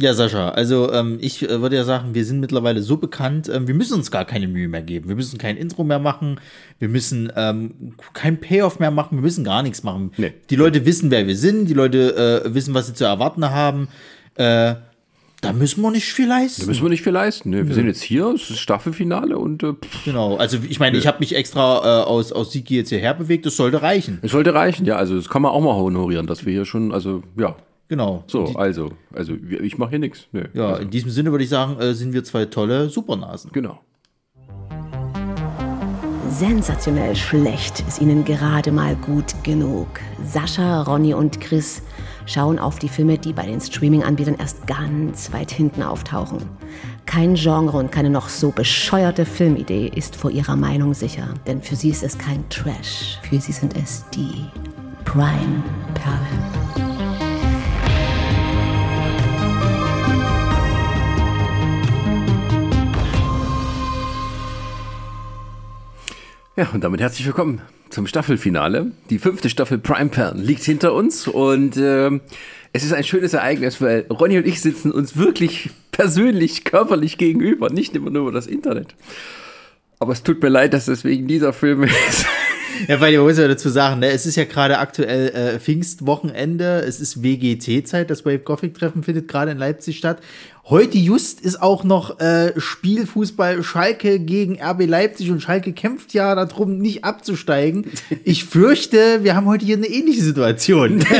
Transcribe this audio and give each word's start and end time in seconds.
Ja, 0.00 0.14
Sascha, 0.14 0.50
also 0.50 0.92
ähm, 0.92 1.18
ich 1.20 1.42
äh, 1.42 1.60
würde 1.60 1.74
ja 1.74 1.82
sagen, 1.82 2.14
wir 2.14 2.24
sind 2.24 2.38
mittlerweile 2.38 2.82
so 2.82 2.98
bekannt, 2.98 3.50
ähm, 3.52 3.66
wir 3.66 3.74
müssen 3.74 3.94
uns 3.94 4.12
gar 4.12 4.24
keine 4.24 4.46
Mühe 4.46 4.68
mehr 4.68 4.80
geben. 4.80 5.08
Wir 5.08 5.16
müssen 5.16 5.38
kein 5.38 5.56
Intro 5.56 5.82
mehr 5.82 5.98
machen, 5.98 6.38
wir 6.78 6.88
müssen 6.88 7.32
ähm, 7.34 7.94
kein 8.12 8.38
Payoff 8.38 8.78
mehr 8.78 8.92
machen, 8.92 9.18
wir 9.18 9.22
müssen 9.22 9.42
gar 9.42 9.64
nichts 9.64 9.82
machen. 9.82 10.12
Nee. 10.16 10.34
Die 10.50 10.54
Leute 10.54 10.86
wissen, 10.86 11.10
wer 11.10 11.26
wir 11.26 11.34
sind, 11.34 11.68
die 11.68 11.74
Leute 11.74 12.44
äh, 12.44 12.54
wissen, 12.54 12.74
was 12.74 12.86
sie 12.86 12.94
zu 12.94 13.06
erwarten 13.06 13.44
haben. 13.50 13.88
Äh, 14.36 14.76
da 15.40 15.52
müssen 15.52 15.82
wir 15.82 15.90
nicht 15.90 16.12
viel 16.12 16.28
leisten. 16.28 16.60
Da 16.60 16.68
müssen 16.68 16.82
wir 16.84 16.90
nicht 16.90 17.02
viel 17.02 17.12
leisten. 17.12 17.50
Ne? 17.50 17.66
Wir 17.66 17.74
sind 17.74 17.88
jetzt 17.88 18.02
hier, 18.02 18.26
es 18.28 18.50
ist 18.50 18.60
Staffelfinale 18.60 19.36
und 19.36 19.64
äh, 19.64 19.72
genau, 20.04 20.36
also 20.36 20.58
ich 20.68 20.78
meine, 20.78 20.96
ich 20.96 21.08
habe 21.08 21.18
mich 21.18 21.34
extra 21.34 22.02
äh, 22.02 22.04
aus, 22.04 22.30
aus 22.30 22.52
Siki 22.52 22.76
jetzt 22.76 22.90
hierher 22.90 23.14
bewegt, 23.14 23.46
das 23.46 23.56
sollte 23.56 23.82
reichen. 23.82 24.20
es 24.22 24.30
sollte 24.30 24.54
reichen. 24.54 24.86
Ja, 24.86 24.94
also 24.94 25.16
das 25.16 25.28
kann 25.28 25.42
man 25.42 25.50
auch 25.50 25.60
mal 25.60 25.74
honorieren, 25.74 26.28
dass 26.28 26.46
wir 26.46 26.52
hier 26.52 26.66
schon, 26.66 26.92
also 26.92 27.24
ja, 27.36 27.56
Genau. 27.88 28.24
so, 28.26 28.44
Die, 28.44 28.56
also, 28.56 28.90
also 29.14 29.32
ich 29.34 29.78
mache 29.78 29.90
hier 29.90 29.98
nichts. 29.98 30.28
Nee, 30.32 30.44
ja, 30.52 30.68
also, 30.68 30.82
in 30.82 30.90
diesem 30.90 31.10
Sinne 31.10 31.30
würde 31.30 31.44
ich 31.44 31.50
sagen, 31.50 31.78
äh, 31.80 31.94
sind 31.94 32.12
wir 32.12 32.22
zwei 32.24 32.44
tolle 32.44 32.90
Supernasen. 32.90 33.50
genau. 33.52 33.80
Sensationell 36.30 37.16
schlecht 37.16 37.82
ist 37.88 38.00
ihnen 38.00 38.24
gerade 38.24 38.70
mal 38.70 38.94
gut 38.94 39.34
genug. 39.42 39.88
Sascha, 40.24 40.82
Ronny 40.82 41.12
und 41.12 41.40
Chris 41.40 41.82
schauen 42.26 42.60
auf 42.60 42.78
die 42.78 42.88
Filme, 42.88 43.18
die 43.18 43.32
bei 43.32 43.46
den 43.46 43.60
Streaming-Anbietern 43.60 44.36
erst 44.38 44.66
ganz 44.66 45.32
weit 45.32 45.50
hinten 45.50 45.82
auftauchen. 45.82 46.38
Kein 47.06 47.34
Genre 47.34 47.78
und 47.78 47.90
keine 47.90 48.10
noch 48.10 48.28
so 48.28 48.50
bescheuerte 48.50 49.24
Filmidee 49.24 49.90
ist 49.92 50.14
vor 50.14 50.30
ihrer 50.30 50.54
Meinung 50.54 50.94
sicher, 50.94 51.34
denn 51.46 51.62
für 51.62 51.74
sie 51.74 51.90
ist 51.90 52.04
es 52.04 52.16
kein 52.16 52.48
Trash, 52.50 53.18
für 53.28 53.40
sie 53.40 53.52
sind 53.52 53.74
es 53.76 54.04
die 54.10 54.44
Prime-Perlen. 55.06 56.97
Ja, 66.58 66.70
und 66.72 66.82
damit 66.82 67.00
herzlich 67.00 67.24
willkommen 67.24 67.60
zum 67.88 68.08
Staffelfinale. 68.08 68.90
Die 69.10 69.20
fünfte 69.20 69.48
Staffel 69.48 69.78
Prime 69.78 70.10
Perlen 70.10 70.42
liegt 70.42 70.64
hinter 70.64 70.92
uns 70.92 71.28
und 71.28 71.76
ähm, 71.76 72.20
es 72.72 72.82
ist 72.82 72.92
ein 72.92 73.04
schönes 73.04 73.32
Ereignis, 73.32 73.80
weil 73.80 74.06
Ronny 74.10 74.38
und 74.38 74.44
ich 74.44 74.60
sitzen 74.60 74.90
uns 74.90 75.16
wirklich 75.16 75.70
persönlich, 75.92 76.64
körperlich 76.64 77.16
gegenüber, 77.16 77.70
nicht 77.70 77.94
immer 77.94 78.10
nur 78.10 78.22
über 78.22 78.32
das 78.32 78.48
Internet. 78.48 78.96
Aber 80.00 80.12
es 80.12 80.24
tut 80.24 80.42
mir 80.42 80.48
leid, 80.48 80.74
dass 80.74 80.88
es 80.88 81.04
wegen 81.04 81.28
dieser 81.28 81.52
Filme 81.52 81.86
ist. 82.08 82.26
Ja, 82.86 83.00
weil 83.00 83.14
ich 83.14 83.18
muss 83.20 83.38
ja 83.38 83.48
dazu 83.48 83.68
sagen, 83.68 84.00
ne, 84.00 84.10
es 84.10 84.26
ist 84.26 84.36
ja 84.36 84.44
gerade 84.44 84.78
aktuell 84.78 85.28
äh, 85.28 85.58
Pfingstwochenende, 85.58 86.82
es 86.86 87.00
ist 87.00 87.22
WGT-Zeit, 87.22 88.10
das 88.10 88.24
Wave 88.24 88.40
Gothic 88.40 88.74
Treffen 88.74 89.02
findet 89.02 89.28
gerade 89.28 89.50
in 89.50 89.58
Leipzig 89.58 89.98
statt. 89.98 90.20
Heute 90.64 90.98
just 90.98 91.40
ist 91.40 91.62
auch 91.62 91.82
noch 91.82 92.20
äh, 92.20 92.52
Spielfußball 92.58 93.62
Schalke 93.62 94.20
gegen 94.20 94.60
RB 94.62 94.86
Leipzig 94.86 95.30
und 95.30 95.40
Schalke 95.40 95.72
kämpft 95.72 96.12
ja 96.12 96.34
darum, 96.34 96.78
nicht 96.78 97.04
abzusteigen. 97.04 97.86
Ich 98.24 98.44
fürchte, 98.44 99.22
wir 99.22 99.34
haben 99.34 99.46
heute 99.46 99.64
hier 99.64 99.76
eine 99.76 99.86
ähnliche 99.86 100.22
Situation. 100.22 101.02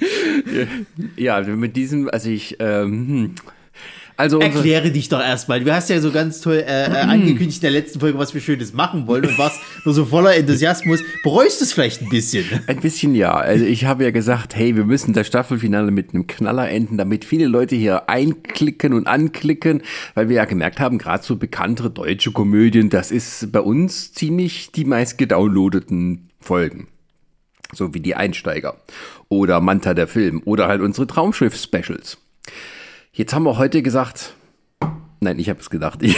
ja, 1.16 1.40
mit 1.40 1.76
diesem, 1.76 2.08
also 2.08 2.28
ich, 2.30 2.56
ähm, 2.60 3.08
hm. 3.08 3.34
Also 4.20 4.38
Erkläre 4.38 4.90
dich 4.90 5.08
doch 5.08 5.20
erstmal. 5.20 5.64
Du 5.64 5.72
hast 5.72 5.88
ja 5.88 5.98
so 6.00 6.12
ganz 6.12 6.40
toll 6.40 6.62
äh, 6.66 6.84
äh, 6.84 6.96
angekündigt 7.00 7.58
in 7.58 7.62
der 7.62 7.70
letzten 7.70 8.00
Folge, 8.00 8.18
was 8.18 8.34
wir 8.34 8.40
Schönes 8.40 8.74
machen 8.74 9.06
wollen 9.06 9.24
und 9.24 9.38
warst 9.38 9.58
nur 9.84 9.94
so 9.94 10.04
voller 10.04 10.36
Enthusiasmus. 10.36 11.00
Bereust 11.22 11.62
es 11.62 11.72
vielleicht 11.72 12.02
ein 12.02 12.10
bisschen? 12.10 12.44
Ein 12.66 12.80
bisschen 12.80 13.14
ja. 13.14 13.32
Also 13.32 13.64
ich 13.64 13.86
habe 13.86 14.04
ja 14.04 14.10
gesagt, 14.10 14.54
hey, 14.54 14.76
wir 14.76 14.84
müssen 14.84 15.14
das 15.14 15.26
Staffelfinale 15.26 15.90
mit 15.90 16.12
einem 16.12 16.26
Knaller 16.26 16.68
enden, 16.68 16.98
damit 16.98 17.24
viele 17.24 17.46
Leute 17.46 17.76
hier 17.76 18.10
einklicken 18.10 18.92
und 18.92 19.06
anklicken, 19.06 19.82
weil 20.14 20.28
wir 20.28 20.36
ja 20.36 20.44
gemerkt 20.44 20.80
haben, 20.80 20.98
gerade 20.98 21.24
so 21.24 21.36
bekanntere 21.36 21.90
deutsche 21.90 22.32
Komödien, 22.32 22.90
das 22.90 23.10
ist 23.10 23.50
bei 23.50 23.60
uns 23.60 24.12
ziemlich 24.12 24.70
die 24.72 24.84
meist 24.84 25.16
gedownloadeten 25.16 26.28
Folgen. 26.40 26.88
So 27.72 27.94
wie 27.94 28.00
die 28.00 28.16
Einsteiger 28.16 28.76
oder 29.28 29.60
Manta 29.60 29.94
der 29.94 30.08
Film 30.08 30.42
oder 30.44 30.68
halt 30.68 30.82
unsere 30.82 31.06
Traumschiff-Specials. 31.06 32.18
Jetzt 33.20 33.34
haben 33.34 33.42
wir 33.42 33.58
heute 33.58 33.82
gesagt, 33.82 34.32
nein, 35.20 35.38
ich 35.38 35.50
habe 35.50 35.60
es 35.60 35.68
gedacht. 35.68 36.00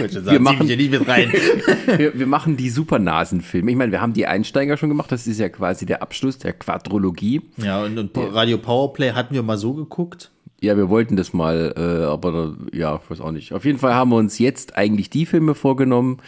Ich 0.00 0.12
sagen, 0.12 0.30
Wir 0.30 0.40
machen- 0.40 0.66
hier 0.66 0.76
nicht 0.76 0.90
mit 0.90 1.08
rein. 1.08 1.32
wir, 1.96 2.18
wir 2.18 2.26
machen 2.26 2.56
die 2.56 2.70
Supernasenfilme. 2.70 3.70
Ich 3.70 3.76
meine, 3.76 3.90
wir 3.90 4.00
haben 4.00 4.12
die 4.12 4.26
Einsteiger 4.26 4.76
schon 4.76 4.90
gemacht. 4.90 5.10
Das 5.10 5.26
ist 5.26 5.40
ja 5.40 5.48
quasi 5.48 5.86
der 5.86 6.02
Abschluss 6.02 6.38
der 6.38 6.52
Quadrologie. 6.52 7.42
Ja, 7.56 7.82
und, 7.82 7.98
und 7.98 8.16
Radio 8.16 8.58
Powerplay 8.58 9.12
hatten 9.12 9.34
wir 9.34 9.42
mal 9.42 9.58
so 9.58 9.74
geguckt. 9.74 10.30
Ja, 10.60 10.76
wir 10.76 10.88
wollten 10.88 11.16
das 11.16 11.32
mal, 11.32 11.74
äh, 11.76 12.04
aber 12.04 12.56
ja, 12.72 13.00
ich 13.02 13.10
weiß 13.10 13.20
auch 13.20 13.32
nicht. 13.32 13.52
Auf 13.52 13.64
jeden 13.64 13.78
Fall 13.78 13.94
haben 13.94 14.10
wir 14.10 14.16
uns 14.16 14.38
jetzt 14.38 14.76
eigentlich 14.78 15.10
die 15.10 15.26
Filme 15.26 15.54
vorgenommen, 15.54 16.18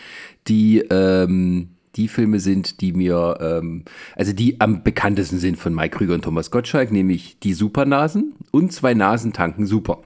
die 0.49 0.79
ähm, 0.91 1.69
die 1.97 2.09
Filme 2.09 2.41
sind, 2.41 2.81
die 2.81 2.93
mir, 2.93 3.39
ähm, 3.41 3.85
also 4.17 4.33
die 4.33 4.61
am 4.61 4.83
bekanntesten 4.83 5.39
sind 5.39 5.59
von 5.59 5.75
Mike 5.75 5.99
Krüger 5.99 6.15
und 6.15 6.23
Thomas 6.23 6.51
Gottschalk, 6.51 6.93
nämlich 6.93 7.39
die 7.41 7.53
Supernasen 7.53 8.35
und 8.51 8.73
zwei 8.73 8.95
Nasen 8.95 9.33
tanken 9.33 9.67
super. 9.67 10.03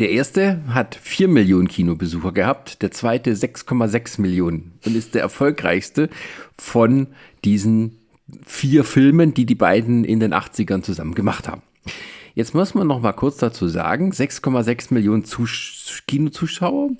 Der 0.00 0.10
erste 0.10 0.60
hat 0.68 0.96
4 0.96 1.28
Millionen 1.28 1.68
Kinobesucher 1.68 2.32
gehabt, 2.32 2.82
der 2.82 2.90
zweite 2.90 3.32
6,6 3.32 4.20
Millionen 4.20 4.72
und 4.84 4.96
ist 4.96 5.14
der 5.14 5.22
erfolgreichste 5.22 6.10
von 6.58 7.06
diesen 7.44 7.98
vier 8.44 8.82
Filmen, 8.82 9.34
die 9.34 9.46
die 9.46 9.54
beiden 9.54 10.04
in 10.04 10.18
den 10.18 10.34
80ern 10.34 10.82
zusammen 10.82 11.14
gemacht 11.14 11.46
haben. 11.46 11.62
Jetzt 12.34 12.54
muss 12.54 12.74
man 12.74 12.88
noch 12.88 13.00
mal 13.00 13.12
kurz 13.12 13.36
dazu 13.36 13.68
sagen, 13.68 14.10
6,6 14.10 14.92
Millionen 14.92 15.24
Zus 15.24 16.02
Kinozuschauer, 16.08 16.90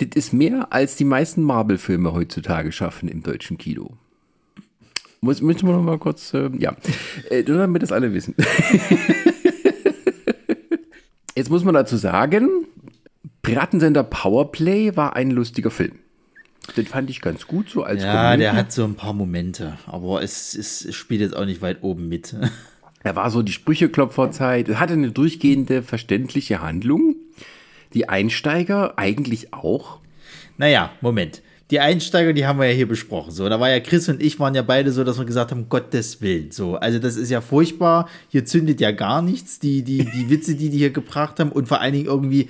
das 0.00 0.08
ist 0.14 0.32
mehr 0.32 0.72
als 0.72 0.96
die 0.96 1.04
meisten 1.04 1.42
Marvel-Filme 1.42 2.12
heutzutage 2.12 2.72
schaffen 2.72 3.08
im 3.08 3.22
deutschen 3.22 3.58
Kino. 3.58 3.96
Muss, 5.20 5.42
müssen 5.42 5.66
wir 5.68 5.74
noch 5.74 5.82
mal 5.82 5.98
kurz, 5.98 6.32
äh, 6.32 6.50
ja, 6.58 6.74
äh, 7.28 7.42
nur 7.42 7.58
damit 7.58 7.82
das 7.82 7.92
alle 7.92 8.14
wissen. 8.14 8.34
Jetzt 11.36 11.50
muss 11.50 11.64
man 11.64 11.74
dazu 11.74 11.96
sagen, 11.96 12.48
Piratensender 13.42 14.02
Powerplay 14.02 14.96
war 14.96 15.16
ein 15.16 15.30
lustiger 15.30 15.70
Film. 15.70 15.92
Den 16.76 16.86
fand 16.86 17.10
ich 17.10 17.20
ganz 17.20 17.46
gut 17.46 17.68
so 17.70 17.82
als 17.82 18.02
Ja, 18.02 18.24
Komödie. 18.24 18.42
der 18.42 18.52
hat 18.54 18.72
so 18.72 18.84
ein 18.84 18.94
paar 18.94 19.12
Momente, 19.12 19.78
aber 19.86 20.22
es, 20.22 20.54
es, 20.54 20.84
es 20.84 20.94
spielt 20.94 21.20
jetzt 21.20 21.34
auch 21.34 21.46
nicht 21.46 21.62
weit 21.62 21.82
oben 21.82 22.08
mit. 22.08 22.34
Er 23.02 23.16
war 23.16 23.30
so 23.30 23.42
die 23.42 23.52
Sprücheklopferzeit. 23.52 24.68
Er 24.68 24.78
hatte 24.78 24.92
eine 24.92 25.10
durchgehende, 25.10 25.82
verständliche 25.82 26.60
Handlung. 26.60 27.16
Die 27.94 28.08
Einsteiger 28.08 28.98
eigentlich 28.98 29.52
auch. 29.52 29.98
Naja, 30.56 30.90
Moment. 31.00 31.42
Die 31.70 31.78
Einsteiger, 31.78 32.32
die 32.32 32.46
haben 32.46 32.58
wir 32.58 32.66
ja 32.66 32.74
hier 32.74 32.88
besprochen. 32.88 33.30
So, 33.30 33.48
da 33.48 33.60
war 33.60 33.70
ja 33.70 33.78
Chris 33.78 34.08
und 34.08 34.20
ich 34.20 34.40
waren 34.40 34.56
ja 34.56 34.62
beide 34.62 34.90
so, 34.90 35.04
dass 35.04 35.18
wir 35.18 35.24
gesagt 35.24 35.52
haben, 35.52 35.68
Gottes 35.68 36.20
Willen. 36.20 36.50
So, 36.50 36.74
also 36.74 36.98
das 36.98 37.16
ist 37.16 37.30
ja 37.30 37.40
furchtbar. 37.40 38.08
Hier 38.28 38.44
zündet 38.44 38.80
ja 38.80 38.90
gar 38.90 39.22
nichts. 39.22 39.60
Die, 39.60 39.82
die, 39.82 40.04
die 40.04 40.30
Witze, 40.30 40.56
die 40.56 40.68
die 40.68 40.78
hier 40.78 40.90
gebracht 40.90 41.38
haben 41.38 41.52
und 41.52 41.68
vor 41.68 41.80
allen 41.80 41.92
Dingen 41.92 42.06
irgendwie, 42.06 42.48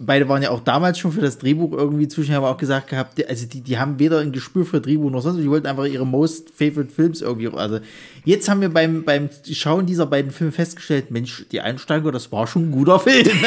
beide 0.00 0.28
waren 0.28 0.42
ja 0.42 0.50
auch 0.50 0.60
damals 0.60 0.98
schon 0.98 1.12
für 1.12 1.20
das 1.20 1.38
Drehbuch 1.38 1.72
irgendwie 1.72 2.08
zuständig, 2.08 2.36
haben 2.42 2.44
auch 2.44 2.56
gesagt 2.56 2.88
gehabt, 2.88 3.24
also 3.28 3.46
die, 3.46 3.60
die 3.60 3.78
haben 3.78 3.98
weder 3.98 4.18
ein 4.20 4.32
Gespür 4.32 4.64
für 4.64 4.80
Drehbuch 4.80 5.10
noch 5.10 5.20
sonst, 5.20 5.38
die 5.38 5.50
wollten 5.50 5.66
einfach 5.66 5.84
ihre 5.84 6.06
most 6.06 6.50
favorite 6.50 6.90
Films 6.90 7.20
irgendwie, 7.20 7.48
also 7.48 7.80
jetzt 8.24 8.48
haben 8.48 8.62
wir 8.62 8.70
beim, 8.70 9.04
beim 9.04 9.28
Schauen 9.52 9.86
dieser 9.86 10.06
beiden 10.06 10.30
Filme 10.30 10.52
festgestellt, 10.52 11.10
Mensch, 11.10 11.44
die 11.52 11.60
Einsteiger, 11.60 12.10
das 12.10 12.32
war 12.32 12.46
schon 12.46 12.68
ein 12.68 12.72
guter 12.72 12.98
Film. 12.98 13.28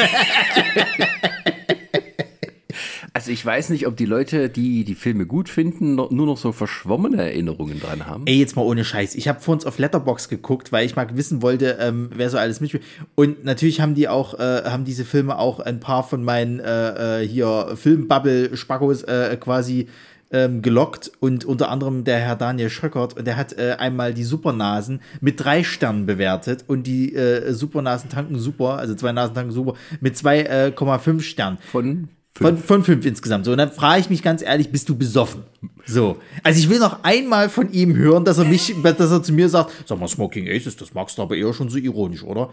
Also 3.16 3.30
ich 3.30 3.46
weiß 3.46 3.70
nicht, 3.70 3.86
ob 3.86 3.96
die 3.96 4.06
Leute, 4.06 4.48
die 4.50 4.82
die 4.82 4.96
Filme 4.96 5.24
gut 5.24 5.48
finden, 5.48 5.94
nur 5.94 6.10
noch 6.10 6.36
so 6.36 6.50
verschwommene 6.50 7.22
Erinnerungen 7.22 7.78
dran 7.78 8.06
haben. 8.06 8.24
Ey, 8.26 8.40
jetzt 8.40 8.56
mal 8.56 8.62
ohne 8.62 8.84
Scheiß. 8.84 9.14
Ich 9.14 9.28
habe 9.28 9.38
vor 9.38 9.54
uns 9.54 9.64
auf 9.64 9.78
Letterbox 9.78 10.28
geguckt, 10.28 10.72
weil 10.72 10.84
ich 10.84 10.96
mal 10.96 11.06
wissen 11.16 11.40
wollte, 11.40 11.78
ähm, 11.80 12.10
wer 12.12 12.28
so 12.28 12.38
alles 12.38 12.60
mitspielt. 12.60 12.82
Und 13.14 13.44
natürlich 13.44 13.80
haben 13.80 13.94
die 13.94 14.08
auch, 14.08 14.34
äh, 14.40 14.64
haben 14.64 14.84
diese 14.84 15.04
Filme 15.04 15.38
auch 15.38 15.60
ein 15.60 15.78
paar 15.78 16.02
von 16.02 16.24
meinen 16.24 16.58
äh, 16.58 17.22
äh, 17.22 17.28
hier 17.28 17.76
Filmbubble-Spackos 17.76 19.04
äh, 19.04 19.36
quasi 19.38 19.86
ähm, 20.32 20.60
gelockt 20.60 21.12
und 21.20 21.44
unter 21.44 21.70
anderem 21.70 22.02
der 22.02 22.18
Herr 22.18 22.34
Daniel 22.34 22.68
Schröckert 22.68 23.16
und 23.16 23.28
der 23.28 23.36
hat 23.36 23.56
äh, 23.56 23.76
einmal 23.78 24.12
die 24.12 24.24
Supernasen 24.24 25.00
mit 25.20 25.38
drei 25.38 25.62
Sternen 25.62 26.06
bewertet 26.06 26.64
und 26.66 26.88
die 26.88 27.14
äh, 27.14 27.52
Supernasen 27.52 28.10
tanken 28.10 28.40
super, 28.40 28.78
also 28.78 28.96
zwei 28.96 29.12
Nasen 29.12 29.36
tanken 29.36 29.52
super, 29.52 29.74
mit 30.00 30.16
2,5 30.16 31.20
Sternen. 31.20 31.58
Von 31.70 32.08
Von, 32.36 32.58
von 32.58 32.82
fünf 32.82 33.06
insgesamt. 33.06 33.44
So, 33.44 33.52
und 33.52 33.58
dann 33.58 33.70
frage 33.70 34.00
ich 34.00 34.10
mich 34.10 34.20
ganz 34.20 34.42
ehrlich, 34.42 34.72
bist 34.72 34.88
du 34.88 34.96
besoffen? 34.96 35.44
So. 35.86 36.16
Also 36.42 36.58
ich 36.58 36.68
will 36.68 36.80
noch 36.80 37.04
einmal 37.04 37.48
von 37.48 37.72
ihm 37.72 37.94
hören, 37.94 38.24
dass 38.24 38.38
er 38.38 38.44
mich, 38.44 38.74
dass 38.82 39.10
er 39.12 39.22
zu 39.22 39.32
mir 39.32 39.48
sagt, 39.48 39.72
sag 39.86 40.00
mal, 40.00 40.08
Smoking 40.08 40.48
Aces, 40.48 40.76
das 40.76 40.94
magst 40.94 41.16
du 41.16 41.22
aber 41.22 41.36
eher 41.36 41.52
schon 41.52 41.68
so 41.68 41.78
ironisch, 41.78 42.24
oder? 42.24 42.52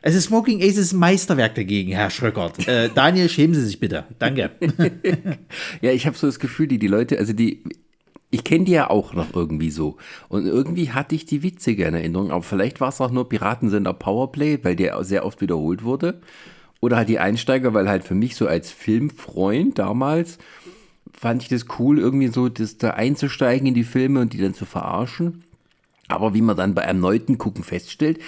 Also 0.00 0.18
Smoking 0.18 0.62
Aces 0.62 0.78
ist 0.78 0.92
ein 0.94 1.00
Meisterwerk 1.00 1.56
dagegen, 1.56 1.92
Herr 1.92 2.08
Schröckert. 2.08 2.66
Äh, 2.66 2.88
Daniel, 2.94 3.28
schämen 3.28 3.54
Sie 3.54 3.64
sich 3.64 3.78
bitte. 3.78 4.04
Danke. 4.18 4.50
Ja, 5.82 5.92
ich 5.92 6.06
habe 6.06 6.16
so 6.16 6.26
das 6.26 6.38
Gefühl, 6.38 6.66
die, 6.66 6.78
die 6.78 6.88
Leute, 6.88 7.18
also 7.18 7.32
die, 7.32 7.62
ich 8.30 8.44
kenne 8.44 8.64
die 8.64 8.72
ja 8.72 8.88
auch 8.88 9.12
noch 9.12 9.34
irgendwie 9.34 9.70
so. 9.70 9.96
Und 10.28 10.46
irgendwie 10.46 10.90
hatte 10.90 11.14
ich 11.14 11.26
die 11.26 11.42
witzige 11.42 11.84
in 11.84 11.94
Erinnerung. 11.94 12.30
Aber 12.30 12.42
vielleicht 12.42 12.80
war 12.80 12.88
es 12.88 13.00
auch 13.00 13.10
nur 13.10 13.28
Piratensender 13.28 13.92
Powerplay, 13.92 14.58
weil 14.62 14.76
der 14.76 15.02
sehr 15.04 15.26
oft 15.26 15.40
wiederholt 15.40 15.82
wurde. 15.84 16.20
Oder 16.80 16.96
halt 16.96 17.08
die 17.08 17.18
Einsteiger, 17.18 17.74
weil 17.74 17.88
halt 17.88 18.04
für 18.04 18.14
mich 18.14 18.36
so 18.36 18.46
als 18.46 18.70
Filmfreund 18.70 19.78
damals 19.78 20.38
fand 21.12 21.42
ich 21.42 21.48
das 21.48 21.66
cool, 21.78 21.98
irgendwie 21.98 22.28
so 22.28 22.48
das 22.48 22.78
da 22.78 22.90
einzusteigen 22.90 23.66
in 23.66 23.74
die 23.74 23.84
Filme 23.84 24.20
und 24.20 24.32
die 24.32 24.38
dann 24.38 24.54
zu 24.54 24.64
verarschen. 24.64 25.42
Aber 26.06 26.32
wie 26.32 26.42
man 26.42 26.56
dann 26.56 26.74
bei 26.74 26.82
erneuten 26.82 27.38
Gucken 27.38 27.64
feststellt, 27.64 28.18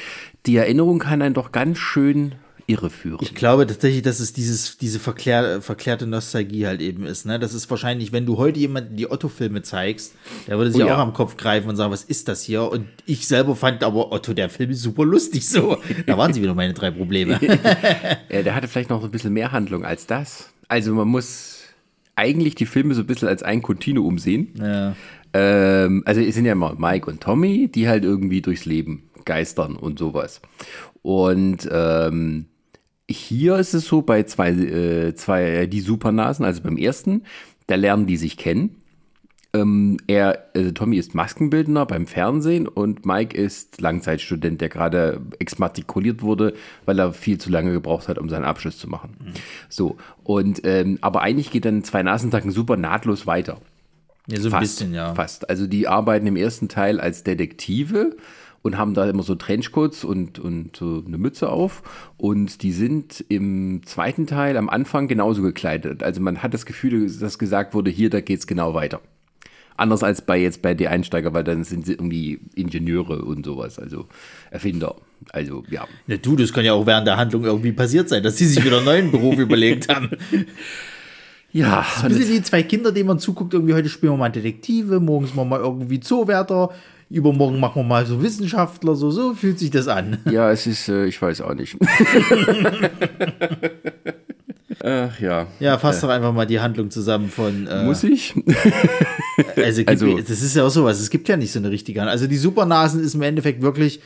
die 0.46 0.56
Erinnerung 0.56 0.98
kann 0.98 1.22
einen 1.22 1.34
doch 1.34 1.52
ganz 1.52 1.78
schön 1.78 2.34
irreführen. 2.70 3.18
Ich 3.20 3.34
glaube 3.34 3.66
tatsächlich, 3.66 4.02
dass 4.02 4.20
es 4.20 4.32
dieses, 4.32 4.78
diese 4.78 4.98
verklär, 4.98 5.60
verklärte 5.60 6.06
Nostalgie 6.06 6.66
halt 6.66 6.80
eben 6.80 7.04
ist. 7.04 7.26
Ne? 7.26 7.38
Das 7.38 7.52
ist 7.52 7.68
wahrscheinlich, 7.68 8.12
wenn 8.12 8.26
du 8.26 8.38
heute 8.38 8.58
jemanden 8.60 8.96
die 8.96 9.10
Otto-Filme 9.10 9.62
zeigst, 9.62 10.14
der 10.46 10.56
würde 10.56 10.70
sich 10.70 10.82
oh, 10.82 10.86
ja. 10.86 10.94
auch 10.94 11.00
am 11.00 11.12
Kopf 11.12 11.36
greifen 11.36 11.68
und 11.68 11.76
sagen, 11.76 11.92
was 11.92 12.04
ist 12.04 12.28
das 12.28 12.42
hier? 12.42 12.70
Und 12.70 12.86
ich 13.06 13.26
selber 13.26 13.56
fand 13.56 13.82
aber 13.82 14.12
Otto, 14.12 14.32
der 14.32 14.48
Film 14.48 14.70
ist 14.70 14.82
super 14.82 15.04
lustig 15.04 15.48
so. 15.48 15.78
Da 16.06 16.16
waren 16.16 16.32
sie 16.32 16.42
wieder 16.42 16.54
meine 16.54 16.72
drei 16.72 16.90
Probleme. 16.90 17.40
ja, 18.30 18.42
der 18.42 18.54
hatte 18.54 18.68
vielleicht 18.68 18.90
noch 18.90 19.02
ein 19.02 19.10
bisschen 19.10 19.32
mehr 19.32 19.52
Handlung 19.52 19.84
als 19.84 20.06
das. 20.06 20.50
Also 20.68 20.94
man 20.94 21.08
muss 21.08 21.64
eigentlich 22.14 22.54
die 22.54 22.66
Filme 22.66 22.94
so 22.94 23.00
ein 23.00 23.06
bisschen 23.06 23.28
als 23.28 23.42
ein 23.42 23.62
Kontinuum 23.62 24.18
sehen. 24.18 24.54
Ja. 24.60 24.94
Ähm, 25.32 26.02
also 26.06 26.20
es 26.20 26.34
sind 26.34 26.44
ja 26.44 26.52
immer 26.52 26.74
Mike 26.76 27.10
und 27.10 27.20
Tommy, 27.20 27.68
die 27.68 27.88
halt 27.88 28.04
irgendwie 28.04 28.42
durchs 28.42 28.64
Leben 28.64 29.10
geistern 29.24 29.76
und 29.76 29.98
sowas. 29.98 30.40
Und 31.02 31.68
ähm, 31.70 32.46
hier 33.10 33.56
ist 33.56 33.74
es 33.74 33.86
so 33.86 34.02
bei 34.02 34.22
zwei, 34.22 34.50
äh, 34.50 35.14
zwei 35.14 35.66
die 35.66 35.80
Supernasen, 35.80 36.44
also 36.44 36.62
beim 36.62 36.76
ersten, 36.76 37.22
da 37.66 37.74
lernen 37.74 38.06
die 38.06 38.16
sich 38.16 38.36
kennen. 38.36 38.76
Ähm, 39.52 39.96
er, 40.06 40.46
also 40.54 40.70
Tommy 40.70 40.96
ist 40.96 41.14
Maskenbildner 41.14 41.84
beim 41.84 42.06
Fernsehen 42.06 42.68
und 42.68 43.04
Mike 43.04 43.36
ist 43.36 43.80
Langzeitstudent, 43.80 44.60
der 44.60 44.68
gerade 44.68 45.20
exmatrikuliert 45.40 46.22
wurde, 46.22 46.54
weil 46.84 47.00
er 47.00 47.12
viel 47.12 47.38
zu 47.38 47.50
lange 47.50 47.72
gebraucht 47.72 48.06
hat, 48.06 48.18
um 48.18 48.28
seinen 48.28 48.44
Abschluss 48.44 48.78
zu 48.78 48.88
machen. 48.88 49.16
Mhm. 49.18 49.32
So, 49.68 49.96
und 50.22 50.60
ähm, 50.64 50.98
aber 51.00 51.22
eigentlich 51.22 51.50
geht 51.50 51.64
dann 51.64 51.82
zwei 51.82 52.04
Nasentagen 52.04 52.52
super 52.52 52.76
nahtlos 52.76 53.26
weiter. 53.26 53.60
Ja, 54.28 54.40
so 54.40 54.48
ein 54.48 54.52
fast, 54.52 54.62
bisschen, 54.62 54.94
ja. 54.94 55.14
Fast. 55.14 55.50
Also 55.50 55.66
die 55.66 55.88
arbeiten 55.88 56.28
im 56.28 56.36
ersten 56.36 56.68
Teil 56.68 57.00
als 57.00 57.24
Detektive 57.24 58.16
und 58.62 58.76
haben 58.76 58.94
da 58.94 59.08
immer 59.08 59.22
so 59.22 59.34
Trenchcoats 59.34 60.04
und, 60.04 60.38
und 60.38 60.76
so 60.76 61.02
eine 61.06 61.18
Mütze 61.18 61.48
auf. 61.48 61.82
Und 62.16 62.62
die 62.62 62.72
sind 62.72 63.24
im 63.28 63.82
zweiten 63.86 64.26
Teil 64.26 64.56
am 64.56 64.68
Anfang 64.68 65.08
genauso 65.08 65.42
gekleidet. 65.42 66.02
Also 66.02 66.20
man 66.20 66.42
hat 66.42 66.52
das 66.52 66.66
Gefühl, 66.66 67.10
dass 67.10 67.38
gesagt 67.38 67.74
wurde, 67.74 67.90
hier, 67.90 68.10
da 68.10 68.20
geht 68.20 68.40
es 68.40 68.46
genau 68.46 68.74
weiter. 68.74 69.00
Anders 69.76 70.02
als 70.02 70.20
bei 70.20 70.36
jetzt 70.36 70.60
bei 70.60 70.74
die 70.74 70.88
Einsteiger, 70.88 71.32
weil 71.32 71.42
dann 71.42 71.64
sind 71.64 71.86
sie 71.86 71.92
irgendwie 71.92 72.40
Ingenieure 72.54 73.24
und 73.24 73.46
sowas, 73.46 73.78
also 73.78 74.08
Erfinder. 74.50 74.96
Also, 75.32 75.64
ja. 75.70 75.86
ja. 76.06 76.16
Du, 76.18 76.36
das 76.36 76.52
kann 76.52 76.66
ja 76.66 76.74
auch 76.74 76.84
während 76.84 77.06
der 77.06 77.16
Handlung 77.16 77.44
irgendwie 77.44 77.72
passiert 77.72 78.10
sein, 78.10 78.22
dass 78.22 78.36
sie 78.36 78.44
sich 78.44 78.62
wieder 78.62 78.76
einen 78.76 78.84
neuen 78.84 79.10
Beruf 79.10 79.38
überlegt 79.38 79.88
haben. 79.88 80.10
Ja. 81.50 81.86
Das 82.02 82.12
sind 82.12 82.28
die 82.28 82.42
zwei 82.42 82.62
Kinder, 82.62 82.92
denen 82.92 83.06
man 83.06 83.18
zuguckt, 83.18 83.54
irgendwie 83.54 83.72
heute 83.72 83.88
spielen 83.88 84.12
wir 84.12 84.18
mal 84.18 84.28
Detektive, 84.28 85.00
morgens 85.00 85.34
machen 85.34 85.48
wir 85.48 85.58
mal 85.58 85.64
irgendwie 85.64 86.00
Zoowärter, 86.00 86.70
übermorgen 87.10 87.60
machen 87.60 87.82
wir 87.82 87.84
mal 87.84 88.06
so 88.06 88.22
Wissenschaftler, 88.22 88.94
so, 88.94 89.10
so 89.10 89.34
fühlt 89.34 89.58
sich 89.58 89.70
das 89.70 89.88
an. 89.88 90.18
Ja, 90.30 90.50
es 90.50 90.66
ist, 90.66 90.88
äh, 90.88 91.06
ich 91.06 91.20
weiß 91.20 91.40
auch 91.40 91.54
nicht. 91.54 91.76
Ach 94.82 95.20
ja. 95.20 95.46
Ja, 95.58 95.76
fass 95.76 95.98
äh. 95.98 96.02
doch 96.02 96.08
einfach 96.08 96.32
mal 96.32 96.46
die 96.46 96.60
Handlung 96.60 96.90
zusammen 96.90 97.28
von. 97.28 97.66
Äh, 97.66 97.84
Muss 97.84 98.04
ich? 98.04 98.34
also, 99.56 99.82
also, 99.86 100.18
das 100.18 100.42
ist 100.42 100.54
ja 100.54 100.64
auch 100.64 100.70
sowas. 100.70 101.00
Es 101.00 101.10
gibt 101.10 101.28
ja 101.28 101.36
nicht 101.36 101.52
so 101.52 101.58
eine 101.58 101.70
richtige 101.70 102.00
Handlung. 102.00 102.12
Also, 102.12 102.28
die 102.28 102.36
Supernasen 102.36 103.02
ist 103.02 103.14
im 103.14 103.22
Endeffekt 103.22 103.60
wirklich 103.60 104.00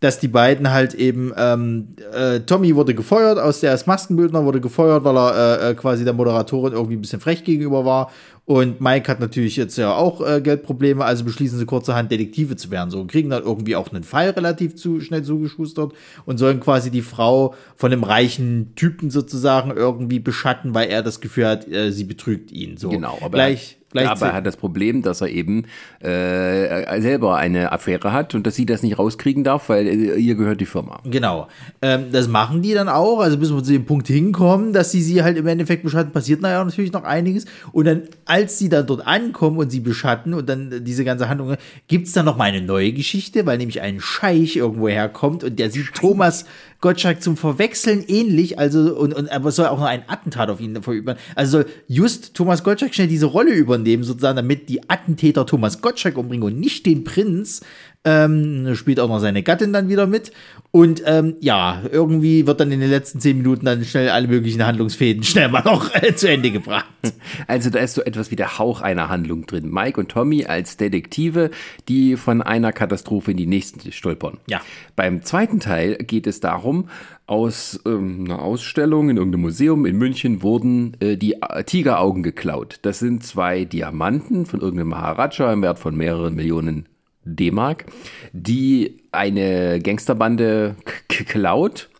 dass 0.00 0.18
die 0.18 0.28
beiden 0.28 0.70
halt 0.70 0.94
eben, 0.94 1.32
ähm, 1.36 1.88
äh, 2.12 2.40
Tommy 2.40 2.76
wurde 2.76 2.94
gefeuert, 2.94 3.38
aus 3.38 3.60
der 3.60 3.70
als 3.70 3.86
Maskenbildner 3.86 4.44
wurde 4.44 4.60
gefeuert, 4.60 5.04
weil 5.04 5.16
er 5.16 5.60
äh, 5.60 5.70
äh, 5.70 5.74
quasi 5.74 6.04
der 6.04 6.12
Moderatorin 6.12 6.74
irgendwie 6.74 6.96
ein 6.96 7.00
bisschen 7.00 7.20
frech 7.20 7.44
gegenüber 7.44 7.84
war. 7.84 8.10
Und 8.46 8.80
Mike 8.80 9.10
hat 9.10 9.18
natürlich 9.18 9.56
jetzt 9.56 9.76
ja 9.76 9.92
auch 9.92 10.24
äh, 10.24 10.40
Geldprobleme, 10.40 11.04
also 11.04 11.24
beschließen 11.24 11.58
sie 11.58 11.66
kurzerhand 11.66 12.12
Detektive 12.12 12.54
zu 12.54 12.70
werden. 12.70 12.90
So 12.90 13.00
und 13.00 13.10
kriegen 13.10 13.28
dann 13.28 13.42
irgendwie 13.42 13.74
auch 13.74 13.90
einen 13.92 14.04
Fall 14.04 14.30
relativ 14.30 14.76
zu, 14.76 15.00
schnell 15.00 15.24
zugeschustert 15.24 15.92
und 16.26 16.38
sollen 16.38 16.60
quasi 16.60 16.92
die 16.92 17.02
Frau 17.02 17.56
von 17.74 17.92
einem 17.92 18.04
reichen 18.04 18.72
Typen 18.76 19.10
sozusagen 19.10 19.72
irgendwie 19.72 20.20
beschatten, 20.20 20.74
weil 20.74 20.88
er 20.88 21.02
das 21.02 21.20
Gefühl 21.20 21.48
hat, 21.48 21.68
äh, 21.68 21.90
sie 21.90 22.04
betrügt 22.04 22.52
ihn. 22.52 22.76
So. 22.76 22.88
Genau, 22.88 23.18
aber 23.20 23.30
gleich 23.30 23.78
aber 24.04 24.26
er 24.26 24.32
hat 24.34 24.46
das 24.46 24.56
Problem, 24.56 25.02
dass 25.02 25.20
er 25.20 25.28
eben 25.28 25.64
äh, 26.00 27.00
selber 27.00 27.36
eine 27.36 27.72
Affäre 27.72 28.12
hat 28.12 28.34
und 28.34 28.46
dass 28.46 28.54
sie 28.54 28.66
das 28.66 28.82
nicht 28.82 28.98
rauskriegen 28.98 29.44
darf, 29.44 29.68
weil 29.68 29.86
äh, 29.86 30.16
ihr 30.16 30.34
gehört 30.34 30.60
die 30.60 30.66
Firma. 30.66 31.00
Genau. 31.04 31.48
Ähm, 31.82 32.06
das 32.12 32.28
machen 32.28 32.62
die 32.62 32.74
dann 32.74 32.88
auch, 32.88 33.20
also 33.20 33.38
bis 33.38 33.52
wir 33.52 33.62
zu 33.62 33.72
dem 33.72 33.86
Punkt 33.86 34.06
hinkommen, 34.08 34.72
dass 34.72 34.90
sie 34.90 35.02
sie 35.02 35.22
halt 35.22 35.36
im 35.36 35.46
Endeffekt 35.46 35.82
beschatten, 35.82 36.12
passiert 36.12 36.42
naja 36.42 36.62
natürlich 36.62 36.92
noch 36.92 37.04
einiges. 37.04 37.46
Und 37.72 37.86
dann, 37.86 38.02
als 38.36 38.58
sie 38.58 38.68
dann 38.68 38.86
dort 38.86 39.06
ankommen 39.06 39.56
und 39.56 39.70
sie 39.70 39.80
beschatten 39.80 40.34
und 40.34 40.46
dann 40.46 40.84
diese 40.84 41.06
ganze 41.06 41.30
Handlung, 41.30 41.56
gibt 41.88 42.06
es 42.06 42.12
dann 42.12 42.26
noch 42.26 42.36
mal 42.36 42.44
eine 42.44 42.60
neue 42.60 42.92
Geschichte, 42.92 43.46
weil 43.46 43.56
nämlich 43.56 43.80
ein 43.80 43.98
Scheich 43.98 44.56
irgendwo 44.56 44.88
herkommt 44.88 45.42
und 45.42 45.58
der 45.58 45.70
sieht. 45.70 45.94
Thomas 45.94 46.44
Gottschalk 46.82 47.22
zum 47.22 47.38
Verwechseln 47.38 48.04
ähnlich, 48.06 48.58
also 48.58 48.94
und, 48.94 49.14
und 49.14 49.32
aber 49.32 49.50
soll 49.52 49.68
auch 49.68 49.78
noch 49.78 49.86
ein 49.86 50.02
Attentat 50.06 50.50
auf 50.50 50.60
ihn 50.60 50.82
verüben. 50.82 51.16
Also 51.34 51.62
soll 51.62 51.66
just 51.88 52.34
Thomas 52.34 52.62
Gottschalk 52.62 52.94
schnell 52.94 53.08
diese 53.08 53.24
Rolle 53.24 53.54
übernehmen, 53.54 54.04
sozusagen, 54.04 54.36
damit 54.36 54.68
die 54.68 54.86
Attentäter 54.90 55.46
Thomas 55.46 55.80
Gottschalk 55.80 56.18
umbringen 56.18 56.44
und 56.44 56.60
nicht 56.60 56.84
den 56.84 57.04
Prinz. 57.04 57.62
Ähm, 58.04 58.74
spielt 58.74 59.00
auch 59.00 59.08
noch 59.08 59.18
seine 59.18 59.42
Gattin 59.42 59.72
dann 59.72 59.88
wieder 59.88 60.06
mit. 60.06 60.30
Und 60.76 61.02
ähm, 61.06 61.36
ja, 61.40 61.80
irgendwie 61.90 62.46
wird 62.46 62.60
dann 62.60 62.70
in 62.70 62.80
den 62.80 62.90
letzten 62.90 63.18
zehn 63.18 63.38
Minuten 63.38 63.64
dann 63.64 63.82
schnell 63.82 64.10
alle 64.10 64.28
möglichen 64.28 64.66
Handlungsfäden 64.66 65.22
schnell 65.22 65.48
mal 65.48 65.62
noch 65.64 65.94
äh, 65.94 66.14
zu 66.14 66.28
Ende 66.28 66.50
gebracht. 66.50 66.84
Also 67.46 67.70
da 67.70 67.78
ist 67.78 67.94
so 67.94 68.02
etwas 68.02 68.30
wie 68.30 68.36
der 68.36 68.58
Hauch 68.58 68.80
einer 68.82 69.08
Handlung 69.08 69.46
drin. 69.46 69.70
Mike 69.70 69.98
und 69.98 70.10
Tommy 70.10 70.44
als 70.44 70.76
Detektive, 70.76 71.50
die 71.88 72.16
von 72.16 72.42
einer 72.42 72.72
Katastrophe 72.72 73.30
in 73.30 73.36
die 73.36 73.46
nächste 73.46 73.90
stolpern. 73.92 74.38
Ja. 74.48 74.60
Beim 74.96 75.22
zweiten 75.22 75.60
Teil 75.60 75.96
geht 75.96 76.26
es 76.26 76.40
darum, 76.40 76.88
aus 77.26 77.80
ähm, 77.86 78.24
einer 78.24 78.42
Ausstellung 78.42 79.08
in 79.08 79.16
irgendeinem 79.16 79.42
Museum 79.42 79.86
in 79.86 79.96
München 79.96 80.42
wurden 80.42 80.96
äh, 81.00 81.16
die 81.16 81.34
äh, 81.40 81.64
Tigeraugen 81.64 82.22
geklaut. 82.22 82.80
Das 82.82 82.98
sind 82.98 83.24
zwei 83.24 83.64
Diamanten 83.64 84.44
von 84.44 84.60
irgendeinem 84.60 84.88
Maharaja 84.88 85.52
im 85.52 85.62
Wert 85.62 85.78
von 85.78 85.96
mehreren 85.96 86.34
Millionen 86.34 86.86
D-Mark, 87.26 87.86
die 88.32 88.98
eine 89.12 89.80
Gangsterbande 89.80 90.76
klaut. 91.08 91.90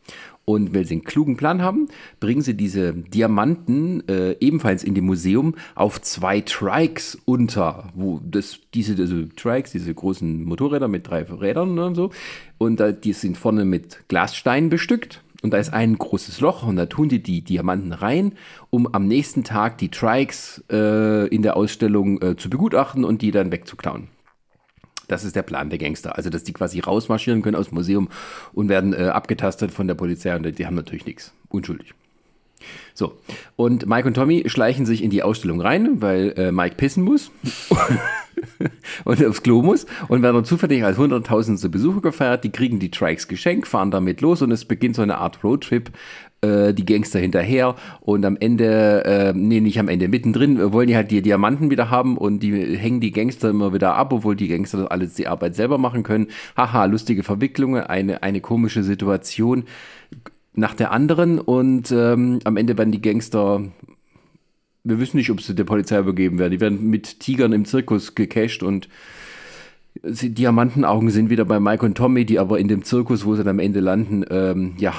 Und 0.49 0.73
weil 0.73 0.85
sie 0.85 0.95
einen 0.95 1.02
klugen 1.02 1.37
Plan 1.37 1.61
haben, 1.61 1.88
bringen 2.21 2.40
sie 2.40 2.54
diese 2.54 2.95
Diamanten 2.95 4.09
äh, 4.09 4.37
ebenfalls 4.38 4.85
in 4.85 4.95
dem 4.95 5.04
Museum 5.04 5.56
auf 5.75 6.00
zwei 6.00 6.40
Trikes 6.40 7.18
unter. 7.25 7.90
Wo 7.97 8.21
das, 8.25 8.61
diese, 8.73 8.95
diese 8.95 9.28
Trikes, 9.30 9.73
diese 9.73 9.92
großen 9.92 10.45
Motorräder 10.45 10.87
mit 10.87 11.09
drei 11.09 11.23
Rädern 11.23 11.76
und 11.80 11.97
so. 11.97 12.12
Und 12.59 12.80
äh, 12.80 12.95
die 12.97 13.12
sind 13.12 13.37
vorne 13.37 13.64
mit 13.64 14.04
Glassteinen 14.06 14.71
bestückt. 14.71 15.21
Und 15.42 15.52
da 15.52 15.59
ist 15.59 15.73
ein 15.73 15.99
großes 15.99 16.40
Loch 16.40 16.66
und 16.66 16.76
da 16.76 16.87
tun 16.87 17.09
die 17.09 17.23
die 17.23 17.40
Diamanten 17.42 17.92
rein, 17.92 18.33
um 18.71 18.92
am 18.95 19.06
nächsten 19.06 19.45
Tag 19.45 19.78
die 19.78 19.90
Trikes 19.90 20.64
äh, 20.71 21.26
in 21.28 21.42
der 21.42 21.56
Ausstellung 21.56 22.23
äh, 22.23 22.37
zu 22.37 22.49
begutachten 22.49 23.04
und 23.04 23.21
die 23.21 23.33
dann 23.33 23.50
wegzuklauen. 23.50 24.09
Das 25.08 25.25
ist 25.25 25.36
der 25.36 25.42
Plan 25.42 25.70
der 25.70 25.78
Gangster. 25.78 26.16
Also, 26.16 26.30
dass 26.30 26.44
die 26.44 26.52
quasi 26.52 26.80
rausmarschieren 26.80 27.42
können 27.42 27.56
aus 27.56 27.68
dem 27.68 27.76
Museum 27.76 28.08
und 28.52 28.68
werden 28.68 28.92
äh, 28.92 29.08
abgetastet 29.08 29.70
von 29.70 29.86
der 29.86 29.94
Polizei 29.94 30.34
und 30.34 30.58
die 30.58 30.66
haben 30.66 30.75
natürlich 30.75 31.06
nichts. 31.06 31.32
Unschuldig. 31.48 31.94
So, 32.94 33.18
und 33.56 33.86
Mike 33.86 34.08
und 34.08 34.14
Tommy 34.14 34.44
schleichen 34.46 34.86
sich 34.86 35.02
in 35.02 35.10
die 35.10 35.22
Ausstellung 35.22 35.60
rein, 35.60 36.00
weil 36.00 36.32
äh, 36.36 36.52
Mike 36.52 36.76
pissen 36.76 37.04
muss 37.04 37.30
und 39.04 39.25
aufs 39.25 39.42
Klo 39.42 39.62
muss 39.62 39.84
und 40.08 40.22
werden 40.22 40.36
dann 40.36 40.44
zufällig 40.44 40.82
als 40.82 40.96
hunderttausendste 40.96 41.68
Besucher 41.68 42.00
gefeiert. 42.00 42.44
Die 42.44 42.50
kriegen 42.50 42.78
die 42.78 42.90
Trikes 42.90 43.28
geschenkt, 43.28 43.68
fahren 43.68 43.90
damit 43.90 44.22
los 44.22 44.40
und 44.40 44.50
es 44.50 44.64
beginnt 44.64 44.96
so 44.96 45.02
eine 45.02 45.18
Art 45.18 45.44
Roadtrip 45.44 45.90
äh, 46.40 46.73
die 46.75 46.85
Gangster 46.85 47.19
hinterher 47.19 47.75
und 48.00 48.25
am 48.25 48.37
Ende, 48.37 49.05
äh, 49.05 49.33
nee, 49.35 49.61
nicht 49.61 49.78
am 49.78 49.88
Ende, 49.88 50.09
mittendrin 50.09 50.73
wollen 50.73 50.88
die 50.88 50.97
halt 50.97 51.11
die 51.11 51.23
Diamanten 51.23 51.71
wieder 51.71 51.90
haben 51.90 52.16
und 52.16 52.40
die 52.40 52.76
hängen 52.76 53.00
die 53.00 53.12
Gangster 53.12 53.50
immer 53.50 53.73
wieder 53.73 53.95
ab, 53.95 54.12
obwohl 54.12 54.37
die 54.37 54.49
Gangster 54.49 54.78
das 54.78 54.87
alles 54.88 55.14
die 55.14 55.28
Arbeit 55.28 55.55
selber 55.55 55.78
machen 55.78 56.02
können. 56.02 56.28
Haha, 56.57 56.85
lustige 56.87 57.23
Verwicklungen, 57.23 57.83
eine, 57.83 58.23
eine 58.23 58.40
komische 58.40 58.83
Situation 58.83 59.64
nach 60.55 60.75
der 60.75 60.90
anderen 60.90 61.38
und 61.38 61.93
ähm, 61.93 62.38
am 62.45 62.57
Ende 62.57 62.78
werden 62.78 62.93
die 62.93 63.02
Gangster 63.02 63.62
wir 64.88 65.00
wissen 65.00 65.16
nicht, 65.16 65.31
ob 65.31 65.40
sie 65.40 65.55
der 65.55 65.64
Polizei 65.64 65.99
übergeben 65.99 66.38
werden. 66.38 66.52
Die 66.52 66.61
werden 66.61 66.88
mit 66.88 67.19
Tigern 67.19 67.52
im 67.52 67.64
Zirkus 67.64 68.14
gecasht 68.14 68.62
und 68.62 68.88
Diamantenaugen 70.05 71.11
sind 71.11 71.31
wieder 71.31 71.45
bei 71.45 71.59
Mike 71.59 71.85
und 71.85 71.97
Tommy, 71.97 72.25
die 72.25 72.38
aber 72.38 72.59
in 72.59 72.69
dem 72.69 72.85
Zirkus, 72.85 73.25
wo 73.25 73.35
sie 73.35 73.43
dann 73.43 73.57
am 73.57 73.59
Ende 73.59 73.81
landen, 73.81 74.25
ähm, 74.31 74.75
ja, 74.78 74.93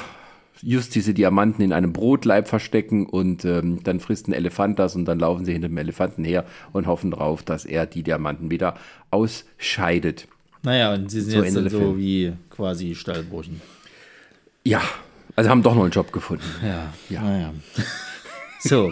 just 0.62 0.96
diese 0.96 1.14
Diamanten 1.14 1.64
in 1.64 1.74
einem 1.74 1.94
Brotleib 1.94 2.48
verstecken 2.48 3.06
und 3.06 3.46
ähm, 3.46 3.84
dann 3.84 4.00
frisst 4.00 4.28
ein 4.28 4.34
Elefant 4.34 4.80
das 4.80 4.96
und 4.96 5.06
dann 5.06 5.20
laufen 5.20 5.46
sie 5.46 5.54
hinter 5.54 5.68
dem 5.68 5.78
Elefanten 5.78 6.24
her 6.24 6.46
und 6.74 6.88
hoffen 6.88 7.12
darauf, 7.12 7.44
dass 7.44 7.66
er 7.66 7.86
die 7.86 8.04
Diamanten 8.04 8.52
wieder 8.52 8.76
ausscheidet. 9.12 10.28
Naja, 10.64 10.94
und 10.94 11.10
sie 11.10 11.22
sind 11.22 11.32
so 11.32 11.44
jetzt 11.44 11.56
dann 11.56 11.70
so 11.70 11.98
wie 11.98 12.34
quasi 12.50 12.96
Stallburschen. 12.96 13.62
Ja, 14.64 14.82
also 15.36 15.50
haben 15.50 15.64
doch 15.64 15.76
noch 15.76 15.84
einen 15.84 15.92
Job 15.92 16.12
gefunden. 16.12 16.44
Ja, 16.64 16.94
ja. 17.10 17.22
Naja. 17.22 17.54
So, 18.60 18.92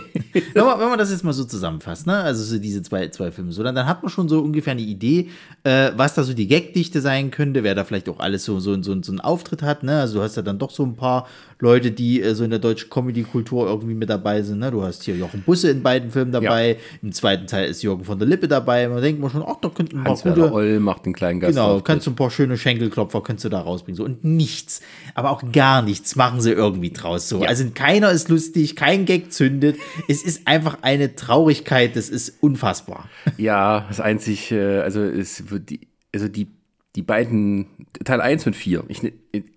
wenn 0.53 0.63
man, 0.63 0.79
wenn 0.79 0.89
man, 0.89 0.97
das 0.99 1.11
jetzt 1.11 1.23
mal 1.23 1.33
so 1.33 1.43
zusammenfasst, 1.43 2.05
ne? 2.05 2.17
also 2.17 2.43
so 2.43 2.59
diese 2.59 2.81
zwei, 2.83 3.07
zwei 3.09 3.31
Filme, 3.31 3.51
so, 3.51 3.63
dann, 3.63 3.73
dann 3.73 3.87
hat 3.87 4.03
man 4.03 4.11
schon 4.11 4.29
so 4.29 4.39
ungefähr 4.41 4.71
eine 4.71 4.81
Idee, 4.81 5.29
äh, 5.63 5.91
was 5.95 6.13
da 6.13 6.23
so 6.23 6.33
die 6.33 6.47
Gagdichte 6.47 7.01
sein 7.01 7.31
könnte, 7.31 7.63
wer 7.63 7.73
da 7.73 7.83
vielleicht 7.83 8.07
auch 8.07 8.19
alles 8.19 8.45
so, 8.45 8.59
so, 8.59 8.81
so, 8.81 9.01
so 9.01 9.11
einen 9.11 9.21
Auftritt 9.21 9.63
hat. 9.63 9.83
Ne? 9.83 9.99
Also 9.99 10.19
du 10.19 10.23
hast 10.23 10.35
ja 10.35 10.43
dann 10.43 10.59
doch 10.59 10.69
so 10.69 10.83
ein 10.83 10.95
paar 10.95 11.27
Leute, 11.59 11.91
die 11.91 12.21
äh, 12.21 12.35
so 12.35 12.43
in 12.43 12.49
der 12.49 12.59
deutschen 12.59 12.89
Comedy-Kultur 12.89 13.67
irgendwie 13.67 13.93
mit 13.93 14.09
dabei 14.09 14.41
sind. 14.41 14.59
Ne? 14.59 14.71
Du 14.71 14.83
hast 14.83 15.03
hier 15.03 15.15
Jochen 15.15 15.41
Busse 15.41 15.69
in 15.69 15.81
beiden 15.83 16.11
Filmen 16.11 16.31
dabei, 16.31 16.73
ja. 16.73 16.75
im 17.01 17.11
zweiten 17.11 17.47
Teil 17.47 17.69
ist 17.69 17.81
Jürgen 17.81 18.03
von 18.03 18.19
der 18.19 18.27
Lippe 18.27 18.47
dabei. 18.47 18.87
Man 18.87 19.01
denkt 19.01 19.21
man 19.21 19.29
schon, 19.29 19.43
ach, 19.45 19.55
da 19.61 19.69
könnten 19.69 19.99
ein 19.99 20.03
paar 20.03 20.17
gute... 20.17 20.51
Oll 20.51 20.79
macht 20.79 21.05
einen 21.05 21.13
kleinen 21.13 21.39
Gast. 21.39 21.53
Genau, 21.53 21.79
kannst 21.81 22.07
du 22.07 22.11
ein 22.11 22.15
paar 22.15 22.29
schöne 22.29 22.57
Schenkelklopfer, 22.57 23.21
kannst 23.21 23.45
du 23.45 23.49
da 23.49 23.61
rausbringen. 23.61 23.95
So, 23.97 24.03
und 24.03 24.23
nichts, 24.23 24.81
aber 25.13 25.31
auch 25.31 25.43
gar 25.51 25.81
nichts 25.81 26.15
machen 26.15 26.41
sie 26.41 26.51
irgendwie 26.51 26.91
draus. 26.91 27.29
So. 27.29 27.41
Ja. 27.41 27.49
Also 27.49 27.65
keiner 27.73 28.11
ist 28.11 28.29
lustig, 28.29 28.75
kein 28.75 29.05
Gag 29.05 29.31
zündet. 29.31 29.77
es 30.09 30.23
ist 30.23 30.47
einfach 30.47 30.79
eine 30.81 31.15
Traurigkeit, 31.15 31.95
das 31.95 32.09
ist 32.09 32.41
unfassbar. 32.41 33.09
Ja, 33.37 33.85
das 33.87 33.99
einzig, 33.99 34.51
äh, 34.51 34.79
also 34.79 35.01
es 35.01 35.49
wird 35.49 35.69
die, 35.69 35.87
also 36.13 36.27
die 36.27 36.47
die 36.95 37.01
beiden, 37.01 37.67
Teil 38.03 38.21
1 38.21 38.47
und 38.47 38.55
4, 38.55 38.85
ich, 38.87 39.01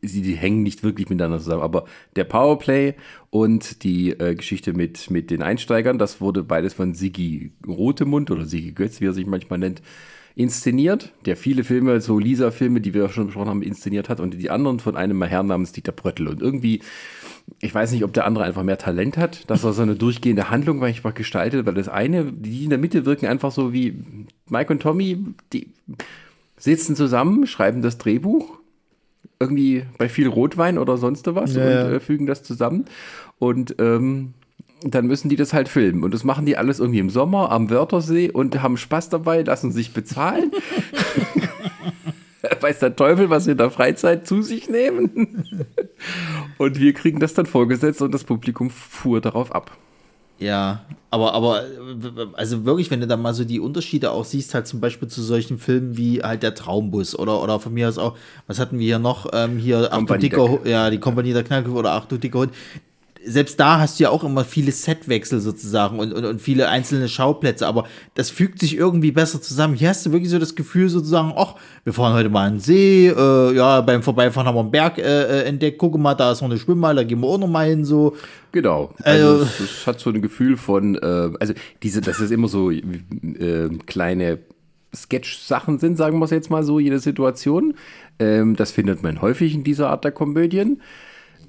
sie 0.02 0.23
die 0.23 0.35
hängen 0.35 0.62
nicht 0.62 0.83
wirklich 0.83 1.09
miteinander 1.09 1.38
zusammen, 1.38 1.62
aber 1.62 1.85
der 2.16 2.25
Powerplay 2.25 2.95
und 3.30 3.85
die 3.85 4.11
äh, 4.11 4.35
Geschichte 4.35 4.73
mit, 4.73 5.11
mit 5.11 5.30
den 5.30 5.42
Einsteigern, 5.42 5.99
das 5.99 6.21
wurde 6.21 6.42
beides 6.42 6.75
von 6.75 6.95
Sigi 6.95 7.52
Rotemund 7.66 8.30
oder 8.30 8.45
Sigi 8.45 8.73
Götz, 8.73 9.00
wie 9.00 9.07
er 9.07 9.12
sich 9.12 9.26
manchmal 9.26 9.61
nennt, 9.61 9.83
inszeniert, 10.35 11.12
der 11.26 11.37
viele 11.37 11.64
Filme, 11.64 12.00
so 12.00 12.18
Lisa-Filme, 12.18 12.80
die 12.80 12.95
wir 12.95 13.09
schon 13.09 13.26
besprochen 13.26 13.49
haben, 13.49 13.62
inszeniert 13.62 14.09
hat 14.09 14.21
und 14.21 14.35
die 14.35 14.50
anderen 14.50 14.78
von 14.78 14.97
einem 14.97 15.21
Herrn 15.25 15.49
namens 15.49 15.73
Dieter 15.73 15.90
Bröttl. 15.90 16.28
Und 16.28 16.40
irgendwie, 16.40 16.80
ich 17.61 17.75
weiß 17.75 17.90
nicht, 17.90 18.04
ob 18.04 18.12
der 18.12 18.25
andere 18.25 18.45
einfach 18.45 18.62
mehr 18.62 18.78
Talent 18.78 19.16
hat, 19.16 19.50
dass 19.50 19.64
er 19.64 19.73
so 19.73 19.83
eine 19.83 19.97
durchgehende 19.97 20.49
Handlung 20.49 20.83
einfach 20.85 21.12
gestaltet, 21.12 21.66
weil 21.66 21.75
das 21.75 21.88
eine, 21.88 22.33
die 22.33 22.64
in 22.64 22.71
der 22.71 22.78
Mitte 22.78 23.04
wirken 23.04 23.26
einfach 23.26 23.50
so 23.50 23.73
wie 23.73 24.04
Mike 24.49 24.73
und 24.73 24.80
Tommy, 24.80 25.18
die 25.52 25.73
sitzen 26.58 26.96
zusammen, 26.96 27.46
schreiben 27.46 27.82
das 27.82 27.98
Drehbuch, 27.98 28.58
irgendwie 29.40 29.84
bei 29.98 30.08
viel 30.08 30.28
Rotwein 30.28 30.78
oder 30.78 30.96
sonst 30.96 31.26
was 31.34 31.54
ja. 31.54 31.62
und 31.62 31.92
äh, 31.92 32.00
fügen 32.00 32.26
das 32.26 32.42
zusammen. 32.42 32.86
Und 33.38 33.76
ähm, 33.78 34.34
dann 34.82 35.06
müssen 35.06 35.28
die 35.28 35.36
das 35.36 35.52
halt 35.52 35.68
filmen. 35.68 36.04
Und 36.04 36.14
das 36.14 36.24
machen 36.24 36.46
die 36.46 36.56
alles 36.56 36.80
irgendwie 36.80 37.00
im 37.00 37.10
Sommer 37.10 37.50
am 37.50 37.70
Wörthersee 37.70 38.30
und 38.30 38.62
haben 38.62 38.76
Spaß 38.76 39.08
dabei, 39.08 39.42
lassen 39.42 39.72
sich 39.72 39.92
bezahlen. 39.92 40.52
Weiß 42.60 42.78
der 42.78 42.96
Teufel, 42.96 43.30
was 43.30 43.44
sie 43.44 43.52
in 43.52 43.58
der 43.58 43.70
Freizeit 43.70 44.26
zu 44.26 44.42
sich 44.42 44.68
nehmen. 44.68 45.64
und 46.58 46.78
wir 46.78 46.92
kriegen 46.92 47.20
das 47.20 47.34
dann 47.34 47.46
vorgesetzt 47.46 48.02
und 48.02 48.12
das 48.12 48.24
Publikum 48.24 48.70
fuhr 48.70 49.20
darauf 49.20 49.52
ab. 49.52 49.76
Ja, 50.40 50.85
aber, 51.11 51.35
aber, 51.35 51.64
also 52.35 52.64
wirklich, 52.64 52.90
wenn 52.90 53.00
du 53.00 53.09
da 53.09 53.16
mal 53.16 53.35
so 53.35 53.45
die 53.45 53.59
Unterschiede 53.59 54.12
auch 54.12 54.25
siehst, 54.25 54.54
halt 54.54 54.68
zum 54.68 54.80
Beispiel 54.80 55.09
zu 55.09 55.21
solchen 55.21 55.59
Filmen 55.59 55.97
wie 55.97 56.23
halt 56.23 56.45
der 56.45 56.54
Traumbus 56.54 57.18
oder, 57.18 57.42
oder 57.42 57.59
von 57.59 57.75
mir 57.75 57.88
aus 57.88 57.99
auch, 57.99 58.16
was 58.47 58.61
hatten 58.61 58.78
wir 58.78 58.87
hier 58.87 58.99
noch, 59.00 59.26
ähm, 59.33 59.57
hier, 59.59 59.88
Ach 59.90 60.04
du 60.04 60.16
dicker, 60.16 60.61
ja, 60.64 60.90
die 60.90 60.99
Kompanie 60.99 61.33
der 61.33 61.42
Knallköpfe 61.42 61.76
oder 61.76 61.92
Ach 61.92 62.04
du 62.04 62.18
dicker 62.18 62.40
Hund, 62.40 62.52
selbst 63.25 63.58
da 63.58 63.78
hast 63.78 63.98
du 63.98 64.04
ja 64.04 64.10
auch 64.10 64.25
immer 64.25 64.44
viele 64.44 64.72
Setwechsel 64.72 65.40
sozusagen 65.40 65.98
und, 65.98 66.12
und, 66.12 66.25
und 66.25 66.40
viele 66.40 66.68
einzelne 66.68 67.08
Schauplätze, 67.08 67.66
aber 67.66 67.84
das 68.14 68.30
fügt 68.30 68.60
sich 68.60 68.76
irgendwie 68.76 69.12
besser 69.12 69.40
zusammen. 69.40 69.75
Hier 69.75 69.90
hast 69.90 70.06
du 70.06 70.12
wirklich 70.12 70.30
so 70.30 70.38
das 70.38 70.54
Gefühl 70.54 70.88
sozusagen, 70.88 71.32
ach, 71.37 71.54
wir 71.84 71.92
fahren 71.92 72.14
heute 72.14 72.28
mal 72.28 72.46
an 72.46 72.54
den 72.54 72.60
See, 72.60 73.08
äh, 73.08 73.54
ja, 73.54 73.80
beim 73.80 74.02
Vorbeifahren 74.02 74.46
haben 74.46 74.54
wir 74.54 74.60
einen 74.60 74.70
Berg 74.70 74.98
äh, 74.98 75.02
äh 75.02 75.44
entdeckt, 75.44 75.78
guck 75.78 75.98
mal, 75.98 76.14
da 76.14 76.32
ist 76.32 76.40
noch 76.40 76.50
eine 76.50 76.58
Schwimmhalle, 76.58 77.02
da 77.02 77.04
gehen 77.04 77.20
wir 77.20 77.28
auch 77.28 77.38
noch 77.38 77.48
mal 77.48 77.68
hin, 77.68 77.84
so. 77.84 78.16
Genau. 78.52 78.94
Also, 79.02 79.28
also 79.28 79.48
es, 79.64 79.87
hat 79.87 80.00
so 80.00 80.10
ein 80.10 80.22
Gefühl 80.22 80.56
von, 80.56 80.94
äh, 80.96 81.30
also 81.38 81.54
diese, 81.82 82.00
das 82.00 82.20
ist 82.20 82.30
immer 82.30 82.48
so 82.48 82.70
äh, 82.70 83.68
kleine 83.87 84.38
Sketch-Sachen 84.94 85.78
sind, 85.78 85.96
sagen 85.96 86.18
wir 86.18 86.25
es 86.25 86.30
jetzt 86.30 86.50
mal 86.50 86.62
so, 86.62 86.78
jede 86.78 86.98
Situation. 86.98 87.75
Ähm, 88.18 88.56
das 88.56 88.70
findet 88.70 89.02
man 89.02 89.20
häufig 89.20 89.54
in 89.54 89.64
dieser 89.64 89.90
Art 89.90 90.04
der 90.04 90.12
Komödien 90.12 90.80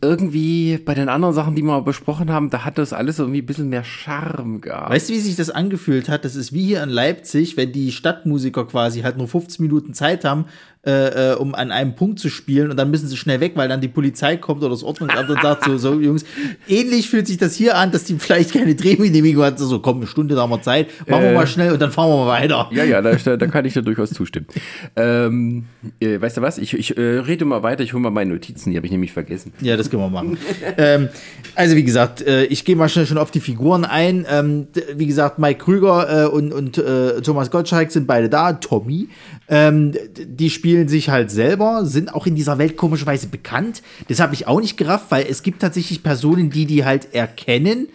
irgendwie 0.01 0.77
bei 0.77 0.93
den 0.93 1.09
anderen 1.09 1.33
Sachen, 1.33 1.55
die 1.55 1.61
wir 1.61 1.81
besprochen 1.81 2.31
haben, 2.31 2.49
da 2.49 2.63
hat 2.63 2.77
das 2.77 2.93
alles 2.93 3.19
irgendwie 3.19 3.41
ein 3.41 3.45
bisschen 3.45 3.69
mehr 3.69 3.83
Charme 3.83 4.61
gehabt. 4.61 4.91
Weißt 4.91 5.09
du, 5.09 5.13
wie 5.13 5.19
sich 5.19 5.35
das 5.35 5.49
angefühlt 5.49 6.09
hat? 6.09 6.25
Das 6.25 6.35
ist 6.35 6.53
wie 6.53 6.65
hier 6.65 6.83
in 6.83 6.89
Leipzig, 6.89 7.57
wenn 7.57 7.71
die 7.71 7.91
Stadtmusiker 7.91 8.65
quasi 8.65 9.01
halt 9.01 9.17
nur 9.17 9.27
15 9.27 9.63
Minuten 9.63 9.93
Zeit 9.93 10.23
haben, 10.23 10.45
äh, 10.85 11.31
äh, 11.31 11.35
um 11.35 11.55
an 11.55 11.71
einem 11.71 11.93
Punkt 11.93 12.19
zu 12.19 12.29
spielen 12.29 12.71
und 12.71 12.77
dann 12.77 12.89
müssen 12.89 13.09
sie 13.09 13.17
schnell 13.17 13.41
weg, 13.41 13.51
weil 13.55 13.67
dann 13.67 13.81
die 13.81 13.89
Polizei 13.89 14.37
kommt 14.37 14.61
oder 14.61 14.69
das 14.69 14.81
Ordnungsamt 14.81 15.29
und 15.29 15.41
sagt 15.41 15.65
so, 15.65 15.77
so 15.77 15.93
Jungs, 15.99 16.23
ähnlich 16.69 17.09
fühlt 17.09 17.27
sich 17.27 17.37
das 17.37 17.53
hier 17.53 17.75
an, 17.75 17.91
dass 17.91 18.05
die 18.05 18.15
vielleicht 18.17 18.53
keine 18.53 18.75
Drehgenehmigung 18.75 19.43
hat, 19.43 19.59
so 19.59 19.79
komm, 19.79 19.97
eine 19.97 20.07
Stunde 20.07 20.35
da 20.35 20.43
haben 20.43 20.51
wir 20.51 20.61
Zeit, 20.61 20.87
machen 21.05 21.23
wir 21.23 21.33
mal 21.33 21.43
äh. 21.43 21.47
schnell 21.47 21.73
und 21.73 21.81
dann 21.81 21.91
fahren 21.91 22.09
wir 22.09 22.23
mal 22.23 22.27
weiter. 22.27 22.69
Ja, 22.71 22.85
ja, 22.85 23.01
da, 23.01 23.13
da 23.13 23.47
kann 23.47 23.65
ich 23.65 23.73
dir 23.73 23.81
durchaus 23.81 24.11
zustimmen. 24.11 24.45
Ähm, 24.95 25.65
äh, 25.99 26.21
weißt 26.21 26.37
du 26.37 26.41
was, 26.41 26.57
ich, 26.57 26.73
ich 26.73 26.97
äh, 26.97 27.01
rede 27.01 27.43
mal 27.43 27.61
weiter, 27.61 27.83
ich 27.83 27.91
hole 27.91 28.01
mal 28.01 28.09
meine 28.09 28.31
Notizen, 28.31 28.71
die 28.71 28.77
habe 28.77 28.85
ich 28.85 28.91
nämlich 28.93 29.11
vergessen. 29.11 29.51
Ja, 29.59 29.75
das 29.75 29.89
können 29.89 30.03
wir 30.03 30.09
machen. 30.09 30.37
ähm, 30.77 31.09
also 31.55 31.75
wie 31.75 31.83
gesagt, 31.83 32.21
ich 32.21 32.63
gehe 32.63 32.77
mal 32.77 32.87
schnell 32.87 33.05
schon 33.05 33.17
auf 33.17 33.31
die 33.31 33.41
Figuren 33.41 33.83
ein. 33.83 34.25
Ähm, 34.31 34.67
wie 34.95 35.07
gesagt, 35.07 35.39
Mike 35.39 35.61
Krüger 35.61 36.31
und, 36.31 36.53
und 36.53 36.81
Thomas 37.23 37.51
Gottschalk 37.51 37.91
sind 37.91 38.07
beide 38.07 38.29
da, 38.29 38.53
Tommy. 38.53 39.09
Ähm, 39.49 39.93
die 40.15 40.49
spielen 40.49 40.68
sich 40.87 41.09
halt 41.09 41.31
selber, 41.31 41.85
sind 41.85 42.13
auch 42.13 42.25
in 42.25 42.35
dieser 42.35 42.57
Welt 42.57 42.77
komischerweise 42.77 43.27
bekannt. 43.27 43.81
Das 44.07 44.19
habe 44.19 44.33
ich 44.33 44.47
auch 44.47 44.59
nicht 44.59 44.77
gerafft, 44.77 45.07
weil 45.09 45.25
es 45.29 45.43
gibt 45.43 45.61
tatsächlich 45.61 46.03
Personen, 46.03 46.49
die 46.49 46.65
die 46.65 46.85
halt 46.85 47.13
erkennen 47.13 47.87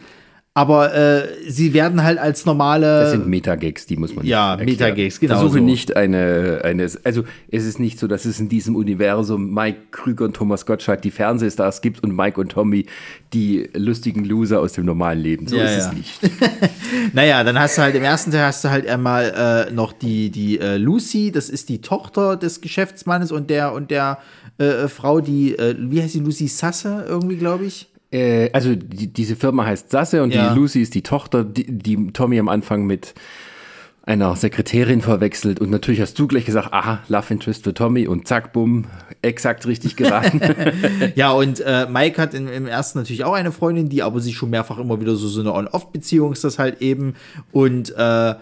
aber 0.57 0.95
äh, 0.95 1.29
sie 1.49 1.75
werden 1.75 2.05
halt 2.05 2.21
als 2.21 2.47
normale. 2.47 3.01
Das 3.01 3.11
sind 3.11 3.27
Metagags, 3.27 3.87
die 3.87 3.97
muss 3.97 4.15
man 4.15 4.25
Ja, 4.25 4.57
Metagags, 4.57 5.19
genau. 5.19 5.35
Versuche 5.35 5.59
so. 5.59 5.65
nicht 5.65 5.97
eine, 5.97 6.61
eine. 6.63 6.89
Also, 7.03 7.25
es 7.51 7.65
ist 7.65 7.81
nicht 7.81 7.99
so, 7.99 8.07
dass 8.07 8.25
es 8.25 8.39
in 8.39 8.49
diesem 8.49 8.77
Universum 8.77 9.53
Mike 9.53 9.79
Krüger 9.91 10.27
und 10.27 10.37
Thomas 10.37 10.65
Gottschalk 10.65 11.03
die 11.03 11.11
Fernsehstars 11.11 11.81
gibt 11.81 12.05
und 12.05 12.15
Mike 12.15 12.41
und 12.41 12.53
Tommy 12.53 12.87
die 13.33 13.69
lustigen 13.75 14.25
Loser 14.25 14.61
aus 14.61 14.75
dem 14.75 14.85
normalen 14.85 15.19
Leben. 15.19 15.49
So 15.49 15.57
ja, 15.57 15.65
ist 15.65 15.77
ja. 15.77 15.89
es 15.89 15.93
nicht. 15.93 16.21
naja, 17.13 17.43
dann 17.43 17.59
hast 17.59 17.77
du 17.77 17.83
halt 17.83 17.97
im 17.97 18.05
ersten 18.05 18.31
Teil 18.31 18.45
hast 18.45 18.63
du 18.63 18.71
halt 18.71 18.87
einmal 18.87 19.67
äh, 19.69 19.73
noch 19.73 19.93
die, 19.93 20.31
die 20.31 20.61
äh, 20.61 20.77
Lucy, 20.77 21.33
das 21.33 21.49
ist 21.49 21.69
die 21.69 21.81
Tochter 21.81 22.37
des 22.37 22.61
Geschäftsmannes 22.61 23.33
und 23.33 23.51
der 23.51 23.73
und 23.73 23.91
der 23.91 24.19
äh, 24.59 24.87
Frau, 24.87 25.21
die, 25.21 25.59
äh, 25.59 25.75
wie 25.77 26.01
heißt 26.01 26.15
die, 26.15 26.21
Lucy 26.21 26.47
Sasse 26.47 27.07
irgendwie, 27.09 27.37
glaube 27.37 27.65
ich. 27.65 27.89
Äh, 28.15 28.51
also 28.53 28.75
die, 28.77 29.09
diese 29.09 29.37
Firma 29.37 29.67
heißt 29.67 29.91
Sasse 29.91 30.23
und 30.23 30.33
ja. 30.33 30.49
die 30.49 30.59
Lucy 30.59 30.81
ist 30.81 30.95
die 30.95 31.03
Tochter, 31.03 31.45
die, 31.45 31.67
die 31.67 32.13
Tommy 32.13 32.39
am 32.39 32.49
Anfang 32.49 32.87
mit 32.87 33.15
einer 34.07 34.37
Sekretärin 34.37 35.01
verwechselt 35.01 35.61
und 35.61 35.71
natürlich 35.71 36.01
hast 36.01 36.19
du 36.19 36.29
gleich 36.29 36.45
gesagt, 36.45 36.73
aha, 36.73 37.01
Love 37.09 37.33
Interest 37.33 37.65
für 37.65 37.73
Tommy 37.73 38.07
und 38.07 38.29
zack, 38.29 38.53
bumm, 38.53 38.85
exakt 39.23 39.67
richtig 39.67 39.97
geraten. 39.97 40.41
ja, 41.15 41.33
und 41.33 41.61
äh, 41.61 41.87
Mike 41.91 42.21
hat 42.21 42.35
im, 42.35 42.47
im, 42.47 42.67
ersten 42.67 42.99
natürlich 42.99 43.25
auch 43.25 43.33
eine 43.33 43.51
Freundin, 43.51 43.89
die 43.89 44.03
aber 44.03 44.21
sich 44.21 44.37
schon 44.37 44.51
mehrfach 44.51 44.79
immer 44.79 45.01
wieder 45.01 45.17
so, 45.17 45.27
so 45.27 45.41
eine 45.41 45.55
On-Off-Beziehung 45.55 46.33
ist 46.33 46.45
das 46.45 46.59
halt 46.59 46.83
eben 46.83 47.15
und 47.51 47.97
äh, 47.97 48.35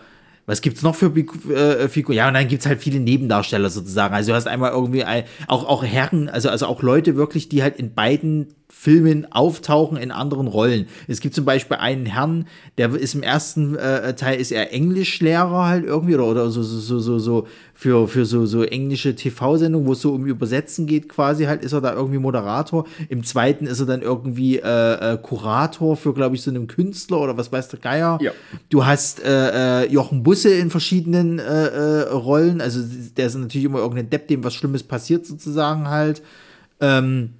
was 0.45 0.61
gibt's 0.61 0.83
noch 0.83 0.97
für 0.97 1.07
äh, 1.15 1.89
Figuren? 1.89 2.17
Ja, 2.17 2.27
und 2.27 2.35
dann 2.35 2.49
gibt's 2.49 2.67
halt 2.67 2.81
viele 2.81 2.99
Nebendarsteller 2.99 3.71
sozusagen. 3.71 4.13
Also 4.13 4.33
du 4.33 4.37
hast 4.37 4.49
einmal 4.49 4.73
irgendwie 4.73 5.05
ein, 5.05 5.23
auch, 5.47 5.65
auch 5.69 5.85
Herren, 5.85 6.29
also, 6.29 6.49
also 6.49 6.67
auch 6.67 6.83
Leute 6.83 7.15
wirklich, 7.15 7.49
die 7.49 7.63
halt 7.63 7.77
in 7.77 7.95
beiden 7.95 8.49
Filmen 8.75 9.31
auftauchen 9.31 9.97
in 9.97 10.11
anderen 10.11 10.49
Rollen. 10.49 10.87
Es 11.07 11.21
gibt 11.21 11.37
zum 11.37 11.45
Beispiel 11.45 11.77
einen 11.77 12.05
Herrn, 12.05 12.47
der 12.79 12.93
ist 12.95 13.15
im 13.15 13.23
ersten 13.23 13.77
äh, 13.77 14.15
Teil 14.15 14.41
ist 14.41 14.51
er 14.51 14.73
Englischlehrer 14.73 15.67
halt 15.67 15.85
irgendwie 15.85 16.15
oder, 16.17 16.27
oder 16.27 16.51
so, 16.51 16.65
so, 16.65 16.99
so, 16.99 17.19
so 17.21 17.47
für, 17.75 18.09
für 18.09 18.25
so, 18.25 18.45
so 18.45 18.65
englische 18.65 19.15
TV-Sendungen, 19.15 19.87
wo 19.87 19.93
es 19.93 20.01
so 20.01 20.13
um 20.13 20.27
Übersetzen 20.27 20.87
geht 20.87 21.09
quasi 21.09 21.45
halt, 21.45 21.63
ist 21.63 21.75
er 21.75 21.81
da 21.81 21.93
irgendwie 21.93 22.19
Moderator. 22.19 22.87
Im 23.09 23.23
zweiten 23.23 23.67
ist 23.67 23.79
er 23.79 23.87
dann 23.87 24.03
irgendwie 24.03 24.59
äh, 24.59 25.13
äh, 25.13 25.19
Kurator 25.19 25.97
für, 25.97 26.13
glaube 26.13 26.35
ich, 26.35 26.43
so 26.43 26.51
einen 26.51 26.67
Künstler 26.67 27.21
oder 27.21 27.37
was 27.37 27.53
weiß 27.53 27.69
der 27.69 27.79
Geier. 27.79 28.19
Ja. 28.21 28.33
Du 28.69 28.85
hast 28.85 29.23
äh, 29.23 29.83
äh 29.83 29.93
Jochen 29.93 30.25
Busse 30.25 30.55
in 30.55 30.71
verschiedenen 30.71 31.39
äh, 31.39 32.01
Rollen, 32.11 32.61
also 32.61 32.81
der 33.17 33.27
ist 33.27 33.37
natürlich 33.37 33.67
immer 33.67 33.79
irgendein 33.79 34.11
Depp, 34.11 34.27
dem 34.27 34.43
was 34.43 34.55
Schlimmes 34.55 34.83
passiert 34.83 35.25
sozusagen 35.25 35.89
halt. 35.89 36.23
Ähm, 36.81 37.35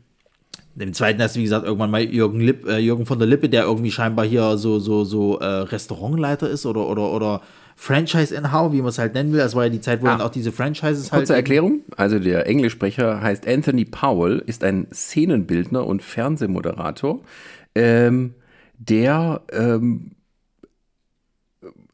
im 0.79 0.93
zweiten 0.95 1.21
hast 1.23 1.37
du, 1.37 1.41
wie 1.41 1.45
gesagt, 1.45 1.67
irgendwann 1.67 1.91
mal 1.91 2.03
Jürgen, 2.03 2.41
Lipp, 2.41 2.67
äh, 2.67 2.79
Jürgen 2.79 3.05
von 3.07 3.19
der 3.19 3.29
Lippe, 3.29 3.49
der 3.49 3.65
irgendwie 3.65 3.91
scheinbar 3.91 4.25
hier 4.25 4.57
so, 4.57 4.79
so, 4.79 5.05
so 5.05 5.39
äh, 5.39 5.45
Restaurantleiter 5.45 6.49
ist 6.49 6.65
oder, 6.67 6.89
oder, 6.89 7.13
oder 7.13 7.43
Franchise 7.77 8.35
in 8.35 8.53
How, 8.53 8.73
wie 8.73 8.79
man 8.79 8.89
es 8.89 8.99
halt 8.99 9.15
nennen 9.15 9.33
will. 9.33 9.41
Das 9.41 9.55
war 9.55 9.65
ja 9.65 9.71
die 9.71 9.81
Zeit, 9.81 10.03
wo 10.03 10.07
Ah. 10.07 10.13
dann 10.13 10.21
auch 10.21 10.31
diese 10.31 10.53
Franchises 10.53 11.13
halt. 11.13 11.21
Kurze 11.21 11.35
Erklärung. 11.35 11.81
Also 11.97 12.19
der 12.19 12.47
Englischsprecher 12.47 13.21
heißt 13.21 13.47
Anthony 13.47 13.85
Powell, 13.85 14.43
ist 14.47 14.65
ein 14.65 14.87
Szenenbildner 14.93 15.87
und 15.87 16.03
Fernsehmoderator, 16.03 17.21
ähm, 17.75 18.35
der 18.79 19.43
ähm, 19.53 20.13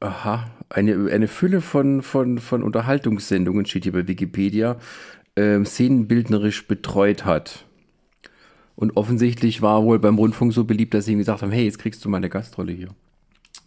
aha, 0.01 0.47
eine, 0.71 1.11
eine 1.11 1.29
Fülle 1.29 1.61
von, 1.61 2.03
von, 2.03 2.39
von 2.39 2.63
Unterhaltungssendungen, 2.63 3.67
steht 3.67 3.85
hier 3.85 3.93
bei 3.93 4.07
Wikipedia, 4.07 4.77
ähm, 5.37 5.65
szenenbildnerisch 5.65 6.67
betreut 6.67 7.25
hat. 7.25 7.65
Und 8.79 8.97
offensichtlich 8.97 9.61
war 9.61 9.83
wohl 9.83 9.99
beim 9.99 10.19
Rundfunk 10.19 10.53
so 10.53 10.63
beliebt, 10.63 10.95
dass 10.95 11.07
sie 11.07 11.13
ihm 11.13 11.19
gesagt 11.19 11.43
haben, 11.43 11.51
hey, 11.51 11.65
jetzt 11.65 11.81
kriegst 11.81 12.05
du 12.05 12.09
mal 12.09 12.19
eine 12.19 12.29
Gastrolle 12.29 12.71
hier. 12.71 12.91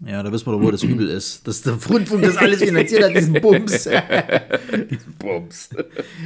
Ja, 0.06 0.24
da 0.24 0.32
wissen 0.32 0.46
wir 0.48 0.54
doch, 0.54 0.62
wo 0.62 0.72
das 0.72 0.84
Übel 0.84 1.10
ist. 1.10 1.46
Dass 1.46 1.64
der 1.64 1.74
Rundfunk 1.74 2.24
das 2.24 2.38
alles 2.38 2.64
finanziert 2.64 3.04
hat, 3.04 3.14
diesen 3.14 3.34
Bums. 3.34 3.90
Bums. 5.20 5.70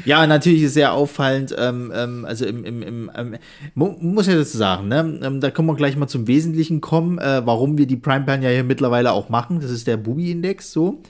Ja, 0.06 0.28
natürlich 0.28 0.62
ist 0.62 0.76
sehr 0.76 0.94
auffallend, 0.94 1.56
ähm, 1.58 1.92
ähm, 1.96 2.26
also 2.26 2.46
im, 2.46 2.64
im, 2.64 2.84
im 2.84 3.12
ähm, 3.18 3.38
mu 3.74 3.96
muss 4.00 4.28
ja 4.28 4.36
dazu 4.36 4.56
sagen, 4.56 4.88
ne? 4.88 5.20
Ähm, 5.24 5.42
da 5.42 5.50
können 5.50 5.68
wir 5.68 5.76
gleich 5.76 5.98
mal 5.98 6.08
zum 6.08 6.28
Wesentlichen 6.28 6.80
kommen, 6.80 7.18
äh, 7.18 7.42
warum 7.44 7.80
wir 7.80 7.88
die 7.88 7.98
Prime 7.98 8.24
Plan 8.24 8.44
ja 8.44 8.52
hier 8.52 8.64
mittlerweile 8.64 9.14
auch 9.14 9.30
machen. 9.30 9.62
Das 9.62 9.72
ist 9.72 9.88
der 9.88 9.98
Bubi-Index 9.98 10.72
so. 10.72 11.02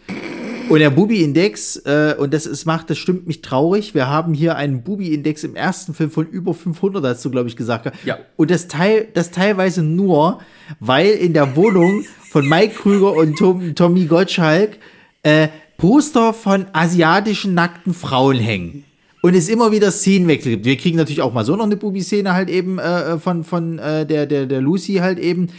Und 0.68 0.80
der 0.80 0.90
Bubi-Index, 0.90 1.78
äh, 1.86 2.16
und 2.18 2.34
das 2.34 2.48
ist, 2.48 2.66
macht, 2.66 2.90
das 2.90 2.98
stimmt 2.98 3.28
mich 3.28 3.42
traurig. 3.42 3.94
Wir 3.94 4.08
haben 4.08 4.34
hier 4.34 4.56
einen 4.56 4.82
Bubi-Index 4.84 5.44
im 5.44 5.56
ersten 5.56 5.94
Film 5.94 6.10
von 6.10 6.26
über 6.28 6.54
500, 6.54 7.04
hast 7.04 7.24
du, 7.24 7.30
glaube 7.30 7.48
ich, 7.48 7.56
gesagt. 7.56 7.92
Ja. 8.04 8.18
Und 8.36 8.50
das, 8.50 8.68
teil, 8.68 9.08
das 9.14 9.32
teilweise 9.32 9.84
nur, 9.84 10.40
weil 10.80 11.10
in 11.12 11.34
der 11.34 11.56
Wohnung 11.56 12.04
von 12.32 12.50
Mike 12.50 12.76
Krüger 12.76 13.14
und 13.14 13.38
Tom, 13.38 13.76
Tommy 13.76 14.06
Gottschalk 14.06 14.78
äh, 15.22 15.50
Poster 15.78 16.34
von 16.34 16.66
asiatischen 16.74 17.54
nackten 17.54 17.94
Frauen 17.94 18.38
hängen. 18.38 18.86
Und 19.22 19.36
es 19.36 19.50
immer 19.50 19.72
wieder 19.72 19.92
Szenenwechsel 19.92 20.52
gibt. 20.52 20.66
Wir 20.66 20.78
kriegen 20.78 20.98
natürlich 20.98 21.22
auch 21.22 21.34
mal 21.34 21.46
so 21.46 21.56
noch 21.56 21.66
eine 21.66 21.78
Bubi-Szene 21.78 22.34
halt 22.34 22.50
eben 22.50 22.80
äh, 22.80 23.18
von, 23.20 23.44
von 23.44 23.80
äh, 23.80 24.06
der, 24.06 24.26
der, 24.26 24.46
der 24.46 24.62
Lucy 24.62 24.96
halt 24.96 25.20
eben. 25.20 25.50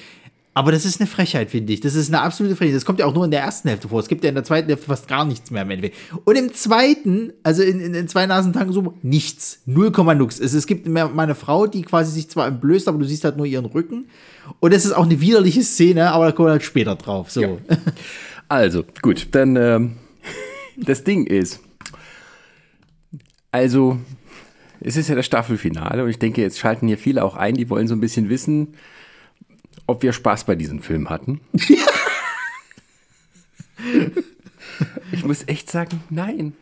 Aber 0.56 0.72
das 0.72 0.86
ist 0.86 1.02
eine 1.02 1.06
Frechheit, 1.06 1.50
finde 1.50 1.74
ich. 1.74 1.80
Das 1.80 1.94
ist 1.94 2.08
eine 2.08 2.22
absolute 2.22 2.56
Frechheit. 2.56 2.76
Das 2.76 2.86
kommt 2.86 2.98
ja 2.98 3.04
auch 3.04 3.12
nur 3.12 3.26
in 3.26 3.30
der 3.30 3.42
ersten 3.42 3.68
Hälfte 3.68 3.90
vor. 3.90 4.00
Es 4.00 4.08
gibt 4.08 4.24
ja 4.24 4.30
in 4.30 4.34
der 4.34 4.42
zweiten 4.42 4.68
Hälfte 4.68 4.86
fast 4.86 5.06
gar 5.06 5.26
nichts 5.26 5.50
mehr 5.50 5.60
im 5.60 5.70
Endeffekt. 5.70 5.98
Und 6.24 6.34
im 6.34 6.54
zweiten, 6.54 7.34
also 7.42 7.62
in, 7.62 7.78
in, 7.78 7.92
in 7.92 8.08
zwei 8.08 8.24
Nasentagen 8.24 8.72
so, 8.72 8.94
nichts. 9.02 9.60
0, 9.66 9.92
nix. 10.14 10.40
Es, 10.40 10.54
es 10.54 10.66
gibt 10.66 10.88
mehr, 10.88 11.10
mal 11.10 11.24
eine 11.24 11.34
Frau, 11.34 11.66
die 11.66 11.82
quasi 11.82 12.10
sich 12.10 12.30
zwar 12.30 12.46
entblößt, 12.46 12.88
aber 12.88 12.96
du 12.96 13.04
siehst 13.04 13.24
halt 13.24 13.36
nur 13.36 13.44
ihren 13.44 13.66
Rücken. 13.66 14.08
Und 14.58 14.72
es 14.72 14.86
ist 14.86 14.92
auch 14.92 15.04
eine 15.04 15.20
widerliche 15.20 15.62
Szene, 15.62 16.10
aber 16.10 16.24
da 16.24 16.32
kommen 16.32 16.48
wir 16.48 16.52
halt 16.52 16.62
später 16.62 16.96
drauf. 16.96 17.30
So. 17.30 17.60
Also, 18.48 18.82
gut, 19.02 19.26
dann 19.32 19.56
ähm, 19.56 19.96
das 20.78 21.04
Ding 21.04 21.26
ist, 21.26 21.60
also, 23.50 23.98
es 24.80 24.96
ist 24.96 25.08
ja 25.08 25.16
das 25.16 25.26
Staffelfinale 25.26 26.02
und 26.02 26.08
ich 26.08 26.18
denke, 26.18 26.40
jetzt 26.40 26.58
schalten 26.58 26.86
hier 26.86 26.96
viele 26.96 27.24
auch 27.24 27.36
ein, 27.36 27.56
die 27.56 27.68
wollen 27.68 27.88
so 27.88 27.94
ein 27.94 28.00
bisschen 28.00 28.30
wissen, 28.30 28.68
ob 29.86 30.02
wir 30.02 30.12
Spaß 30.12 30.44
bei 30.44 30.54
diesem 30.54 30.82
Film 30.82 31.08
hatten. 31.10 31.40
ich 35.12 35.24
muss 35.24 35.46
echt 35.46 35.70
sagen, 35.70 36.02
nein. 36.10 36.54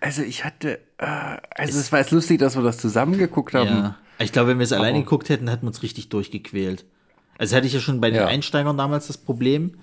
Also 0.00 0.22
ich 0.22 0.44
hatte, 0.44 0.78
äh, 0.98 1.36
also 1.54 1.78
es 1.78 1.92
war 1.92 2.00
jetzt 2.00 2.10
lustig, 2.10 2.38
dass 2.38 2.56
wir 2.56 2.62
das 2.62 2.78
zusammen 2.78 3.18
geguckt 3.18 3.54
haben. 3.54 3.68
Ja. 3.68 3.98
Ich 4.18 4.32
glaube, 4.32 4.50
wenn 4.50 4.58
wir 4.58 4.64
es 4.64 4.72
alleine 4.72 5.00
geguckt 5.00 5.28
hätten, 5.28 5.48
hätten 5.48 5.62
wir 5.64 5.68
uns 5.68 5.82
richtig 5.82 6.08
durchgequält. 6.08 6.84
Also 7.38 7.54
hatte 7.56 7.66
ich 7.66 7.72
ja 7.74 7.80
schon 7.80 8.00
bei 8.00 8.10
den 8.10 8.20
Ja. 8.20 8.26
Einsteigern 8.26 8.78
damals 8.78 9.08
das 9.08 9.18
Problem. 9.18 9.74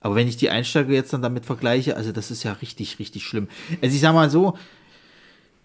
Aber 0.00 0.14
wenn 0.16 0.28
ich 0.28 0.36
die 0.36 0.50
Einsteiger 0.50 0.92
jetzt 0.92 1.12
dann 1.12 1.22
damit 1.22 1.46
vergleiche, 1.46 1.96
also 1.96 2.12
das 2.12 2.30
ist 2.30 2.42
ja 2.42 2.52
richtig, 2.52 2.98
richtig 2.98 3.24
schlimm. 3.24 3.48
Also 3.82 3.94
ich 3.94 4.00
sag 4.00 4.14
mal 4.14 4.30
so, 4.30 4.56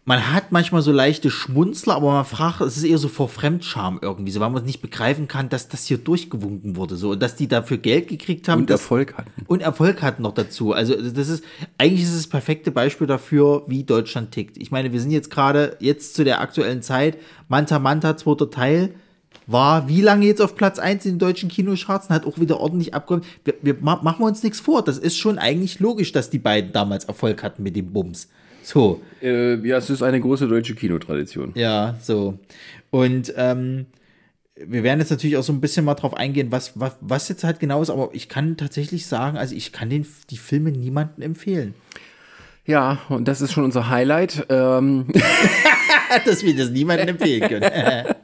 man 0.06 0.34
hat 0.34 0.51
manchmal 0.51 0.82
so 0.82 0.91
leichte 0.91 1.29
Schmunzler, 1.29 1.96
aber 1.96 2.12
man 2.12 2.25
fragt, 2.25 2.62
es 2.62 2.77
ist 2.77 2.84
eher 2.84 2.98
so 2.98 3.10
vor 3.10 3.29
Fremdscham 3.29 4.00
irgendwie, 4.01 4.32
so 4.32 4.39
weil 4.39 4.50
man 4.50 4.62
es 4.62 4.65
nicht 4.65 4.82
begreifen 4.82 5.27
kann, 5.27 5.50
dass 5.50 5.68
das 5.68 5.86
hier 5.86 6.00
durchgewunken 6.00 6.75
wurde, 6.77 6.96
so 6.96 7.12
und 7.12 7.22
dass 7.22 7.36
die 7.36 7.48
dafür 7.48 7.77
Geld 7.77 8.08
gekriegt 8.08 8.48
haben. 8.48 8.62
Und 8.62 8.70
dass- 8.72 8.82
Erfolg 8.82 9.15
hatten. 9.18 9.32
und 9.46 9.62
Erfolg 9.62 10.01
hatten 10.01 10.24
noch 10.24 10.34
dazu. 10.34 10.74
Also 10.74 10.96
das 11.00 11.27
ist 11.29 11.44
eigentlich 11.77 12.01
ist 12.03 12.10
es 12.12 12.15
das 12.24 12.27
perfekte 12.27 12.72
Beispiel 12.72 13.06
dafür, 13.06 13.63
wie 13.68 13.84
Deutschland 13.84 14.32
tickt. 14.32 14.58
Ich 14.58 14.72
meine, 14.72 14.91
wir 14.91 15.00
sind 15.00 15.12
jetzt 15.12 15.29
gerade 15.29 15.77
jetzt 15.79 16.15
zu 16.15 16.24
der 16.24 16.41
aktuellen 16.41 16.82
Zeit. 16.82 17.18
Manta 17.48 17.77
Manta, 17.77 18.18
zweiter 18.18 18.50
Teil, 18.50 18.96
war 19.46 19.88
wie 19.88 20.01
lange 20.01 20.25
jetzt 20.25 20.41
auf 20.41 20.56
Platz 20.56 20.79
1 20.79 21.06
in 21.06 21.13
den 21.13 21.20
deutschen 21.20 21.50
Kinocharts 21.50 22.07
und 22.07 22.16
hat 22.16 22.25
auch 22.25 22.40
wieder 22.40 22.59
ordentlich 22.59 22.96
abgeräumt. 22.96 23.25
Wir, 23.44 23.53
wir 23.62 23.75
ma- 23.79 24.00
machen 24.01 24.22
wir 24.22 24.27
uns 24.27 24.42
nichts 24.42 24.59
vor. 24.59 24.83
Das 24.83 24.98
ist 24.98 25.18
schon 25.18 25.38
eigentlich 25.38 25.79
logisch, 25.79 26.12
dass 26.14 26.31
die 26.31 26.40
beiden 26.40 26.72
damals 26.72 27.05
Erfolg 27.05 27.44
hatten 27.44 27.62
mit 27.62 27.75
dem 27.75 27.94
Bums. 27.94 28.27
So. 28.63 29.01
Äh, 29.22 29.55
ja, 29.67 29.77
es 29.77 29.89
ist 29.89 30.01
eine 30.01 30.19
große 30.19 30.48
deutsche 30.48 30.75
Kinotradition. 30.75 31.51
Ja, 31.55 31.98
so. 32.01 32.39
Und 32.89 33.33
ähm, 33.35 33.85
wir 34.55 34.83
werden 34.83 35.00
jetzt 35.00 35.11
natürlich 35.11 35.37
auch 35.37 35.43
so 35.43 35.53
ein 35.53 35.61
bisschen 35.61 35.85
mal 35.85 35.95
drauf 35.95 36.13
eingehen, 36.15 36.51
was, 36.51 36.79
was, 36.79 36.98
was 37.01 37.29
jetzt 37.29 37.43
halt 37.43 37.59
genau 37.59 37.81
ist, 37.81 37.89
aber 37.89 38.09
ich 38.13 38.29
kann 38.29 38.57
tatsächlich 38.57 39.05
sagen, 39.05 39.37
also 39.37 39.55
ich 39.55 39.72
kann 39.72 39.89
den, 39.89 40.05
die 40.29 40.37
Filme 40.37 40.72
niemandem 40.72 41.24
empfehlen. 41.24 41.74
Ja, 42.65 43.00
und 43.09 43.27
das 43.27 43.41
ist 43.41 43.51
schon 43.51 43.63
unser 43.63 43.89
Highlight. 43.89 44.45
Ähm, 44.50 45.07
Dass 46.25 46.43
wir 46.43 46.55
das 46.55 46.69
niemandem 46.69 47.09
empfehlen 47.09 47.50
können. 47.50 48.05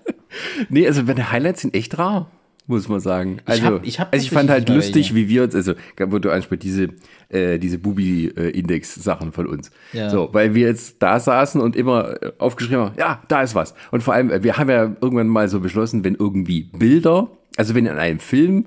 Nee, 0.69 0.86
also 0.86 1.04
meine 1.04 1.32
Highlights 1.32 1.62
sind 1.62 1.74
echt 1.74 1.98
rar, 1.98 2.30
muss 2.67 2.88
man 2.89 2.99
sagen. 2.99 3.38
Also 3.45 3.60
ich, 3.62 3.65
hab- 3.65 3.86
ich 3.86 3.99
hab 3.99 4.13
also 4.13 4.23
ich 4.23 4.32
fand 4.32 4.49
halt 4.49 4.69
lustig, 4.69 5.13
welche. 5.13 5.15
wie 5.15 5.30
wir 5.30 5.43
uns, 5.43 5.56
also 5.56 5.73
wo 5.99 6.19
du 6.19 6.32
ansprichst, 6.32 6.63
diese, 6.63 6.88
äh, 7.30 7.60
diese 7.60 7.78
Bubi-Index-Sachen 7.78 9.32
von 9.32 9.47
uns. 9.47 9.71
Ja. 9.93 10.10
So, 10.10 10.30
weil 10.32 10.56
wir 10.56 10.67
jetzt 10.67 10.97
da 11.01 11.19
saßen 11.19 11.62
und 11.62 11.75
immer 11.75 12.21
äh, 12.21 12.32
aufgeschrieben 12.38 12.80
haben, 12.86 12.95
ja, 12.97 13.21
da 13.28 13.41
ist 13.41 13.56
was. 13.56 13.73
Und 13.91 14.01
vor 14.04 14.13
allem, 14.13 14.32
äh, 14.32 14.43
wir 14.43 14.58
haben 14.58 14.69
ja 14.69 14.95
irgendwann 15.01 15.28
mal 15.28 15.47
so 15.49 15.60
beschlossen, 15.60 16.04
wenn 16.04 16.15
irgendwie 16.15 16.63
Bilder, 16.63 17.30
also 17.58 17.75
wenn 17.75 17.86
in 17.86 17.97
einem 17.97 18.19
Film 18.19 18.65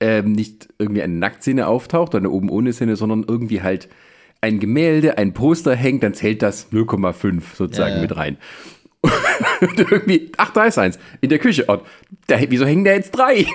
ähm, 0.00 0.32
nicht 0.32 0.68
irgendwie 0.78 1.02
eine 1.02 1.14
Nacktszene 1.14 1.66
auftaucht 1.66 2.10
oder 2.14 2.18
eine 2.18 2.30
oben 2.30 2.48
ohne 2.48 2.72
Szene, 2.72 2.96
sondern 2.96 3.24
irgendwie 3.28 3.62
halt 3.62 3.88
ein 4.40 4.58
Gemälde, 4.58 5.18
ein 5.18 5.34
Poster 5.34 5.74
hängt, 5.76 6.02
dann 6.02 6.14
zählt 6.14 6.40
das 6.40 6.72
0,5 6.72 7.42
sozusagen 7.54 7.90
Ja, 7.90 7.96
ja. 7.96 8.02
mit 8.02 8.16
rein. 8.16 8.38
Und 9.02 9.78
irgendwie, 9.90 10.30
ach, 10.36 10.50
da 10.52 10.64
ist 10.64 10.78
eins. 10.78 10.98
In 11.20 11.28
der 11.30 11.38
Küche. 11.38 11.64
Und 11.66 11.82
da, 12.26 12.38
wieso 12.48 12.66
hängen 12.66 12.84
da 12.84 12.92
jetzt 12.92 13.10
drei? 13.12 13.44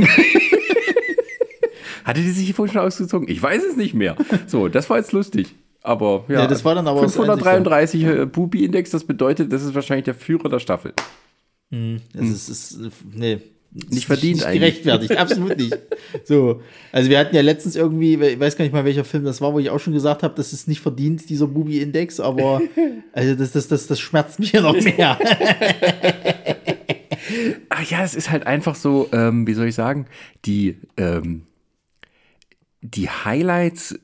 Hatte 2.03 2.21
die 2.21 2.29
sich 2.29 2.53
vorhin 2.53 2.73
schon 2.73 2.81
ausgezogen? 2.81 3.27
Ich 3.29 3.41
weiß 3.41 3.63
es 3.63 3.75
nicht 3.75 3.93
mehr. 3.95 4.15
So, 4.45 4.67
das 4.67 4.89
war 4.89 4.97
jetzt 4.97 5.11
lustig. 5.11 5.55
Aber 5.81 6.25
ja, 6.27 6.41
Ja, 6.41 6.47
das 6.47 6.65
war 6.65 6.75
dann 6.75 6.87
aber 6.87 7.01
das 7.01 7.15
533 7.15 8.03
äh, 8.03 8.25
Bubi-Index, 8.25 8.89
das 8.91 9.03
bedeutet, 9.03 9.51
das 9.53 9.63
ist 9.63 9.75
wahrscheinlich 9.75 10.05
der 10.05 10.15
Führer 10.15 10.49
der 10.49 10.59
Staffel. 10.59 10.93
Das 12.13 12.25
ist, 12.27 12.49
ist 12.49 12.79
nee. 13.11 13.39
Nicht 13.89 14.05
verdient 14.05 14.37
nicht 14.37 14.45
eigentlich. 14.45 14.83
gerechtfertigt, 14.83 15.17
absolut 15.17 15.57
nicht. 15.57 15.77
So, 16.23 16.61
also 16.93 17.09
wir 17.09 17.19
hatten 17.19 17.35
ja 17.35 17.41
letztens 17.41 17.75
irgendwie, 17.75 18.13
ich 18.13 18.39
weiß 18.39 18.55
gar 18.55 18.63
nicht 18.63 18.71
mal 18.71 18.85
welcher 18.85 19.03
Film 19.03 19.25
das 19.25 19.41
war, 19.41 19.53
wo 19.53 19.59
ich 19.59 19.69
auch 19.69 19.81
schon 19.81 19.91
gesagt 19.91 20.23
habe, 20.23 20.33
das 20.33 20.53
ist 20.53 20.69
nicht 20.69 20.79
verdient, 20.79 21.29
dieser 21.29 21.47
Bubi-Index, 21.47 22.21
aber 22.21 22.61
also 23.11 23.35
das, 23.35 23.51
das, 23.51 23.67
das, 23.67 23.87
das 23.87 23.99
schmerzt 23.99 24.39
mich 24.39 24.53
ja 24.53 24.61
noch 24.61 24.81
mehr. 24.81 25.19
Ach 27.69 27.83
ja, 27.89 28.01
es 28.05 28.15
ist 28.15 28.31
halt 28.31 28.47
einfach 28.47 28.75
so, 28.75 29.09
ähm, 29.11 29.45
wie 29.45 29.53
soll 29.53 29.67
ich 29.67 29.75
sagen, 29.75 30.05
die, 30.45 30.77
ähm, 30.95 31.43
die 32.81 33.09
Highlights 33.09 33.99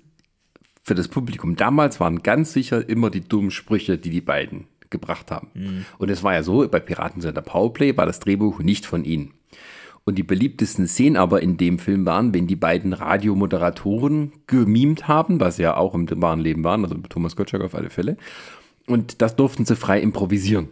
für 0.84 0.96
das 0.96 1.08
Publikum 1.08 1.56
damals 1.56 2.02
waren 2.02 2.24
ganz 2.24 2.52
sicher 2.52 2.90
immer 2.90 3.10
die 3.10 3.22
dummen 3.22 3.52
Sprüche, 3.52 3.98
die 3.98 4.10
die 4.10 4.20
beiden 4.20 4.68
gebracht 4.90 5.32
haben. 5.32 5.86
Und 5.98 6.12
es 6.12 6.24
war 6.24 6.34
ja 6.34 6.44
so, 6.44 6.68
bei 6.68 6.82
Piratensender 6.82 7.42
Powerplay 7.42 7.96
war 7.96 8.06
das 8.06 8.20
Drehbuch 8.20 8.60
nicht 8.60 8.86
von 8.86 9.06
ihnen. 9.06 9.34
Und 10.04 10.16
die 10.18 10.24
beliebtesten 10.24 10.88
Szenen 10.88 11.16
aber 11.16 11.42
in 11.42 11.58
dem 11.58 11.78
Film 11.78 12.06
waren, 12.06 12.34
wenn 12.34 12.48
die 12.48 12.56
beiden 12.56 12.94
Radiomoderatoren 12.94 14.32
gemimt 14.48 15.08
haben, 15.08 15.40
was 15.40 15.58
ja 15.58 15.78
auch 15.78 15.94
im 15.94 16.10
wahren 16.22 16.40
Leben 16.40 16.64
waren, 16.64 16.84
also 16.84 16.96
Thomas 17.08 17.36
Gottschalk 17.36 17.64
auf 17.64 17.76
alle 17.76 17.90
Fälle. 17.90 18.18
Und 18.88 19.22
das 19.22 19.36
durften 19.36 19.66
sie 19.66 19.76
frei 19.76 20.02
improvisieren. 20.02 20.70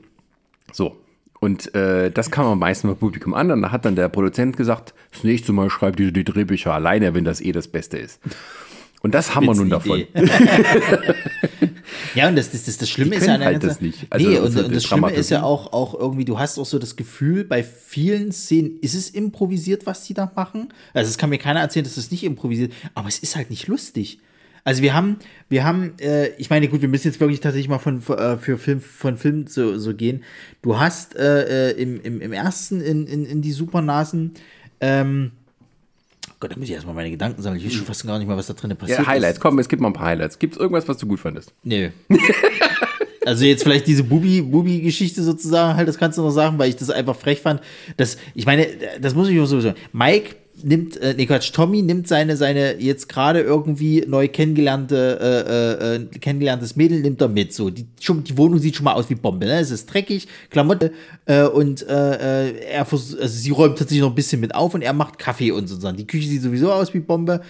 So. 0.71 0.97
Und 1.39 1.73
äh, 1.73 2.11
das 2.11 2.31
kam 2.31 2.47
am 2.47 2.59
meisten 2.59 2.87
beim 2.87 2.97
Publikum 2.97 3.33
an. 3.33 3.51
Und 3.51 3.61
da 3.61 3.71
hat 3.71 3.85
dann 3.85 3.95
der 3.95 4.09
Produzent 4.09 4.57
gesagt, 4.57 4.93
das 5.11 5.23
nächste 5.23 5.53
Mal 5.53 5.69
schreibt 5.69 5.99
ihr 5.99 6.11
die 6.11 6.25
Drehbücher 6.25 6.73
alleine, 6.73 7.13
wenn 7.13 7.23
das 7.23 7.39
eh 7.39 7.51
das 7.51 7.67
Beste 7.67 7.97
ist. 7.97 8.19
Und 9.01 9.13
das 9.13 9.33
haben 9.35 9.45
wir 9.45 9.55
nun 9.55 9.69
davon. 9.69 10.05
Ja, 12.15 12.27
und 12.27 12.35
das, 12.35 12.51
das, 12.51 12.65
das, 12.65 12.77
das 12.77 12.89
Schlimme 12.89 13.15
ist 13.15 13.27
ja 13.27 13.39
halt 13.39 13.63
das 13.63 13.81
nicht. 13.81 14.07
Also 14.09 14.27
nee, 14.27 14.37
und, 14.37 14.55
und 14.55 14.75
das 14.75 14.83
Schlimme 14.83 15.11
ist 15.11 15.29
ja 15.29 15.43
auch, 15.43 15.73
auch 15.73 15.93
irgendwie, 15.93 16.25
du 16.25 16.39
hast 16.39 16.57
auch 16.57 16.65
so 16.65 16.79
das 16.79 16.95
Gefühl, 16.95 17.43
bei 17.43 17.63
vielen 17.63 18.31
Szenen 18.31 18.79
ist 18.81 18.95
es 18.95 19.09
improvisiert, 19.09 19.85
was 19.85 20.03
die 20.03 20.13
da 20.13 20.31
machen. 20.35 20.73
Also 20.93 21.09
es 21.09 21.17
kann 21.17 21.29
mir 21.29 21.37
keiner 21.37 21.59
erzählen, 21.59 21.83
dass 21.83 21.97
es 21.97 22.11
nicht 22.11 22.23
improvisiert, 22.23 22.73
aber 22.95 23.07
es 23.07 23.19
ist 23.19 23.35
halt 23.35 23.49
nicht 23.49 23.67
lustig. 23.67 24.19
Also 24.63 24.81
wir 24.81 24.93
haben, 24.93 25.17
wir 25.47 25.63
haben, 25.63 25.93
äh, 25.99 26.27
ich 26.37 26.49
meine, 26.49 26.67
gut, 26.67 26.81
wir 26.81 26.89
müssen 26.89 27.07
jetzt 27.07 27.19
wirklich 27.19 27.39
tatsächlich 27.39 27.69
mal 27.69 27.79
von 27.79 28.03
äh, 28.09 28.37
für 28.37 28.57
Film 28.57 28.81
von 28.81 29.17
Film 29.17 29.47
so, 29.47 29.79
so 29.79 29.95
gehen. 29.95 30.23
Du 30.61 30.79
hast 30.79 31.15
äh, 31.15 31.69
äh, 31.69 31.81
im, 31.81 32.01
im, 32.01 32.21
im 32.21 32.33
ersten 32.33 32.81
in, 32.81 33.07
in, 33.07 33.25
in 33.25 33.41
die 33.41 33.51
Supernasen 33.51 34.33
ähm, 34.81 35.31
Gott, 36.39 36.51
da 36.51 36.55
muss 36.57 36.69
ich 36.69 36.73
erstmal 36.73 36.95
meine 36.95 37.11
Gedanken 37.11 37.41
sammeln. 37.41 37.59
Ich 37.59 37.65
weiß 37.67 37.73
schon 37.73 37.85
fast 37.85 38.05
gar 38.07 38.17
nicht 38.17 38.27
mehr, 38.27 38.37
was 38.37 38.47
da 38.47 38.53
drin 38.53 38.75
passiert 38.77 38.99
Ja, 38.99 39.07
Highlights, 39.07 39.37
ist. 39.37 39.41
komm, 39.41 39.59
es 39.59 39.67
gibt 39.67 39.81
mal 39.81 39.89
ein 39.89 39.93
paar 39.93 40.07
Highlights. 40.07 40.39
Gibt 40.39 40.53
es 40.55 40.59
irgendwas, 40.59 40.87
was 40.87 40.97
du 40.97 41.05
gut 41.07 41.19
fandest? 41.19 41.53
Nö. 41.63 41.89
Also 43.25 43.45
jetzt 43.45 43.61
vielleicht 43.63 43.85
diese 43.85 44.03
Bubi, 44.03 44.41
Bubi-Geschichte 44.41 45.21
sozusagen 45.21 45.75
halt, 45.77 45.87
das 45.87 45.99
kannst 45.99 46.17
du 46.17 46.23
noch 46.23 46.31
sagen, 46.31 46.57
weil 46.57 46.69
ich 46.69 46.77
das 46.77 46.89
einfach 46.89 47.15
frech 47.15 47.41
fand. 47.41 47.61
Das, 47.97 48.17
ich 48.33 48.45
meine, 48.47 48.65
das 48.99 49.13
muss 49.13 49.27
ich 49.29 49.39
auch 49.39 49.45
so 49.45 49.59
sagen. 49.59 49.77
Mike 49.91 50.35
nimmt, 50.63 50.97
äh, 50.97 51.13
nee 51.15 51.25
Quatsch, 51.25 51.51
Tommy 51.53 51.81
nimmt 51.81 52.07
seine, 52.07 52.37
seine 52.37 52.79
jetzt 52.79 53.09
gerade 53.09 53.41
irgendwie 53.41 54.03
neu 54.07 54.27
kennengelernte, 54.27 55.19
äh, 55.21 55.95
äh, 55.95 56.19
kennengelerntes 56.19 56.75
Mädel, 56.75 57.01
nimmt 57.01 57.21
er 57.21 57.27
mit. 57.27 57.53
So, 57.53 57.69
die, 57.69 57.85
schon, 57.99 58.23
die 58.23 58.37
Wohnung 58.37 58.59
sieht 58.59 58.75
schon 58.75 58.83
mal 58.85 58.93
aus 58.93 59.09
wie 59.09 59.15
Bombe, 59.15 59.45
ne? 59.45 59.59
Es 59.59 59.71
ist 59.71 59.85
dreckig, 59.87 60.27
Klamotte, 60.49 60.91
äh, 61.25 61.43
und 61.43 61.87
äh, 61.87 62.49
äh, 62.49 62.59
er 62.71 62.85
vers- 62.85 63.15
also 63.19 63.37
sie 63.37 63.51
räumt 63.51 63.77
tatsächlich 63.77 64.01
noch 64.01 64.09
ein 64.09 64.15
bisschen 64.15 64.41
mit 64.41 64.55
auf 64.55 64.73
und 64.73 64.81
er 64.81 64.93
macht 64.93 65.17
Kaffee 65.19 65.51
und 65.51 65.67
so. 65.67 65.91
Die 65.91 66.07
Küche 66.07 66.27
sieht 66.27 66.41
sowieso 66.41 66.71
aus 66.71 66.93
wie 66.93 66.99
Bombe. 66.99 67.41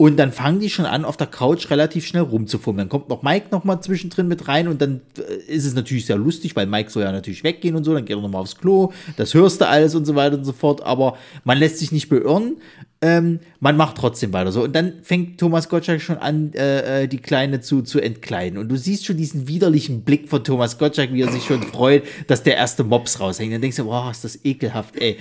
Und 0.00 0.16
dann 0.16 0.32
fangen 0.32 0.60
die 0.60 0.70
schon 0.70 0.86
an, 0.86 1.04
auf 1.04 1.18
der 1.18 1.26
Couch 1.26 1.68
relativ 1.68 2.06
schnell 2.06 2.22
rumzufummeln. 2.22 2.88
Dann 2.88 2.88
kommt 2.88 3.10
noch 3.10 3.22
Mike 3.22 3.48
noch 3.50 3.64
mal 3.64 3.82
zwischendrin 3.82 4.28
mit 4.28 4.48
rein 4.48 4.66
und 4.66 4.80
dann 4.80 5.02
äh, 5.18 5.52
ist 5.52 5.66
es 5.66 5.74
natürlich 5.74 6.06
sehr 6.06 6.16
lustig, 6.16 6.56
weil 6.56 6.64
Mike 6.64 6.88
soll 6.88 7.02
ja 7.02 7.12
natürlich 7.12 7.44
weggehen 7.44 7.76
und 7.76 7.84
so. 7.84 7.92
Dann 7.92 8.06
geht 8.06 8.16
er 8.16 8.22
noch 8.22 8.30
mal 8.30 8.38
aufs 8.38 8.56
Klo, 8.56 8.94
das 9.18 9.34
hörst 9.34 9.60
du 9.60 9.68
alles 9.68 9.94
und 9.94 10.06
so 10.06 10.14
weiter 10.14 10.38
und 10.38 10.44
so 10.44 10.54
fort. 10.54 10.82
Aber 10.82 11.18
man 11.44 11.58
lässt 11.58 11.80
sich 11.80 11.92
nicht 11.92 12.08
beirren. 12.08 12.56
Ähm, 13.02 13.40
man 13.60 13.76
macht 13.76 13.98
trotzdem 13.98 14.32
weiter 14.32 14.52
so. 14.52 14.64
Und 14.64 14.74
dann 14.74 14.94
fängt 15.02 15.38
Thomas 15.38 15.68
Gottschalk 15.68 16.00
schon 16.00 16.16
an, 16.16 16.54
äh, 16.54 17.02
äh, 17.02 17.06
die 17.06 17.18
Kleine 17.18 17.60
zu, 17.60 17.82
zu 17.82 18.00
entkleiden. 18.00 18.58
Und 18.58 18.70
du 18.70 18.76
siehst 18.76 19.04
schon 19.04 19.18
diesen 19.18 19.48
widerlichen 19.48 20.00
Blick 20.04 20.30
von 20.30 20.42
Thomas 20.42 20.78
Gottschalk, 20.78 21.12
wie 21.12 21.20
er 21.20 21.30
sich 21.30 21.44
schon 21.44 21.62
freut, 21.62 22.04
dass 22.26 22.42
der 22.42 22.56
erste 22.56 22.84
Mops 22.84 23.20
raushängt. 23.20 23.52
Dann 23.52 23.60
denkst 23.60 23.76
du, 23.76 23.84
boah, 23.84 24.10
ist 24.10 24.24
das 24.24 24.42
ekelhaft, 24.46 24.98
ey. 24.98 25.18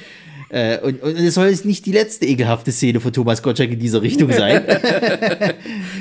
Äh, 0.49 0.79
und, 0.79 1.01
und 1.01 1.15
es 1.15 1.35
soll 1.35 1.47
jetzt 1.47 1.65
nicht 1.65 1.85
die 1.85 1.91
letzte 1.91 2.25
ekelhafte 2.25 2.71
Szene 2.71 2.99
von 2.99 3.13
Thomas 3.13 3.41
Gottschalk 3.43 3.71
in 3.71 3.79
dieser 3.79 4.01
Richtung 4.01 4.31
sein. 4.31 4.63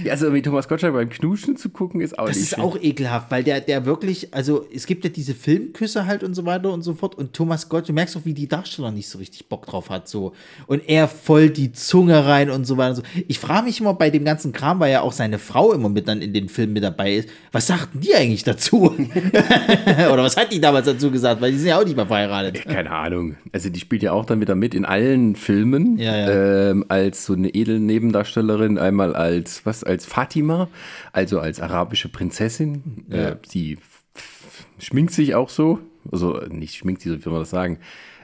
Ja, 0.04 0.12
also 0.12 0.32
wie 0.32 0.42
Thomas 0.42 0.68
Gottschalk 0.68 0.94
beim 0.94 1.08
Knuschen 1.08 1.56
zu 1.56 1.70
gucken, 1.70 2.00
ist 2.00 2.18
auch 2.18 2.28
Das 2.28 2.36
ist 2.36 2.50
schön. 2.54 2.60
auch 2.62 2.76
ekelhaft, 2.80 3.30
weil 3.30 3.42
der, 3.42 3.60
der 3.60 3.84
wirklich, 3.84 4.32
also 4.32 4.64
es 4.72 4.86
gibt 4.86 5.04
ja 5.04 5.10
diese 5.10 5.34
Filmküsse 5.34 6.06
halt 6.06 6.22
und 6.22 6.34
so 6.34 6.46
weiter 6.46 6.72
und 6.72 6.82
so 6.82 6.94
fort 6.94 7.16
und 7.16 7.32
Thomas 7.32 7.68
Gott, 7.68 7.88
du 7.88 7.92
merkst 7.92 8.16
auch, 8.16 8.24
wie 8.24 8.32
die 8.32 8.46
Darsteller 8.46 8.92
nicht 8.92 9.08
so 9.08 9.18
richtig 9.18 9.48
Bock 9.48 9.66
drauf 9.66 9.90
hat, 9.90 10.08
so. 10.08 10.32
Und 10.68 10.88
er 10.88 11.08
voll 11.08 11.50
die 11.50 11.72
Zunge 11.72 12.26
rein 12.26 12.48
und 12.50 12.64
so 12.64 12.76
weiter 12.76 12.90
und 12.90 12.96
so. 12.96 13.02
Ich 13.26 13.38
frage 13.40 13.66
mich 13.66 13.80
immer 13.80 13.94
bei 13.94 14.10
dem 14.10 14.24
ganzen 14.24 14.52
Kram, 14.52 14.78
weil 14.78 14.92
ja 14.92 15.00
auch 15.00 15.12
seine 15.12 15.38
Frau 15.40 15.72
immer 15.72 15.88
mit 15.88 16.06
dann 16.06 16.22
in 16.22 16.32
den 16.32 16.48
Filmen 16.48 16.74
mit 16.74 16.84
dabei 16.84 17.14
ist, 17.16 17.28
was 17.50 17.66
sagten 17.66 18.00
die 18.00 18.14
eigentlich 18.14 18.44
dazu? 18.44 18.84
Oder 20.12 20.22
was 20.22 20.36
hat 20.36 20.52
die 20.52 20.60
damals 20.60 20.86
dazu 20.86 21.10
gesagt? 21.10 21.40
Weil 21.40 21.50
die 21.52 21.58
sind 21.58 21.68
ja 21.68 21.78
auch 21.80 21.84
nicht 21.84 21.96
mehr 21.96 22.06
verheiratet. 22.06 22.64
Keine 22.64 22.90
Ahnung. 22.90 23.36
Also 23.52 23.68
die 23.68 23.80
spielt 23.80 24.02
ja 24.04 24.12
auch 24.12 24.24
dann 24.24 24.37
wieder 24.40 24.54
mit 24.54 24.74
in 24.74 24.84
allen 24.84 25.36
Filmen 25.36 25.96
Ja, 25.98 26.16
ja. 26.16 26.70
Ähm, 26.70 26.84
als 26.88 27.26
so 27.26 27.32
eine 27.34 27.54
edle 27.54 27.80
Nebendarstellerin, 27.80 28.78
einmal 28.78 29.14
als 29.14 29.64
was 29.66 29.84
als 29.84 30.06
Fatima, 30.06 30.68
also 31.12 31.40
als 31.40 31.60
arabische 31.60 32.08
Prinzessin. 32.08 33.04
Äh, 33.10 33.36
sie 33.46 33.74
f- 33.74 34.02
f- 34.14 34.66
schminkt 34.78 35.12
sich 35.12 35.34
auch 35.34 35.48
so, 35.50 35.78
also 36.10 36.40
nicht 36.50 36.74
schminkt 36.76 37.02
sie, 37.02 37.10
so 37.10 37.24
wie 37.24 37.28
man 37.28 37.40
das 37.40 37.50
sagen. 37.50 37.78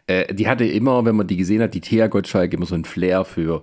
Äh, 0.06 0.34
die 0.34 0.48
hatte 0.48 0.64
immer, 0.64 1.04
wenn 1.04 1.16
man 1.16 1.26
die 1.26 1.36
gesehen 1.36 1.62
hat, 1.62 1.74
die 1.74 1.80
Thea 1.80 2.08
Gottschalk 2.08 2.52
immer 2.52 2.66
so 2.66 2.74
ein 2.74 2.84
Flair 2.84 3.24
für 3.24 3.62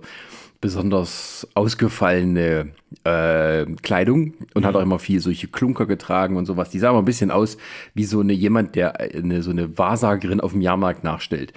besonders 0.62 1.46
ausgefallene 1.54 2.68
äh, 3.04 3.66
Kleidung 3.82 4.34
und 4.54 4.64
hat 4.64 4.76
auch 4.76 4.80
immer 4.80 5.00
viel 5.00 5.20
solche 5.20 5.48
Klunker 5.48 5.86
getragen 5.86 6.36
und 6.36 6.46
sowas. 6.46 6.70
Die 6.70 6.78
sah 6.78 6.90
immer 6.90 7.00
ein 7.00 7.04
bisschen 7.04 7.32
aus 7.32 7.58
wie 7.94 8.04
so 8.04 8.20
eine 8.20 8.32
jemand, 8.32 8.76
der 8.76 9.00
eine, 9.00 9.42
so 9.42 9.50
eine 9.50 9.76
Wahrsagerin 9.76 10.40
auf 10.40 10.52
dem 10.52 10.60
Jahrmarkt 10.60 11.02
nachstellt. 11.02 11.52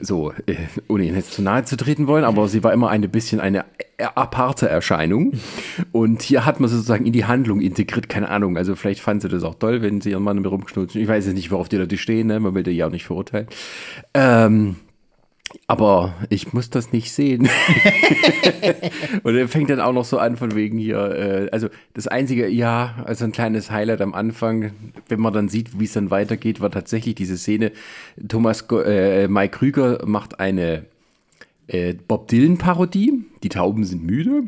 So, 0.00 0.32
äh, 0.46 0.54
ohne 0.88 1.04
ihnen 1.04 1.16
jetzt 1.16 1.34
zu 1.34 1.42
nahe 1.42 1.64
zu 1.64 1.76
treten 1.76 2.06
wollen, 2.06 2.24
aber 2.24 2.48
sie 2.48 2.64
war 2.64 2.72
immer 2.72 2.88
ein 2.88 3.02
bisschen 3.10 3.38
eine 3.38 3.66
äh, 3.98 4.06
aparte 4.14 4.66
Erscheinung. 4.66 5.34
Und 5.92 6.22
hier 6.22 6.46
hat 6.46 6.58
man 6.58 6.70
sozusagen 6.70 7.04
in 7.04 7.12
die 7.12 7.26
Handlung 7.26 7.60
integriert, 7.60 8.08
keine 8.08 8.30
Ahnung. 8.30 8.56
Also 8.56 8.76
vielleicht 8.76 9.00
fand 9.00 9.20
sie 9.20 9.28
das 9.28 9.44
auch 9.44 9.56
toll, 9.56 9.82
wenn 9.82 10.00
sie 10.00 10.12
ihren 10.12 10.22
Mann 10.22 10.38
mit 10.38 10.50
rumknutschen. 10.50 11.02
Ich 11.02 11.08
weiß 11.08 11.26
jetzt 11.26 11.34
nicht, 11.34 11.50
worauf 11.50 11.68
die 11.68 11.76
Leute 11.76 11.98
stehen, 11.98 12.28
ne? 12.28 12.40
man 12.40 12.54
will 12.54 12.62
die 12.62 12.70
ja 12.70 12.86
auch 12.86 12.90
nicht 12.90 13.04
verurteilen. 13.04 13.46
Ähm, 14.14 14.76
aber 15.66 16.14
ich 16.28 16.52
muss 16.52 16.70
das 16.70 16.92
nicht 16.92 17.12
sehen. 17.12 17.48
und 19.22 19.36
er 19.36 19.48
fängt 19.48 19.70
dann 19.70 19.80
auch 19.80 19.92
noch 19.92 20.04
so 20.04 20.18
an 20.18 20.36
von 20.36 20.54
wegen 20.54 20.78
hier, 20.78 20.98
äh, 20.98 21.48
also 21.50 21.68
das 21.94 22.06
einzige, 22.06 22.48
ja, 22.48 22.96
also 23.04 23.24
ein 23.24 23.32
kleines 23.32 23.70
Highlight 23.70 24.00
am 24.00 24.14
Anfang, 24.14 24.72
wenn 25.08 25.20
man 25.20 25.32
dann 25.32 25.48
sieht, 25.48 25.78
wie 25.78 25.84
es 25.84 25.92
dann 25.92 26.10
weitergeht, 26.10 26.60
war 26.60 26.70
tatsächlich 26.70 27.14
diese 27.14 27.36
Szene, 27.36 27.72
Thomas, 28.28 28.62
äh, 28.70 29.28
Mike 29.28 29.58
Krüger 29.58 30.06
macht 30.06 30.40
eine 30.40 30.84
äh, 31.66 31.94
Bob 31.94 32.28
Dylan-Parodie, 32.28 33.24
die 33.42 33.48
Tauben 33.48 33.84
sind 33.84 34.04
müde. 34.04 34.44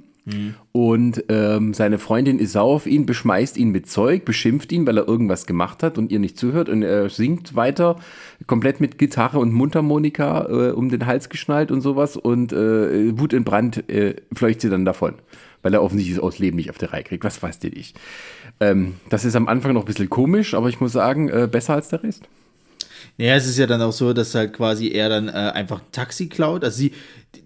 Und 0.73 1.25
ähm, 1.29 1.75
seine 1.75 1.99
Freundin 1.99 2.39
ist 2.39 2.53
sauer 2.53 2.75
auf 2.75 2.87
ihn, 2.87 3.07
beschmeißt 3.07 3.57
ihn 3.57 3.71
mit 3.71 3.89
Zeug, 3.91 4.25
beschimpft 4.25 4.73
ihn, 4.73 4.87
weil 4.87 4.99
er 4.99 5.09
irgendwas 5.09 5.47
gemacht 5.47 5.83
hat 5.83 5.99
und 5.99 6.13
ihr 6.13 6.19
nicht 6.19 6.39
zuhört. 6.39 6.69
Und 6.69 6.83
er 6.83 7.09
singt 7.09 7.57
weiter, 7.57 7.97
komplett 8.47 8.81
mit 8.81 8.99
Gitarre 8.99 9.39
und 9.39 9.53
Mundharmonika 9.53 10.47
äh, 10.49 10.71
um 10.73 10.89
den 10.89 11.07
Hals 11.07 11.29
geschnallt 11.29 11.71
und 11.71 11.81
sowas. 11.81 12.17
Und 12.17 12.53
äh, 12.53 13.19
Wut 13.19 13.33
in 13.33 13.45
Brand 13.45 13.89
äh, 13.91 14.17
fleucht 14.33 14.61
sie 14.61 14.71
dann 14.71 14.85
davon, 14.85 15.15
weil 15.63 15.75
er 15.75 15.83
offensichtlich 15.83 16.17
das 16.17 16.25
Ausleben 16.25 16.57
nicht 16.57 16.71
auf 16.71 16.79
die 16.79 16.87
Reihe 16.87 17.05
kriegt. 17.05 17.25
Was 17.25 17.43
weiß 17.43 17.59
denn 17.59 17.73
ich? 17.75 17.95
Ähm, 18.61 18.95
das 19.09 19.25
ist 19.25 19.37
am 19.37 19.49
Anfang 19.49 19.73
noch 19.73 19.83
ein 19.83 19.87
bisschen 19.87 20.11
komisch, 20.11 20.55
aber 20.55 20.69
ich 20.69 20.81
muss 20.81 20.93
sagen, 20.93 21.29
äh, 21.29 21.49
besser 21.51 21.75
als 21.75 21.89
der 21.89 22.03
Rest. 22.03 22.29
Ja, 23.17 23.35
es 23.35 23.47
ist 23.47 23.59
ja 23.59 23.67
dann 23.67 23.83
auch 23.83 23.93
so, 23.93 24.13
dass 24.13 24.35
halt 24.35 24.53
quasi 24.53 24.89
er 24.89 25.09
dann 25.09 25.29
äh, 25.29 25.33
einfach 25.33 25.81
ein 25.81 25.93
Taxi 25.93 26.29
klaut. 26.29 26.65
Also 26.65 26.79
sie, 26.79 26.93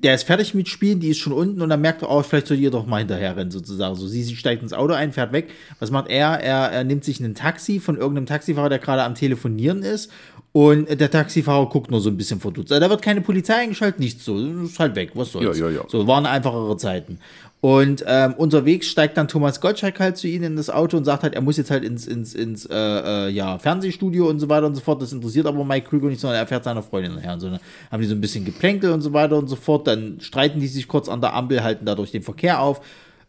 der 0.02 0.14
ist 0.14 0.24
fertig 0.24 0.54
mit 0.54 0.68
Spielen, 0.68 1.00
die 1.00 1.10
ist 1.10 1.18
schon 1.18 1.32
unten 1.32 1.60
und 1.60 1.68
dann 1.68 1.80
merkt 1.80 2.02
er, 2.02 2.10
oh, 2.10 2.22
vielleicht 2.22 2.46
soll 2.46 2.58
ihr 2.58 2.70
doch 2.70 2.86
mal 2.86 2.98
hinterher 2.98 3.36
rennen, 3.36 3.50
sozusagen. 3.50 3.94
So, 3.94 4.06
sie, 4.06 4.22
sie 4.22 4.36
steigt 4.36 4.62
ins 4.62 4.72
Auto 4.72 4.94
ein, 4.94 5.12
fährt 5.12 5.32
weg. 5.32 5.50
Was 5.78 5.90
macht 5.90 6.08
er? 6.08 6.40
Er, 6.40 6.70
er 6.70 6.84
nimmt 6.84 7.04
sich 7.04 7.20
ein 7.20 7.34
Taxi 7.34 7.80
von 7.80 7.96
irgendeinem 7.96 8.26
Taxifahrer, 8.26 8.68
der 8.68 8.78
gerade 8.78 9.02
am 9.02 9.14
Telefonieren 9.14 9.82
ist. 9.82 10.10
Und 10.52 11.00
der 11.00 11.10
Taxifahrer 11.10 11.68
guckt 11.68 11.90
nur 11.90 12.00
so 12.00 12.10
ein 12.10 12.16
bisschen 12.16 12.38
verdutzt. 12.38 12.70
Also, 12.70 12.80
da 12.80 12.88
wird 12.88 13.02
keine 13.02 13.20
Polizei 13.22 13.54
eingeschaltet, 13.54 13.98
nichts 13.98 14.24
so. 14.24 14.38
Ist 14.38 14.78
halt 14.78 14.94
weg, 14.94 15.10
was 15.14 15.32
soll's. 15.32 15.58
Ja, 15.58 15.68
ja, 15.68 15.78
ja. 15.78 15.84
So, 15.88 16.06
waren 16.06 16.26
einfachere 16.26 16.76
Zeiten. 16.76 17.18
Und 17.64 18.04
ähm, 18.06 18.34
unterwegs 18.34 18.88
steigt 18.88 19.16
dann 19.16 19.26
Thomas 19.26 19.58
Gottschalk 19.58 19.98
halt 19.98 20.18
zu 20.18 20.28
ihnen 20.28 20.44
in 20.44 20.56
das 20.56 20.68
Auto 20.68 20.98
und 20.98 21.06
sagt 21.06 21.22
halt, 21.22 21.34
er 21.34 21.40
muss 21.40 21.56
jetzt 21.56 21.70
halt 21.70 21.82
ins, 21.82 22.06
ins, 22.06 22.34
ins 22.34 22.66
äh, 22.66 22.74
äh, 22.76 23.30
ja, 23.30 23.58
Fernsehstudio 23.58 24.28
und 24.28 24.38
so 24.38 24.50
weiter 24.50 24.66
und 24.66 24.74
so 24.74 24.82
fort. 24.82 25.00
Das 25.00 25.14
interessiert 25.14 25.46
aber 25.46 25.64
Mike 25.64 25.88
Krüger 25.88 26.08
nicht, 26.08 26.20
sondern 26.20 26.40
er 26.40 26.46
fährt 26.46 26.62
seiner 26.62 26.82
Freundin 26.82 27.14
nachher. 27.14 27.32
Und 27.32 27.40
so, 27.40 27.48
dann 27.48 27.60
haben 27.90 28.02
die 28.02 28.06
so 28.06 28.14
ein 28.14 28.20
bisschen 28.20 28.44
geplänkelt 28.44 28.92
und 28.92 29.00
so 29.00 29.14
weiter 29.14 29.38
und 29.38 29.48
so 29.48 29.56
fort. 29.56 29.73
Dann 29.82 30.20
streiten 30.20 30.60
die 30.60 30.68
sich 30.68 30.86
kurz 30.86 31.08
an 31.08 31.20
der 31.20 31.34
Ampel, 31.34 31.64
halten 31.64 31.86
dadurch 31.86 32.12
den 32.12 32.22
Verkehr 32.22 32.60
auf. 32.60 32.80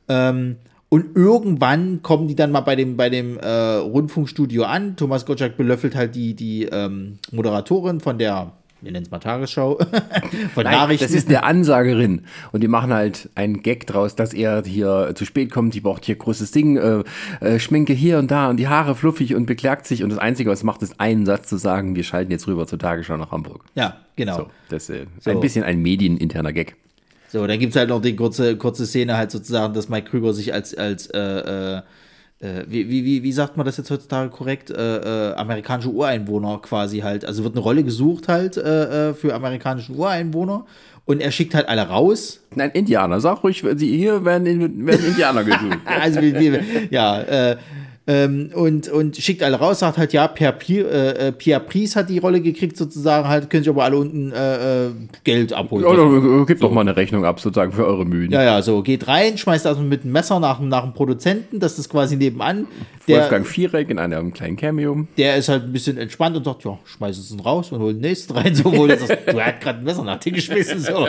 Ähm, 0.08 0.58
und 0.90 1.16
irgendwann 1.16 2.02
kommen 2.04 2.28
die 2.28 2.36
dann 2.36 2.52
mal 2.52 2.62
bei 2.62 2.76
dem, 2.76 2.96
bei 2.96 3.10
dem 3.10 3.38
äh, 3.40 3.48
Rundfunkstudio 3.50 4.64
an. 4.64 4.96
Thomas 4.96 5.26
Gottschalk 5.26 5.58
belöffelt 5.58 5.96
halt 5.96 6.16
die, 6.16 6.36
die 6.36 6.66
ähm, 6.66 7.18
Moderatorin 7.32 8.00
von 8.00 8.18
der, 8.18 8.54
wir 8.86 8.92
nennen 8.92 9.04
es 9.04 9.12
mal 9.12 9.20
Tagesschau, 9.20 9.78
von 10.54 10.64
Nein, 10.64 10.74
Nachrichten. 10.74 11.04
das 11.06 11.14
ist 11.14 11.28
eine 11.28 11.44
Ansagerin. 11.44 12.22
Und 12.52 12.62
die 12.62 12.68
machen 12.68 12.94
halt 12.94 13.30
einen 13.36 13.62
Gag 13.64 13.88
draus, 13.88 14.16
dass 14.16 14.34
er 14.34 14.64
hier 14.64 15.12
zu 15.16 15.26
spät 15.26 15.52
kommt, 15.52 15.74
die 15.74 15.82
braucht 15.82 16.06
hier 16.06 16.16
großes 16.16 16.52
Ding, 16.52 16.78
äh, 16.78 17.04
äh, 17.42 17.60
Schminke 17.60 17.94
hier 17.94 18.20
und 18.20 18.30
da 18.32 18.50
und 18.50 18.58
die 18.58 18.68
Haare 18.68 18.96
fluffig 18.96 19.36
und 19.36 19.48
beklagt 19.48 19.88
sich. 19.88 20.04
Und 20.04 20.12
das 20.12 20.20
Einzige, 20.20 20.50
was 20.52 20.64
macht, 20.64 20.82
ist 20.84 21.00
einen 21.00 21.26
Satz 21.26 21.50
zu 21.50 21.58
sagen, 21.58 21.96
wir 21.96 22.04
schalten 22.04 22.32
jetzt 22.32 22.48
rüber 22.48 22.68
zur 22.68 22.80
Tagesschau 22.80 23.18
nach 23.18 23.32
Hamburg. 23.32 23.64
ja, 23.74 23.98
genau. 24.16 24.38
So, 24.38 24.48
das 24.70 24.90
äh, 24.90 25.00
ist 25.18 25.24
So. 25.26 25.32
ein 25.32 25.40
bisschen 25.40 25.64
ein 25.64 25.82
medieninterner 25.82 26.54
Gag. 26.54 26.76
So, 27.30 27.46
dann 27.48 27.60
gibt 27.60 27.72
es 27.72 27.76
halt 27.76 27.90
noch 27.90 28.02
die 28.02 28.16
kurze, 28.16 28.56
kurze 28.56 28.86
Szene, 28.86 29.18
halt 29.18 29.32
sozusagen, 29.32 29.74
dass 29.74 29.90
Mike 29.90 30.10
Krüger 30.10 30.32
sich 30.34 30.54
als, 30.54 30.74
als 30.78 31.08
äh, 31.08 31.20
äh, 31.20 31.82
wie, 32.68 32.90
wie, 32.90 33.06
wie, 33.06 33.24
wie 33.24 33.32
sagt 33.32 33.58
man 33.58 33.66
das 33.66 33.78
jetzt 33.78 33.90
heutzutage 33.92 34.30
korrekt? 34.30 34.70
Äh, 34.72 35.32
äh, 35.32 35.34
amerikanische 35.36 35.90
Ureinwohner 35.90 36.60
quasi 36.62 37.00
halt. 37.00 37.26
Also 37.26 37.44
wird 37.44 37.56
eine 37.56 37.64
Rolle 37.64 37.84
gesucht 37.84 38.28
halt 38.28 38.58
äh, 38.58 39.10
äh, 39.10 39.14
für 39.14 39.34
amerikanische 39.34 39.94
Ureinwohner 39.94 40.66
und 41.06 41.22
er 41.22 41.32
schickt 41.32 41.54
halt 41.54 41.70
alle 41.70 41.84
raus. 41.84 42.42
Nein, 42.56 42.72
Indianer. 42.72 43.20
Sag 43.20 43.44
ruhig, 43.44 43.64
sie 43.76 43.98
hier 43.98 44.26
werden, 44.26 44.86
werden 44.86 45.06
Indianer 45.06 45.44
gesucht. 45.44 45.80
Also, 45.86 46.20
ja, 46.90 47.22
äh, 47.22 47.58
ähm, 48.08 48.52
und, 48.54 48.88
und 48.88 49.18
schickt 49.18 49.42
alle 49.42 49.58
raus, 49.58 49.80
sagt 49.80 49.98
halt, 49.98 50.14
ja, 50.14 50.28
Pierre, 50.28 50.54
Pierre, 50.54 51.18
äh, 51.18 51.32
Pierre 51.32 51.62
Pries 51.62 51.96
hat 51.96 52.10
die 52.10 52.20
Rolle 52.20 52.40
gekriegt, 52.40 52.78
sozusagen, 52.78 53.28
halt, 53.28 53.50
können 53.50 53.64
sich 53.64 53.70
aber 53.70 53.84
alle 53.84 53.98
unten 53.98 54.32
äh, 54.32 54.88
äh, 54.88 54.92
Geld 55.24 55.54
abholen. 55.54 55.86
Ja, 55.86 55.96
dann, 55.96 56.46
Gebt 56.46 56.62
doch 56.62 56.72
mal 56.72 56.82
eine 56.82 56.96
Rechnung 56.96 57.26
ab, 57.26 57.40
sozusagen, 57.40 57.72
für 57.72 57.86
eure 57.86 58.06
Mühen. 58.06 58.32
Ja, 58.32 58.44
ja, 58.44 58.62
so, 58.62 58.84
geht 58.84 59.08
rein, 59.08 59.38
schmeißt 59.38 59.66
also 59.66 59.82
mit 59.82 60.04
dem 60.04 60.12
Messer 60.12 60.40
nach, 60.40 60.60
nach 60.60 60.84
dem 60.84 60.94
Produzenten, 60.94 61.60
das 61.60 61.80
ist 61.80 61.90
quasi 61.90 62.16
nebenan. 62.16 62.68
Der, 63.08 63.22
Wolfgang 63.22 63.46
Viereck 63.46 63.90
in 63.90 64.00
einem 64.00 64.34
kleinen 64.34 64.56
Cameo. 64.56 65.08
der 65.18 65.38
ist 65.38 65.50
halt 65.50 65.64
ein 65.64 65.74
bisschen 65.74 65.98
entspannt 65.98 66.38
und 66.38 66.44
sagt, 66.44 66.64
ja, 66.64 66.78
schmeiß 66.86 67.18
es 67.18 67.46
raus 67.46 67.72
und 67.72 67.80
hol 67.80 67.94
den 67.94 68.02
nächsten 68.02 68.34
rein. 68.34 68.56
So, 68.56 68.66
wo 68.66 68.88
du 68.88 68.98
sagst, 68.98 69.28
du 69.28 69.40
hast 69.40 69.62
gerade 69.62 69.80
ein 69.80 69.84
Messer 69.84 70.04
nach 70.04 70.20
dir 70.20 70.32
geschmissen. 70.32 70.80
So. 70.80 71.08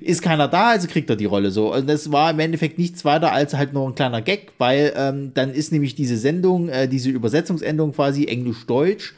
Ist 0.00 0.22
keiner 0.22 0.48
da, 0.48 0.70
also 0.70 0.86
kriegt 0.86 1.10
er 1.10 1.16
die 1.16 1.24
Rolle 1.24 1.50
so. 1.50 1.74
Und 1.74 1.88
das 1.88 2.12
war 2.12 2.30
im 2.30 2.38
Endeffekt 2.38 2.78
nichts 2.78 3.04
weiter 3.04 3.32
als 3.32 3.54
halt 3.54 3.72
nur 3.72 3.88
ein 3.88 3.94
kleiner 3.94 4.22
Gag, 4.22 4.52
weil 4.58 4.92
ähm, 4.96 5.32
dann 5.34 5.52
ist 5.52 5.72
nämlich 5.72 5.94
diese 5.94 6.16
Sendung, 6.24 6.70
äh, 6.70 6.88
diese 6.88 7.10
Übersetzungsendung 7.10 7.92
quasi 7.92 8.24
Englisch-Deutsch, 8.24 9.14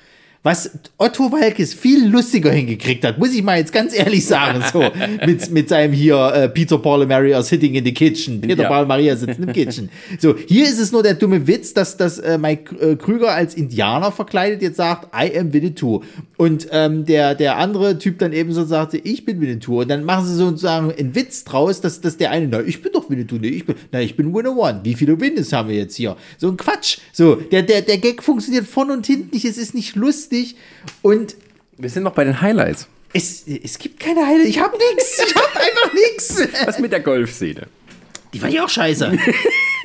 was 0.47 0.71
Otto 0.97 1.33
Walkes 1.33 1.75
viel 1.75 2.07
lustiger 2.07 2.53
hingekriegt 2.53 3.05
hat, 3.05 3.19
muss 3.19 3.35
ich 3.35 3.43
mal 3.43 3.59
jetzt 3.59 3.73
ganz 3.73 3.93
ehrlich 3.93 4.25
sagen, 4.25 4.63
so 4.73 4.81
mit, 5.27 5.51
mit 5.51 5.69
seinem 5.69 5.93
hier 5.93 6.33
äh, 6.33 6.49
Peter 6.49 6.79
Paul 6.79 7.01
and 7.01 7.09
Maria 7.09 7.43
sitting 7.43 7.75
in 7.75 7.85
the 7.85 7.93
kitchen, 7.93 8.41
Peter 8.41 8.63
Ja. 8.63 8.69
Paul 8.69 8.83
und 8.83 8.89
Maria 8.89 9.17
sitzen 9.17 9.43
im 9.43 9.53
Kitchen. 9.53 9.91
So, 10.21 10.37
hier 10.47 10.63
ist 10.63 10.79
es 10.79 10.93
nur 10.93 11.03
der 11.03 11.15
dumme 11.15 11.49
Witz, 11.49 11.75
dass, 11.75 11.97
dass 11.97 12.21
äh, 12.21 12.39
Mike 12.39 12.77
äh, 12.77 12.95
Krüger 12.95 13.33
als 13.33 13.55
Indianer 13.55 14.13
verkleidet 14.13 14.63
jetzt 14.63 14.77
sagt, 14.77 15.09
I 15.13 15.37
am 15.37 15.53
Winnetou. 15.53 16.05
Und 16.37 16.69
ähm, 16.71 17.05
der, 17.05 17.35
der 17.35 17.57
andere 17.57 17.99
Typ 17.99 18.21
dann 18.21 18.33
eben 18.33 18.53
so 18.53 18.65
sagte, 18.65 18.99
ich 18.99 19.25
bin 19.25 19.41
Winnetou. 19.41 19.81
Und 19.81 19.89
dann 19.89 20.05
machen 20.05 20.27
sie 20.27 20.35
sozusagen 20.37 20.93
einen 20.93 21.17
Witz 21.17 21.43
draus, 21.43 21.81
dass, 21.81 22.01
dass 22.01 22.19
der 22.19 22.31
eine, 22.31 22.47
na, 22.47 22.61
ich 22.61 22.83
bin 22.83 22.93
doch 22.93 23.11
Winnetou, 23.11 23.39
nee, 23.39 23.49
ich 23.49 23.67
bin, 23.67 23.75
na, 23.91 24.01
ich 24.01 24.17
bin 24.17 24.33
Winner 24.33 24.57
One. 24.57 24.81
Wie 24.85 24.95
viele 24.95 25.21
Winnes 25.21 25.53
haben 25.53 25.71
wir 25.71 25.77
jetzt 25.77 25.97
hier? 25.97 26.17
So 26.39 26.49
ein 26.49 26.57
Quatsch. 26.57 26.99
So, 27.13 27.35
der, 27.35 27.63
der, 27.63 27.83
der 27.83 27.99
Gag 27.99 28.23
funktioniert 28.23 28.65
vorne 28.65 28.93
und 28.93 29.07
hinten 29.07 29.35
nicht, 29.35 29.45
es 29.45 29.59
ist 29.59 29.75
nicht 29.75 29.97
lustig 29.97 30.36
und 31.03 31.37
Wir 31.79 31.91
sind 31.91 32.03
noch 32.05 32.13
bei 32.15 32.25
den 32.25 32.41
Highlights. 32.41 32.89
es, 33.13 33.45
es 33.47 33.79
gibt 33.79 34.01
keine 34.01 34.27
Heile. 34.27 34.45
Ich 34.45 34.59
hab 34.59 34.73
nix. 34.73 35.19
Ich 35.27 35.35
hab 35.35 35.57
einfach 35.57 35.93
nix. 35.95 36.39
Was 36.67 36.79
mit 36.79 36.93
der 36.93 37.01
Golfszene? 37.01 37.67
Die 38.35 38.39
fand 38.39 38.53
ich 38.53 38.61
auch 38.61 38.69
scheiße. 38.69 39.13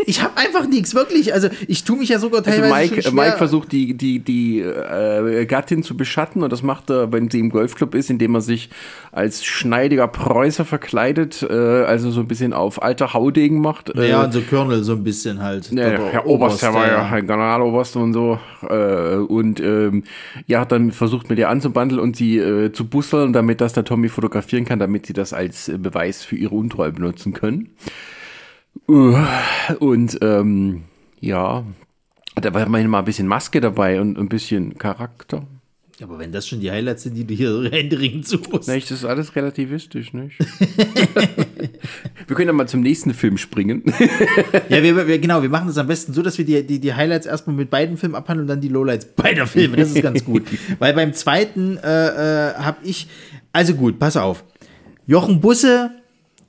Ich 0.08 0.23
hab 0.23 0.36
einfach 0.36 0.67
nichts, 0.67 0.95
wirklich. 0.95 1.32
Also 1.32 1.49
ich 1.67 1.84
tue 1.84 1.95
mich 1.95 2.10
ja 2.10 2.17
sogar 2.17 2.39
Also 2.43 2.49
teilweise 2.60 2.73
Mike, 2.73 2.88
schon 2.88 2.97
äh, 2.97 3.01
schwer. 3.04 3.13
Mike 3.25 3.38
versucht 3.38 3.71
die, 3.71 3.93
die, 3.93 4.17
die 4.17 4.60
äh, 4.60 5.45
Gattin 5.45 5.84
zu 5.84 5.95
beschatten 5.95 6.41
und 6.41 6.51
das 6.51 6.63
macht 6.63 6.89
er, 6.89 7.12
wenn 7.12 7.30
sie 7.30 7.38
im 7.39 7.51
Golfclub 7.51 7.93
ist, 7.93 8.10
indem 8.10 8.34
er 8.34 8.41
sich 8.41 8.71
als 9.12 9.45
schneidiger 9.45 10.08
Preußer 10.08 10.65
verkleidet, 10.65 11.43
äh, 11.47 11.54
also 11.54 12.10
so 12.10 12.21
ein 12.21 12.27
bisschen 12.27 12.51
auf 12.51 12.82
alter 12.82 13.13
Haudegen 13.13 13.62
macht. 13.62 13.95
Äh, 13.95 14.10
ja, 14.10 14.23
und 14.23 14.34
so 14.34 14.41
Colonel 14.41 14.84
so 14.84 14.93
ein 14.93 15.04
bisschen 15.04 15.39
halt. 15.43 15.69
Ja, 15.69 15.75
Der- 15.75 15.97
der 15.97 16.06
Herr 16.08 16.25
Oberst, 16.25 16.63
Herr 16.63 16.73
war 16.73 16.88
ja 16.88 16.93
ja. 16.93 17.04
ein 17.12 17.27
Generaloberst 17.27 17.95
und 17.95 18.13
so. 18.13 18.39
Äh, 18.67 19.17
und 19.17 19.60
ähm, 19.60 20.04
ja, 20.47 20.62
hat 20.62 20.71
dann 20.71 20.91
versucht, 20.91 21.30
mit 21.30 21.38
ihr 21.38 21.47
anzubandeln 21.47 22.01
und 22.01 22.15
sie 22.15 22.39
äh, 22.39 22.71
zu 22.71 22.88
busseln, 22.88 23.34
damit 23.34 23.62
das 23.62 23.73
der 23.73 23.84
Tommy 23.84 24.10
fotografieren 24.10 24.65
kann, 24.65 24.80
damit 24.80 25.06
sie 25.06 25.13
das 25.13 25.32
als 25.32 25.69
äh, 25.69 25.77
Beweis 25.77 26.23
für 26.23 26.38
ihre 26.38 26.56
Untreue 26.56 26.91
benutzen 26.91 27.34
können. 27.34 27.69
Und 28.88 30.17
ähm, 30.22 30.84
ja, 31.20 31.63
da 32.36 32.54
war 32.54 32.65
immerhin 32.65 32.89
mal 32.89 33.00
ein 33.00 33.06
bisschen 33.06 33.28
Maske 33.28 33.62
dabei 33.62 34.02
und 34.02 34.17
ein 34.17 34.30
bisschen 34.30 34.78
Charakter. 34.78 35.46
Aber 36.02 36.17
wenn 36.17 36.32
das 36.32 36.48
schon 36.48 36.60
die 36.60 36.72
Highlights 36.72 37.04
sind, 37.04 37.15
die 37.15 37.26
du 37.26 37.34
hier 37.34 37.70
händeringend 37.72 38.28
suchst. 38.28 38.67
Nicht, 38.67 38.89
das 38.89 39.00
ist 39.00 39.06
alles 39.06 39.36
relativistisch, 39.36 40.13
nicht? 40.13 40.38
wir 42.28 42.36
können 42.36 42.48
ja 42.48 42.54
mal 42.54 42.67
zum 42.67 42.82
nächsten 42.82 43.13
Film 43.13 43.38
springen. 43.38 43.84
Ja, 44.70 44.82
wir, 44.82 45.08
wir, 45.08 45.20
genau, 45.20 45.41
wir 45.41 45.50
machen 45.50 45.67
das 45.67 45.78
am 45.78 45.88
besten 45.88 46.13
so, 46.13 46.22
dass 46.22 46.38
wir 46.38 46.46
die, 46.46 46.65
die, 46.65 46.80
die 46.80 46.94
Highlights 46.94 47.28
erstmal 47.28 47.56
mit 47.56 47.70
beiden 47.70 47.98
Filmen 47.98 48.15
abhandeln 48.15 48.46
und 48.46 48.48
dann 48.48 48.62
die 48.62 48.70
Lowlights 48.70 49.06
beider 49.15 49.46
Filme. 49.46 49.78
Das 49.78 49.91
ist 49.91 50.02
ganz 50.02 50.26
gut. 50.26 50.44
Weil 50.80 50.94
beim 50.94 51.13
zweiten 51.13 51.78
äh, 51.78 52.50
äh, 52.50 52.54
habe 52.56 52.78
ich, 52.84 53.08
also 53.54 53.76
gut, 53.76 54.00
pass 54.00 54.17
auf. 54.17 54.44
Jochen 55.06 55.39
Busse, 55.39 55.91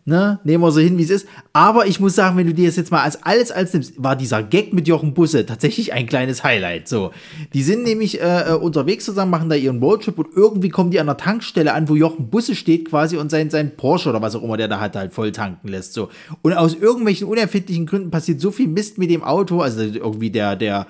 ne, 0.04 0.40
nehmen 0.44 0.62
wir 0.62 0.72
so 0.72 0.80
hin, 0.80 0.98
wie 0.98 1.02
es 1.02 1.10
ist. 1.10 1.26
Aber 1.52 1.86
ich 1.86 2.00
muss 2.00 2.14
sagen, 2.14 2.36
wenn 2.36 2.46
du 2.46 2.54
dir 2.54 2.66
das 2.66 2.76
jetzt 2.76 2.90
mal 2.90 3.02
als 3.02 3.22
alles 3.22 3.52
als 3.52 3.72
nimmst, 3.72 4.02
war 4.02 4.16
dieser 4.16 4.42
Gag 4.42 4.72
mit 4.72 4.88
Jochen 4.88 5.14
Busse 5.14 5.46
tatsächlich 5.46 5.92
ein 5.92 6.06
kleines 6.06 6.42
Highlight. 6.42 6.88
So, 6.88 7.12
die 7.54 7.62
sind 7.62 7.84
nämlich 7.84 8.20
äh, 8.20 8.50
äh, 8.50 8.54
unterwegs 8.54 9.04
zusammen, 9.04 9.30
machen 9.30 9.48
da 9.48 9.54
ihren 9.54 9.80
Roadtrip 9.80 10.18
und 10.18 10.28
irgendwie 10.34 10.68
kommen 10.68 10.90
die 10.90 11.00
an 11.00 11.06
der 11.06 11.16
Tankstelle 11.16 11.72
an, 11.72 11.88
wo 11.88 11.94
Jochen 11.94 12.30
Busse 12.30 12.54
steht 12.54 12.88
quasi 12.88 13.16
und 13.16 13.30
sein, 13.30 13.50
sein 13.50 13.76
Porsche 13.76 14.08
oder 14.08 14.22
was 14.22 14.34
auch 14.34 14.42
immer 14.42 14.56
der 14.56 14.68
da 14.68 14.80
hat, 14.80 14.96
halt 14.96 15.12
voll 15.12 15.32
tanken 15.32 15.68
lässt. 15.68 15.94
So. 15.94 16.08
Und 16.42 16.52
aus 16.52 16.74
irgendwelchen 16.74 17.28
unerfindlichen 17.28 17.86
Gründen 17.86 18.10
passiert 18.10 18.40
so 18.40 18.50
viel 18.50 18.68
Mist 18.68 18.98
mit 18.98 19.10
dem 19.10 19.22
Auto, 19.22 19.60
also 19.60 19.80
irgendwie 19.82 20.30
der, 20.30 20.56
der 20.56 20.86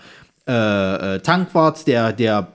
äh, 0.48 1.14
äh, 1.14 1.18
Tankwart, 1.20 1.86
der, 1.86 2.12
der 2.12 2.52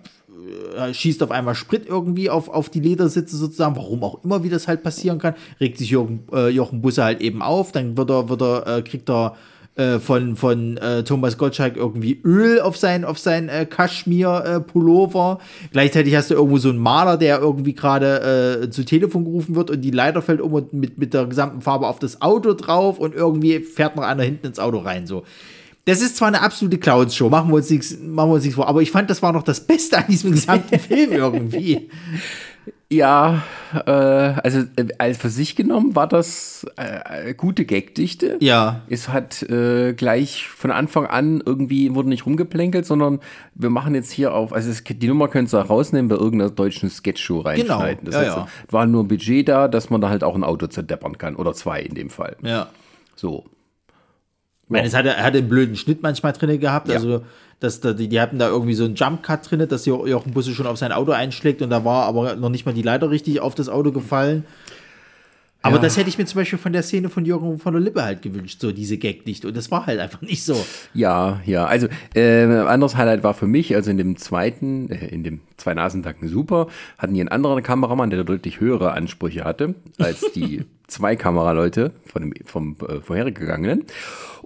äh, 0.77 0.93
schießt 0.93 1.23
auf 1.23 1.31
einmal 1.31 1.55
Sprit 1.55 1.85
irgendwie 1.87 2.29
auf, 2.29 2.49
auf 2.49 2.69
die 2.69 2.79
Ledersitze 2.79 3.37
sozusagen, 3.37 3.75
warum 3.75 4.03
auch 4.03 4.23
immer, 4.23 4.43
wie 4.43 4.49
das 4.49 4.67
halt 4.67 4.83
passieren 4.83 5.19
kann, 5.19 5.35
regt 5.59 5.77
sich 5.77 5.89
Jochen, 5.89 6.23
äh, 6.31 6.49
Jochen 6.49 6.81
Busse 6.81 7.03
halt 7.03 7.21
eben 7.21 7.41
auf, 7.41 7.71
dann 7.71 7.97
wird 7.97 8.09
er, 8.09 8.29
wird 8.29 8.41
er, 8.41 8.77
äh, 8.77 8.81
kriegt 8.81 9.09
er 9.09 9.35
äh, 9.77 9.99
von, 9.99 10.35
von 10.35 10.77
äh, 10.77 11.03
Thomas 11.03 11.37
Gottschalk 11.37 11.77
irgendwie 11.77 12.19
Öl 12.23 12.59
auf 12.59 12.77
sein, 12.77 13.05
auf 13.05 13.19
sein 13.19 13.47
äh, 13.47 13.67
Kaschmir-Pullover. 13.67 15.37
Gleichzeitig 15.71 16.15
hast 16.15 16.31
du 16.31 16.33
irgendwo 16.33 16.57
so 16.57 16.69
einen 16.69 16.79
Maler, 16.79 17.15
der 17.15 17.39
irgendwie 17.39 17.73
gerade 17.73 18.63
äh, 18.63 18.69
zu 18.71 18.83
Telefon 18.85 19.23
gerufen 19.23 19.55
wird 19.55 19.69
und 19.69 19.81
die 19.81 19.91
Leiter 19.91 20.23
fällt 20.23 20.41
um 20.41 20.53
und 20.53 20.73
mit, 20.73 20.97
mit 20.97 21.13
der 21.13 21.27
gesamten 21.27 21.61
Farbe 21.61 21.87
auf 21.87 21.99
das 21.99 22.23
Auto 22.23 22.53
drauf 22.53 22.97
und 22.97 23.13
irgendwie 23.13 23.59
fährt 23.59 23.95
noch 23.95 24.03
einer 24.03 24.23
hinten 24.23 24.47
ins 24.47 24.57
Auto 24.57 24.79
rein. 24.79 25.05
So. 25.05 25.23
Das 25.87 26.01
ist 26.01 26.17
zwar 26.17 26.27
eine 26.27 26.41
absolute 26.41 26.79
Clowns-Show, 26.79 27.29
machen 27.29 27.49
wir 27.49 27.55
uns 27.55 27.69
nichts, 27.69 27.97
machen 27.97 28.29
wir 28.29 28.35
uns 28.35 28.43
nichts 28.43 28.55
vor, 28.55 28.67
aber 28.67 28.81
ich 28.81 28.91
fand, 28.91 29.09
das 29.09 29.21
war 29.21 29.31
noch 29.31 29.43
das 29.43 29.65
Beste 29.65 29.97
an 29.97 30.03
diesem 30.09 30.31
gesamten 30.33 30.77
Film 30.79 31.13
irgendwie. 31.13 31.89
Ja, 32.89 33.43
äh, 33.85 33.89
also 33.91 34.59
äh, 34.75 34.87
als 34.97 35.17
für 35.17 35.29
sich 35.29 35.55
genommen 35.55 35.95
war 35.95 36.07
das 36.07 36.65
äh, 36.75 37.33
gute 37.33 37.63
Gagdichte. 37.63 38.35
Ja. 38.41 38.81
Es 38.89 39.07
hat 39.07 39.43
äh, 39.43 39.93
gleich 39.93 40.49
von 40.49 40.71
Anfang 40.71 41.05
an 41.05 41.41
irgendwie 41.45 41.95
wurde 41.95 42.09
nicht 42.09 42.25
rumgeplänkelt, 42.25 42.85
sondern 42.85 43.21
wir 43.55 43.69
machen 43.69 43.95
jetzt 43.95 44.11
hier 44.11 44.33
auf, 44.33 44.51
also 44.51 44.69
es, 44.69 44.83
die 44.83 45.07
Nummer 45.07 45.29
könnt 45.29 45.53
ihr 45.53 45.59
rausnehmen, 45.59 46.09
bei 46.09 46.15
irgendeiner 46.15 46.51
deutschen 46.51 46.89
Sketchshow 46.89 47.39
reinschneiden. 47.39 48.03
Genau, 48.03 48.11
Das 48.11 48.15
ja, 48.15 48.21
heißt, 48.21 48.37
ja. 48.37 48.47
war 48.71 48.85
nur 48.85 49.05
ein 49.05 49.07
Budget 49.07 49.47
da, 49.47 49.69
dass 49.69 49.89
man 49.89 50.01
da 50.01 50.09
halt 50.09 50.25
auch 50.25 50.35
ein 50.35 50.43
Auto 50.43 50.67
zerdeppern 50.67 51.17
kann 51.17 51.37
oder 51.37 51.53
zwei 51.53 51.81
in 51.81 51.95
dem 51.95 52.09
Fall. 52.09 52.35
Ja. 52.41 52.67
So. 53.15 53.45
Ich 54.67 54.71
meine, 54.71 54.87
es 54.87 54.93
er 54.93 54.99
hatte 55.23 55.37
einen 55.37 55.47
blöden 55.49 55.75
Schnitt 55.75 56.03
manchmal 56.03 56.33
drin 56.33 56.59
gehabt. 56.59 56.89
Ja. 56.89 56.95
Also, 56.95 57.23
dass 57.59 57.79
da, 57.79 57.93
die, 57.93 58.07
die 58.07 58.19
hatten 58.21 58.37
da 58.37 58.49
irgendwie 58.49 58.73
so 58.75 58.83
einen 58.85 58.95
Jump-Cut 58.95 59.49
drin, 59.49 59.65
dass 59.67 59.85
Jo- 59.85 60.05
Jochen 60.05 60.33
Busse 60.33 60.53
schon 60.53 60.67
auf 60.67 60.77
sein 60.77 60.91
Auto 60.91 61.11
einschlägt 61.11 61.61
und 61.61 61.69
da 61.71 61.83
war 61.85 62.05
aber 62.05 62.35
noch 62.35 62.49
nicht 62.49 62.65
mal 62.65 62.73
die 62.73 62.81
Leiter 62.83 63.09
richtig 63.09 63.39
auf 63.39 63.55
das 63.55 63.67
Auto 63.69 63.91
gefallen. 63.91 64.45
Aber 65.63 65.77
Ja. 65.77 65.81
das 65.81 65.97
hätte 65.97 66.07
ich 66.07 66.17
mir 66.19 66.25
zum 66.25 66.39
Beispiel 66.39 66.59
von 66.59 66.71
der 66.71 66.83
Szene 66.83 67.09
von 67.09 67.25
Jochen 67.25 67.57
von 67.59 67.73
der 67.73 67.81
Lippe 67.81 68.03
halt 68.03 68.21
gewünscht, 68.21 68.61
so 68.61 68.71
diese 68.71 68.97
Gag 68.97 69.25
nicht. 69.25 69.43
Und 69.43 69.57
das 69.57 69.71
war 69.71 69.87
halt 69.87 69.99
einfach 69.99 70.21
nicht 70.21 70.43
so. 70.43 70.55
Ja, 70.93 71.41
ja. 71.45 71.65
Also 71.65 71.87
äh, 72.13 72.43
ein 72.43 72.51
anderes 72.67 72.95
Highlight 72.95 73.23
war 73.23 73.33
für 73.33 73.47
mich, 73.47 73.73
also 73.75 73.89
in 73.89 73.97
dem 73.97 74.17
zweiten, 74.17 74.91
äh, 74.91 75.07
in 75.07 75.23
dem 75.23 75.39
zwei 75.57 75.73
Nasentanken 75.73 76.27
super, 76.29 76.67
hatten 76.99 77.15
die 77.15 77.21
einen 77.21 77.29
anderen 77.29 77.63
Kameramann, 77.63 78.11
der 78.11 78.23
deutlich 78.23 78.59
höhere 78.59 78.91
Ansprüche 78.91 79.43
hatte 79.45 79.73
als 79.97 80.31
die 80.33 80.63
zwei 80.87 81.15
Kameraleute 81.15 81.91
von 82.05 82.21
dem, 82.21 82.33
vom 82.45 82.75
äh, 82.87 83.01
vorhergegangenen. 83.01 83.85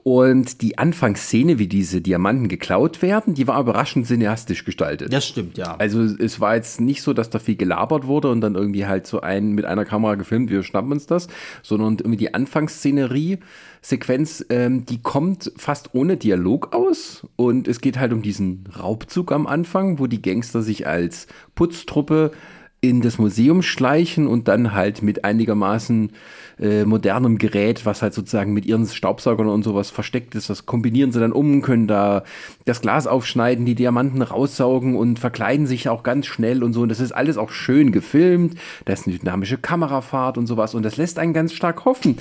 Und 0.03 0.63
die 0.63 0.79
Anfangsszene, 0.79 1.59
wie 1.59 1.67
diese 1.67 2.01
Diamanten 2.01 2.47
geklaut 2.47 3.03
werden, 3.03 3.35
die 3.35 3.47
war 3.47 3.59
überraschend 3.59 4.07
cineastisch 4.07 4.65
gestaltet. 4.65 5.13
Das 5.13 5.27
stimmt, 5.27 5.59
ja. 5.59 5.75
Also 5.77 6.01
es 6.01 6.39
war 6.39 6.55
jetzt 6.55 6.81
nicht 6.81 7.03
so, 7.03 7.13
dass 7.13 7.29
da 7.29 7.37
viel 7.37 7.55
gelabert 7.55 8.07
wurde 8.07 8.29
und 8.31 8.41
dann 8.41 8.55
irgendwie 8.55 8.87
halt 8.87 9.05
so 9.05 9.21
ein 9.21 9.51
mit 9.51 9.65
einer 9.65 9.85
Kamera 9.85 10.15
gefilmt, 10.15 10.49
wir 10.49 10.63
schnappen 10.63 10.91
uns 10.91 11.05
das, 11.05 11.27
sondern 11.61 11.97
irgendwie 11.99 12.17
die 12.17 12.33
Anfangsszenerie, 12.33 13.39
Sequenz, 13.81 14.43
ähm, 14.49 14.85
die 14.85 15.01
kommt 15.01 15.51
fast 15.55 15.93
ohne 15.93 16.17
Dialog 16.17 16.73
aus 16.73 17.27
und 17.35 17.67
es 17.67 17.79
geht 17.79 17.99
halt 17.99 18.11
um 18.11 18.23
diesen 18.23 18.63
Raubzug 18.79 19.31
am 19.31 19.45
Anfang, 19.45 19.99
wo 19.99 20.07
die 20.07 20.21
Gangster 20.21 20.63
sich 20.63 20.87
als 20.87 21.27
Putztruppe 21.53 22.31
in 22.81 23.01
das 23.01 23.19
Museum 23.19 23.61
schleichen 23.61 24.27
und 24.27 24.47
dann 24.47 24.73
halt 24.73 25.03
mit 25.03 25.23
einigermaßen 25.23 26.11
äh, 26.59 26.83
modernem 26.83 27.37
Gerät, 27.37 27.85
was 27.85 28.01
halt 28.01 28.15
sozusagen 28.15 28.53
mit 28.53 28.65
ihren 28.65 28.87
Staubsaugern 28.87 29.47
und 29.47 29.63
sowas 29.63 29.91
versteckt 29.91 30.33
ist, 30.33 30.49
das 30.49 30.65
kombinieren 30.65 31.11
sie 31.11 31.19
dann 31.19 31.31
um, 31.31 31.61
können 31.61 31.87
da 31.87 32.23
das 32.65 32.81
Glas 32.81 33.05
aufschneiden, 33.05 33.65
die 33.65 33.75
Diamanten 33.75 34.23
raussaugen 34.23 34.95
und 34.95 35.19
verkleiden 35.19 35.67
sich 35.67 35.89
auch 35.89 36.01
ganz 36.01 36.25
schnell 36.25 36.63
und 36.63 36.73
so. 36.73 36.81
Und 36.81 36.89
das 36.89 36.99
ist 36.99 37.11
alles 37.11 37.37
auch 37.37 37.51
schön 37.51 37.91
gefilmt. 37.91 38.55
Da 38.85 38.93
ist 38.93 39.07
eine 39.07 39.17
dynamische 39.17 39.57
Kamerafahrt 39.57 40.39
und 40.39 40.47
sowas 40.47 40.73
und 40.73 40.83
das 40.83 40.97
lässt 40.97 41.19
einen 41.19 41.33
ganz 41.33 41.53
stark 41.53 41.85
hoffen. 41.85 42.17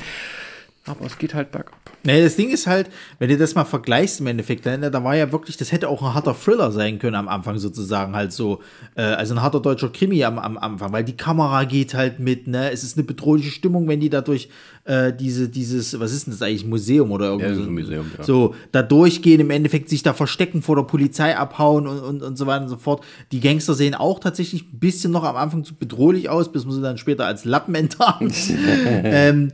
Aber 0.86 1.04
es 1.04 1.18
geht 1.18 1.34
halt 1.34 1.52
bergab. 1.52 1.78
Nee, 2.02 2.22
das 2.22 2.36
Ding 2.36 2.48
ist 2.48 2.66
halt, 2.66 2.88
wenn 3.18 3.28
du 3.28 3.36
das 3.36 3.54
mal 3.54 3.66
vergleichst 3.66 4.20
im 4.20 4.26
Endeffekt, 4.26 4.64
dann, 4.64 4.80
da 4.80 5.04
war 5.04 5.14
ja 5.14 5.30
wirklich, 5.30 5.58
das 5.58 5.70
hätte 5.72 5.88
auch 5.88 6.00
ein 6.02 6.14
harter 6.14 6.34
Thriller 6.34 6.72
sein 6.72 6.98
können 6.98 7.16
am 7.16 7.28
Anfang 7.28 7.58
sozusagen, 7.58 8.16
halt 8.16 8.32
so, 8.32 8.60
äh, 8.94 9.02
also 9.02 9.34
ein 9.34 9.42
harter 9.42 9.60
deutscher 9.60 9.90
Krimi 9.90 10.24
am, 10.24 10.38
am 10.38 10.56
Anfang, 10.56 10.92
weil 10.92 11.04
die 11.04 11.16
Kamera 11.16 11.64
geht 11.64 11.92
halt 11.92 12.18
mit, 12.18 12.46
ne, 12.46 12.70
es 12.72 12.82
ist 12.82 12.96
eine 12.96 13.04
bedrohliche 13.04 13.50
Stimmung, 13.50 13.86
wenn 13.88 14.00
die 14.00 14.08
dadurch 14.08 14.48
äh, 14.84 15.12
diese, 15.12 15.50
dieses, 15.50 16.00
was 16.00 16.12
ist 16.12 16.26
denn 16.26 16.32
das 16.32 16.40
eigentlich, 16.40 16.64
Museum 16.64 17.10
oder 17.12 17.26
irgendwie 17.26 17.48
Ja, 17.50 17.54
so, 17.54 17.70
Museum, 17.70 18.10
ja. 18.16 18.24
so, 18.24 18.54
da 18.72 18.82
durchgehen, 18.82 19.40
im 19.40 19.50
Endeffekt 19.50 19.90
sich 19.90 20.02
da 20.02 20.14
verstecken, 20.14 20.62
vor 20.62 20.76
der 20.76 20.84
Polizei 20.84 21.36
abhauen 21.36 21.86
und, 21.86 22.00
und, 22.00 22.22
und 22.22 22.38
so 22.38 22.46
weiter 22.46 22.62
und 22.62 22.70
so 22.70 22.78
fort. 22.78 23.04
Die 23.32 23.40
Gangster 23.40 23.74
sehen 23.74 23.94
auch 23.94 24.18
tatsächlich 24.18 24.62
ein 24.62 24.78
bisschen 24.78 25.12
noch 25.12 25.24
am 25.24 25.36
Anfang 25.36 25.64
zu 25.64 25.74
bedrohlich 25.74 26.30
aus, 26.30 26.50
bis 26.50 26.64
man 26.64 26.74
sie 26.74 26.80
dann 26.80 26.96
später 26.96 27.26
als 27.26 27.44
Lappen 27.44 27.74
enttarnt. 27.74 28.34
ähm, 29.04 29.52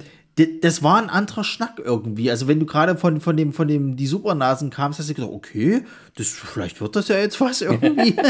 das 0.63 0.83
war 0.83 1.03
ein 1.03 1.09
anderer 1.09 1.45
Schnack 1.45 1.81
irgendwie. 1.83 2.31
Also 2.31 2.47
wenn 2.47 2.61
du 2.61 2.67
gerade 2.67 2.97
von, 2.97 3.21
von 3.21 3.37
dem, 3.37 3.53
von 3.55 3.69
dem, 3.69 3.97
die 3.97 4.07
Supernasen 4.07 4.69
kamst, 4.71 4.99
hast 4.99 5.09
du 5.09 5.15
gedacht, 5.15 5.33
okay, 5.33 5.83
das, 6.15 6.29
vielleicht 6.29 6.81
wird 6.81 6.95
das 6.95 7.09
ja 7.09 7.17
jetzt 7.17 7.41
was 7.41 7.63
irgendwie. 7.63 8.15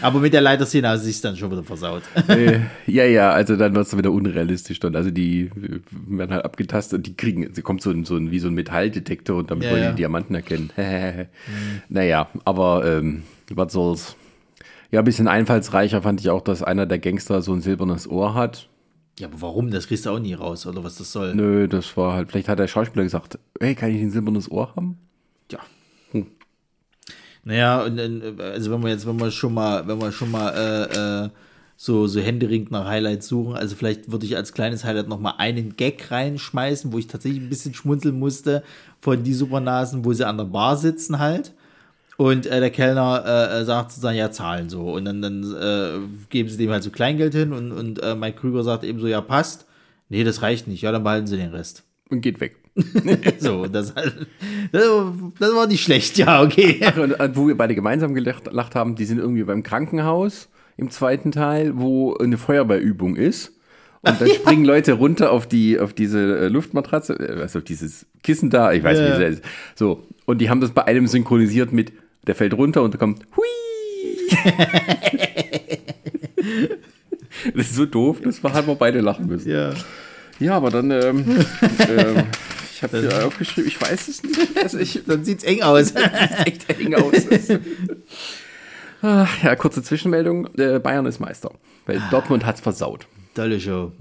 Aber 0.00 0.20
mit 0.20 0.32
der 0.32 0.40
Leiterszene 0.40 0.88
hast 0.88 1.02
du 1.02 1.06
sich 1.06 1.20
dann 1.20 1.36
schon 1.36 1.50
wieder 1.50 1.62
versaut. 1.62 2.02
äh, 2.28 2.60
ja, 2.86 3.04
ja, 3.04 3.30
also 3.30 3.56
dann 3.56 3.74
wird 3.74 3.86
es 3.86 3.96
wieder 3.96 4.10
unrealistisch 4.10 4.80
dann. 4.80 4.96
Also 4.96 5.10
die 5.10 5.50
werden 5.90 6.32
halt 6.32 6.44
abgetastet 6.44 6.98
und 6.98 7.06
die 7.06 7.16
kriegen, 7.16 7.52
sie 7.52 7.62
kommt 7.62 7.82
so 7.82 7.90
ein, 7.90 8.04
so 8.04 8.16
ein 8.16 8.30
wie 8.30 8.38
so 8.38 8.48
ein 8.48 8.54
Metalldetektor 8.54 9.36
und 9.36 9.50
damit 9.50 9.64
Ja, 9.64 9.70
wollen 9.70 9.82
die 9.82 9.88
ja. 9.88 9.92
Diamanten 9.92 10.34
erkennen. 10.34 10.70
Naja, 11.88 12.28
aber 12.44 12.84
ähm, 12.84 13.22
was 13.50 13.72
soll's. 13.72 14.16
Ja, 14.90 15.00
ein 15.00 15.04
bisschen 15.04 15.28
einfallsreicher 15.28 16.02
fand 16.02 16.20
ich 16.20 16.30
auch, 16.30 16.42
dass 16.42 16.62
einer 16.62 16.86
der 16.86 16.98
Gangster 16.98 17.42
so 17.42 17.52
ein 17.52 17.60
silbernes 17.60 18.08
Ohr 18.08 18.34
hat. 18.34 18.68
Ja, 19.18 19.28
aber 19.28 19.40
warum? 19.40 19.70
Das 19.70 19.86
kriegst 19.86 20.04
du 20.04 20.10
auch 20.10 20.18
nie 20.18 20.34
raus, 20.34 20.66
oder 20.66 20.84
was 20.84 20.96
das 20.96 21.10
soll. 21.10 21.34
Nö, 21.34 21.68
das 21.68 21.96
war 21.96 22.12
halt, 22.12 22.30
vielleicht 22.30 22.48
hat 22.48 22.58
der 22.58 22.68
Schauspieler 22.68 23.04
gesagt, 23.04 23.38
hey, 23.58 23.74
kann 23.74 23.90
ich 23.90 24.00
ein 24.00 24.10
silbernes 24.10 24.50
Ohr 24.50 24.74
haben? 24.76 24.98
Ja. 25.50 25.60
Naja, 27.44 27.84
und, 27.84 27.98
und, 28.00 28.40
also 28.40 28.72
wenn 28.72 28.82
wir 28.82 28.90
jetzt, 28.90 29.06
wenn 29.06 29.20
wir 29.20 29.30
schon 29.30 29.54
mal, 29.54 29.86
wenn 29.86 30.00
wir 30.00 30.10
schon 30.10 30.32
mal 30.32 30.50
äh, 30.50 31.26
äh, 31.26 31.28
so, 31.76 32.06
so 32.08 32.20
händeringend 32.20 32.72
nach 32.72 32.86
Highlights 32.86 33.28
suchen, 33.28 33.54
also 33.54 33.76
vielleicht 33.76 34.10
würde 34.10 34.26
ich 34.26 34.36
als 34.36 34.52
kleines 34.52 34.84
Highlight 34.84 35.08
nochmal 35.08 35.34
einen 35.38 35.76
Gag 35.76 36.10
reinschmeißen, 36.10 36.92
wo 36.92 36.98
ich 36.98 37.06
tatsächlich 37.06 37.40
ein 37.40 37.48
bisschen 37.48 37.72
schmunzeln 37.72 38.18
musste 38.18 38.64
von 38.98 39.22
die 39.22 39.32
Supernasen, 39.32 40.04
wo 40.04 40.12
sie 40.12 40.26
an 40.26 40.38
der 40.38 40.44
Bar 40.44 40.76
sitzen 40.76 41.20
halt. 41.20 41.54
Und 42.16 42.46
äh, 42.46 42.60
der 42.60 42.70
Kellner 42.70 43.50
äh, 43.52 43.64
sagt 43.64 43.90
sozusagen, 43.90 44.16
ja, 44.16 44.30
zahlen 44.30 44.70
so. 44.70 44.92
Und 44.92 45.04
dann, 45.04 45.20
dann 45.20 45.42
äh, 45.54 45.98
geben 46.30 46.48
sie 46.48 46.56
dem 46.56 46.70
halt 46.70 46.82
so 46.82 46.90
Kleingeld 46.90 47.34
hin 47.34 47.52
und, 47.52 47.72
und 47.72 48.02
äh, 48.02 48.14
Mike 48.14 48.38
Krüger 48.40 48.62
sagt 48.62 48.84
eben 48.84 49.00
so, 49.00 49.06
ja, 49.06 49.20
passt. 49.20 49.66
Nee, 50.08 50.24
das 50.24 50.40
reicht 50.40 50.68
nicht. 50.68 50.82
Ja, 50.82 50.92
dann 50.92 51.02
behalten 51.02 51.26
sie 51.26 51.36
den 51.36 51.50
Rest. 51.50 51.84
Und 52.08 52.20
geht 52.20 52.40
weg. 52.40 52.56
so, 53.38 53.66
das, 53.66 53.94
halt, 53.94 54.26
das, 54.70 54.84
das, 55.38 55.54
war 55.54 55.66
nicht 55.66 55.82
schlecht, 55.82 56.18
ja, 56.18 56.42
okay. 56.42 56.80
Ach, 56.84 56.96
und, 56.98 57.14
und 57.18 57.36
wo 57.36 57.48
wir 57.48 57.56
beide 57.56 57.74
gemeinsam 57.74 58.14
gelacht, 58.14 58.44
gelacht 58.44 58.74
haben, 58.74 58.96
die 58.96 59.06
sind 59.06 59.18
irgendwie 59.18 59.44
beim 59.44 59.62
Krankenhaus 59.62 60.48
im 60.76 60.90
zweiten 60.90 61.32
Teil, 61.32 61.78
wo 61.78 62.14
eine 62.16 62.36
Feuerwehrübung 62.36 63.16
ist. 63.16 63.52
Und 64.02 64.20
dann 64.20 64.28
springen 64.34 64.64
Leute 64.64 64.92
runter 64.92 65.32
auf 65.32 65.46
die, 65.46 65.80
auf 65.80 65.94
diese 65.94 66.38
äh, 66.38 66.48
Luftmatratze, 66.48 67.18
also 67.40 67.58
auf 67.60 67.64
dieses 67.64 68.06
Kissen 68.22 68.50
da, 68.50 68.72
ich 68.72 68.84
weiß 68.84 68.98
Ja. 68.98 69.04
nicht, 69.08 69.18
wie 69.18 69.22
das 69.22 69.34
ist. 69.36 69.44
So. 69.74 70.06
Und 70.26 70.38
die 70.38 70.50
haben 70.50 70.60
das 70.60 70.70
bei 70.70 70.84
einem 70.84 71.06
synchronisiert 71.06 71.72
mit, 71.72 71.92
der 72.26 72.34
fällt 72.34 72.54
runter 72.54 72.82
und 72.82 72.94
da 72.94 72.98
kommt, 72.98 73.22
hui! 73.36 73.46
das 77.54 77.66
ist 77.66 77.74
so 77.76 77.86
doof, 77.86 78.18
das 78.22 78.42
war 78.42 78.52
halt 78.52 78.66
wir 78.66 78.74
beide 78.74 79.00
lachen 79.00 79.26
müssen. 79.26 79.50
Ja. 79.50 79.72
Ja, 80.38 80.56
aber 80.56 80.70
dann, 80.70 80.90
ähm, 80.90 81.24
ähm, 81.88 82.24
ich 82.72 82.82
habe 82.82 83.00
hier 83.00 83.26
aufgeschrieben, 83.26 83.68
ich 83.68 83.80
weiß 83.80 84.08
es 84.08 84.22
nicht. 84.22 84.38
Also 84.62 84.78
ich, 84.78 85.02
Dann 85.06 85.24
sieht's 85.24 85.44
eng 85.44 85.62
aus. 85.62 85.94
echt 86.44 86.68
eng 86.78 86.94
aus. 86.94 87.14
Ah, 89.00 89.26
ja, 89.42 89.56
kurze 89.56 89.82
Zwischenmeldung. 89.82 90.48
Äh, 90.58 90.78
Bayern 90.78 91.06
ist 91.06 91.20
Meister. 91.20 91.52
Weil 91.86 92.02
Dortmund 92.10 92.44
hat's 92.44 92.60
versaut. 92.60 93.06
Tolle 93.34 93.60
Show. 93.60 93.92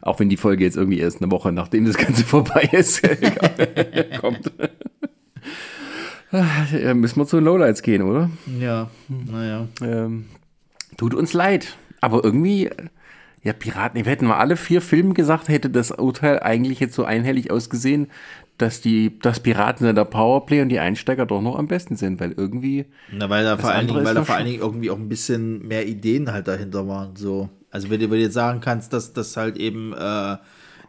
Auch 0.00 0.18
wenn 0.18 0.28
die 0.28 0.36
Folge 0.36 0.64
jetzt 0.64 0.76
irgendwie 0.76 0.98
erst 0.98 1.20
eine 1.20 1.30
Woche, 1.30 1.52
nachdem 1.52 1.84
das 1.84 1.96
Ganze 1.96 2.24
vorbei 2.24 2.68
ist, 2.72 3.02
kommt. 4.20 4.50
Ja, 6.32 6.94
müssen 6.94 7.20
wir 7.20 7.26
zu 7.26 7.36
den 7.36 7.44
Lowlights 7.44 7.82
gehen, 7.82 8.02
oder? 8.02 8.30
Ja, 8.58 8.90
naja. 9.08 9.68
Ähm, 9.82 10.26
tut 10.96 11.14
uns 11.14 11.34
leid. 11.34 11.76
Aber 12.00 12.24
irgendwie, 12.24 12.66
äh, 12.66 12.88
ja, 13.42 13.52
Piraten, 13.52 14.02
wir 14.02 14.10
hätten 14.10 14.26
mal 14.26 14.38
alle 14.38 14.56
vier 14.56 14.80
Filme 14.80 15.14
gesagt, 15.14 15.48
hätte 15.48 15.68
das 15.68 15.90
Urteil 15.90 16.40
eigentlich 16.40 16.80
jetzt 16.80 16.94
so 16.94 17.04
einhellig 17.04 17.50
ausgesehen, 17.50 18.08
dass 18.56 18.80
die, 18.80 19.18
dass 19.18 19.40
Piraten 19.40 19.86
in 19.86 19.94
der 19.94 20.04
Powerplay 20.04 20.62
und 20.62 20.68
die 20.68 20.78
Einsteiger 20.78 21.26
doch 21.26 21.42
noch 21.42 21.58
am 21.58 21.66
besten 21.66 21.96
sind, 21.96 22.20
weil 22.20 22.32
irgendwie. 22.32 22.86
Na, 23.10 23.28
weil 23.28 23.44
da, 23.44 23.58
vor 23.58 23.70
allen, 23.70 23.88
Dingen, 23.88 24.04
weil 24.04 24.14
da 24.14 24.24
vor 24.24 24.36
allen 24.36 24.46
Dingen 24.46 24.60
irgendwie 24.60 24.90
auch 24.90 24.98
ein 24.98 25.08
bisschen 25.08 25.66
mehr 25.66 25.86
Ideen 25.86 26.32
halt 26.32 26.48
dahinter 26.48 26.86
waren. 26.88 27.16
So. 27.16 27.50
Also 27.70 27.90
wenn 27.90 28.00
du, 28.00 28.10
wenn 28.10 28.18
du 28.18 28.24
jetzt 28.24 28.34
sagen 28.34 28.60
kannst, 28.60 28.92
dass 28.92 29.12
das 29.12 29.36
halt 29.36 29.56
eben 29.56 29.92
äh, 29.92 30.36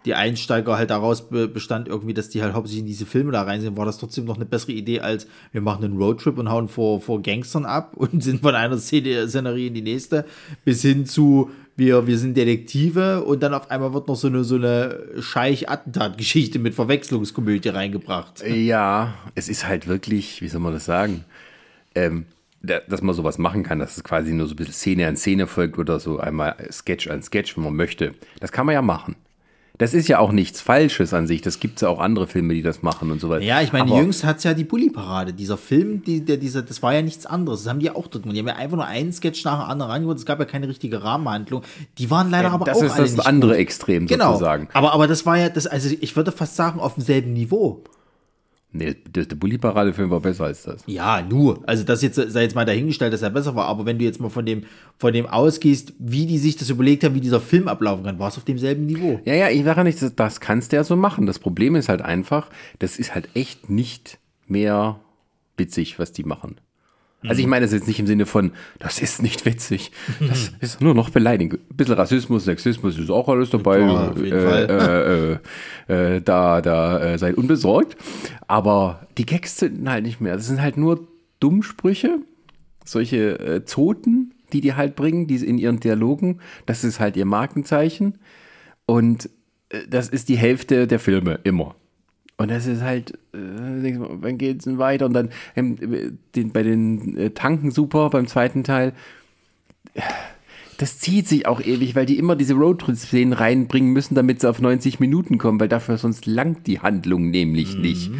die 0.05 0.13
Einsteiger 0.15 0.77
halt 0.77 0.89
daraus 0.89 1.29
be 1.29 1.47
bestand, 1.47 1.87
irgendwie, 1.87 2.13
dass 2.13 2.29
die 2.29 2.41
halt 2.43 2.53
hauptsächlich 2.53 2.81
in 2.81 2.87
diese 2.87 3.05
Filme 3.05 3.31
da 3.31 3.43
rein 3.43 3.61
sind, 3.61 3.77
war 3.77 3.85
das 3.85 3.97
trotzdem 3.97 4.25
noch 4.25 4.35
eine 4.35 4.45
bessere 4.45 4.73
Idee, 4.73 4.99
als 4.99 5.27
wir 5.51 5.61
machen 5.61 5.83
einen 5.85 5.97
Roadtrip 5.97 6.37
und 6.37 6.49
hauen 6.49 6.67
vor, 6.67 6.99
vor 7.01 7.21
Gangstern 7.21 7.65
ab 7.65 7.93
und 7.95 8.23
sind 8.23 8.41
von 8.41 8.53
einer 8.55 8.77
Szene, 8.77 9.27
Szenerie 9.27 9.67
in 9.67 9.73
die 9.75 9.81
nächste, 9.81 10.25
bis 10.65 10.81
hin 10.81 11.05
zu 11.05 11.51
wir, 11.75 12.05
wir 12.05 12.19
sind 12.19 12.37
Detektive 12.37 13.23
und 13.23 13.41
dann 13.41 13.55
auf 13.55 13.71
einmal 13.71 13.95
wird 13.95 14.07
noch 14.07 14.15
so 14.15 14.27
eine, 14.27 14.43
so 14.43 14.55
eine 14.57 14.99
Scheich-Attentat-Geschichte 15.19 16.59
mit 16.59 16.73
Verwechslungskomödie 16.75 17.69
reingebracht. 17.69 18.43
Ja, 18.47 19.13
es 19.35 19.49
ist 19.49 19.67
halt 19.67 19.87
wirklich, 19.87 20.41
wie 20.41 20.47
soll 20.49 20.61
man 20.61 20.73
das 20.73 20.85
sagen? 20.85 21.25
Ähm, 21.95 22.25
da- 22.61 22.79
dass 22.87 23.01
man 23.01 23.15
sowas 23.15 23.37
machen 23.37 23.63
kann, 23.63 23.79
dass 23.79 23.97
es 23.97 24.03
quasi 24.03 24.33
nur 24.33 24.47
so 24.47 24.53
ein 24.53 24.57
bisschen 24.57 24.73
Szene 24.73 25.07
an 25.07 25.17
Szene 25.17 25.47
folgt 25.47 25.77
oder 25.77 25.99
so 25.99 26.19
einmal 26.19 26.55
Sketch 26.71 27.07
an 27.09 27.21
Sketch, 27.23 27.57
wenn 27.57 27.63
man 27.63 27.75
möchte. 27.75 28.13
Das 28.39 28.51
kann 28.51 28.65
man 28.65 28.73
ja 28.73 28.81
machen. 28.81 29.15
Das 29.79 29.95
ist 29.95 30.07
ja 30.07 30.19
auch 30.19 30.31
nichts 30.31 30.61
Falsches 30.61 31.15
an 31.15 31.25
sich. 31.25 31.41
Das 31.41 31.59
gibt 31.59 31.77
es 31.77 31.81
ja 31.81 31.89
auch 31.89 31.97
andere 31.99 32.27
Filme, 32.27 32.53
die 32.53 32.61
das 32.61 32.83
machen 32.83 33.09
und 33.09 33.19
so 33.19 33.29
weiter. 33.29 33.43
Ja, 33.43 33.59
ich 33.61 33.73
meine, 33.73 33.85
Aber- 33.91 33.97
jüngst 33.99 34.23
hat 34.23 34.37
es 34.37 34.43
ja 34.43 34.53
die 34.53 34.63
Bully-Parade. 34.65 35.33
Dieser 35.33 35.57
Film, 35.57 36.03
die, 36.03 36.23
der, 36.23 36.37
dieser, 36.37 36.61
das 36.61 36.83
war 36.83 36.93
ja 36.93 37.01
nichts 37.01 37.25
anderes. 37.25 37.63
Das 37.63 37.69
haben 37.71 37.79
die 37.79 37.87
ja 37.87 37.95
auch 37.95 38.05
dort 38.07 38.23
gemacht. 38.23 38.35
Die 38.35 38.39
haben 38.39 38.47
ja 38.47 38.55
einfach 38.55 38.77
nur 38.77 38.85
einen 38.85 39.11
Sketch 39.11 39.43
nach 39.45 39.61
dem 39.63 39.69
anderen 39.71 39.91
reingeholt. 39.91 40.19
Es 40.19 40.27
gab 40.27 40.37
ja 40.37 40.45
keine 40.45 40.67
richtige 40.67 41.03
Rahmenhandlung. 41.03 41.63
Die 41.97 42.11
waren 42.11 42.29
leider 42.29 42.51
aber 42.51 42.65
das 42.65 42.77
auch 42.77 42.83
ist 42.83 42.91
alle 42.91 43.01
das 43.03 43.11
nicht 43.17 43.25
andere 43.25 43.51
gut. 43.53 43.59
Extrem 43.61 44.05
Genau. 44.05 44.33
sozusagen. 44.33 44.69
Aber, 44.73 44.93
aber 44.93 45.07
das 45.07 45.25
war 45.25 45.37
ja, 45.39 45.49
das, 45.49 45.65
also 45.65 45.89
ich 45.99 46.15
würde 46.15 46.31
fast 46.31 46.55
sagen, 46.55 46.79
auf 46.79 46.93
demselben 46.93 47.33
Niveau. 47.33 47.83
Nee, 48.75 48.95
der, 49.07 49.25
der 49.25 49.35
Bully-Parade-Film 49.35 50.09
war 50.09 50.19
besser 50.19 50.45
als 50.45 50.63
das. 50.63 50.83
Ja, 50.87 51.21
nur. 51.21 51.61
Also 51.67 51.83
das 51.83 52.01
jetzt 52.01 52.15
sei 52.15 52.41
jetzt 52.41 52.55
mal 52.55 52.65
dahingestellt, 52.65 53.13
dass 53.13 53.21
er 53.21 53.29
besser 53.29 53.53
war. 53.53 53.67
Aber 53.67 53.85
wenn 53.85 53.99
du 53.99 54.03
jetzt 54.03 54.19
mal 54.19 54.29
von 54.29 54.47
dem, 54.47 54.63
von 54.97 55.13
dem 55.13 55.27
ausgehst, 55.27 55.93
wie 55.99 56.25
die 56.25 56.39
sich 56.39 56.57
das 56.57 56.71
überlegt 56.71 57.03
haben, 57.03 57.13
wie 57.13 57.21
dieser 57.21 57.39
Film 57.39 57.67
ablaufen 57.67 58.03
kann, 58.03 58.17
war 58.17 58.29
es 58.29 58.37
auf 58.37 58.45
demselben 58.45 58.87
Niveau. 58.87 59.19
Ja, 59.25 59.35
ja, 59.35 59.49
ich 59.49 59.63
sage 59.63 59.83
nicht, 59.83 60.01
das, 60.01 60.15
das 60.15 60.39
kannst 60.39 60.71
du 60.71 60.77
ja 60.77 60.83
so 60.83 60.95
machen. 60.95 61.27
Das 61.27 61.37
Problem 61.37 61.75
ist 61.75 61.87
halt 61.87 62.01
einfach, 62.01 62.49
das 62.79 62.97
ist 62.97 63.13
halt 63.13 63.29
echt 63.35 63.69
nicht 63.69 64.17
mehr 64.47 64.99
witzig, 65.55 65.99
was 65.99 66.11
die 66.11 66.23
machen. 66.23 66.57
Also 67.23 67.33
Mhm. 67.35 67.39
ich 67.39 67.47
meine 67.47 67.65
das 67.65 67.73
jetzt 67.73 67.87
nicht 67.87 67.99
im 67.99 68.07
Sinne 68.07 68.25
von, 68.25 68.51
das 68.79 68.99
ist 69.01 69.21
nicht 69.21 69.45
witzig, 69.45 69.91
das 70.19 70.51
ist 70.59 70.81
nur 70.81 70.93
noch 70.93 71.09
beleidigend. 71.09 71.61
Ein 71.71 71.75
bisschen 71.77 71.95
Rassismus, 71.95 72.45
Sexismus 72.45 72.97
ist 72.97 73.09
auch 73.09 73.27
alles 73.29 73.49
dabei. 73.49 73.79
Jeden 74.15 74.31
äh, 74.31 74.41
Fall. 74.49 75.39
Äh, 75.87 75.93
äh, 75.93 76.15
äh, 76.17 76.21
da 76.21 76.61
da 76.61 77.13
äh, 77.13 77.17
seid 77.17 77.35
unbesorgt. 77.35 77.95
Aber 78.47 79.07
die 79.17 79.25
Gags 79.25 79.55
zünden 79.57 79.89
halt 79.89 80.03
nicht 80.05 80.21
mehr. 80.21 80.35
Das 80.35 80.47
sind 80.47 80.61
halt 80.61 80.77
nur 80.77 81.07
Dummsprüche, 81.39 82.19
solche 82.85 83.39
äh, 83.39 83.65
Zoten, 83.65 84.33
die 84.51 84.61
die 84.61 84.73
halt 84.75 84.95
bringen, 84.95 85.27
die 85.27 85.35
in 85.37 85.57
ihren 85.57 85.79
Dialogen. 85.79 86.39
Das 86.65 86.83
ist 86.83 86.99
halt 86.99 87.17
ihr 87.17 87.25
Markenzeichen. 87.25 88.19
Und 88.85 89.29
das 89.89 90.09
ist 90.09 90.29
die 90.29 90.37
Hälfte 90.37 90.85
der 90.87 90.99
Filme 90.99 91.39
immer. 91.43 91.75
Und 92.37 92.49
das 92.49 92.65
ist 92.65 92.81
halt, 92.81 93.11
äh, 93.33 93.97
wann 93.97 94.37
geht's 94.37 94.65
denn 94.65 94.77
weiter? 94.77 95.05
Und 95.05 95.13
dann 95.13 95.29
ähm, 95.55 96.17
den, 96.35 96.51
bei 96.51 96.63
den 96.63 97.17
äh, 97.17 97.29
Tanken 97.31 97.71
super 97.71 98.09
beim 98.09 98.27
zweiten 98.27 98.63
Teil. 98.63 98.93
Das 100.77 100.99
zieht 100.99 101.27
sich 101.27 101.45
auch 101.45 101.61
ewig, 101.61 101.95
weil 101.95 102.07
die 102.07 102.17
immer 102.17 102.35
diese 102.35 102.55
Roadtrip-Szenen 102.55 103.33
reinbringen 103.33 103.93
müssen, 103.93 104.15
damit 104.15 104.41
sie 104.41 104.49
auf 104.49 104.59
90 104.59 104.99
Minuten 104.99 105.37
kommen, 105.37 105.59
weil 105.59 105.69
dafür 105.69 105.97
sonst 105.97 106.25
langt 106.25 106.65
die 106.65 106.79
Handlung 106.79 107.29
nämlich 107.29 107.77
nicht. 107.77 108.11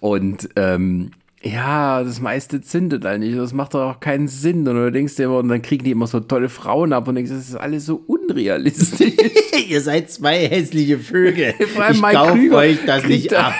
Und 0.00 0.50
ähm, 0.56 1.10
ja, 1.44 2.02
das 2.02 2.20
meiste 2.20 2.62
zündet 2.62 3.04
halt 3.04 3.20
nicht. 3.20 3.36
Das 3.36 3.52
macht 3.52 3.74
doch 3.74 3.90
auch 3.90 4.00
keinen 4.00 4.28
Sinn. 4.28 4.66
Und 4.66 4.76
du 4.76 4.90
denkst 4.90 5.16
dir 5.16 5.24
immer, 5.24 5.38
und 5.38 5.48
dann 5.48 5.60
kriegen 5.60 5.84
die 5.84 5.90
immer 5.90 6.06
so 6.06 6.20
tolle 6.20 6.48
Frauen 6.48 6.94
ab 6.94 7.06
und 7.06 7.16
denkst, 7.16 7.30
das 7.30 7.48
ist 7.50 7.56
alles 7.56 7.84
so 7.84 8.02
unrealistisch. 8.06 9.12
Ihr 9.68 9.80
seid 9.82 10.10
zwei 10.10 10.48
hässliche 10.48 10.98
Vögel. 10.98 11.52
Vor 11.74 11.84
allem 11.84 11.96
ich 11.96 12.00
Mike 12.00 12.14
kauf 12.14 12.30
Krüger 12.32 12.56
euch 12.56 12.78
das 12.86 13.06
nicht 13.06 13.34
ab. 13.34 13.52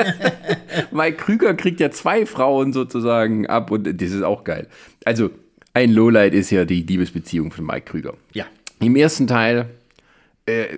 Mike 0.92 1.16
Krüger 1.16 1.54
kriegt 1.54 1.80
ja 1.80 1.90
zwei 1.90 2.24
Frauen 2.24 2.72
sozusagen 2.72 3.48
ab 3.48 3.72
und 3.72 4.00
das 4.00 4.10
ist 4.10 4.22
auch 4.22 4.44
geil. 4.44 4.68
Also, 5.04 5.30
ein 5.74 5.90
Lowlight 5.90 6.34
ist 6.34 6.50
ja 6.50 6.64
die 6.64 6.82
Liebesbeziehung 6.82 7.50
von 7.50 7.66
Mike 7.66 7.90
Krüger. 7.90 8.14
Ja. 8.32 8.46
Im 8.78 8.94
ersten 8.94 9.26
Teil 9.26 9.66
äh, 10.46 10.76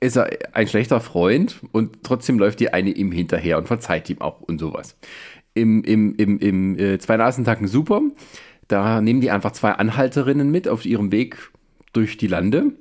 ist 0.00 0.16
er 0.16 0.30
ein 0.52 0.68
schlechter 0.68 1.00
Freund 1.00 1.56
und 1.72 2.02
trotzdem 2.02 2.38
läuft 2.38 2.60
die 2.60 2.72
eine 2.72 2.90
ihm 2.90 3.12
hinterher 3.12 3.58
und 3.58 3.66
verzeiht 3.66 4.08
ihm 4.08 4.20
auch 4.20 4.40
und 4.40 4.58
sowas. 4.58 4.96
Im, 5.56 5.82
im, 5.84 6.14
im, 6.16 6.38
im 6.38 6.78
äh, 6.78 6.98
Zwei 6.98 7.16
Nasentagen 7.16 7.66
super, 7.66 8.02
da 8.68 9.00
nehmen 9.00 9.20
die 9.20 9.30
einfach 9.30 9.52
zwei 9.52 9.72
Anhalterinnen 9.72 10.50
mit 10.50 10.68
auf 10.68 10.84
ihrem 10.84 11.12
Weg 11.12 11.50
durch 11.92 12.16
die 12.16 12.26
Lande 12.26 12.72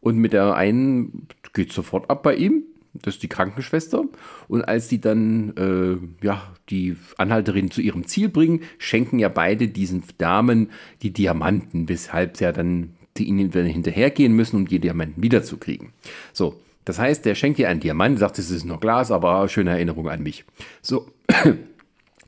und 0.00 0.16
mit 0.16 0.32
der 0.32 0.54
einen 0.54 1.26
geht 1.52 1.72
sofort 1.72 2.08
ab 2.08 2.22
bei 2.22 2.36
ihm, 2.36 2.64
das 2.92 3.14
ist 3.14 3.22
die 3.22 3.28
Krankenschwester. 3.28 4.04
Und 4.48 4.62
als 4.62 4.88
die 4.88 5.00
dann 5.00 5.56
äh, 5.56 6.24
ja, 6.24 6.42
die 6.68 6.96
Anhalterin 7.18 7.70
zu 7.70 7.80
ihrem 7.80 8.06
Ziel 8.06 8.28
bringen, 8.28 8.62
schenken 8.78 9.18
ja 9.18 9.28
beide 9.28 9.68
diesen 9.68 10.02
Damen 10.18 10.70
die 11.02 11.12
Diamanten, 11.12 11.88
weshalb 11.88 12.36
sie 12.36 12.44
ja 12.44 12.52
dann 12.52 12.94
die 13.16 13.24
ihnen 13.24 13.50
hinterhergehen 13.52 14.32
müssen, 14.32 14.56
um 14.56 14.68
die 14.68 14.78
Diamanten 14.78 15.22
wiederzukriegen. 15.22 15.92
So, 16.32 16.60
das 16.84 16.98
heißt, 16.98 17.24
der 17.24 17.34
schenkt 17.34 17.58
ihr 17.58 17.68
einen 17.68 17.80
Diamant, 17.80 18.18
sagt, 18.18 18.38
es 18.38 18.50
ist 18.50 18.64
nur 18.64 18.80
Glas, 18.80 19.10
aber 19.10 19.48
schöne 19.48 19.70
Erinnerung 19.70 20.08
an 20.08 20.22
mich. 20.22 20.44
So, 20.80 21.06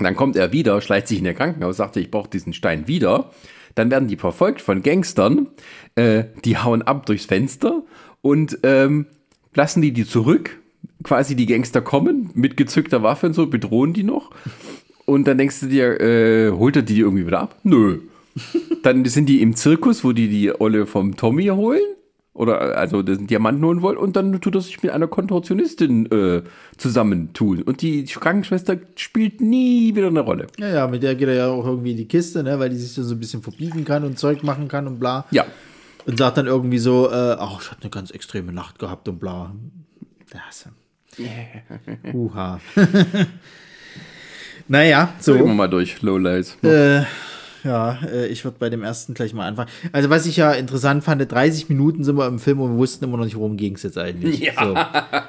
dann 0.05 0.17
kommt 0.17 0.37
er 0.37 0.53
wieder, 0.53 0.81
schleicht 0.81 1.09
sich 1.09 1.19
in 1.19 1.25
der 1.25 1.35
Krankenhaus, 1.35 1.77
sagt, 1.77 1.97
ich 1.97 2.11
brauche 2.11 2.31
diesen 2.31 2.53
Stein 2.53 2.89
wieder. 2.89 3.31
Dann 3.75 3.91
werden 3.91 4.09
die 4.09 4.17
verfolgt 4.17 4.61
von 4.61 4.83
Gangstern, 4.83 5.49
äh, 5.95 6.25
die 6.45 6.59
hauen 6.59 6.83
ab 6.83 7.07
durchs 7.07 7.25
Fenster 7.25 7.83
und 8.21 8.59
ähm, 8.63 9.07
lassen 9.55 9.83
die 9.83 9.93
die 9.93 10.07
zurück. 10.07 10.59
Quasi 11.03 11.35
die 11.37 11.47
Gangster 11.47 11.81
kommen 11.81 12.31
mit 12.35 12.57
gezückter 12.57 13.03
Waffe 13.03 13.27
und 13.27 13.33
so, 13.33 13.47
bedrohen 13.47 13.93
die 13.93 14.03
noch. 14.03 14.31
Und 15.05 15.27
dann 15.27 15.39
denkst 15.39 15.61
du 15.61 15.67
dir, 15.67 16.01
äh, 16.01 16.51
holt 16.53 16.77
er 16.77 16.83
die 16.83 17.01
irgendwie 17.01 17.27
wieder 17.27 17.41
ab? 17.41 17.57
Nö. 17.65 18.01
Dann 18.83 19.05
sind 19.05 19.29
die 19.29 19.43
im 19.43 19.55
Zirkus, 19.55 20.05
wo 20.05 20.13
die 20.13 20.29
die 20.29 20.59
Olle 20.59 20.87
vom 20.87 21.17
Tommy 21.17 21.47
holen. 21.47 21.83
Oder 22.35 22.79
also 22.79 23.03
den 23.03 23.27
Diamanten 23.27 23.65
holen 23.65 23.83
wollen. 23.83 23.99
Und 23.99 24.17
dann 24.17 24.41
tut 24.41 24.55
er 24.55 24.63
sich 24.63 24.83
mit 24.83 24.91
einer 24.91 25.07
Kontortionistin 25.07 26.11
äh, 26.11 26.43
zusammentun. 26.79 27.63
Und 27.63 27.83
die 27.83 28.05
Krankenschwester 28.05 28.79
spielt 28.97 29.43
nie 29.43 29.95
wieder 29.95 30.07
eine 30.07 30.21
Rolle. 30.21 30.47
Ja, 30.59 30.69
ja, 30.69 30.87
mit 30.87 31.03
der 31.03 31.15
geht 31.15 31.29
er 31.29 31.35
ja 31.35 31.49
auch 31.49 31.67
irgendwie 31.67 31.91
in 31.91 31.99
die 31.99 32.09
Kiste, 32.09 32.43
ne, 32.43 32.59
weil 32.59 32.71
die 32.71 32.77
sich 32.77 32.93
so 32.93 33.15
ein 33.15 33.21
bisschen 33.21 33.43
verbiegen 33.43 33.85
kann 33.85 34.05
und 34.05 34.19
Zeug 34.19 34.43
machen 34.43 34.69
kann 34.69 34.87
und 34.87 34.99
bla. 34.99 35.27
Ja. 35.31 35.45
Und 36.07 36.19
sagt 36.19 36.39
dann 36.39 36.47
irgendwie 36.47 36.79
so, 36.79 37.11
äh, 37.11 37.37
ach, 37.39 37.61
ich 37.61 37.71
hatte 37.71 37.83
eine 37.83 37.91
ganz 37.91 38.11
extreme 38.11 38.53
Nacht 38.53 38.79
gehabt 38.79 39.09
und 39.09 39.19
bla. 39.19 39.55
Das. 40.31 40.69
Uha. 42.15 42.61
naja, 44.69 45.13
so. 45.21 45.35
Gehen 45.35 45.47
wir 45.47 45.55
mal 45.55 45.69
durch, 45.69 46.01
Lowlights. 46.01 46.57
Äh, 46.63 47.03
ja, 47.65 47.99
äh, 48.05 48.27
ich 48.27 48.45
würde 48.45 48.57
bei 48.59 48.71
dem 48.71 48.83
ersten 48.83 49.15
gleich 49.15 49.35
mal 49.35 49.47
anfangen. 49.47 49.71
Also, 49.93 50.11
was 50.11 50.27
ich 50.27 50.37
ja 50.37 50.53
interessant 50.53 51.05
fand, 51.05 51.31
30 51.31 51.69
Minuten 51.69 52.05
sind 52.05 52.17
wir 52.17 52.27
im 52.27 52.39
Film 52.39 52.61
und 52.61 52.73
wir 52.73 52.79
wussten 52.79 53.05
immer 53.05 53.17
noch 53.17 53.25
nicht, 53.25 53.37
worum 53.37 53.57
ging 53.57 53.75
es 53.75 53.83
jetzt 53.83 53.99
eigentlich. 53.99 54.41
Ja. 54.41 54.53
So. 54.55 54.75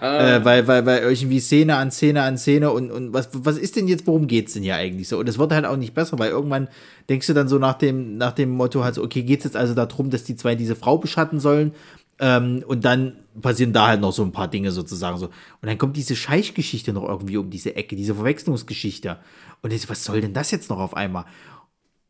Äh, 0.04 0.44
weil, 0.44 0.68
weil, 0.68 0.86
weil 0.86 1.04
irgendwie 1.04 1.40
Szene 1.40 1.76
an 1.76 1.92
Szene 1.92 2.24
an 2.24 2.38
Szene 2.38 2.72
und, 2.72 2.92
und 2.92 3.14
was, 3.14 3.30
was 3.34 3.58
ist 3.58 3.76
denn 3.76 3.88
jetzt, 3.88 4.06
worum 4.06 4.28
geht 4.28 4.48
es 4.48 4.54
denn 4.54 4.64
hier 4.64 4.76
eigentlich 4.76 5.08
so? 5.08 5.18
Und 5.18 5.30
es 5.30 5.38
wird 5.38 5.52
halt 5.52 5.66
auch 5.66 5.78
nicht 5.78 5.94
besser, 5.94 6.20
weil 6.20 6.30
irgendwann 6.30 6.68
denkst 7.10 7.28
du 7.28 7.34
dann 7.34 7.48
so 7.48 7.58
nach 7.58 7.76
dem, 7.76 8.18
nach 8.18 8.34
dem 8.34 8.50
Motto 8.50 8.84
halt 8.84 8.96
so, 8.96 9.04
okay, 9.04 9.24
geht 9.24 9.40
es 9.40 9.46
jetzt 9.46 9.56
also 9.56 9.74
darum, 9.74 10.10
dass 10.10 10.24
die 10.24 10.36
zwei 10.36 10.56
diese 10.56 10.76
Frau 10.76 10.98
beschatten 10.98 11.40
sollen? 11.40 11.74
Ähm, 12.20 12.64
und 12.68 12.86
dann 12.86 13.18
passieren 13.42 13.74
da 13.74 13.88
halt 13.88 14.02
noch 14.02 14.14
so 14.14 14.24
ein 14.24 14.32
paar 14.32 14.48
Dinge 14.48 14.72
sozusagen 14.72 15.18
so. 15.18 15.28
Und 15.28 15.34
dann 15.68 15.78
kommt 15.78 15.98
diese 15.98 16.16
Scheichgeschichte 16.16 16.94
noch 16.94 17.08
irgendwie 17.08 17.38
um 17.38 17.50
diese 17.50 17.76
Ecke, 17.76 17.96
diese 17.96 18.16
Verwechslungsgeschichte. 18.16 19.18
Und 19.62 19.74
so, 19.74 19.90
was 19.90 20.04
soll 20.04 20.22
denn 20.22 20.34
das 20.34 20.52
jetzt 20.52 20.70
noch 20.70 20.80
auf 20.80 20.96
einmal? 20.96 21.26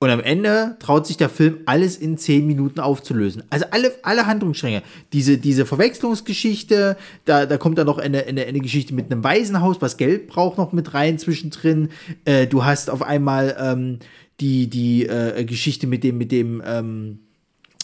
Und 0.04 0.10
am 0.10 0.20
Ende 0.20 0.76
traut 0.80 1.08
sich 1.08 1.16
der 1.16 1.30
Film, 1.30 1.60
alles 1.66 1.96
in 1.96 2.18
zehn 2.18 2.46
Minuten 2.46 2.82
aufzulösen. 2.82 3.44
Also 3.50 3.68
alle, 3.72 3.90
alle 4.02 4.26
Handlungsstränge. 4.26 4.84
Diese, 5.14 5.38
diese 5.38 5.66
Verwechslungsgeschichte, 5.66 6.98
da, 7.24 7.46
da 7.46 7.58
kommt 7.58 7.78
dann 7.78 7.86
noch 7.86 8.00
eine, 8.00 8.26
eine, 8.26 8.44
eine 8.44 8.60
Geschichte 8.60 8.94
mit 8.94 9.10
einem 9.10 9.24
Waisenhaus, 9.24 9.78
was 9.80 9.96
Geld 9.96 10.28
braucht, 10.28 10.58
noch 10.58 10.74
mit 10.74 10.94
rein 10.94 11.20
zwischendrin. 11.20 11.88
Äh, 12.26 12.48
du 12.48 12.66
hast 12.66 12.90
auf 12.90 13.02
einmal 13.02 13.56
ähm, 13.58 14.00
die, 14.42 14.70
die 14.70 15.06
äh, 15.06 15.46
Geschichte 15.46 15.88
mit 15.88 16.04
dem, 16.04 16.18
mit 16.18 16.34
dem, 16.34 16.62
ähm, 16.68 17.20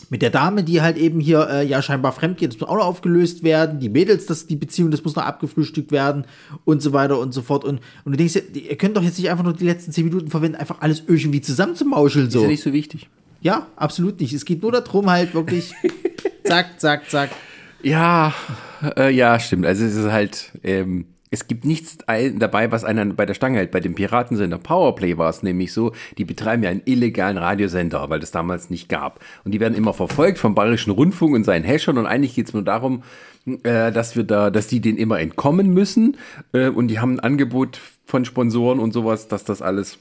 mit 0.10 0.22
der 0.22 0.30
Dame, 0.30 0.64
die 0.64 0.82
halt 0.82 0.97
eben 0.97 1.20
hier 1.20 1.47
äh, 1.50 1.66
ja 1.66 1.82
scheinbar 1.82 2.12
fremd 2.12 2.38
geht, 2.38 2.54
das 2.54 2.60
muss 2.60 2.70
auch 2.70 2.78
noch 2.78 2.86
aufgelöst 2.86 3.43
werden. 3.43 3.80
Die 3.80 3.89
Mädels, 3.89 4.26
das, 4.26 4.47
die 4.47 4.56
Beziehung, 4.56 4.91
das 4.91 5.04
muss 5.04 5.16
noch 5.16 5.24
abgefrühstückt 5.24 5.91
werden 5.91 6.26
und 6.66 6.82
so 6.82 6.93
weiter 6.93 7.20
und 7.20 7.34
so 7.34 7.41
fort. 7.41 7.64
Und, 7.64 7.82
und 8.06 8.12
du 8.12 8.18
denkst, 8.18 8.41
ihr 8.54 8.78
könnt 8.78 8.97
doch 8.97 9.04
jetzt 9.04 9.18
nicht 9.18 9.30
einfach 9.30 9.43
nur 9.43 9.54
die 9.54 9.66
letzten 9.66 9.91
zehn 9.91 10.06
Minuten 10.06 10.30
verwenden, 10.30 10.58
einfach 10.58 10.82
alles 10.82 11.04
irgendwie 11.08 11.41
zusammenzumauscheln. 11.41 12.30
So. 12.30 12.39
Ist 12.39 12.43
ja 12.43 12.50
nicht 12.50 12.64
so 12.64 12.74
wichtig. 12.74 13.10
Ja, 13.41 13.68
absolut 13.76 14.20
nicht. 14.20 14.34
Es 14.34 14.45
geht 14.45 14.62
nur 14.62 14.72
darum, 14.72 15.10
halt 15.10 15.34
wirklich 15.34 15.74
zack, 16.43 16.80
zack, 16.80 17.10
zack. 17.10 17.30
Ja, 17.82 18.34
äh, 18.97 19.14
ja, 19.14 19.39
stimmt. 19.39 19.66
Also 19.66 19.86
es 19.86 19.95
ist 19.95 20.12
halt, 20.12 20.52
ähm, 20.64 21.06
es 21.32 21.48
gibt 21.48 21.64
nichts 21.64 21.98
dabei, 21.98 22.72
was 22.72 22.84
einen 22.84 23.16
bei 23.16 23.26
der 23.26 23.36
Stange 23.36 23.58
hält. 23.58 23.72
Bei 23.72 23.80
dem 23.80 23.94
Piratensender 23.94 24.58
Powerplay 24.58 25.18
war 25.18 25.30
es 25.30 25.44
nämlich 25.44 25.74
so, 25.74 25.94
die 26.18 26.26
betreiben 26.26 26.64
ja 26.64 26.72
einen 26.72 26.82
illegalen 26.86 27.38
Radiosender, 27.38 28.10
weil 28.10 28.20
das 28.20 28.32
damals 28.32 28.70
nicht 28.70 28.90
gab. 28.90 29.20
Und 29.44 29.52
die 29.52 29.60
werden 29.60 29.76
immer 29.76 29.94
verfolgt 29.94 30.40
vom 30.40 30.56
Bayerischen 30.56 30.92
Rundfunk 30.92 31.36
und 31.36 31.44
seinen 31.44 31.64
Häschern 31.64 31.98
und 31.98 32.08
eigentlich 32.08 32.34
geht 32.34 32.48
es 32.48 32.54
nur 32.54 32.64
darum, 32.64 33.04
äh, 33.64 33.92
dass 33.92 34.16
wir 34.16 34.24
da, 34.24 34.50
dass 34.50 34.68
die 34.68 34.80
denen 34.80 34.98
immer 34.98 35.20
entkommen 35.20 35.72
müssen. 35.74 36.18
Äh, 36.52 36.70
und 36.70 36.88
die 36.88 37.00
haben 37.00 37.14
ein 37.14 37.20
Angebot 37.20 37.80
von 38.06 38.26
Sponsoren 38.26 38.80
und 38.80 38.92
sowas, 38.92 39.28
dass 39.28 39.44
das 39.44 39.62
alles 39.62 40.00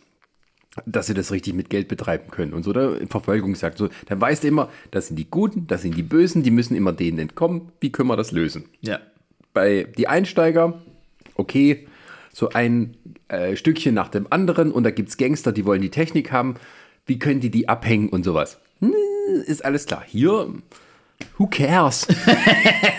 dass 0.87 1.09
sie 1.09 1.15
das 1.15 1.33
richtig 1.33 1.55
mit 1.55 1.71
Geld 1.71 1.89
betreiben 1.89 2.31
können 2.31 2.53
und 2.53 2.63
so, 2.63 2.71
oder 2.71 2.97
Verfolgungsjagd. 3.09 3.77
So, 3.77 3.89
dann 4.07 4.21
weißt 4.21 4.45
du 4.45 4.49
immer, 4.49 4.69
das 4.93 5.09
sind 5.09 5.17
die 5.17 5.29
Guten, 5.29 5.67
das 5.67 5.83
sind 5.83 5.97
die 5.97 6.05
Bösen, 6.05 6.45
die 6.45 6.53
müssen 6.53 6.77
immer 6.77 6.93
denen 6.93 7.19
entkommen. 7.19 7.73
Wie 7.81 7.91
können 7.91 8.09
wir 8.09 8.17
das 8.17 8.31
lösen? 8.31 8.67
Ja. 8.81 9.01
Bei 9.55 9.89
die 9.97 10.07
Einsteiger, 10.07 10.81
okay, 11.39 11.87
so 12.33 12.51
ein 12.51 12.97
äh, 13.29 13.57
Stückchen 13.57 13.95
nach 13.95 14.09
dem 14.09 14.27
anderen 14.31 14.71
und 14.71 14.85
da 14.85 14.91
gibt 14.91 15.09
es 15.09 15.17
Gangster, 15.17 15.53
die 15.53 15.65
wollen 15.65 15.81
die 15.81 15.91
Technik 15.91 16.31
haben. 16.31 16.57
Wie 17.07 17.19
können 17.19 17.41
die 17.41 17.51
die 17.51 17.69
abhängen 17.69 18.11
und 18.11 18.25
sowas? 18.25 18.61
Hm, 18.81 18.93
Ist 19.47 19.65
alles 19.65 19.87
klar. 19.87 20.05
Hier, 20.07 20.53
who 21.39 21.47
cares? 21.47 22.07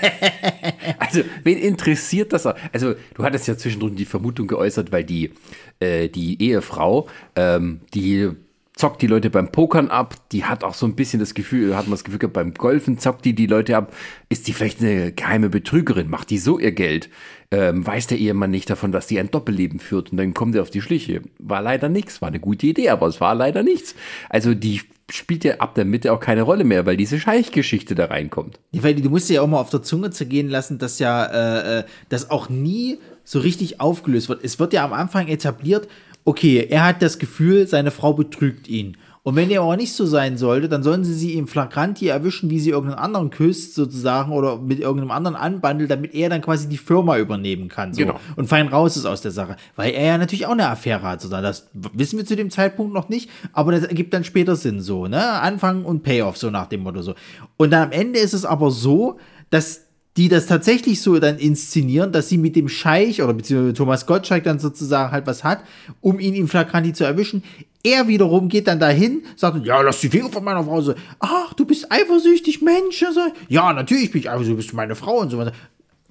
also, 1.00 1.22
wen 1.44 1.60
interessiert 1.60 2.34
das? 2.34 2.46
Also, 2.48 2.96
du 3.14 3.24
hattest 3.24 3.48
ja 3.48 3.56
zwischendrin 3.56 3.96
die 3.96 4.06
Vermutung 4.06 4.48
geäußert, 4.48 4.92
weil 4.92 5.04
die, 5.04 5.32
äh, 5.80 6.10
die 6.10 6.42
Ehefrau, 6.42 7.08
ähm, 7.36 7.82
die 7.94 8.32
zockt 8.80 9.02
die 9.02 9.08
Leute 9.08 9.30
beim 9.30 9.52
Pokern 9.52 9.90
ab, 9.90 10.16
die 10.32 10.46
hat 10.46 10.64
auch 10.64 10.74
so 10.74 10.86
ein 10.86 10.96
bisschen 10.96 11.20
das 11.20 11.34
Gefühl, 11.34 11.76
hat 11.76 11.86
man 11.86 11.92
das 11.92 12.06
Gefühl 12.06 12.20
gehabt, 12.20 12.34
beim 12.34 12.54
Golfen 12.54 12.98
zockt 12.98 13.26
die 13.26 13.36
die 13.36 13.46
Leute 13.46 13.76
ab. 13.76 13.94
Ist 14.30 14.48
die 14.48 14.54
vielleicht 14.54 14.80
eine 14.80 15.12
geheime 15.12 15.50
Betrügerin? 15.50 16.10
Macht 16.10 16.30
die 16.30 16.38
so 16.38 16.58
ihr 16.58 16.72
Geld? 16.72 17.10
Ähm, 17.52 17.86
weiß 17.86 18.08
der 18.08 18.20
Ehemann 18.20 18.52
nicht 18.52 18.70
davon, 18.70 18.94
dass 18.94 19.08
die 19.08 19.20
ein 19.20 19.32
Doppelleben 19.32 19.80
führt 19.80 20.12
und 20.12 20.18
dann 20.18 20.34
kommt 20.34 20.56
er 20.56 20.62
auf 20.62 20.70
die 20.70 20.82
Schliche? 20.82 21.22
War 21.40 21.62
leider 21.62 21.90
nichts, 21.90 22.22
war 22.22 22.30
eine 22.30 22.40
gute 22.40 22.68
Idee, 22.68 22.90
aber 22.90 23.08
es 23.08 23.20
war 23.20 23.36
leider 23.36 23.64
nichts. 23.64 23.96
Also 24.30 24.54
die 24.54 24.82
spielt 25.12 25.44
ja 25.44 25.56
ab 25.56 25.76
der 25.76 25.86
Mitte 25.86 26.14
auch 26.14 26.20
keine 26.20 26.44
Rolle 26.44 26.64
mehr, 26.64 26.86
weil 26.86 26.96
diese 26.96 27.20
Scheichgeschichte 27.20 27.96
da 27.96 28.06
reinkommt. 28.06 28.60
Ja, 28.72 28.84
weil 28.84 28.96
du 28.96 29.10
musst 29.10 29.30
ja 29.30 29.42
auch 29.42 29.48
mal 29.48 29.60
auf 29.60 29.72
der 29.72 29.82
Zunge 29.82 30.12
zergehen 30.12 30.48
lassen, 30.48 30.78
dass 30.78 31.00
ja 31.00 31.26
äh, 31.26 31.80
äh, 31.80 31.84
das 32.08 32.30
auch 32.30 32.48
nie 32.50 33.00
so 33.26 33.40
richtig 33.40 33.82
aufgelöst 33.82 34.30
wird. 34.30 34.44
Es 34.44 34.60
wird 34.60 34.74
ja 34.74 34.86
am 34.86 34.94
Anfang 34.94 35.28
etabliert, 35.28 35.88
okay, 36.30 36.68
er 36.70 36.86
hat 36.86 37.02
das 37.02 37.18
Gefühl, 37.18 37.66
seine 37.66 37.90
Frau 37.90 38.14
betrügt 38.14 38.68
ihn. 38.68 38.98
Und 39.24 39.36
wenn 39.36 39.50
dem 39.50 39.64
aber 39.64 39.76
nicht 39.78 39.94
so 39.94 40.06
sein 40.06 40.38
sollte, 40.38 40.70
dann 40.70 40.84
sollen 40.84 41.04
sie 41.04 41.16
sie 41.16 41.34
im 41.34 41.48
Flagranti 41.48 42.08
erwischen, 42.08 42.52
wie 42.52 42.60
sie 42.60 42.70
irgendeinen 42.70 43.00
anderen 43.00 43.32
küsst, 43.32 43.74
sozusagen, 43.74 44.32
oder 44.32 44.58
mit 44.60 44.80
irgendeinem 44.80 45.10
anderen 45.10 45.36
anbandelt, 45.36 45.90
damit 45.90 46.14
er 46.14 46.30
dann 46.30 46.42
quasi 46.42 46.70
die 46.70 46.78
Firma 46.78 47.18
übernehmen 47.18 47.68
kann. 47.68 47.94
So. 47.94 48.02
Genau. 48.02 48.20
Und 48.36 48.48
fein 48.48 48.68
raus 48.68 48.96
ist 48.96 49.08
aus 49.08 49.22
der 49.22 49.32
Sache. 49.32 49.56
Weil 49.76 49.92
er 49.94 50.06
ja 50.06 50.18
natürlich 50.20 50.46
auch 50.46 50.52
eine 50.52 50.70
Affäre 50.70 51.02
hat. 51.02 51.20
So. 51.20 51.30
Das 51.30 51.68
wissen 51.74 52.20
wir 52.20 52.26
zu 52.26 52.36
dem 52.36 52.52
Zeitpunkt 52.52 52.94
noch 52.94 53.10
nicht, 53.10 53.30
aber 53.52 53.72
das 53.72 53.84
ergibt 53.84 54.14
dann 54.14 54.24
später 54.24 54.56
Sinn 54.56 54.82
so, 54.82 55.08
ne? 55.08 55.42
Anfang 55.42 55.84
und 55.84 56.04
Payoff, 56.04 56.38
so 56.38 56.52
nach 56.52 56.68
dem 56.68 56.84
Motto 56.84 57.02
so. 57.02 57.16
Und 57.58 57.72
dann 57.72 57.88
am 57.88 57.92
Ende 57.92 58.20
ist 58.20 58.34
es 58.34 58.46
aber 58.46 58.70
so, 58.70 59.18
dass 59.50 59.89
die 60.20 60.28
das 60.28 60.48
tatsächlich 60.48 61.02
so 61.02 61.18
dann 61.18 61.38
inszenieren, 61.38 62.12
dass 62.12 62.28
sie 62.28 62.38
mit 62.38 62.58
dem 62.58 62.68
Scheich 62.68 63.22
oder 63.22 63.34
beziehungsweise 63.34 63.74
Thomas 63.74 64.06
Gottschalk 64.06 64.44
dann 64.44 64.60
sozusagen 64.60 65.14
halt 65.14 65.26
was 65.26 65.46
hat, 65.46 65.62
um 66.02 66.20
ihn 66.20 66.36
im 66.36 66.50
Flagranti 66.50 66.92
zu 66.92 67.06
erwischen. 67.06 67.42
Er 67.84 68.10
wiederum 68.10 68.50
geht 68.50 68.68
dann 68.68 68.82
dahin, 68.82 69.24
sagt, 69.38 69.66
ja, 69.66 69.80
lass 69.80 70.02
die 70.02 70.10
Finger 70.10 70.30
von 70.30 70.44
meiner 70.44 70.62
Frau. 70.66 70.82
So, 70.82 70.94
ach, 71.20 71.54
du 71.54 71.64
bist 71.64 71.90
eifersüchtig, 71.90 72.62
Mensch. 72.62 73.00
So, 73.00 73.22
ja, 73.48 73.72
natürlich 73.72 74.12
bin 74.12 74.20
ich 74.20 74.30
eifersüchtig, 74.30 74.56
du 74.56 74.58
bist 74.58 74.74
meine 74.74 74.96
Frau 74.96 75.20
und 75.20 75.30
so 75.30 75.38
weiter. 75.38 75.54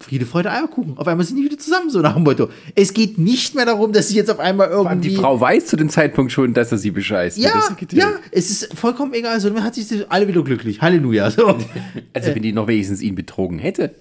Friede, 0.01 0.27
Freude, 0.27 0.51
Eierkuchen. 0.53 0.97
Auf 0.97 1.09
einmal 1.09 1.27
sind 1.27 1.37
die 1.37 1.45
wieder 1.45 1.59
zusammen, 1.59 1.91
so 1.91 2.01
nach 2.01 2.15
dem 2.15 2.23
Motto. 2.23 2.49
Es 2.75 2.95
geht 2.95 3.19
nicht 3.19 3.55
mehr 3.55 3.67
darum, 3.67 3.93
dass 3.93 4.09
sie 4.09 4.17
jetzt 4.17 4.31
auf 4.31 4.39
einmal 4.39 4.69
irgendwie... 4.69 5.09
Die 5.11 5.17
Frau 5.17 5.41
weiß 5.41 5.67
zu 5.67 5.77
dem 5.77 5.91
Zeitpunkt 5.91 6.31
schon, 6.31 6.55
dass 6.55 6.71
er 6.71 6.79
sie 6.79 6.93
bescheißt. 6.93 7.37
ja, 7.39 7.51
ja, 7.93 8.13
es 8.31 8.51
ist 8.51 8.75
vollkommen 8.79 9.13
egal. 9.15 9.41
So, 9.41 9.51
dann 9.51 9.65
hat 9.65 9.75
sich 9.75 9.89
alle 10.11 10.29
wieder 10.29 10.43
glücklich. 10.45 10.81
Halleluja. 10.81 11.31
So. 11.31 11.59
Also 12.13 12.35
wenn 12.35 12.43
die 12.43 12.53
noch 12.53 12.69
wenigstens 12.69 13.03
ihn 13.03 13.15
betrogen 13.15 13.59
hätte, 13.59 13.95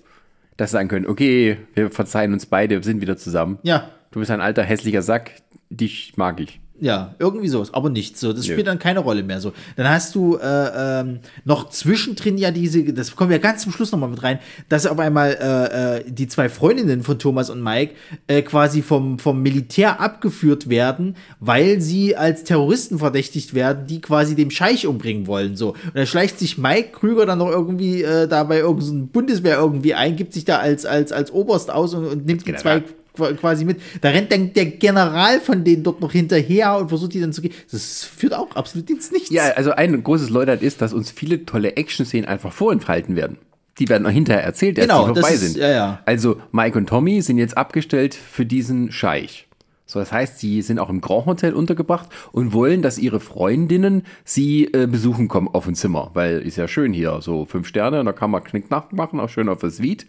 dass 0.55 0.71
sie 0.71 0.73
sagen 0.77 0.87
können, 0.87 1.07
okay, 1.07 1.57
wir 1.73 1.89
verzeihen 1.89 2.33
uns 2.33 2.45
beide, 2.45 2.75
wir 2.75 2.83
sind 2.83 3.01
wieder 3.01 3.17
zusammen. 3.17 3.59
Ja, 3.63 3.89
Du 4.11 4.19
bist 4.19 4.31
ein 4.31 4.41
alter, 4.41 4.63
hässlicher 4.63 5.01
Sack, 5.01 5.31
dich 5.69 6.13
mag 6.15 6.39
ich. 6.39 6.59
Ja, 6.79 7.15
irgendwie 7.17 7.47
so, 7.47 7.65
aber 7.71 7.89
nicht 7.89 8.19
so. 8.19 8.33
Das 8.33 8.45
Nö. 8.45 8.53
spielt 8.53 8.67
dann 8.67 8.77
keine 8.77 8.99
Rolle 8.99 9.23
mehr 9.23 9.41
so. 9.41 9.51
Dann 9.75 9.89
hast 9.89 10.13
du 10.13 10.37
äh, 10.37 10.99
ähm, 11.01 11.19
noch 11.43 11.69
zwischendrin 11.69 12.37
ja 12.37 12.51
diese, 12.51 12.93
das 12.93 13.15
kommen 13.15 13.31
wir 13.31 13.39
ganz 13.39 13.63
zum 13.63 13.71
Schluss 13.71 13.91
nochmal 13.91 14.09
mit 14.09 14.21
rein, 14.21 14.39
dass 14.69 14.85
auf 14.85 14.99
einmal 14.99 15.37
äh, 15.41 15.97
äh, 15.97 16.03
die 16.07 16.27
zwei 16.27 16.49
Freundinnen 16.49 17.01
von 17.01 17.17
Thomas 17.17 17.49
und 17.49 17.63
Mike 17.63 17.95
äh, 18.27 18.43
quasi 18.43 18.83
vom, 18.83 19.17
vom 19.17 19.41
Militär 19.41 19.99
abgeführt 19.99 20.69
werden, 20.69 21.15
weil 21.39 21.81
sie 21.81 22.15
als 22.15 22.43
Terroristen 22.43 22.99
verdächtigt 22.99 23.55
werden, 23.55 23.87
die 23.87 23.99
quasi 23.99 24.35
dem 24.35 24.51
Scheich 24.51 24.85
umbringen 24.85 25.25
wollen. 25.25 25.55
So. 25.55 25.69
Und 25.69 25.95
dann 25.95 26.05
schleicht 26.05 26.37
sich 26.37 26.59
Mike 26.59 26.89
Krüger 26.91 27.25
dann 27.25 27.39
noch 27.39 27.49
irgendwie 27.49 28.03
äh, 28.03 28.27
da 28.27 28.43
bei 28.43 28.59
irgendeiner 28.59 29.07
Bundeswehr 29.07 29.57
irgendwie 29.57 29.95
ein, 29.95 30.15
gibt 30.15 30.33
sich 30.33 30.45
da 30.45 30.57
als, 30.57 30.85
als, 30.85 31.11
als 31.11 31.31
Oberst 31.31 31.71
aus 31.71 31.95
und, 31.95 32.05
und 32.05 32.25
nimmt 32.27 32.45
die 32.45 32.55
zwei 32.55 32.83
quasi 33.17 33.65
mit. 33.65 33.79
Da 34.01 34.09
rennt 34.09 34.31
dann 34.31 34.53
der 34.53 34.65
General 34.65 35.39
von 35.39 35.63
denen 35.63 35.83
dort 35.83 36.01
noch 36.01 36.11
hinterher 36.11 36.77
und 36.77 36.89
versucht 36.89 37.13
die 37.13 37.19
dann 37.19 37.33
zu 37.33 37.41
gehen. 37.41 37.53
Das 37.71 38.03
führt 38.03 38.33
auch 38.33 38.55
absolut 38.55 38.89
ins 38.89 39.11
Nichts. 39.11 39.29
Ja, 39.29 39.43
also 39.55 39.71
ein 39.71 40.03
großes 40.03 40.29
Leuteid 40.29 40.61
ist, 40.61 40.81
dass 40.81 40.93
uns 40.93 41.11
viele 41.11 41.45
tolle 41.45 41.75
Action-Szenen 41.77 42.27
einfach 42.27 42.53
vorenthalten 42.53 43.15
werden. 43.15 43.37
Die 43.79 43.89
werden 43.89 44.07
auch 44.07 44.11
hinterher 44.11 44.43
erzählt, 44.43 44.77
erst 44.79 44.89
Genau, 44.89 45.07
die 45.07 45.13
das 45.13 45.19
vorbei 45.21 45.35
ist- 45.35 45.41
sind. 45.53 45.57
ja, 45.61 45.69
ja. 45.69 45.99
Also 46.05 46.41
Mike 46.51 46.77
und 46.77 46.87
Tommy 46.89 47.21
sind 47.21 47.37
jetzt 47.37 47.57
abgestellt 47.57 48.15
für 48.15 48.45
diesen 48.45 48.91
Scheich. 48.91 49.43
So, 49.89 49.99
das 49.99 50.11
heißt, 50.11 50.39
sie 50.39 50.61
sind 50.63 50.79
auch 50.79 50.89
im 50.89 50.99
Grand 50.99 51.27
Hotel 51.27 51.53
untergebracht 51.53 52.09
und 52.33 52.51
wollen, 52.51 52.81
dass 52.81 52.97
ihre 52.97 53.21
Freundinnen 53.21 54.03
sie 54.25 54.65
äh, 54.73 54.85
besuchen 54.85 55.29
kommen 55.29 55.47
auf 55.47 55.65
ein 55.65 55.75
Zimmer, 55.75 56.11
weil 56.13 56.41
ist 56.41 56.57
ja 56.57 56.67
schön 56.67 56.91
hier, 56.91 57.19
so 57.21 57.45
fünf 57.45 57.67
Sterne, 57.67 58.03
da 58.03 58.11
kann 58.11 58.29
man 58.29 58.43
Knickknack 58.43 58.91
machen, 58.91 59.21
auch 59.21 59.29
schön 59.29 59.47
auf 59.47 59.59
der 59.59 59.69
Suite. 59.69 60.05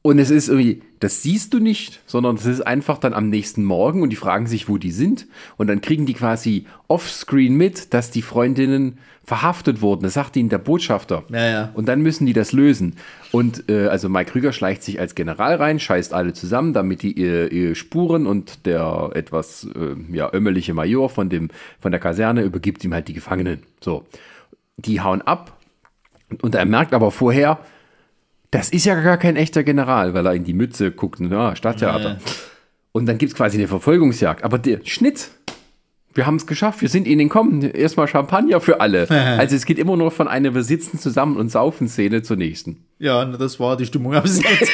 Und 0.00 0.18
es 0.18 0.30
ist 0.30 0.48
irgendwie, 0.48 0.82
das 1.00 1.22
siehst 1.22 1.52
du 1.52 1.58
nicht, 1.58 2.00
sondern 2.06 2.36
es 2.36 2.46
ist 2.46 2.60
einfach 2.60 2.98
dann 2.98 3.12
am 3.12 3.28
nächsten 3.28 3.64
Morgen 3.64 4.02
und 4.02 4.10
die 4.10 4.16
fragen 4.16 4.46
sich, 4.46 4.68
wo 4.68 4.78
die 4.78 4.92
sind. 4.92 5.26
Und 5.56 5.66
dann 5.66 5.80
kriegen 5.80 6.06
die 6.06 6.14
quasi 6.14 6.66
offscreen 6.86 7.56
mit, 7.56 7.92
dass 7.92 8.10
die 8.10 8.22
Freundinnen 8.22 8.98
verhaftet 9.24 9.82
wurden. 9.82 10.04
Das 10.04 10.14
sagt 10.14 10.36
ihnen 10.36 10.48
der 10.48 10.58
Botschafter. 10.58 11.24
Ja, 11.28 11.46
ja. 11.46 11.70
Und 11.74 11.86
dann 11.86 12.00
müssen 12.00 12.26
die 12.26 12.32
das 12.32 12.52
lösen. 12.52 12.96
Und 13.32 13.68
äh, 13.68 13.88
also 13.88 14.08
Mike 14.08 14.30
Krüger 14.30 14.52
schleicht 14.52 14.82
sich 14.82 15.00
als 15.00 15.14
General 15.14 15.56
rein, 15.56 15.78
scheißt 15.78 16.14
alle 16.14 16.32
zusammen, 16.32 16.72
damit 16.72 17.02
die 17.02 17.12
ihre, 17.12 17.48
ihre 17.48 17.74
Spuren 17.74 18.26
und 18.26 18.64
der 18.64 19.10
etwas 19.14 19.64
äh, 19.64 19.96
ja, 20.14 20.32
ömmerliche 20.32 20.72
Major 20.72 21.10
von, 21.10 21.28
dem, 21.28 21.50
von 21.80 21.90
der 21.92 22.00
Kaserne 22.00 22.42
übergibt 22.42 22.82
ihm 22.84 22.94
halt 22.94 23.08
die 23.08 23.14
Gefangenen. 23.14 23.62
So. 23.80 24.06
Die 24.78 25.00
hauen 25.00 25.20
ab. 25.22 25.58
Und 26.40 26.54
er 26.54 26.64
merkt 26.64 26.94
aber 26.94 27.10
vorher, 27.10 27.58
das 28.50 28.70
ist 28.70 28.86
ja 28.86 29.00
gar 29.00 29.18
kein 29.18 29.36
echter 29.36 29.62
General, 29.62 30.14
weil 30.14 30.26
er 30.26 30.34
in 30.34 30.44
die 30.44 30.54
Mütze 30.54 30.90
guckt, 30.90 31.20
na, 31.20 31.54
Stadttheater. 31.54 32.10
Ja. 32.10 32.18
Und 32.92 33.06
dann 33.06 33.18
gibt 33.18 33.32
es 33.32 33.36
quasi 33.36 33.58
eine 33.58 33.68
Verfolgungsjagd. 33.68 34.42
Aber 34.42 34.58
der 34.58 34.80
Schnitt, 34.84 35.30
wir 36.18 36.26
haben 36.26 36.34
es 36.34 36.48
geschafft, 36.48 36.82
wir 36.82 36.88
sind 36.88 37.06
ihnen 37.06 37.20
entkommen. 37.20 37.62
Erstmal 37.62 38.08
Champagner 38.08 38.60
für 38.60 38.80
alle. 38.80 39.08
also 39.38 39.54
es 39.54 39.64
geht 39.64 39.78
immer 39.78 39.96
nur 39.96 40.10
von 40.10 40.26
einer 40.26 40.52
Wir 40.52 40.64
sitzen 40.64 40.98
zusammen 40.98 41.36
und 41.36 41.50
saufen 41.50 41.88
Szene 41.88 42.22
zur 42.22 42.36
nächsten. 42.36 42.84
Ja, 42.98 43.24
das 43.24 43.60
war 43.60 43.76
die 43.76 43.86
Stimmung 43.86 44.16
am 44.16 44.26
Set. 44.26 44.44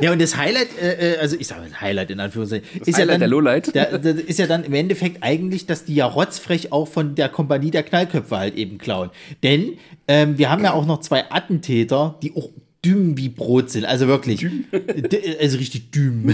ja, 0.00 0.12
und 0.12 0.22
das 0.22 0.36
Highlight, 0.36 0.68
äh, 0.80 1.16
also 1.20 1.36
ich 1.36 1.48
sage 1.48 1.62
Highlight 1.80 2.12
in 2.12 2.20
Anführungszeichen, 2.20 2.64
das 2.78 2.86
ist 2.86 2.94
Highlight 2.94 2.98
ja 2.98 3.12
dann, 3.14 3.20
der 3.20 3.28
Lowlight. 3.28 3.74
Der, 3.74 3.98
der 3.98 4.14
ist 4.14 4.38
ja 4.38 4.46
dann 4.46 4.62
im 4.62 4.74
Endeffekt 4.74 5.24
eigentlich, 5.24 5.66
dass 5.66 5.84
die 5.84 5.96
ja 5.96 6.06
rotzfrech 6.06 6.70
auch 6.70 6.86
von 6.86 7.16
der 7.16 7.28
Kompanie 7.28 7.72
der 7.72 7.82
Knallköpfe 7.82 8.38
halt 8.38 8.54
eben 8.54 8.78
klauen. 8.78 9.10
Denn 9.42 9.72
ähm, 10.06 10.38
wir 10.38 10.50
haben 10.50 10.62
ja 10.62 10.72
auch 10.72 10.86
noch 10.86 11.00
zwei 11.00 11.32
Attentäter, 11.32 12.16
die 12.22 12.36
auch 12.36 12.48
düm 12.84 13.18
wie 13.18 13.28
Brot 13.28 13.70
sind, 13.70 13.86
also 13.86 14.06
wirklich, 14.06 14.46
also 15.40 15.58
richtig 15.58 15.90
düm. 15.90 16.32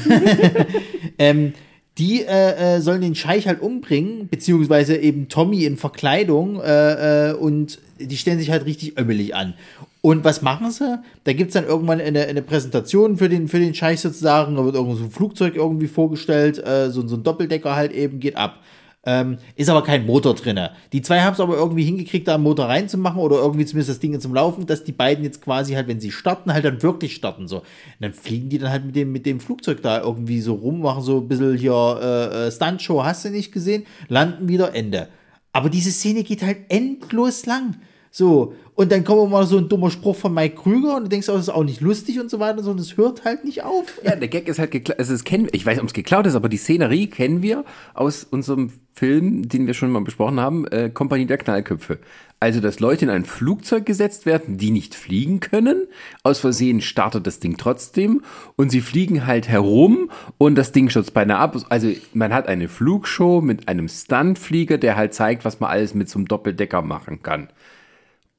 ähm, 1.18 1.54
die 1.98 2.22
äh, 2.22 2.76
äh, 2.76 2.80
sollen 2.80 3.00
den 3.00 3.14
Scheich 3.14 3.46
halt 3.46 3.60
umbringen, 3.60 4.28
beziehungsweise 4.28 4.96
eben 4.96 5.28
Tommy 5.28 5.64
in 5.64 5.76
Verkleidung 5.76 6.60
äh, 6.60 7.30
äh, 7.30 7.34
und 7.34 7.78
die 7.98 8.16
stellen 8.16 8.38
sich 8.38 8.50
halt 8.50 8.64
richtig 8.64 8.98
ömmelig 8.98 9.34
an. 9.34 9.54
Und 10.02 10.24
was 10.24 10.40
machen 10.40 10.70
sie? 10.70 10.98
Da 11.24 11.32
gibt 11.34 11.48
es 11.48 11.54
dann 11.54 11.66
irgendwann 11.66 12.00
eine, 12.00 12.26
eine 12.26 12.40
Präsentation 12.40 13.18
für 13.18 13.28
den, 13.28 13.48
für 13.48 13.58
den 13.58 13.74
Scheich 13.74 14.00
sozusagen, 14.00 14.56
da 14.56 14.64
wird 14.64 14.76
irgendwo 14.76 14.96
so 14.96 15.04
ein 15.04 15.10
Flugzeug 15.10 15.56
irgendwie 15.56 15.88
vorgestellt, 15.88 16.58
äh, 16.64 16.90
so, 16.90 17.06
so 17.06 17.16
ein 17.16 17.22
Doppeldecker 17.22 17.76
halt 17.76 17.92
eben, 17.92 18.18
geht 18.18 18.36
ab. 18.36 18.60
Ähm, 19.06 19.38
ist 19.56 19.70
aber 19.70 19.82
kein 19.82 20.04
Motor 20.04 20.34
drin. 20.34 20.60
Die 20.92 21.00
zwei 21.00 21.22
haben 21.22 21.32
es 21.32 21.40
aber 21.40 21.56
irgendwie 21.56 21.84
hingekriegt, 21.84 22.28
da 22.28 22.34
einen 22.34 22.42
Motor 22.42 22.66
reinzumachen 22.66 23.18
oder 23.18 23.36
irgendwie 23.36 23.64
zumindest 23.64 23.88
das 23.88 23.98
Ding 23.98 24.18
zum 24.20 24.34
Laufen, 24.34 24.66
dass 24.66 24.84
die 24.84 24.92
beiden 24.92 25.24
jetzt 25.24 25.40
quasi 25.40 25.72
halt, 25.72 25.88
wenn 25.88 26.00
sie 26.00 26.12
starten, 26.12 26.52
halt 26.52 26.66
dann 26.66 26.82
wirklich 26.82 27.14
starten. 27.14 27.48
So. 27.48 27.58
Und 27.60 27.64
dann 28.00 28.12
fliegen 28.12 28.50
die 28.50 28.58
dann 28.58 28.70
halt 28.70 28.84
mit 28.84 28.94
dem, 28.96 29.10
mit 29.10 29.24
dem 29.24 29.40
Flugzeug 29.40 29.80
da 29.80 30.02
irgendwie 30.02 30.42
so 30.42 30.54
rum, 30.54 30.82
machen 30.82 31.02
so 31.02 31.18
ein 31.18 31.28
bisschen 31.28 31.56
hier 31.56 31.72
äh, 31.72 32.48
äh 32.48 32.52
Stuntshow, 32.52 33.02
hast 33.02 33.24
du 33.24 33.30
nicht 33.30 33.52
gesehen, 33.52 33.86
landen 34.08 34.48
wieder, 34.48 34.74
Ende. 34.74 35.08
Aber 35.52 35.70
diese 35.70 35.90
Szene 35.90 36.22
geht 36.22 36.42
halt 36.42 36.58
endlos 36.68 37.46
lang. 37.46 37.76
So, 38.12 38.54
und 38.74 38.90
dann 38.90 39.04
kommt 39.04 39.30
mal 39.30 39.46
so 39.46 39.58
ein 39.58 39.68
dummer 39.68 39.90
Spruch 39.90 40.16
von 40.16 40.34
Mike 40.34 40.56
Krüger 40.56 40.96
und 40.96 41.04
du 41.04 41.08
denkst, 41.08 41.28
oh, 41.28 41.32
das 41.32 41.42
ist 41.42 41.48
auch 41.50 41.62
nicht 41.62 41.80
lustig 41.80 42.18
und 42.18 42.28
so 42.28 42.40
weiter, 42.40 42.62
sondern 42.62 42.82
es 42.82 42.96
hört 42.96 43.24
halt 43.24 43.44
nicht 43.44 43.62
auf. 43.62 44.00
Ja, 44.02 44.16
der 44.16 44.26
Gag 44.26 44.48
ist 44.48 44.58
halt 44.58 44.72
geklaut. 44.72 44.98
Also, 44.98 45.16
kennen, 45.22 45.48
ich 45.52 45.64
weiß 45.64 45.74
nicht, 45.74 45.82
ob 45.82 45.88
es 45.88 45.94
geklaut 45.94 46.26
ist, 46.26 46.34
aber 46.34 46.48
die 46.48 46.56
Szenerie 46.56 47.06
kennen 47.06 47.42
wir 47.42 47.64
aus 47.94 48.24
unserem 48.24 48.72
Film, 48.94 49.48
den 49.48 49.66
wir 49.66 49.74
schon 49.74 49.90
mal 49.92 50.02
besprochen 50.02 50.40
haben, 50.40 50.66
äh, 50.68 50.90
Kompanie 50.90 51.26
der 51.26 51.38
Knallköpfe. 51.38 51.98
Also, 52.40 52.60
dass 52.60 52.80
Leute 52.80 53.04
in 53.04 53.10
ein 53.10 53.26
Flugzeug 53.26 53.86
gesetzt 53.86 54.26
werden, 54.26 54.56
die 54.56 54.70
nicht 54.70 54.94
fliegen 54.94 55.40
können. 55.40 55.86
Aus 56.22 56.40
Versehen 56.40 56.80
startet 56.80 57.26
das 57.26 57.38
Ding 57.38 57.58
trotzdem 57.58 58.22
und 58.56 58.70
sie 58.70 58.80
fliegen 58.80 59.26
halt 59.26 59.46
herum 59.46 60.10
und 60.38 60.56
das 60.56 60.72
Ding 60.72 60.88
stürzt 60.88 61.14
beinahe 61.14 61.38
ab. 61.38 61.56
Also, 61.68 61.92
man 62.14 62.32
hat 62.32 62.48
eine 62.48 62.68
Flugshow 62.68 63.40
mit 63.40 63.68
einem 63.68 63.88
Stuntflieger, 63.88 64.78
der 64.78 64.96
halt 64.96 65.14
zeigt, 65.14 65.44
was 65.44 65.60
man 65.60 65.70
alles 65.70 65.94
mit 65.94 66.08
so 66.08 66.18
einem 66.18 66.28
Doppeldecker 66.28 66.82
machen 66.82 67.22
kann. 67.22 67.48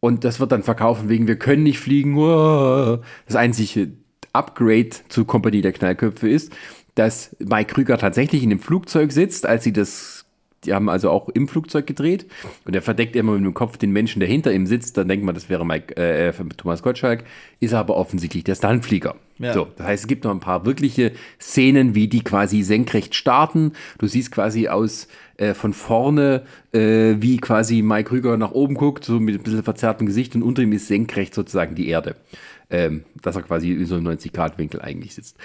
Und 0.02 0.26
das 0.26 0.41
wird 0.41 0.52
dann 0.52 0.64
verkaufen 0.64 1.08
wegen, 1.08 1.28
wir 1.28 1.38
können 1.38 1.64
nicht 1.64 1.80
fliegen. 1.80 2.18
Das 2.18 3.36
einzige 3.36 3.93
Upgrade 4.34 4.89
zu 5.08 5.24
Kompanie 5.24 5.62
der 5.62 5.72
Knallköpfe 5.72 6.28
ist, 6.28 6.52
dass 6.95 7.36
Mike 7.39 7.74
Krüger 7.74 7.97
tatsächlich 7.97 8.43
in 8.43 8.49
dem 8.49 8.60
Flugzeug 8.60 9.14
sitzt, 9.14 9.45
als 9.45 9.64
sie 9.64 9.72
das 9.72 10.22
die 10.66 10.74
haben 10.74 10.89
also 10.89 11.10
auch 11.10 11.30
im 11.30 11.47
Flugzeug 11.47 11.88
gedreht 11.88 12.28
und 12.66 12.76
er 12.76 12.82
verdeckt 12.82 13.16
immer 13.16 13.34
mit 13.34 13.43
dem 13.43 13.54
Kopf 13.54 13.78
den 13.78 13.91
Menschen, 13.91 14.20
der 14.20 14.30
hinter 14.30 14.54
ihm 14.54 14.68
sitzt. 14.68 14.95
Dann 14.97 15.08
denkt 15.08 15.26
man, 15.26 15.34
das 15.34 15.49
wäre 15.49 15.66
Mike, 15.66 15.97
äh, 15.97 16.32
Thomas 16.56 16.84
Gottschalk, 16.84 17.24
ist 17.60 17.74
aber 17.74 17.97
offensichtlich 17.97 18.43
der 18.43 18.56
Stuntflieger. 18.56 19.16
Ja. 19.39 19.54
So, 19.54 19.68
das 19.76 19.88
heißt, 19.88 20.04
es 20.04 20.08
gibt 20.08 20.24
noch 20.24 20.32
ein 20.32 20.39
paar 20.39 20.66
wirkliche 20.66 21.14
Szenen, 21.39 21.95
wie 21.95 22.08
die 22.08 22.24
quasi 22.24 22.62
senkrecht 22.62 23.16
starten. 23.16 23.74
Du 23.97 24.06
siehst 24.06 24.32
quasi 24.32 24.68
aus 24.68 25.08
äh, 25.42 25.56
von 25.56 25.74
vorne, 25.74 26.44
äh, 26.72 27.16
wie 27.18 27.38
quasi 27.38 27.82
Mike 27.82 28.10
Krüger 28.10 28.38
nach 28.38 28.52
oben 28.52 28.76
guckt, 28.76 29.04
so 29.04 29.20
mit 29.20 29.36
ein 29.36 29.44
bisschen 29.44 29.64
verzerrtem 29.64 30.06
Gesicht 30.06 30.36
und 30.36 30.44
unter 30.44 30.62
ihm 30.62 30.72
ist 30.72 30.88
senkrecht 30.88 31.34
sozusagen 31.34 31.74
die 31.74 31.88
Erde. 31.88 32.16
Ähm, 32.70 33.04
dass 33.22 33.36
er 33.36 33.42
quasi 33.42 33.72
in 33.72 33.86
so 33.86 33.96
einem 33.96 34.08
90-Grad-Winkel 34.08 34.82
eigentlich 34.82 35.16
sitzt. 35.16 35.36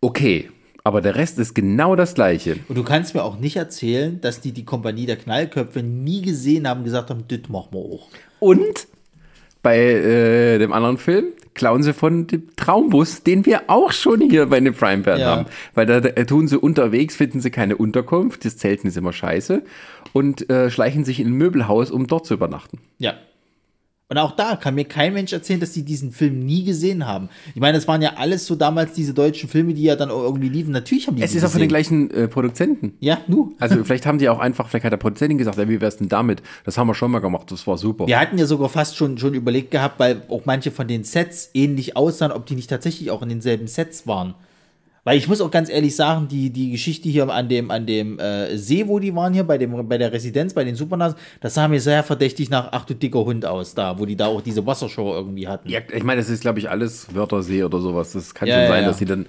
Okay, 0.00 0.50
aber 0.82 1.00
der 1.00 1.16
Rest 1.16 1.38
ist 1.38 1.54
genau 1.54 1.96
das 1.96 2.14
Gleiche. 2.14 2.56
Und 2.68 2.76
du 2.76 2.82
kannst 2.82 3.14
mir 3.14 3.24
auch 3.24 3.38
nicht 3.38 3.56
erzählen, 3.56 4.20
dass 4.20 4.40
die 4.40 4.52
die 4.52 4.64
Kompanie 4.64 5.04
der 5.04 5.16
Knallköpfe 5.16 5.82
nie 5.82 6.22
gesehen 6.22 6.66
haben, 6.66 6.82
gesagt 6.82 7.10
haben, 7.10 7.24
das 7.28 7.48
machen 7.48 7.68
wir 7.72 7.80
auch. 7.80 8.08
Und 8.40 8.88
bei 9.62 9.78
äh, 9.78 10.58
dem 10.58 10.72
anderen 10.72 10.96
Film 10.96 11.26
klauen 11.56 11.82
sie 11.82 11.92
von 11.92 12.26
dem 12.26 12.54
Traumbus, 12.56 13.22
den 13.22 13.44
wir 13.46 13.62
auch 13.68 13.92
schon 13.92 14.20
hier 14.20 14.46
bei 14.46 14.60
den 14.60 14.74
Prime 14.74 15.02
Band 15.02 15.20
ja. 15.20 15.26
haben. 15.26 15.46
Weil 15.74 15.86
da, 15.86 16.00
da, 16.00 16.24
tun 16.24 16.46
sie 16.46 16.58
unterwegs, 16.58 17.16
finden 17.16 17.40
sie 17.40 17.50
keine 17.50 17.76
Unterkunft, 17.76 18.44
das 18.44 18.56
Zelten 18.56 18.86
ist 18.86 18.96
immer 18.96 19.12
scheiße 19.12 19.62
und 20.12 20.48
äh, 20.48 20.70
schleichen 20.70 21.04
sich 21.04 21.18
in 21.18 21.28
ein 21.28 21.32
Möbelhaus, 21.32 21.90
um 21.90 22.06
dort 22.06 22.26
zu 22.26 22.34
übernachten. 22.34 22.78
Ja. 22.98 23.14
Und 24.08 24.18
auch 24.18 24.36
da 24.36 24.54
kann 24.54 24.76
mir 24.76 24.84
kein 24.84 25.14
Mensch 25.14 25.32
erzählen, 25.32 25.58
dass 25.58 25.74
sie 25.74 25.84
diesen 25.84 26.12
Film 26.12 26.38
nie 26.38 26.62
gesehen 26.62 27.06
haben. 27.06 27.28
Ich 27.56 27.60
meine, 27.60 27.76
das 27.76 27.88
waren 27.88 28.00
ja 28.00 28.14
alles 28.16 28.46
so 28.46 28.54
damals 28.54 28.92
diese 28.92 29.14
deutschen 29.14 29.48
Filme, 29.48 29.74
die 29.74 29.82
ja 29.82 29.96
dann 29.96 30.10
irgendwie 30.10 30.48
liefen. 30.48 30.70
Natürlich 30.70 31.08
haben 31.08 31.16
die 31.16 31.24
Es 31.24 31.34
ist 31.34 31.42
auch 31.42 31.50
von 31.50 31.58
den 31.60 31.68
gleichen 31.68 32.12
äh, 32.12 32.28
Produzenten. 32.28 32.94
Ja, 33.00 33.18
nu. 33.26 33.56
Also 33.58 33.82
vielleicht 33.84 34.06
haben 34.06 34.18
die 34.18 34.28
auch 34.28 34.38
einfach, 34.38 34.68
vielleicht 34.68 34.84
hat 34.84 34.92
der 34.92 34.98
Produzentin 34.98 35.38
gesagt, 35.38 35.58
ey, 35.58 35.68
wie 35.68 35.80
wär's 35.80 35.96
denn 35.96 36.08
damit? 36.08 36.40
Das 36.64 36.78
haben 36.78 36.86
wir 36.86 36.94
schon 36.94 37.10
mal 37.10 37.18
gemacht, 37.18 37.50
das 37.50 37.66
war 37.66 37.78
super. 37.78 38.06
Wir 38.06 38.20
hatten 38.20 38.38
ja 38.38 38.46
sogar 38.46 38.68
fast 38.68 38.96
schon, 38.96 39.18
schon 39.18 39.34
überlegt 39.34 39.72
gehabt, 39.72 39.98
weil 39.98 40.22
auch 40.28 40.42
manche 40.44 40.70
von 40.70 40.86
den 40.86 41.02
Sets 41.02 41.50
ähnlich 41.52 41.96
aussahen, 41.96 42.30
ob 42.30 42.46
die 42.46 42.54
nicht 42.54 42.70
tatsächlich 42.70 43.10
auch 43.10 43.22
in 43.22 43.28
denselben 43.28 43.66
Sets 43.66 44.06
waren. 44.06 44.34
Weil 45.06 45.18
ich 45.18 45.28
muss 45.28 45.40
auch 45.40 45.52
ganz 45.52 45.70
ehrlich 45.70 45.94
sagen, 45.94 46.26
die, 46.26 46.50
die 46.50 46.72
Geschichte 46.72 47.08
hier 47.08 47.28
an 47.28 47.48
dem, 47.48 47.70
an 47.70 47.86
dem 47.86 48.18
äh, 48.18 48.58
See, 48.58 48.88
wo 48.88 48.98
die 48.98 49.14
waren 49.14 49.32
hier, 49.32 49.44
bei, 49.44 49.56
dem, 49.56 49.88
bei 49.88 49.98
der 49.98 50.12
Residenz, 50.12 50.52
bei 50.52 50.64
den 50.64 50.74
Supernasen, 50.74 51.16
das 51.40 51.54
sah 51.54 51.68
mir 51.68 51.80
sehr 51.80 52.02
verdächtig 52.02 52.50
nach 52.50 52.70
Ach 52.72 52.84
du 52.84 52.92
dicker 52.92 53.24
Hund 53.24 53.46
aus, 53.46 53.72
da, 53.72 54.00
wo 54.00 54.04
die 54.04 54.16
da 54.16 54.26
auch 54.26 54.40
diese 54.40 54.66
Wassershow 54.66 55.14
irgendwie 55.14 55.46
hatten. 55.46 55.68
Ja, 55.68 55.78
ich 55.94 56.02
meine, 56.02 56.20
das 56.20 56.28
ist, 56.28 56.40
glaube 56.40 56.58
ich, 56.58 56.68
alles 56.68 57.14
Wörthersee 57.14 57.62
oder 57.62 57.78
sowas. 57.78 58.14
Das 58.14 58.34
kann 58.34 58.48
ja, 58.48 58.58
schon 58.58 58.66
sein, 58.66 58.82
ja. 58.82 58.88
dass 58.88 58.98
sie 58.98 59.04
dann 59.04 59.26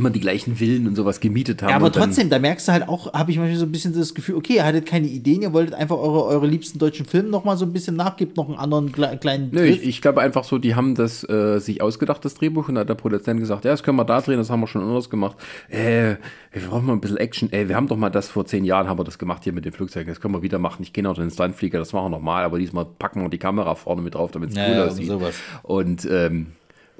immer 0.00 0.10
die 0.10 0.20
gleichen 0.20 0.56
Villen 0.56 0.86
und 0.86 0.96
sowas 0.96 1.20
gemietet 1.20 1.62
haben. 1.62 1.70
Ja, 1.70 1.76
aber 1.76 1.92
trotzdem, 1.92 2.30
da 2.30 2.38
merkst 2.38 2.66
du 2.66 2.72
halt 2.72 2.88
auch, 2.88 3.12
habe 3.12 3.30
ich 3.30 3.38
manchmal 3.38 3.58
so 3.58 3.66
ein 3.66 3.72
bisschen 3.72 3.94
das 3.94 4.14
Gefühl, 4.14 4.34
okay, 4.34 4.54
ihr 4.54 4.64
hattet 4.64 4.86
keine 4.86 5.06
Ideen, 5.06 5.42
ihr 5.42 5.52
wolltet 5.52 5.74
einfach 5.74 5.98
eure, 5.98 6.24
eure 6.24 6.46
liebsten 6.46 6.78
deutschen 6.78 7.04
Filme 7.04 7.28
noch 7.28 7.44
mal 7.44 7.56
so 7.56 7.66
ein 7.66 7.72
bisschen 7.72 7.96
nachgibt, 7.96 8.36
noch 8.36 8.48
einen 8.48 8.56
anderen 8.56 8.90
kleinen 8.92 9.50
Nö, 9.52 9.62
ich, 9.64 9.82
ich, 9.82 10.00
glaube 10.00 10.22
einfach 10.22 10.44
so, 10.44 10.58
die 10.58 10.74
haben 10.74 10.94
das 10.94 11.28
äh, 11.28 11.58
sich 11.58 11.82
ausgedacht, 11.82 12.24
das 12.24 12.34
Drehbuch, 12.34 12.68
und 12.68 12.76
da 12.76 12.80
hat 12.80 12.88
der 12.88 12.94
Produzent 12.94 13.38
gesagt, 13.40 13.64
ja, 13.66 13.72
das 13.72 13.82
können 13.82 13.98
wir 13.98 14.04
da 14.04 14.20
drehen, 14.22 14.38
das 14.38 14.48
haben 14.48 14.60
wir 14.60 14.66
schon 14.66 14.82
anders 14.82 15.10
gemacht. 15.10 15.36
Äh, 15.68 16.16
wir 16.52 16.62
brauchen 16.68 16.86
mal 16.86 16.94
ein 16.94 17.00
bisschen 17.00 17.18
Action. 17.18 17.52
Ey, 17.52 17.68
wir 17.68 17.76
haben 17.76 17.86
doch 17.86 17.96
mal 17.96 18.10
das 18.10 18.28
vor 18.28 18.46
zehn 18.46 18.64
Jahren 18.64 18.88
haben 18.88 18.98
wir 18.98 19.04
das 19.04 19.18
gemacht 19.18 19.44
hier 19.44 19.52
mit 19.52 19.66
dem 19.66 19.72
Flugzeug, 19.72 20.06
das 20.06 20.20
können 20.20 20.34
wir 20.34 20.42
wieder 20.42 20.58
machen. 20.58 20.82
Ich 20.82 20.92
gehe 20.92 21.04
noch 21.04 21.14
den 21.14 21.30
Stuntflieger, 21.30 21.78
das 21.78 21.92
machen 21.92 22.06
wir 22.06 22.16
nochmal, 22.16 22.44
aber 22.44 22.58
diesmal 22.58 22.86
packen 22.86 23.22
wir 23.22 23.28
die 23.28 23.38
Kamera 23.38 23.74
vorne 23.74 24.00
mit 24.00 24.14
drauf, 24.14 24.30
damit 24.30 24.50
es 24.50 24.56
ja, 24.56 24.66
cool 24.68 24.88
aussieht. 24.88 25.08
Sowas. 25.08 25.34
Und 25.62 26.08
ähm, 26.10 26.46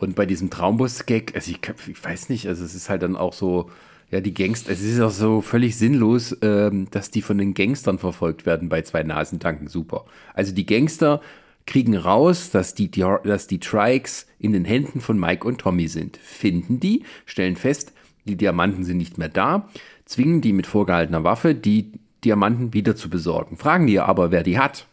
und 0.01 0.16
bei 0.16 0.26
diesem 0.26 0.51
Traumbus-Gag, 0.51 1.34
also 1.34 1.51
ich, 1.51 1.61
ich, 1.88 2.05
weiß 2.05 2.30
nicht, 2.30 2.48
also 2.48 2.64
es 2.64 2.74
ist 2.74 2.88
halt 2.88 3.03
dann 3.03 3.16
auch 3.16 3.34
so, 3.34 3.70
ja, 4.11 4.20
die 4.20 4.34
Gangster, 4.34 4.72
es 4.72 4.82
ist 4.82 5.01
auch 5.01 5.11
so 5.11 5.40
völlig 5.40 5.76
sinnlos, 5.76 6.36
ähm, 6.42 6.88
dass 6.90 7.11
die 7.11 7.22
von 7.22 7.38
den 7.38 7.55
Gangstern 7.55 7.98
verfolgt 7.98 8.46
werden 8.46 8.68
bei 8.68 8.82
zwei 8.82 9.03
Nasentanken. 9.03 9.68
Super. 9.68 10.07
Also 10.34 10.53
die 10.53 10.66
Gangster 10.66 11.20
kriegen 11.66 11.96
raus, 11.96 12.51
dass 12.51 12.74
die, 12.74 12.90
die, 12.90 13.05
dass 13.24 13.46
die 13.46 13.61
Trikes 13.61 14.26
in 14.38 14.53
den 14.53 14.64
Händen 14.64 15.01
von 15.01 15.20
Mike 15.20 15.46
und 15.46 15.59
Tommy 15.59 15.86
sind. 15.86 16.16
Finden 16.16 16.80
die, 16.80 17.05
stellen 17.26 17.57
fest, 17.57 17.92
die 18.24 18.36
Diamanten 18.36 18.84
sind 18.84 18.96
nicht 18.96 19.18
mehr 19.18 19.28
da, 19.28 19.68
zwingen 20.07 20.40
die 20.40 20.53
mit 20.53 20.66
vorgehaltener 20.66 21.24
Waffe, 21.24 21.55
die 21.55 21.92
Diamanten 22.24 22.72
wieder 22.72 22.96
zu 22.96 23.11
besorgen. 23.11 23.57
Fragen 23.57 23.86
die 23.86 24.01
aber, 24.01 24.30
wer 24.30 24.42
die 24.42 24.59
hat. 24.59 24.86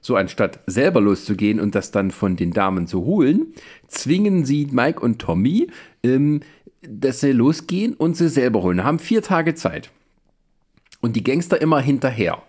So 0.00 0.16
anstatt 0.16 0.60
selber 0.66 1.00
loszugehen 1.00 1.60
und 1.60 1.74
das 1.74 1.90
dann 1.90 2.10
von 2.10 2.36
den 2.36 2.52
Damen 2.52 2.86
zu 2.86 3.04
holen, 3.04 3.54
zwingen 3.88 4.44
sie 4.44 4.68
Mike 4.70 5.00
und 5.00 5.18
Tommy, 5.18 5.68
ähm, 6.02 6.40
dass 6.82 7.20
sie 7.20 7.32
losgehen 7.32 7.94
und 7.94 8.16
sie 8.16 8.28
selber 8.28 8.62
holen. 8.62 8.84
Haben 8.84 8.98
vier 8.98 9.22
Tage 9.22 9.54
Zeit. 9.54 9.90
Und 11.00 11.16
die 11.16 11.24
Gangster 11.24 11.60
immer 11.60 11.80
hinterher. 11.80 12.42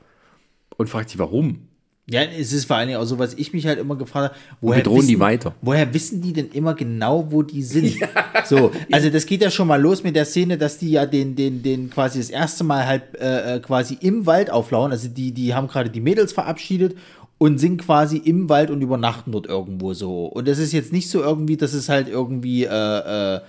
Und 0.78 0.90
fragt 0.90 1.10
sich, 1.10 1.20
warum? 1.20 1.68
Ja, 2.10 2.24
es 2.24 2.52
ist 2.52 2.66
vor 2.66 2.76
allen 2.76 2.90
Dingen 2.90 3.00
auch 3.00 3.06
so, 3.06 3.20
was 3.20 3.36
ich 3.36 3.54
mich 3.54 3.66
halt 3.66 3.80
immer 3.80 3.96
gefragt 3.96 4.34
habe, 4.34 4.42
woher 4.60 4.80
bedrohen 4.80 4.98
wissen, 4.98 5.08
die 5.08 5.20
weiter. 5.20 5.56
Woher 5.62 5.94
wissen 5.94 6.22
die 6.22 6.34
denn 6.34 6.50
immer 6.52 6.74
genau, 6.74 7.32
wo 7.32 7.44
die 7.44 7.64
sind? 7.64 7.96
So, 8.44 8.72
also 8.92 9.10
das 9.12 9.28
geht 9.28 9.42
ja 9.42 9.52
schon 9.52 9.68
mal 9.68 9.80
los 9.80 10.04
mit 10.04 10.16
der 10.16 10.26
Szene, 10.26 10.58
dass 10.58 10.80
die 10.80 10.92
ja 10.92 11.06
den, 11.06 11.36
den, 11.36 11.62
den 11.62 11.92
quasi 11.92 12.18
das 12.18 12.32
erste 12.32 12.64
Mal 12.64 12.88
halt 12.88 13.04
äh, 13.20 13.56
äh, 13.56 13.60
quasi 13.60 13.98
im 14.02 14.26
Wald 14.26 14.50
auflauern. 14.50 14.92
Also 14.92 15.08
die, 15.08 15.32
die 15.32 15.54
haben 15.54 15.68
gerade 15.68 15.92
die 15.92 16.02
Mädels 16.02 16.34
verabschiedet 16.34 16.98
und 17.42 17.58
sind 17.58 17.82
quasi 17.82 18.18
im 18.18 18.50
Wald 18.50 18.70
und 18.70 18.84
übernachten 18.84 19.32
dort 19.32 19.48
irgendwo 19.48 19.96
so. 19.96 20.28
Und 20.28 20.48
das 20.48 20.60
ist 20.60 20.74
jetzt 20.74 20.94
nicht 20.94 21.10
so 21.10 21.24
irgendwie, 21.24 21.58
dass 21.58 21.74
es 21.74 21.90
halt 21.90 22.08
irgendwie 22.08 22.66
äh, 22.66 22.68
äh, 22.68 23.40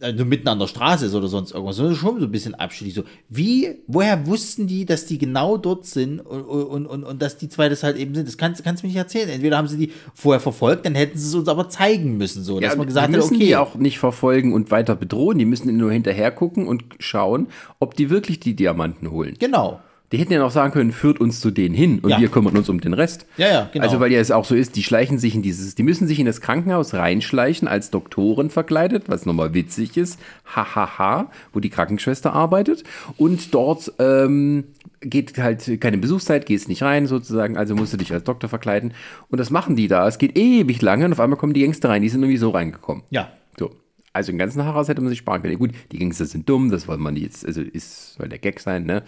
also 0.00 0.24
mitten 0.24 0.48
an 0.48 0.58
der 0.58 0.66
Straße 0.66 1.06
ist 1.06 1.14
oder 1.14 1.28
sonst 1.28 1.52
irgendwas, 1.52 1.76
sondern 1.76 1.94
schon 1.94 2.18
so 2.18 2.26
ein 2.26 2.32
bisschen 2.32 2.56
abschließend. 2.56 3.06
So, 3.06 3.12
wie, 3.28 3.76
woher 3.86 4.26
wussten 4.26 4.66
die, 4.66 4.84
dass 4.84 5.06
die 5.06 5.18
genau 5.18 5.56
dort 5.58 5.86
sind 5.86 6.18
und, 6.22 6.42
und, 6.42 6.86
und, 6.86 7.04
und 7.04 7.22
dass 7.22 7.36
die 7.36 7.48
zwei 7.48 7.68
das 7.68 7.84
halt 7.84 7.98
eben 7.98 8.16
sind? 8.16 8.26
Das 8.26 8.36
kannst, 8.36 8.64
kannst 8.64 8.82
du 8.82 8.88
mir 8.88 8.90
nicht 8.90 8.98
erzählen. 8.98 9.28
Entweder 9.28 9.58
haben 9.58 9.68
sie 9.68 9.78
die 9.78 9.92
vorher 10.12 10.40
verfolgt, 10.40 10.84
dann 10.84 10.96
hätten 10.96 11.16
sie 11.16 11.28
es 11.28 11.34
uns 11.36 11.46
aber 11.46 11.68
zeigen 11.68 12.16
müssen, 12.16 12.42
so, 12.42 12.58
dass 12.58 12.72
Ja, 12.72 12.76
man 12.76 12.88
gesagt 12.88 13.10
die 13.10 13.12
hat, 13.12 13.16
müssen 13.16 13.36
okay. 13.36 13.46
die 13.46 13.54
auch 13.54 13.76
nicht 13.76 14.00
verfolgen 14.00 14.52
und 14.52 14.72
weiter 14.72 14.96
bedrohen, 14.96 15.38
die 15.38 15.44
müssen 15.44 15.76
nur 15.76 15.92
hinterher 15.92 16.32
gucken 16.32 16.66
und 16.66 16.82
schauen, 16.98 17.46
ob 17.78 17.94
die 17.94 18.10
wirklich 18.10 18.40
die 18.40 18.56
Diamanten 18.56 19.12
holen. 19.12 19.36
Genau. 19.38 19.78
Die 20.14 20.20
hätten 20.20 20.32
ja 20.32 20.38
noch 20.38 20.52
sagen 20.52 20.72
können, 20.72 20.92
führt 20.92 21.18
uns 21.20 21.40
zu 21.40 21.50
denen 21.50 21.74
hin 21.74 21.98
und 21.98 22.08
Ja. 22.10 22.20
wir 22.20 22.28
kümmern 22.28 22.56
uns 22.56 22.68
um 22.68 22.80
den 22.80 22.94
Rest. 22.94 23.26
Ja, 23.36 23.48
ja, 23.48 23.70
genau. 23.72 23.84
Also 23.84 23.98
weil 23.98 24.12
ja 24.12 24.20
es 24.20 24.30
auch 24.30 24.44
so 24.44 24.54
ist, 24.54 24.76
die 24.76 24.84
schleichen 24.84 25.18
sich 25.18 25.34
in 25.34 25.42
dieses, 25.42 25.74
die 25.74 25.82
müssen 25.82 26.06
sich 26.06 26.20
in 26.20 26.26
das 26.26 26.40
Krankenhaus 26.40 26.94
reinschleichen 26.94 27.66
als 27.66 27.90
Doktoren 27.90 28.48
verkleidet, 28.48 29.08
was 29.08 29.26
nochmal 29.26 29.54
witzig 29.54 29.96
ist, 29.96 30.20
hahaha, 30.46 31.32
wo 31.52 31.58
die 31.58 31.68
Krankenschwester 31.68 32.32
arbeitet 32.32 32.84
und 33.16 33.52
dort 33.54 33.92
ähm, 33.98 34.62
geht 35.00 35.36
halt 35.38 35.80
keine 35.80 35.98
Besuchszeit, 35.98 36.46
gehst 36.46 36.68
nicht 36.68 36.82
rein 36.84 37.08
sozusagen, 37.08 37.56
also 37.56 37.74
musst 37.74 37.92
du 37.92 37.96
dich 37.96 38.12
als 38.12 38.22
Doktor 38.22 38.48
verkleiden 38.48 38.94
und 39.30 39.38
das 39.40 39.50
machen 39.50 39.74
die 39.74 39.88
da. 39.88 40.06
Es 40.06 40.18
geht 40.18 40.38
ewig 40.38 40.80
lange 40.80 41.06
und 41.06 41.12
auf 41.12 41.18
einmal 41.18 41.40
kommen 41.40 41.54
die 41.54 41.62
Gangster 41.62 41.88
rein, 41.88 42.02
die 42.02 42.08
sind 42.08 42.22
irgendwie 42.22 42.38
so 42.38 42.50
reingekommen. 42.50 43.02
Ja. 43.10 43.32
So. 43.58 43.72
Also 44.12 44.30
den 44.30 44.38
ganzen 44.38 44.64
Haras 44.64 44.86
hätte 44.86 45.00
man 45.00 45.10
sich 45.10 45.18
sparen 45.18 45.42
können. 45.42 45.58
Gut, 45.58 45.72
die 45.90 45.98
Gangster 45.98 46.24
sind 46.24 46.48
dumm, 46.48 46.70
das 46.70 46.86
wollen 46.86 47.00
man 47.00 47.16
jetzt, 47.16 47.44
also 47.44 47.60
ist, 47.62 48.14
soll 48.14 48.28
der 48.28 48.38
Gag 48.38 48.60
sein, 48.60 48.84
ne? 48.86 49.02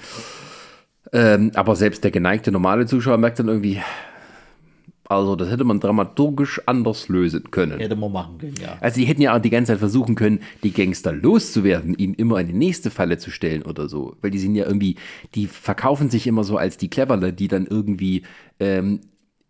Ähm, 1.12 1.52
aber 1.54 1.76
selbst 1.76 2.04
der 2.04 2.11
geneigte 2.11 2.50
normale 2.50 2.86
Zuschauer 2.86 3.18
merkt 3.18 3.38
dann 3.38 3.48
irgendwie, 3.48 3.80
also 5.09 5.36
das 5.36 5.50
hätte 5.50 5.64
man 5.64 5.80
dramaturgisch 5.80 6.61
anders 6.66 7.09
lösen 7.09 7.50
können. 7.50 7.78
Hätte 7.78 7.96
man 7.96 8.12
machen 8.12 8.38
können, 8.38 8.54
ja. 8.61 8.76
Also 8.80 9.00
die 9.00 9.07
hätten 9.07 9.22
ja 9.22 9.36
auch 9.36 9.40
die 9.40 9.50
ganze 9.50 9.72
Zeit 9.72 9.78
versuchen 9.78 10.14
können, 10.14 10.40
die 10.62 10.72
Gangster 10.72 11.12
loszuwerden, 11.12 11.94
ihnen 11.94 12.14
immer 12.14 12.40
in 12.40 12.48
die 12.48 12.54
nächste 12.54 12.90
Falle 12.90 13.18
zu 13.18 13.30
stellen 13.30 13.62
oder 13.62 13.88
so. 13.88 14.16
Weil 14.20 14.30
die 14.30 14.38
sind 14.38 14.54
ja 14.54 14.66
irgendwie, 14.66 14.96
die 15.34 15.46
verkaufen 15.46 16.11
sich 16.11 16.26
immer 16.26 16.44
so 16.44 16.57
als 16.57 16.76
die 16.76 16.88
Cleverle, 16.88 17.32
die 17.32 17.48
dann 17.48 17.66
irgendwie 17.66 18.22
ähm, 18.59 19.00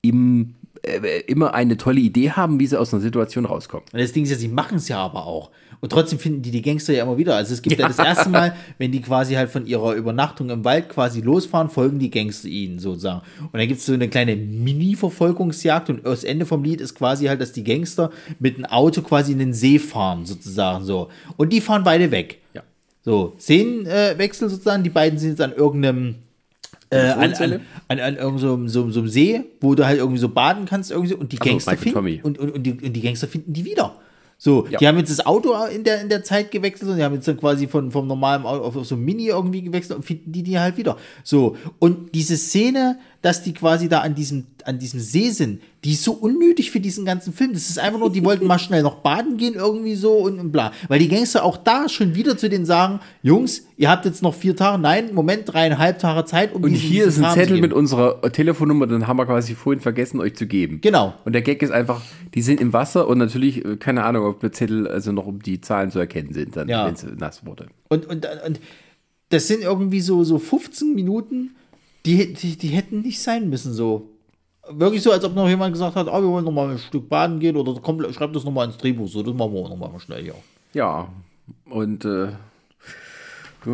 im, 0.03 0.55
äh, 0.83 1.21
immer 1.27 1.55
eine 1.55 1.77
tolle 1.77 2.01
Idee 2.01 2.33
haben, 2.33 2.61
wie 2.61 2.67
sie 2.67 2.79
aus 2.79 2.93
einer 2.93 3.03
Situation 3.03 3.47
rauskommen. 3.47 3.87
Und 3.93 4.01
das 4.01 4.13
Ding 4.13 4.25
ist 4.25 4.31
ja, 4.31 4.37
sie 4.37 4.49
machen 4.49 4.77
es 4.77 4.89
ja 4.89 4.99
aber 4.99 5.27
auch. 5.27 5.51
Und 5.81 5.91
trotzdem 5.93 6.19
finden 6.19 6.43
die 6.43 6.51
die 6.51 6.63
Gangster 6.63 6.93
ja 6.93 7.03
immer 7.05 7.19
wieder. 7.19 7.37
Also 7.37 7.55
es 7.55 7.63
gibt 7.63 7.79
ja, 7.79 7.89
das 7.89 7.99
erste 7.99 8.29
Mal, 8.29 8.55
wenn 8.79 8.93
die 8.93 9.01
quasi 9.01 9.35
halt 9.35 9.51
von 9.51 9.67
ihrer 9.67 9.95
Übernachtung 9.95 10.51
im 10.51 10.65
Wald 10.65 10.89
quasi 10.89 11.21
losfahren, 11.21 11.71
folgen 11.71 11.99
die 11.99 12.11
Gangster 12.11 12.49
ihnen 12.49 12.79
sozusagen. 12.79 13.23
Und 13.41 13.59
dann 13.59 13.69
gibt 13.69 13.81
es 13.81 13.87
so 13.87 13.93
eine 13.93 14.09
kleine 14.09 14.37
Mini-Verfolgungsjagd 14.37 15.91
und 15.91 16.07
das 16.07 16.25
Ende 16.25 16.47
vom 16.47 16.65
Lied 16.65 16.81
ist 16.81 16.95
quasi 16.95 17.27
halt, 17.27 17.41
dass 17.41 17.53
die 17.53 17.65
Gangster 17.65 18.11
mit 18.39 18.57
einem 18.57 18.67
Auto 18.67 19.03
quasi 19.03 19.33
in 19.33 19.39
den 19.39 19.53
See 19.53 19.79
fahren 19.79 20.25
sozusagen 20.25 20.85
so. 20.85 21.09
Und 21.37 21.53
die 21.53 21.61
fahren 21.61 21.85
beide 21.85 22.11
weg. 22.11 22.41
Ja. 22.55 22.63
So, 23.05 23.35
Szenenwechsel 23.39 24.49
sozusagen. 24.49 24.83
Die 24.83 24.91
beiden 24.91 25.19
sind 25.19 25.31
jetzt 25.31 25.41
an 25.41 25.53
irgendeinem 25.53 26.17
äh, 26.91 26.99
an, 26.99 27.35
an, 27.35 27.61
an, 27.89 28.01
an 28.01 28.17
irgendeinem 28.17 28.69
so, 28.69 28.85
so, 28.85 28.91
so 28.91 29.01
einem 29.01 29.09
See, 29.09 29.45
wo 29.61 29.75
du 29.75 29.85
halt 29.85 29.99
irgendwie 29.99 30.19
so 30.19 30.29
baden 30.29 30.67
kannst 30.67 30.91
irgendwie 30.91 31.11
so, 31.11 31.17
und 31.17 31.33
die 31.33 31.37
Gangster 31.37 31.77
finden 31.77 32.21
und, 32.23 32.39
und, 32.39 32.51
und, 32.51 32.63
die, 32.63 32.73
und 32.73 32.93
die 32.93 33.01
Gangster 33.01 33.27
finden 33.27 33.53
die 33.53 33.65
wieder. 33.65 33.97
So, 34.39 34.67
Ja. 34.69 34.79
die 34.79 34.87
haben 34.87 34.99
jetzt 34.99 35.11
das 35.11 35.25
Auto 35.25 35.55
in 35.75 35.83
der, 35.83 36.01
in 36.03 36.09
der 36.11 36.23
Zeit 36.23 36.51
gewechselt 36.51 36.91
und 36.91 36.97
die 36.99 37.03
haben 37.03 37.15
jetzt 37.15 37.27
dann 37.27 37.39
quasi 37.39 37.67
von, 37.69 37.91
vom 37.91 38.07
normalen 38.07 38.45
Auto 38.45 38.65
auf, 38.65 38.77
auf 38.77 38.87
so 38.87 38.95
ein 38.95 39.01
Mini 39.05 39.29
irgendwie 39.29 39.63
gewechselt 39.63 39.97
und 39.97 40.03
finden 40.05 40.31
die 40.33 40.43
die 40.43 40.59
halt 40.59 40.77
wieder. 40.77 40.97
So, 41.25 41.57
und 41.79 42.15
diese 42.15 42.37
Szene, 42.37 42.99
dass 43.27 43.43
die 43.43 43.53
quasi 43.53 43.89
da 43.89 44.03
an 44.03 44.15
diesem, 44.15 44.47
an 44.65 44.79
diesem 44.79 45.01
See 45.01 45.31
sind, 45.31 45.61
die 45.83 45.95
ist 45.95 46.05
so 46.05 46.13
unnötig 46.13 46.71
für 46.71 46.79
diesen 46.79 47.05
ganzen 47.05 47.33
Film. 47.33 47.53
Das 47.53 47.69
ist 47.69 47.77
einfach 47.79 47.99
nur, 47.99 48.13
die 48.13 48.25
wollten 48.25 48.47
mal 48.47 48.61
schnell 48.61 48.85
noch 48.85 49.03
baden 49.03 49.37
gehen 49.37 49.55
irgendwie 49.55 49.97
so 49.97 50.13
und, 50.19 50.39
und 50.39 50.53
bla. 50.53 50.71
Weil 50.87 51.01
die 51.01 51.09
Gangster 51.09 51.43
auch 51.43 51.57
da 51.57 51.89
schon 51.89 52.15
wieder 52.15 52.37
zu 52.37 52.49
denen 52.49 52.65
sagen, 52.65 53.01
Jungs, 53.23 53.67
ihr 53.77 53.91
habt 53.91 54.05
jetzt 54.05 54.23
noch 54.23 54.33
vier 54.33 54.55
Tage, 54.55 54.81
nein, 54.81 55.13
Moment, 55.13 55.43
dreieinhalb 55.53 55.99
Tage 55.99 56.25
Zeit, 56.25 56.55
um 56.55 56.63
Und 56.63 56.71
diesen- 56.71 56.89
hier 56.89 57.05
ist 57.05 57.15
diesen 57.15 57.25
ein 57.25 57.35
Kram 57.35 57.43
Zettel 57.43 57.61
mit 57.61 57.73
unserer 57.73 58.23
Telefonnummer, 58.31 58.87
den 58.87 59.09
haben 59.09 59.17
wir 59.19 59.27
quasi 59.27 59.57
vorhin 59.57 59.81
vergessen, 59.81 60.21
euch 60.21 60.37
zu 60.37 60.47
geben. 60.47 60.81
Genau. 60.81 61.15
Und 61.25 61.33
der 61.33 61.43
Gag 61.43 61.63
ist 61.63 61.73
einfach, 61.73 62.01
die 62.35 62.43
sind 62.43 62.61
im 62.61 62.73
Wasser 62.73 63.09
und 63.09 63.19
natürlich, 63.19 63.65
äh, 63.65 63.77
keine 63.77 64.05
Ahnung, 64.05 64.25
ob 64.27 64.39
der 64.39 64.53
Zettel 64.53 64.87
also 64.87 65.11
noch 65.11 65.27
um 65.27 65.43
die 65.43 65.61
Zahlen 65.61 65.91
zu 65.91 65.99
erkennen 65.99 66.33
sind, 66.33 66.57
dann, 66.57 66.69
Ja. 66.69 66.87
wenn 66.87 66.95
es 66.95 67.05
nass 67.19 67.45
wurde. 67.45 67.67
Und, 67.89 68.07
und, 68.07 68.25
und 68.47 68.61
das 69.31 69.49
sind 69.49 69.63
irgendwie 69.63 70.01
so, 70.01 70.23
so 70.23 70.39
15 70.39 70.95
Minuten, 70.95 71.57
die, 72.07 72.33
die, 72.33 72.57
die 72.57 72.69
hätten 72.69 73.01
nicht 73.03 73.21
sein 73.21 73.51
müssen 73.51 73.73
so. 73.73 74.09
Wirklich 74.69 75.03
so, 75.03 75.13
als 75.13 75.25
ob 75.25 75.35
noch 75.35 75.49
jemand 75.49 75.73
gesagt 75.73 75.95
hat, 75.95 76.09
ah, 76.09 76.21
wir 76.21 76.29
wollen 76.29 76.45
noch 76.45 76.53
mal 76.53 76.71
ein 76.71 76.79
Stück 76.79 77.09
baden 77.09 77.39
gehen 77.39 77.57
oder 77.57 77.79
komm, 77.81 78.01
schreib 78.13 78.33
das 78.33 78.45
noch 78.45 78.53
mal 78.53 78.65
ins 78.65 78.77
Drehbuch, 78.77 79.09
so, 79.09 79.23
das 79.23 79.35
machen 79.35 79.53
wir 79.53 79.69
noch 79.69 79.77
mal 79.77 80.01
schnell 80.01 80.23
hier. 80.23 80.35
Ja, 80.73 81.09
und 81.71 82.05
äh, 82.05 82.29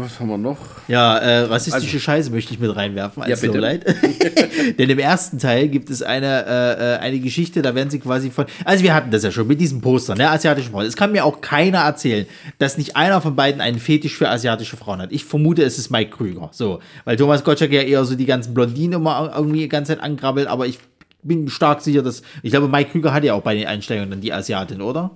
was 0.00 0.18
haben 0.18 0.28
wir 0.28 0.38
noch? 0.38 0.58
Ja, 0.88 1.18
äh, 1.18 1.40
rassistische 1.42 2.00
Scheiße 2.00 2.30
möchte 2.30 2.54
ich 2.54 2.60
mit 2.60 2.74
reinwerfen, 2.74 3.22
als 3.22 3.30
Ja, 3.30 3.36
bitte. 3.36 3.58
Lowlight. 3.58 3.84
Denn 4.78 4.88
im 4.88 4.98
ersten 4.98 5.38
Teil 5.38 5.68
gibt 5.68 5.90
es 5.90 6.02
eine, 6.02 6.46
äh, 6.46 6.94
äh, 6.94 6.98
eine 6.98 7.20
Geschichte, 7.20 7.62
da 7.62 7.74
werden 7.74 7.90
sie 7.90 7.98
quasi 7.98 8.30
von. 8.30 8.46
Also 8.64 8.82
wir 8.84 8.94
hatten 8.94 9.10
das 9.10 9.22
ja 9.22 9.30
schon 9.30 9.46
mit 9.46 9.60
diesem 9.60 9.80
Poster, 9.80 10.14
ne? 10.14 10.30
Asiatische 10.30 10.70
Frauen. 10.70 10.86
Es 10.86 10.96
kann 10.96 11.12
mir 11.12 11.24
auch 11.24 11.40
keiner 11.40 11.80
erzählen, 11.80 12.26
dass 12.58 12.78
nicht 12.78 12.96
einer 12.96 13.20
von 13.20 13.36
beiden 13.36 13.60
einen 13.60 13.78
Fetisch 13.78 14.16
für 14.16 14.28
asiatische 14.28 14.76
Frauen 14.76 15.00
hat. 15.00 15.12
Ich 15.12 15.24
vermute, 15.24 15.62
es 15.62 15.78
ist 15.78 15.90
Mike 15.90 16.16
Krüger. 16.16 16.48
So. 16.52 16.80
Weil 17.04 17.16
Thomas 17.16 17.44
Gottschalk 17.44 17.72
ja 17.72 17.82
eher 17.82 18.04
so 18.04 18.14
die 18.14 18.26
ganzen 18.26 18.54
Blondinen 18.54 19.00
immer 19.00 19.32
irgendwie 19.36 19.60
die 19.60 19.68
ganze 19.68 19.94
Zeit 19.94 20.02
angrabbelt, 20.02 20.46
aber 20.46 20.66
ich 20.66 20.78
bin 21.22 21.48
stark 21.48 21.80
sicher, 21.80 22.02
dass. 22.02 22.22
Ich 22.42 22.50
glaube, 22.50 22.68
Mike 22.68 22.90
Krüger 22.90 23.12
hat 23.12 23.24
ja 23.24 23.34
auch 23.34 23.42
bei 23.42 23.54
den 23.54 23.66
Einstellungen 23.66 24.10
dann 24.10 24.20
die 24.20 24.32
Asiatin, 24.32 24.80
oder? 24.82 25.10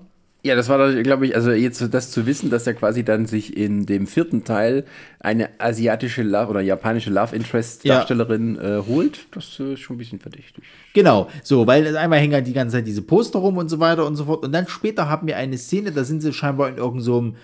Ja, 0.46 0.54
das 0.54 0.68
war, 0.68 0.92
glaube 1.02 1.26
ich, 1.26 1.34
also 1.34 1.50
jetzt 1.50 1.92
das 1.92 2.12
zu 2.12 2.24
wissen, 2.24 2.50
dass 2.50 2.68
er 2.68 2.74
quasi 2.74 3.04
dann 3.04 3.26
sich 3.26 3.56
in 3.56 3.84
dem 3.84 4.06
vierten 4.06 4.44
Teil 4.44 4.84
eine 5.18 5.48
asiatische 5.58 6.22
Love 6.22 6.50
oder 6.50 6.60
japanische 6.60 7.10
Love 7.10 7.34
Interest 7.34 7.84
Ja. 7.84 7.96
Darstellerin 7.96 8.56
äh, 8.56 8.80
holt, 8.86 9.26
das 9.32 9.58
äh, 9.58 9.72
ist 9.72 9.80
schon 9.80 9.96
ein 9.96 9.98
bisschen 9.98 10.20
verdächtig. 10.20 10.62
Genau, 10.94 11.28
so, 11.42 11.66
weil 11.66 11.96
einmal 11.96 12.20
hängen 12.20 12.34
halt 12.34 12.46
die 12.46 12.52
ganze 12.52 12.76
Zeit 12.76 12.86
diese 12.86 13.02
Poster 13.02 13.40
rum 13.40 13.56
und 13.56 13.68
so 13.68 13.80
weiter 13.80 14.06
und 14.06 14.14
so 14.14 14.26
fort. 14.26 14.44
Und 14.44 14.52
dann 14.52 14.68
später 14.68 15.08
haben 15.08 15.26
wir 15.26 15.36
eine 15.36 15.58
Szene, 15.58 15.90
da 15.90 16.04
sind 16.04 16.20
sie 16.20 16.32
scheinbar 16.32 16.68
in 16.68 16.76
irgendeinem, 16.76 17.02
so 17.02 17.34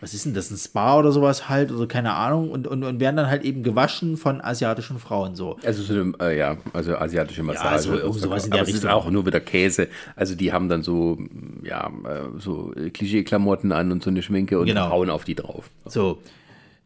was 0.00 0.14
ist 0.14 0.24
denn 0.26 0.34
das, 0.34 0.50
ein 0.50 0.56
Spa 0.56 0.98
oder 0.98 1.12
sowas 1.12 1.48
halt, 1.48 1.70
oder 1.72 1.86
keine 1.86 2.12
Ahnung, 2.14 2.50
und, 2.50 2.66
und, 2.66 2.82
und 2.84 3.00
werden 3.00 3.16
dann 3.16 3.26
halt 3.28 3.42
eben 3.44 3.62
gewaschen 3.62 4.16
von 4.16 4.40
asiatischen 4.40 4.98
Frauen 4.98 5.34
so. 5.34 5.56
Also 5.64 5.82
so 5.82 5.94
eine, 5.94 6.12
äh, 6.20 6.38
ja, 6.38 6.56
also 6.72 6.96
asiatische 6.96 7.42
Massage. 7.42 7.82
so 7.84 7.94
irgend 7.94 8.14
sowas 8.20 8.46
in 8.46 8.52
Aber 8.52 8.58
der 8.58 8.62
es 8.64 8.68
ist 8.70 8.74
Richtung. 8.84 8.90
auch 8.90 9.10
nur 9.10 9.24
wieder 9.26 9.40
Käse. 9.40 9.88
Also 10.16 10.34
die 10.34 10.52
haben 10.52 10.68
dann 10.68 10.82
so, 10.82 11.18
ja, 11.62 11.86
äh, 12.04 12.38
so 12.40 12.72
Klischee-Klamotten 12.92 13.72
an 13.72 13.92
und 13.92 14.02
so 14.02 14.10
eine 14.10 14.22
Schminke 14.22 14.58
und 14.58 14.66
Genau. 14.66 14.90
hauen 14.90 15.10
auf 15.10 15.24
die 15.24 15.34
drauf. 15.34 15.70
So. 15.86 16.18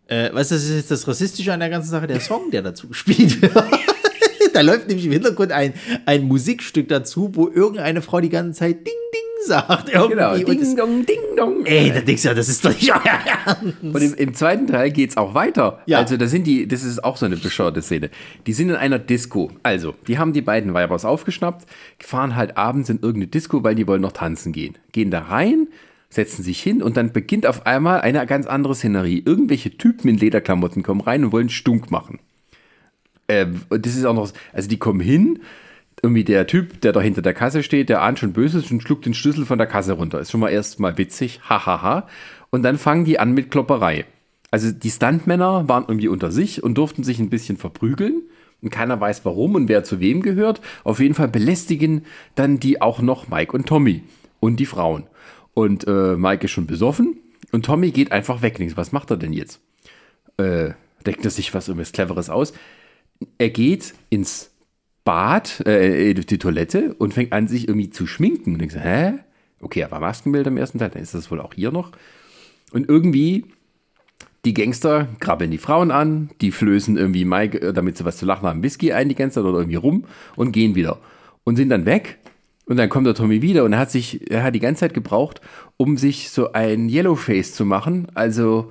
Äh, 0.07 0.33
weißt 0.33 0.51
du, 0.53 0.55
das 0.55 0.65
ist 0.65 0.75
jetzt 0.75 0.91
das 0.91 1.07
Rassistische 1.07 1.53
an 1.53 1.61
der 1.61 1.69
ganzen 1.71 1.91
Sache, 1.91 2.07
der 2.07 2.21
Song, 2.21 2.51
der 2.51 2.63
dazu 2.63 2.89
gespielt 2.89 3.43
wird. 3.43 3.53
da 4.59 4.63
läuft 4.65 4.89
nämlich 4.89 5.07
im 5.07 5.13
Hintergrund 5.13 5.53
ein, 5.53 5.73
ein 6.05 6.25
Musikstück 6.25 6.89
dazu, 6.89 7.31
wo 7.35 7.49
irgendeine 7.49 8.03
Frau 8.03 8.21
die 8.21 8.29
ganze 8.29 8.59
Zeit 8.59 8.87
Ding 8.87 8.95
Ding 9.13 9.47
sagt. 9.47 9.89
Irgendwie. 9.89 10.15
Genau, 10.15 10.37
ding 10.37 10.61
das, 10.61 10.75
dong, 10.75 11.07
ding 11.07 11.21
dong. 11.37 11.65
ey, 11.65 11.93
da 11.93 12.01
denkst 12.01 12.23
du 12.23 12.29
ja, 12.29 12.35
das 12.35 12.49
ist 12.49 12.65
doch 12.65 12.71
nicht 12.71 12.93
euer 12.93 13.01
Ernst. 13.05 13.77
Und 13.83 14.03
im, 14.03 14.15
im 14.15 14.35
zweiten 14.35 14.67
Teil 14.67 14.91
geht's 14.91 15.17
auch 15.17 15.35
weiter. 15.35 15.81
Ja. 15.87 15.99
Also 15.99 16.17
da 16.17 16.27
sind 16.27 16.47
die, 16.47 16.67
das 16.67 16.83
ist 16.83 17.05
auch 17.05 17.17
so 17.17 17.27
eine 17.27 17.37
bescheuerte 17.37 17.83
Szene. 17.83 18.11
Die 18.47 18.53
sind 18.53 18.71
in 18.71 18.77
einer 18.77 18.99
Disco. 18.99 19.51
Also, 19.63 19.95
die 20.07 20.19
haben 20.19 20.33
die 20.33 20.43
beiden 20.43 20.75
Weibers 20.75 21.05
aufgeschnappt, 21.05 21.67
fahren 22.01 22.37
halt 22.37 22.57
abends 22.57 22.91
in 22.91 22.97
irgendeine 22.97 23.29
Disco, 23.29 23.63
weil 23.63 23.77
die 23.77 23.87
wollen 23.87 24.03
noch 24.03 24.13
tanzen 24.13 24.53
gehen. 24.53 24.77
Gehen 24.93 25.11
da 25.11 25.21
rein, 25.21 25.69
setzen 26.11 26.43
sich 26.43 26.61
hin 26.61 26.83
und 26.83 26.97
dann 26.97 27.13
beginnt 27.13 27.47
auf 27.47 27.67
einmal 27.67 28.01
eine 28.01 28.27
ganz 28.27 28.47
andere 28.47 28.75
Szenerie. 28.75 29.23
Irgendwelche 29.25 29.71
Typen 29.71 30.09
in 30.09 30.17
Lederklamotten 30.19 30.83
kommen 30.83 31.01
rein 31.01 31.25
und 31.25 31.33
wollen 31.33 31.49
Stunk 31.49 31.91
machen. 31.91 32.19
Ähm, 33.29 33.63
und 33.69 33.85
das 33.85 33.95
ist 33.95 34.05
auch 34.05 34.15
noch, 34.15 34.31
also 34.53 34.69
die 34.69 34.79
kommen 34.79 35.01
hin, 35.01 35.41
irgendwie 36.03 36.25
der 36.25 36.47
Typ, 36.47 36.81
der 36.81 36.93
da 36.93 37.01
hinter 37.01 37.23
der 37.23 37.35
Kasse 37.35 37.63
steht, 37.63 37.89
der 37.89 38.03
ahnt 38.03 38.19
schon 38.19 38.33
Böses 38.33 38.71
und 38.71 38.83
schluckt 38.83 39.07
den 39.07 39.15
Schlüssel 39.15 39.45
von 39.45 39.59
der 39.59 39.67
Kasse 39.67 39.93
runter. 39.93 40.21
Ist 40.21 40.31
schon 40.31 40.41
mal 40.41 40.51
erstmal 40.51 40.97
witzig, 40.99 41.41
hahaha. 41.49 42.07
Und 42.51 42.63
dann 42.63 42.79
fangen 42.79 43.05
die 43.05 43.19
an 43.19 43.33
mit 43.33 43.51
Klopperei. 43.51 44.07
Also 44.51 44.71
die 44.71 44.91
Stuntmänner 44.91 45.69
waren 45.69 45.85
irgendwie 45.89 46.09
unter 46.09 46.31
sich 46.31 46.63
und 46.63 46.79
durften 46.79 47.05
sich 47.05 47.19
ein 47.19 47.31
bisschen 47.31 47.57
verprügeln. 47.57 48.23
Und 48.61 48.71
keiner 48.71 49.01
weiß 49.01 49.25
warum 49.25 49.55
und 49.55 49.69
wer 49.69 49.85
zu 49.85 50.01
wem 50.01 50.23
gehört. 50.23 50.61
Auf 50.85 51.01
jeden 51.01 51.15
Fall 51.15 51.29
belästigen 51.29 52.05
dann 52.35 52.59
die 52.59 52.81
auch 52.81 53.01
noch 53.01 53.29
Mike 53.29 53.53
und 53.53 53.67
Tommy 53.67 54.03
und 54.41 54.59
die 54.59 54.67
Frauen. 54.67 55.05
Und 55.55 55.87
äh, 55.87 56.17
Mike 56.17 56.45
ist 56.45 56.53
schon 56.53 56.67
besoffen 56.67 57.19
und 57.53 57.65
Tommy 57.65 57.91
geht 57.91 58.11
einfach 58.11 58.43
weg. 58.43 58.59
Was 58.77 58.93
macht 58.93 59.11
er 59.11 59.17
denn 59.17 59.33
jetzt? 59.33 59.61
Äh, 60.39 60.71
denkt 61.07 61.25
er 61.25 61.31
sich 61.31 61.55
was 61.55 61.69
irgendwas 61.69 61.93
Cleveres 61.93 62.31
aus? 62.31 62.53
Er 63.39 63.51
geht 63.51 63.95
ins 64.11 64.51
Bad, 65.05 65.67
äh, 65.67 66.13
die 66.15 66.39
Toilette 66.39 66.95
und 66.99 67.15
fängt 67.15 67.33
an, 67.33 67.49
sich 67.49 67.67
irgendwie 67.67 67.91
zu 67.91 68.07
schminken. 68.07 68.53
Und 68.53 68.61
denkst, 68.61 68.77
hä? 68.77 69.15
Okay, 69.61 69.81
er 69.81 69.91
war 69.91 70.01
Maskenbild 70.01 70.47
im 70.47 70.57
ersten 70.57 70.79
Teil, 70.79 70.91
dann 70.91 71.03
ist 71.03 71.15
das 71.15 71.31
wohl 71.31 71.41
auch 71.41 71.55
hier 71.55 71.73
noch. 71.73 71.93
Und 72.73 72.89
irgendwie, 72.89 73.47
die 74.45 74.55
Gangster 74.55 75.09
krabbeln 75.19 75.51
die 75.51 75.59
Frauen 75.59 75.91
an, 75.91 76.31
die 76.41 76.53
flößen 76.53 76.97
irgendwie 76.97 77.25
Mike, 77.25 77.61
äh, 77.61 77.73
damit 77.73 77.97
sie 77.97 78.05
was 78.05 78.19
zu 78.19 78.27
lachen 78.27 78.47
haben, 78.47 78.63
Whisky 78.63 78.93
ein, 78.93 79.09
die 79.09 79.15
Gangster 79.15 79.45
oder 79.45 79.59
irgendwie 79.59 79.77
rum 79.77 80.05
und 80.37 80.53
gehen 80.53 80.75
wieder. 80.75 80.99
Und 81.45 81.57
sind 81.57 81.71
dann 81.71 81.87
weg. 81.87 82.19
Und 82.67 82.77
dann 82.77 82.91
kommt 82.91 83.07
der 83.07 83.15
Tommy 83.15 83.41
wieder 83.41 83.65
und 83.65 83.73
er 83.73 83.79
hat 83.79 83.91
sich, 83.91 84.31
er 84.31 84.43
hat 84.43 84.55
die 84.55 84.61
ganze 84.61 84.81
Zeit 84.81 84.93
gebraucht, 84.93 85.41
um 85.79 85.97
sich 85.97 86.29
so 86.29 86.53
ein 86.53 86.91
Yellowface 86.91 87.55
zu 87.55 87.65
machen, 87.65 88.09
also 88.13 88.71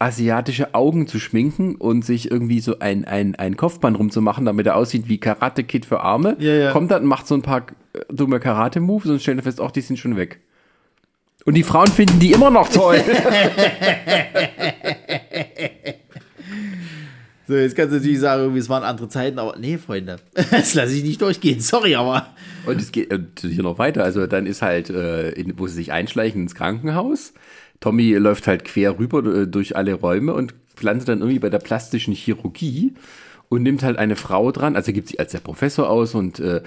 asiatische 0.00 0.74
Augen 0.74 1.06
zu 1.06 1.20
schminken 1.20 1.76
und 1.76 2.04
sich 2.04 2.30
irgendwie 2.30 2.60
so 2.60 2.78
ein, 2.78 3.04
ein, 3.04 3.36
ein 3.36 3.56
Kopfband 3.56 3.98
rumzumachen, 3.98 4.46
damit 4.46 4.66
er 4.66 4.76
aussieht 4.76 5.08
wie 5.08 5.18
Karate 5.18 5.62
Kid 5.62 5.84
für 5.84 6.00
Arme. 6.00 6.36
Ja, 6.40 6.54
ja. 6.54 6.72
Kommt 6.72 6.90
dann 6.90 7.02
und 7.02 7.08
macht 7.08 7.26
so 7.26 7.34
ein 7.34 7.42
paar 7.42 7.66
äh, 7.92 8.00
dumme 8.08 8.40
Karate-Moves 8.40 9.10
und 9.10 9.20
stellt 9.20 9.42
fest, 9.42 9.60
auch 9.60 9.70
die 9.70 9.82
sind 9.82 9.98
schon 9.98 10.16
weg. 10.16 10.40
Und 11.44 11.54
die 11.54 11.62
Frauen 11.62 11.86
finden 11.86 12.18
die 12.18 12.32
immer 12.32 12.50
noch 12.50 12.68
toll. 12.68 13.02
So, 17.50 17.56
jetzt 17.56 17.74
kannst 17.74 17.90
du 17.90 17.96
natürlich 17.96 18.20
sagen, 18.20 18.42
irgendwie, 18.42 18.60
es 18.60 18.68
waren 18.68 18.84
andere 18.84 19.08
Zeiten, 19.08 19.40
aber 19.40 19.56
nee, 19.58 19.76
Freunde, 19.76 20.20
das 20.52 20.74
lasse 20.74 20.94
ich 20.94 21.02
nicht 21.02 21.20
durchgehen. 21.20 21.58
Sorry, 21.58 21.96
aber. 21.96 22.28
Und 22.64 22.80
es 22.80 22.92
geht 22.92 23.12
äh, 23.12 23.18
hier 23.40 23.64
noch 23.64 23.76
weiter. 23.76 24.04
Also 24.04 24.28
dann 24.28 24.46
ist 24.46 24.62
halt, 24.62 24.88
äh, 24.88 25.30
in, 25.30 25.58
wo 25.58 25.66
sie 25.66 25.74
sich 25.74 25.90
einschleichen 25.90 26.42
ins 26.42 26.54
Krankenhaus. 26.54 27.34
Tommy 27.80 28.12
läuft 28.14 28.46
halt 28.46 28.64
quer 28.64 28.98
rüber 28.98 29.24
äh, 29.24 29.46
durch 29.46 29.76
alle 29.76 29.94
Räume 29.94 30.34
und 30.34 30.54
landet 30.80 31.08
dann 31.08 31.18
irgendwie 31.20 31.38
bei 31.38 31.50
der 31.50 31.58
plastischen 31.58 32.14
Chirurgie 32.14 32.94
und 33.48 33.62
nimmt 33.62 33.82
halt 33.82 33.98
eine 33.98 34.16
Frau 34.16 34.52
dran, 34.52 34.76
also 34.76 34.92
gibt 34.92 35.08
sie 35.08 35.18
als 35.18 35.32
der 35.32 35.40
Professor 35.40 35.90
aus 35.90 36.14
und 36.14 36.38
äh, 36.38 36.62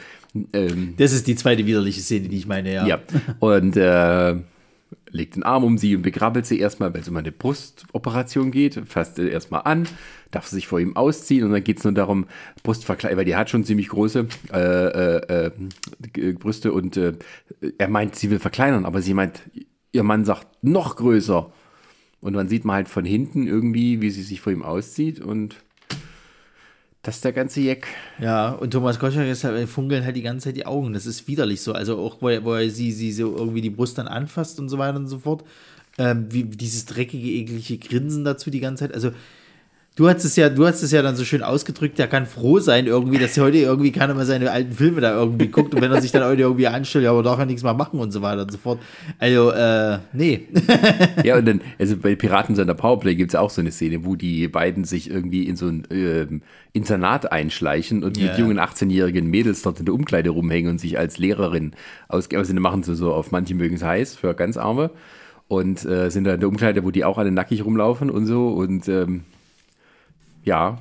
ähm, 0.51 0.95
Das 0.97 1.13
ist 1.13 1.27
die 1.27 1.35
zweite 1.35 1.65
widerliche 1.65 2.01
Szene, 2.01 2.27
die 2.27 2.37
ich 2.37 2.45
meine, 2.45 2.73
ja. 2.73 2.85
ja. 2.85 2.99
Und 3.39 3.77
äh, 3.77 4.35
legt 5.09 5.35
den 5.35 5.43
Arm 5.43 5.63
um 5.63 5.77
sie 5.77 5.95
und 5.95 6.01
begrabbelt 6.01 6.45
sie 6.45 6.59
erstmal, 6.59 6.93
weil 6.93 7.01
es 7.01 7.09
um 7.09 7.15
eine 7.15 7.31
Brustoperation 7.31 8.51
geht, 8.51 8.81
fasst 8.85 9.15
sie 9.15 9.29
erstmal 9.29 9.61
an, 9.63 9.87
darf 10.31 10.47
sie 10.47 10.55
sich 10.55 10.67
vor 10.67 10.79
ihm 10.79 10.95
ausziehen 10.97 11.45
und 11.45 11.51
dann 11.51 11.63
geht 11.63 11.77
es 11.77 11.83
nur 11.83 11.93
darum, 11.93 12.25
Brustverkleidung, 12.63 13.17
weil 13.17 13.25
die 13.25 13.35
hat 13.35 13.49
schon 13.49 13.63
ziemlich 13.63 13.89
große 13.89 14.27
äh, 14.51 14.57
äh, 14.57 15.51
äh, 16.15 16.33
Brüste 16.33 16.73
und 16.73 16.97
äh, 16.97 17.13
er 17.77 17.87
meint, 17.87 18.15
sie 18.15 18.29
will 18.29 18.39
verkleinern, 18.39 18.85
aber 18.85 19.01
sie 19.01 19.13
meint, 19.13 19.43
ihr 19.93 20.03
Mann 20.03 20.25
sagt, 20.25 20.47
noch 20.61 20.97
größer. 20.97 21.49
Und 22.19 22.33
dann 22.33 22.49
sieht 22.49 22.65
man 22.65 22.75
halt 22.75 22.89
von 22.89 23.05
hinten 23.05 23.47
irgendwie, 23.47 24.01
wie 24.01 24.09
sie 24.09 24.23
sich 24.23 24.41
vor 24.41 24.51
ihm 24.51 24.63
auszieht 24.63 25.19
und 25.21 25.57
das 27.03 27.15
ist 27.15 27.25
der 27.25 27.33
ganze 27.33 27.59
Jeck. 27.59 27.85
Ja, 28.17 28.51
und 28.51 28.71
Thomas 28.71 28.97
Gottschalk 28.97 29.27
ist 29.27 29.43
halt, 29.43 29.67
funkeln 29.67 30.05
halt 30.05 30.15
die 30.15 30.21
ganze 30.21 30.45
Zeit 30.45 30.55
die 30.55 30.65
Augen. 30.65 30.93
Das 30.93 31.05
ist 31.05 31.27
widerlich 31.27 31.59
so. 31.59 31.73
Also 31.73 31.97
auch, 31.97 32.21
wo 32.21 32.29
er, 32.29 32.45
wo 32.45 32.53
er 32.53 32.69
sie, 32.69 32.93
sie 32.93 33.11
so 33.11 33.35
irgendwie 33.35 33.59
die 33.59 33.69
Brust 33.69 33.97
dann 33.97 34.07
anfasst 34.07 34.57
und 34.57 34.69
so 34.69 34.77
weiter 34.77 34.97
und 34.97 35.07
so 35.07 35.19
fort. 35.19 35.43
Ähm, 35.97 36.27
wie 36.29 36.45
dieses 36.45 36.85
dreckige, 36.85 37.29
eklige 37.29 37.77
Grinsen 37.77 38.23
dazu 38.23 38.49
die 38.49 38.61
ganze 38.61 38.85
Zeit. 38.85 38.93
Also, 38.93 39.11
du 39.95 40.09
hast 40.09 40.23
es 40.23 40.35
ja, 40.35 40.49
du 40.49 40.65
hast 40.65 40.81
es 40.81 40.91
ja 40.91 41.01
dann 41.01 41.15
so 41.15 41.23
schön 41.23 41.43
ausgedrückt, 41.43 41.99
er 41.99 42.07
kann 42.07 42.25
froh 42.25 42.59
sein 42.59 42.87
irgendwie, 42.87 43.19
dass 43.19 43.37
heute 43.37 43.57
irgendwie 43.57 43.91
keiner 43.91 44.15
mehr 44.15 44.25
seine 44.25 44.49
alten 44.49 44.71
Filme 44.71 45.01
da 45.01 45.15
irgendwie 45.15 45.47
guckt 45.47 45.75
und 45.75 45.81
wenn 45.81 45.91
er 45.91 46.01
sich 46.01 46.11
dann 46.11 46.23
heute 46.23 46.41
irgendwie 46.41 46.67
anstellt, 46.67 47.05
ja, 47.05 47.11
aber 47.11 47.21
darf 47.21 47.37
er 47.37 47.45
nichts 47.45 47.63
mehr 47.63 47.73
machen 47.73 47.99
und 47.99 48.11
so 48.11 48.21
weiter 48.21 48.41
und 48.41 48.51
so 48.51 48.57
fort. 48.57 48.79
Also, 49.19 49.51
äh, 49.51 49.99
nee. 50.13 50.47
Ja, 51.23 51.37
und 51.37 51.45
dann, 51.45 51.61
also 51.79 51.95
bei 51.97 52.15
Piraten 52.15 52.55
seiner 52.55 52.73
Powerplay 52.73 53.15
gibt 53.15 53.31
es 53.31 53.35
auch 53.35 53.49
so 53.49 53.61
eine 53.61 53.71
Szene, 53.71 54.03
wo 54.03 54.15
die 54.15 54.47
beiden 54.47 54.83
sich 54.83 55.09
irgendwie 55.09 55.47
in 55.47 55.55
so 55.55 55.67
ein 55.67 55.87
ähm, 55.91 56.41
Internat 56.73 57.31
einschleichen 57.31 58.03
und 58.03 58.17
Ja, 58.17 58.29
mit 58.29 58.39
jungen 58.39 58.59
18-jährigen 58.59 59.29
Mädels 59.29 59.61
dort 59.61 59.79
in 59.79 59.85
der 59.85 59.93
Umkleide 59.93 60.31
rumhängen 60.31 60.71
und 60.71 60.79
sich 60.79 60.97
als 60.97 61.17
Lehrerin 61.17 61.73
ausgeben. 62.07 62.39
Also 62.39 62.53
machen 62.55 62.83
sie 62.83 62.95
so 62.95 63.13
auf 63.13 63.31
manche 63.31 63.53
mögen 63.53 63.75
es 63.75 63.83
heiß 63.83 64.15
für 64.15 64.33
ganz 64.33 64.57
Arme 64.57 64.89
und 65.47 65.85
äh, 65.85 66.09
sind 66.09 66.23
da 66.23 66.33
in 66.33 66.39
der 66.39 66.49
Umkleide, 66.49 66.83
wo 66.83 66.91
die 66.91 67.05
auch 67.05 67.17
alle 67.17 67.31
nackig 67.31 67.63
rumlaufen 67.63 68.09
und 68.09 68.25
so 68.25 68.49
und 68.49 68.87
ähm, 68.87 69.23
ja, 70.43 70.79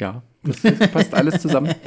ja, 0.00 0.22
das, 0.42 0.60
passt 0.90 1.14
alles 1.14 1.40
zusammen. 1.40 1.74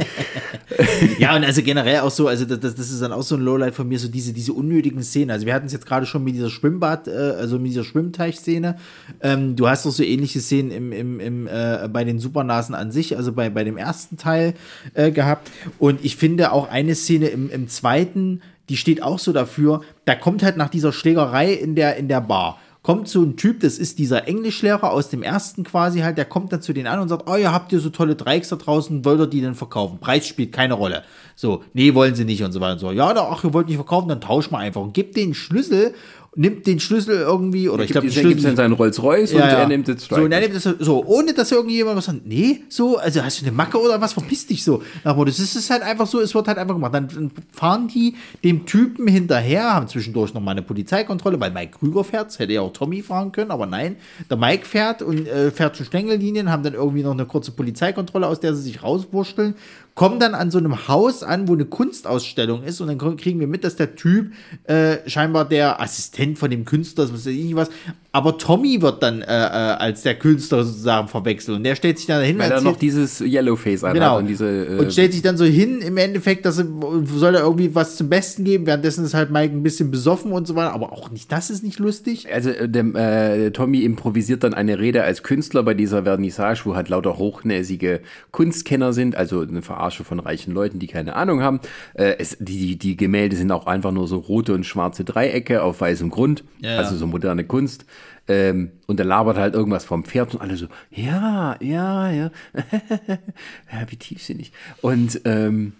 Ja, 1.20 1.36
und 1.36 1.46
also 1.46 1.62
generell 1.62 2.00
auch 2.00 2.12
so, 2.12 2.28
also 2.28 2.44
das, 2.46 2.60
das 2.60 2.90
ist 2.90 3.02
dann 3.02 3.12
auch 3.12 3.22
so 3.22 3.36
ein 3.36 3.42
Lowlight 3.42 3.76
von 3.76 3.88
mir, 3.88 4.00
so 4.00 4.08
diese, 4.08 4.34
diese 4.34 4.52
unnötigen 4.52 5.04
Szenen. 5.04 5.32
Also 5.32 5.46
wir 5.46 5.54
hatten 5.54 5.68
es 5.68 5.74
jetzt 5.74 5.86
gerade 5.86 6.06
schon 6.06 6.24
mit 6.24 6.36
dieser 6.36 6.50
Schwimmbad, 6.50 7.08
äh, 7.08 7.12
also 7.12 7.60
mit 7.60 7.72
dieser 7.72 7.84
Schwimmteich-Szene. 7.84 8.78
Ähm, 9.22 9.56
du 9.56 9.68
hast 9.68 9.86
auch 9.86 9.92
so 9.92 10.04
ähnliche 10.04 10.40
Szenen 10.40 10.72
im, 10.72 10.92
im, 10.92 11.20
im, 11.20 11.48
äh, 11.48 11.88
bei 11.92 12.04
den 12.04 12.20
Supernasen 12.20 12.76
an 12.76 12.92
sich, 12.92 13.16
also 13.16 13.32
bei, 13.32 13.50
bei 13.50 13.64
dem 13.64 13.78
ersten 13.78 14.18
Teil 14.18 14.54
äh, 14.96 15.12
gehabt. 15.12 15.50
Und 15.78 16.04
ich 16.04 16.16
finde 16.16 16.52
auch 16.52 16.70
eine 16.70 16.96
Szene 16.96 17.28
im, 17.28 17.50
im 17.50 17.68
zweiten, 17.68 18.42
die 18.70 18.78
steht 18.78 19.04
auch 19.04 19.20
so 19.20 19.32
dafür, 19.32 19.82
da 20.06 20.16
kommt 20.16 20.44
halt 20.44 20.58
nach 20.58 20.70
dieser 20.70 20.92
Schlägerei 20.92 21.54
in 21.54 21.76
der, 21.76 21.98
in 21.98 22.08
der 22.08 22.22
Bar 22.22 22.60
kommt 22.86 23.08
so 23.08 23.24
ein 23.24 23.36
Typ, 23.36 23.62
das 23.62 23.80
ist 23.80 23.98
dieser 23.98 24.28
Englischlehrer 24.28 24.92
aus 24.92 25.10
dem 25.10 25.24
ersten 25.24 25.64
quasi 25.64 26.02
halt, 26.02 26.20
der 26.20 26.26
kommt 26.26 26.54
dann 26.54 26.62
zu 26.62 26.72
denen 26.72 26.86
an 26.86 27.00
und 27.00 27.10
sagt, 27.10 27.28
oh, 27.28 27.36
ihr 27.36 27.52
habt 27.52 27.74
ihr 27.74 27.80
so 27.80 27.90
tolle 27.90 28.16
Dreiecks 28.16 28.50
da 28.50 28.58
draußen, 28.58 29.04
wollt 29.04 29.20
ihr 29.22 29.26
die 29.26 29.42
denn 29.42 29.56
verkaufen? 29.56 29.98
Preis 29.98 30.28
spielt 30.28 30.52
keine 30.52 30.76
Rolle. 30.76 31.02
So, 31.36 31.64
nee, 31.74 31.96
wollen 31.96 32.14
sie 32.14 32.26
nicht 32.26 32.44
und 32.44 32.52
so 32.52 32.62
weiter 32.62 32.74
und 32.74 32.80
so. 32.80 32.92
Ja, 32.92 33.12
ach, 33.16 33.44
ihr 33.44 33.56
wollt 33.56 33.70
nicht 33.70 33.78
verkaufen, 33.78 34.08
dann 34.08 34.22
tausch 34.22 34.52
mal 34.52 34.60
einfach 34.60 34.82
und 34.82 34.94
gebt 34.94 35.18
den 35.18 35.34
Schlüssel, 35.34 35.96
nimmt 36.36 36.68
den 36.68 36.80
Schlüssel 36.80 37.16
irgendwie, 37.16 37.70
oder 37.70 37.84
ich 37.84 37.92
glaube, 37.92 38.08
Gibt 38.08 38.38
es 38.38 38.44
dann 38.44 38.56
seinen 38.56 38.74
Rolls-Royce 38.74 39.34
und 39.34 39.40
er 39.40 39.68
nimmt 39.68 39.88
den 39.88 39.98
so, 39.98 40.16
und 40.16 40.32
er 40.32 40.42
nimmt 40.42 40.56
das 40.56 40.64
so, 40.64 41.06
ohne 41.06 41.34
dass 41.34 41.52
irgendjemand 41.52 41.98
was 41.98 42.06
sagt, 42.06 42.26
nee, 42.26 42.62
so, 42.70 42.98
also 42.98 43.24
hast 43.24 43.42
du 43.42 43.46
eine 43.46 43.56
Macke 43.56 43.80
oder 43.80 44.00
was, 44.02 44.14
verpiss 44.14 44.46
dich 44.46 44.64
so. 44.64 44.84
Aber 45.04 45.26
das 45.26 45.40
ist 45.40 45.70
halt 45.70 45.82
einfach 45.82 46.08
so, 46.08 46.20
es 46.20 46.36
wird 46.36 46.48
halt 46.48 46.58
einfach 46.58 46.76
gemacht. 46.76 46.94
Dann 46.94 47.32
fahren 47.52 47.88
die 47.88 48.16
dem 48.44 48.66
Typen 48.66 49.08
hinterher, 49.08 49.74
haben 49.74 49.88
zwischendurch 49.88 50.34
noch 50.34 50.42
mal 50.42 50.52
eine 50.52 50.62
Polizeikontrolle, 50.62 51.40
weil 51.40 51.52
Mike 51.52 51.78
Krüger 51.80 52.04
fährt, 52.04 52.28
das 52.28 52.40
hätte 52.40 52.54
ja 52.54 52.62
auch 52.62 52.74
Tommy 52.74 53.02
fahren 53.02 53.32
können, 53.32 53.52
aber 53.52 53.66
nein, 53.66 53.96
der 54.30 54.38
Mike 54.38 54.66
fährt 54.66 55.02
und 55.02 55.28
äh, 55.28 55.52
fährt 55.52 55.76
zu 55.76 55.86
Stängellinien, 55.86 56.52
haben 56.52 56.64
dann 56.64 56.74
irgendwie 56.74 57.04
noch 57.04 57.12
eine 57.12 57.26
kurze 57.26 57.52
Polizeikontrolle, 57.52 58.28
aus 58.28 58.40
der 58.40 58.54
sie 58.56 58.64
sich 58.64 58.84
rauswurschteln, 58.84 59.56
kommen 59.96 60.20
dann 60.20 60.36
an 60.36 60.52
so 60.52 60.58
einem 60.58 60.88
Haus 60.88 61.24
an, 61.24 61.48
wo 61.48 61.54
eine 61.54 61.66
Kunstausstellung 61.66 62.64
ist 62.64 62.82
und 62.82 62.88
dann 62.88 63.18
kriegen 63.18 63.40
wir 63.40 63.48
mit, 63.48 63.64
dass 63.64 63.78
der 63.78 63.96
Typ 63.96 64.34
äh, 64.66 64.98
scheinbar 65.10 65.46
der 65.46 65.82
Assistent 65.82 66.38
von 66.38 66.52
dem 66.52 66.66
Künstler 66.66 67.06
was 67.06 67.14
weiß 67.14 67.26
ich 67.28 67.56
was, 67.56 67.70
aber 68.16 68.38
Tommy 68.38 68.82
wird 68.82 69.04
dann 69.04 69.22
äh, 69.22 69.26
äh, 69.26 69.30
als 69.30 70.04
der 70.04 70.16
Künstler 70.16 70.64
sozusagen 70.64 71.10
verwechselt 71.10 71.58
und 71.58 71.64
der 71.66 71.76
stellt 71.76 71.98
sich 71.98 72.08
dann 72.08 72.22
dahin 72.22 72.40
Weil 72.40 72.50
und 72.50 72.58
er 72.58 72.62
noch 72.62 72.78
dieses 72.78 73.20
Yellowface 73.20 73.84
anhat 73.84 73.96
Genau. 73.96 74.18
und 74.20 74.28
diese 74.28 74.46
äh, 74.68 74.78
und 74.80 74.94
stellt 74.94 75.12
sich 75.12 75.22
dann 75.22 75.36
so 75.36 75.44
hin, 75.44 75.82
im 75.82 75.98
Endeffekt, 75.98 76.46
dass 76.46 76.58
er, 76.58 76.66
soll 77.14 77.36
er 77.36 77.42
irgendwie 77.42 77.76
was 77.76 77.98
zum 77.98 78.08
Besten 78.10 78.46
geben, 78.46 78.68
währenddessen 78.68 79.04
ist 79.04 79.14
halt 79.14 79.32
Mike 79.32 79.54
ein 79.54 79.64
bisschen 79.64 79.92
besoffen 79.92 80.32
und 80.32 80.48
so 80.48 80.56
weiter, 80.56 80.72
aber 80.74 80.94
auch 80.94 81.12
nicht, 81.12 81.30
das 81.30 81.50
ist 81.50 81.62
nicht 81.62 81.78
lustig. 81.78 82.32
Also 82.34 82.52
äh, 82.52 82.70
dem, 82.70 82.96
äh, 82.96 83.52
Tommy 83.52 83.82
improvisiert 83.84 84.46
dann 84.46 84.54
eine 84.54 84.80
Rede 84.80 85.04
als 85.04 85.22
Künstler 85.22 85.64
bei 85.64 85.74
dieser 85.74 86.04
Vernissage, 86.04 86.62
wo 86.64 86.76
halt 86.76 86.88
lauter 86.88 87.18
hochnäsige 87.18 88.00
Kunstkenner 88.32 88.94
sind, 88.94 89.18
also 89.18 89.42
eine 89.42 89.62
Verarsche 89.62 90.06
von 90.06 90.22
reichen 90.22 90.54
Leuten, 90.54 90.80
die 90.80 90.88
keine 90.88 91.18
Ahnung 91.18 91.42
haben. 91.42 91.60
Äh, 91.96 92.16
es, 92.18 92.38
die, 92.40 92.60
die, 92.60 92.78
die 92.78 92.96
Gemälde 92.96 93.36
sind 93.36 93.52
auch 93.52 93.68
einfach 93.68 93.92
nur 93.92 94.08
so 94.08 94.18
rote 94.20 94.54
und 94.54 94.66
schwarze 94.66 95.04
Dreiecke 95.04 95.62
auf 95.64 95.82
weißem 95.82 96.10
Grund, 96.10 96.46
Ja. 96.62 96.78
also 96.78 96.96
so 96.96 97.08
moderne 97.08 97.44
Kunst. 97.44 97.86
Ähm, 98.28 98.72
und 98.88 99.00
er 99.00 99.06
labert 99.06 99.38
halt 99.38 99.54
irgendwas 99.54 99.86
vom 99.86 100.04
Pferd 100.04 100.34
und 100.34 100.42
alle 100.42 100.58
so, 100.58 100.68
ja, 100.90 101.58
ja, 101.62 102.10
ja, 102.10 102.32
ja 103.72 103.86
wie 103.88 103.98
tiefsinnig. 103.98 104.52
Und 104.82 105.22
ähm, 105.26 105.74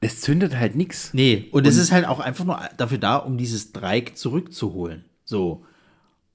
es 0.00 0.20
zündet 0.20 0.56
halt 0.56 0.76
nichts. 0.76 1.12
Nee, 1.12 1.48
und 1.50 1.66
es 1.66 1.76
ist 1.76 1.90
halt 1.90 2.06
auch 2.06 2.20
einfach 2.20 2.44
nur 2.44 2.60
dafür 2.76 2.98
da, 2.98 3.16
um 3.16 3.36
dieses 3.36 3.72
Dreieck 3.72 4.16
zurückzuholen. 4.16 5.04
So. 5.24 5.64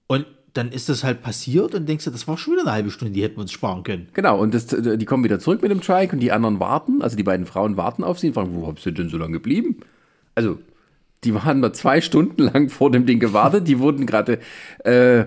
Und 0.07 0.25
dann 0.53 0.71
ist 0.71 0.89
das 0.89 1.03
halt 1.03 1.21
passiert 1.21 1.73
und 1.73 1.87
denkst 1.87 2.05
du, 2.05 2.11
das 2.11 2.27
war 2.27 2.37
schon 2.37 2.53
wieder 2.53 2.63
eine 2.63 2.73
halbe 2.73 2.91
Stunde, 2.91 3.13
die 3.13 3.23
hätten 3.23 3.37
wir 3.37 3.41
uns 3.41 3.51
sparen 3.51 3.83
können. 3.83 4.09
Genau, 4.13 4.39
und 4.39 4.53
das, 4.53 4.67
die 4.67 5.05
kommen 5.05 5.23
wieder 5.23 5.39
zurück 5.39 5.61
mit 5.61 5.71
dem 5.71 5.81
Trike 5.81 6.13
und 6.13 6.19
die 6.19 6.31
anderen 6.31 6.59
warten, 6.59 7.01
also 7.01 7.15
die 7.15 7.23
beiden 7.23 7.45
Frauen 7.45 7.75
warten 7.75 8.03
auf 8.03 8.19
sie 8.19 8.27
und 8.27 8.33
fragen, 8.33 8.53
wo 8.53 8.67
habt 8.67 8.85
ihr 8.85 8.91
denn 8.91 9.09
so 9.09 9.17
lange 9.17 9.33
geblieben? 9.33 9.77
Also, 10.35 10.59
die 11.23 11.33
waren 11.33 11.61
da 11.61 11.73
zwei 11.73 12.01
Stunden 12.01 12.41
lang 12.41 12.69
vor 12.69 12.91
dem 12.91 13.05
Ding 13.05 13.19
gewartet, 13.19 13.67
die 13.67 13.79
wurden 13.79 14.05
gerade 14.05 14.39
äh, 14.83 15.25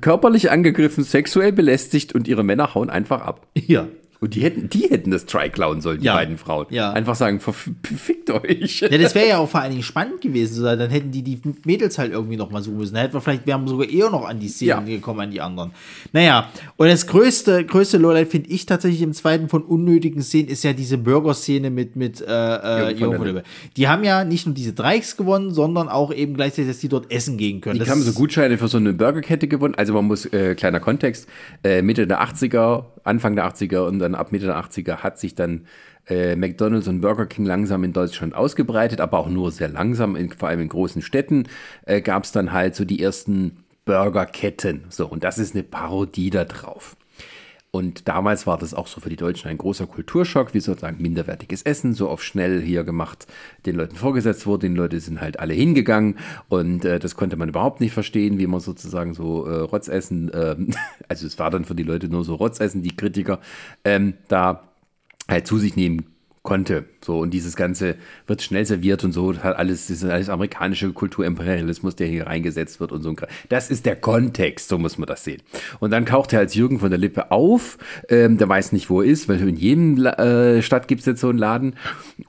körperlich 0.00 0.50
angegriffen, 0.50 1.04
sexuell 1.04 1.52
belästigt 1.52 2.14
und 2.14 2.28
ihre 2.28 2.44
Männer 2.44 2.74
hauen 2.74 2.90
einfach 2.90 3.22
ab. 3.22 3.46
Ja. 3.54 3.86
Und 4.20 4.34
die 4.34 4.42
hätten, 4.42 4.68
die 4.68 4.80
hätten 4.90 5.10
das 5.10 5.24
Trike 5.24 5.48
klauen 5.50 5.80
sollen, 5.80 6.00
die 6.00 6.04
Ja. 6.06 6.14
beiden 6.14 6.36
Frauen. 6.36 6.66
Ja. 6.68 6.92
Einfach 6.92 7.14
sagen, 7.14 7.38
verf- 7.38 7.70
fickt 7.96 8.28
euch. 8.30 8.80
Ja, 8.80 8.88
das 8.98 9.14
wäre 9.14 9.28
ja 9.28 9.38
auch 9.38 9.48
vor 9.48 9.60
allen 9.62 9.70
Dingen 9.70 9.82
spannend 9.82 10.20
gewesen. 10.20 10.56
So, 10.56 10.64
dann 10.64 10.90
hätten 10.90 11.10
die 11.10 11.22
die 11.22 11.40
Mädels 11.64 11.96
halt 11.96 12.12
irgendwie 12.12 12.36
noch 12.36 12.50
mal 12.50 12.62
suchen 12.62 12.76
müssen. 12.76 12.92
Dann 12.94 13.02
hätten 13.04 13.14
wir 13.14 13.22
vielleicht, 13.22 13.46
wir 13.46 13.54
haben 13.54 13.66
sogar 13.66 13.88
eher 13.88 14.10
noch 14.10 14.28
an 14.28 14.38
die 14.38 14.48
Szenen 14.48 14.68
Ja. 14.68 14.80
gekommen, 14.96 15.20
an 15.20 15.30
die 15.30 15.40
anderen. 15.40 15.70
Naja, 16.12 16.50
und 16.76 16.88
das 16.88 17.06
größte, 17.06 17.64
größte 17.64 17.96
Lowlight 17.96 18.28
finde 18.28 18.50
ich 18.50 18.66
tatsächlich 18.66 19.00
im 19.00 19.14
zweiten 19.14 19.48
von 19.48 19.62
unnötigen 19.62 20.20
Szenen 20.22 20.48
ist 20.48 20.64
ja 20.64 20.74
diese 20.74 20.98
Burger-Szene 20.98 21.70
mit, 21.70 21.96
mit 21.96 22.20
äh, 22.20 22.26
äh, 22.26 22.92
Jürgen 22.92 23.16
von 23.16 23.26
Lippe. 23.26 23.42
Die 23.78 23.88
haben 23.88 24.04
ja 24.04 24.24
nicht 24.24 24.44
nur 24.44 24.54
diese 24.54 24.74
Dreiecks 24.74 25.16
gewonnen, 25.16 25.50
sondern 25.50 25.88
auch 25.88 26.12
eben 26.12 26.34
gleichzeitig, 26.34 26.68
dass 26.72 26.78
die 26.80 26.88
dort 26.88 27.10
essen 27.10 27.38
gehen 27.38 27.62
können. 27.62 27.74
Die 27.74 27.80
Das 27.80 27.88
haben 27.88 28.02
so 28.02 28.12
Gutscheine 28.12 28.58
für 28.58 28.68
so 28.68 28.76
eine 28.76 28.92
Burgerkette 28.92 29.48
gewonnen. 29.48 29.74
Also 29.76 29.94
man 29.94 30.04
muss, 30.04 30.26
äh, 30.26 30.54
kleiner 30.54 30.80
Kontext, 30.80 31.26
äh, 31.64 31.80
Mitte 31.80 32.06
der 32.06 32.20
80er, 32.20 32.84
Anfang 33.02 33.34
der 33.34 33.46
80er 33.46 33.86
und 33.86 33.98
dann 33.98 34.09
dann 34.12 34.20
ab 34.20 34.32
Mitte 34.32 34.46
der 34.46 34.56
80er 34.56 34.98
hat 34.98 35.18
sich 35.18 35.34
dann 35.34 35.66
äh, 36.08 36.36
McDonald's 36.36 36.88
und 36.88 37.00
Burger 37.00 37.26
King 37.26 37.44
langsam 37.44 37.84
in 37.84 37.92
Deutschland 37.92 38.34
ausgebreitet, 38.34 39.00
aber 39.00 39.18
auch 39.18 39.28
nur 39.28 39.50
sehr 39.50 39.68
langsam, 39.68 40.16
in, 40.16 40.30
vor 40.30 40.48
allem 40.48 40.60
in 40.60 40.68
großen 40.68 41.02
Städten 41.02 41.44
äh, 41.86 42.00
gab 42.00 42.24
es 42.24 42.32
dann 42.32 42.52
halt 42.52 42.74
so 42.74 42.84
die 42.84 43.02
ersten 43.02 43.64
Burgerketten. 43.84 44.84
So, 44.88 45.06
und 45.06 45.24
das 45.24 45.38
ist 45.38 45.54
eine 45.54 45.62
Parodie 45.62 46.30
da 46.30 46.44
drauf. 46.44 46.96
Und 47.72 48.08
damals 48.08 48.46
war 48.46 48.58
das 48.58 48.74
auch 48.74 48.88
so 48.88 49.00
für 49.00 49.10
die 49.10 49.16
Deutschen 49.16 49.48
ein 49.48 49.58
großer 49.58 49.86
Kulturschock, 49.86 50.54
wie 50.54 50.60
sozusagen 50.60 51.00
minderwertiges 51.00 51.62
Essen, 51.62 51.94
so 51.94 52.08
auf 52.08 52.22
schnell 52.22 52.60
hier 52.60 52.82
gemacht, 52.82 53.26
den 53.64 53.76
Leuten 53.76 53.94
vorgesetzt 53.94 54.46
wurde. 54.46 54.68
Die 54.68 54.74
Leute 54.74 54.98
sind 54.98 55.20
halt 55.20 55.38
alle 55.38 55.54
hingegangen 55.54 56.16
und 56.48 56.84
äh, 56.84 56.98
das 56.98 57.14
konnte 57.14 57.36
man 57.36 57.48
überhaupt 57.48 57.80
nicht 57.80 57.92
verstehen, 57.92 58.38
wie 58.38 58.48
man 58.48 58.60
sozusagen 58.60 59.14
so 59.14 59.46
äh, 59.46 59.60
Rotzessen, 59.60 60.30
ähm, 60.34 60.74
also 61.08 61.26
es 61.26 61.38
war 61.38 61.50
dann 61.50 61.64
für 61.64 61.76
die 61.76 61.84
Leute 61.84 62.08
nur 62.08 62.24
so 62.24 62.34
Rotzessen, 62.34 62.82
die 62.82 62.96
Kritiker, 62.96 63.38
ähm, 63.84 64.14
da 64.26 64.64
halt 65.28 65.46
zu 65.46 65.58
sich 65.58 65.76
nehmen 65.76 66.06
konnte. 66.42 66.86
So, 67.04 67.18
und 67.18 67.34
dieses 67.34 67.54
Ganze 67.54 67.96
wird 68.26 68.40
schnell 68.40 68.64
serviert 68.64 69.04
und 69.04 69.12
so, 69.12 69.36
hat 69.36 69.56
alles, 69.56 69.88
das 69.88 70.02
ist 70.02 70.04
alles 70.04 70.30
amerikanische 70.30 70.90
Kulturimperialismus, 70.92 71.96
der 71.96 72.06
hier 72.06 72.26
reingesetzt 72.26 72.80
wird 72.80 72.92
und 72.92 73.02
so. 73.02 73.14
Das 73.50 73.70
ist 73.70 73.84
der 73.84 73.96
Kontext, 73.96 74.68
so 74.68 74.78
muss 74.78 74.96
man 74.96 75.06
das 75.06 75.24
sehen. 75.24 75.42
Und 75.80 75.90
dann 75.90 76.06
taucht 76.06 76.32
er 76.32 76.38
als 76.38 76.54
Jürgen 76.54 76.78
von 76.78 76.90
der 76.90 76.98
Lippe 76.98 77.30
auf, 77.30 77.76
ähm, 78.08 78.38
der 78.38 78.48
weiß 78.48 78.72
nicht, 78.72 78.88
wo 78.88 79.02
er 79.02 79.08
ist, 79.08 79.28
weil 79.28 79.40
in 79.46 79.56
jedem 79.56 80.04
äh, 80.04 80.62
Stadt 80.62 80.88
gibt 80.88 81.00
es 81.00 81.06
jetzt 81.06 81.20
so 81.20 81.28
einen 81.28 81.38
Laden. 81.38 81.74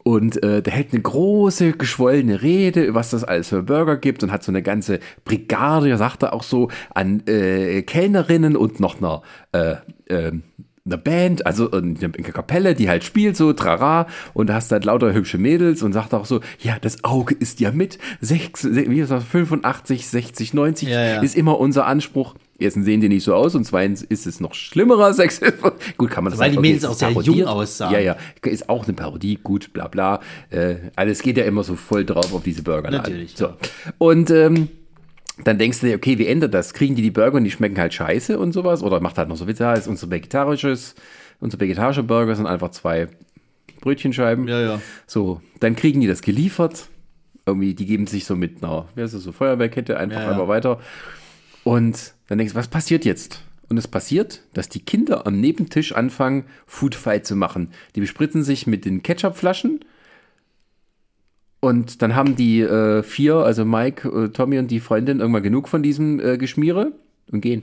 Und 0.04 0.44
äh, 0.44 0.62
der 0.62 0.74
hält 0.74 0.92
eine 0.92 1.02
große, 1.02 1.74
geschwollene 1.74 2.42
Rede, 2.42 2.94
was 2.94 3.12
das 3.12 3.24
alles 3.24 3.50
für 3.50 3.64
Burger 3.64 3.96
gibt 3.96 4.24
und 4.24 4.32
hat 4.32 4.44
so 4.44 4.52
eine 4.52 4.62
ganze 4.62 5.00
Brigade, 5.24 5.96
sagt 5.98 6.24
er 6.24 6.34
auch 6.34 6.44
so, 6.44 6.70
an 6.94 7.26
äh, 7.28 7.82
Kellnerinnen 7.84 8.58
und 8.58 8.82
noch 8.82 8.98
einer 8.98 9.22
äh, 9.54 9.76
äh, 10.08 10.32
eine 10.92 11.02
Band, 11.02 11.46
also 11.46 11.72
eine 11.72 11.96
Kapelle, 11.96 12.76
die 12.76 12.90
halt 12.90 13.04
spielt 13.04 13.36
so, 13.38 13.54
trara, 13.54 14.08
und 14.34 14.48
da 14.48 14.56
hast 14.56 14.72
halt 14.72 14.86
lauter 14.86 15.14
hübsche 15.14 15.38
Mädels 15.38 15.84
und 15.84 15.94
sagt 15.94 16.14
auch 16.14 16.26
so, 16.26 16.42
ja, 16.60 16.78
das 16.80 17.04
Auge 17.04 17.36
ist 17.36 17.60
ja 17.60 17.72
mit, 17.72 17.98
6, 18.22 18.70
wie 18.74 19.02
das, 19.02 19.24
85, 19.24 20.08
60, 20.08 20.54
90 20.54 20.90
ja, 20.90 21.06
ja. 21.06 21.22
ist 21.22 21.36
immer 21.36 21.60
unser 21.60 21.86
Anspruch. 21.86 22.36
Erstens 22.60 22.86
sehen 22.86 23.02
die 23.02 23.10
nicht 23.10 23.24
so 23.24 23.34
aus 23.34 23.56
und 23.56 23.64
zweitens 23.66 24.04
ist 24.04 24.28
es 24.28 24.40
noch 24.40 24.54
schlimmerer 24.54 25.14
Sex. 25.16 25.42
gut, 25.98 26.12
kann 26.12 26.24
man 26.24 26.32
das 26.32 26.40
Weil 26.40 26.52
die 26.52 26.60
Mädels 26.60 26.86
auch 26.86 26.94
sehr 26.94 27.10
jung 27.10 27.46
aussahen. 27.46 27.92
Ja, 27.92 28.00
ja, 28.00 28.16
ist 28.46 28.70
auch 28.70 28.86
eine 28.86 28.94
Parodie, 28.94 29.40
gut, 29.42 29.74
bla 29.74 29.88
bla. 29.88 30.20
Äh, 30.52 30.76
alles 30.96 31.24
geht 31.24 31.38
ja 31.38 31.46
immer 31.46 31.64
so 31.64 31.76
voll 31.76 32.06
drauf 32.06 32.34
auf 32.34 32.44
diese 32.44 32.62
Burger. 32.62 32.92
Natürlich. 32.92 33.34
So. 33.36 33.54
Und 33.98 34.30
ähm, 34.30 34.70
dann 35.48 35.58
denkst 35.58 35.80
du 35.80 35.88
dir, 35.88 35.96
okay, 35.96 36.18
wie 36.18 36.28
ändert 36.28 36.54
das? 36.54 36.74
Kriegen 36.74 36.96
die 36.96 37.02
die 37.02 37.12
Burger 37.12 37.38
und 37.38 37.44
die 37.44 37.52
schmecken 37.52 37.80
halt 37.80 37.94
scheiße 37.94 38.38
und 38.38 38.52
sowas? 38.52 38.84
Oder 38.84 39.00
macht 39.00 39.18
halt 39.18 39.30
noch 39.30 39.38
so 39.38 39.48
Witze, 39.48 39.72
ist 39.74 39.88
unser 39.88 40.10
vegetarisches, 40.10 40.96
unsere 41.40 41.62
vegetarische 41.62 42.04
Burger 42.04 42.36
sind 42.36 42.48
einfach 42.48 42.72
zwei 42.72 43.08
Brötchenscheiben. 43.80 44.48
Ja, 44.48 44.62
ja. 44.62 44.82
So, 45.08 45.42
dann 45.60 45.76
kriegen 45.76 46.02
die 46.02 46.08
das 46.08 46.22
geliefert. 46.22 46.88
Irgendwie, 47.46 47.74
die 47.74 47.86
geben 47.86 48.08
sich 48.08 48.26
so 48.26 48.36
mit 48.36 48.64
einer, 48.64 48.88
wie 48.96 49.02
heißt 49.02 49.14
das, 49.14 49.24
so 49.24 49.32
Feuerwehrkette 49.32 49.98
einfach 49.98 50.20
ja, 50.20 50.26
ja. 50.26 50.32
einmal 50.32 50.48
weiter. 50.48 50.80
Und 51.64 52.14
dann 52.28 52.38
denkst 52.38 52.54
du, 52.54 52.60
was 52.60 52.68
passiert 52.68 53.04
jetzt? 53.06 53.42
Und 53.68 53.78
es 53.78 53.88
passiert, 53.88 54.42
dass 54.54 54.70
die 54.70 54.84
Kinder 54.84 55.26
am 55.26 55.40
Nebentisch 55.40 55.94
anfangen, 55.96 56.44
Foodfight 56.68 57.26
zu 57.26 57.36
machen. 57.36 57.70
Die 57.96 58.02
bespritzen 58.02 58.44
sich 58.44 58.68
mit 58.68 58.86
den 58.86 59.02
Ketchupflaschen 59.02 59.80
und 61.62 62.02
dann 62.02 62.16
haben 62.16 62.36
die 62.36 62.60
äh, 62.62 63.04
vier, 63.04 63.36
also 63.36 63.64
Mike, 63.64 64.10
äh, 64.10 64.30
Tommy 64.30 64.58
und 64.58 64.70
die 64.70 64.80
Freundin, 64.80 65.20
irgendwann 65.20 65.44
genug 65.44 65.68
von 65.70 65.84
diesem 65.84 66.20
äh, 66.20 66.38
Geschmiere 66.38 66.92
und 67.32 67.42
gehen. 67.42 67.62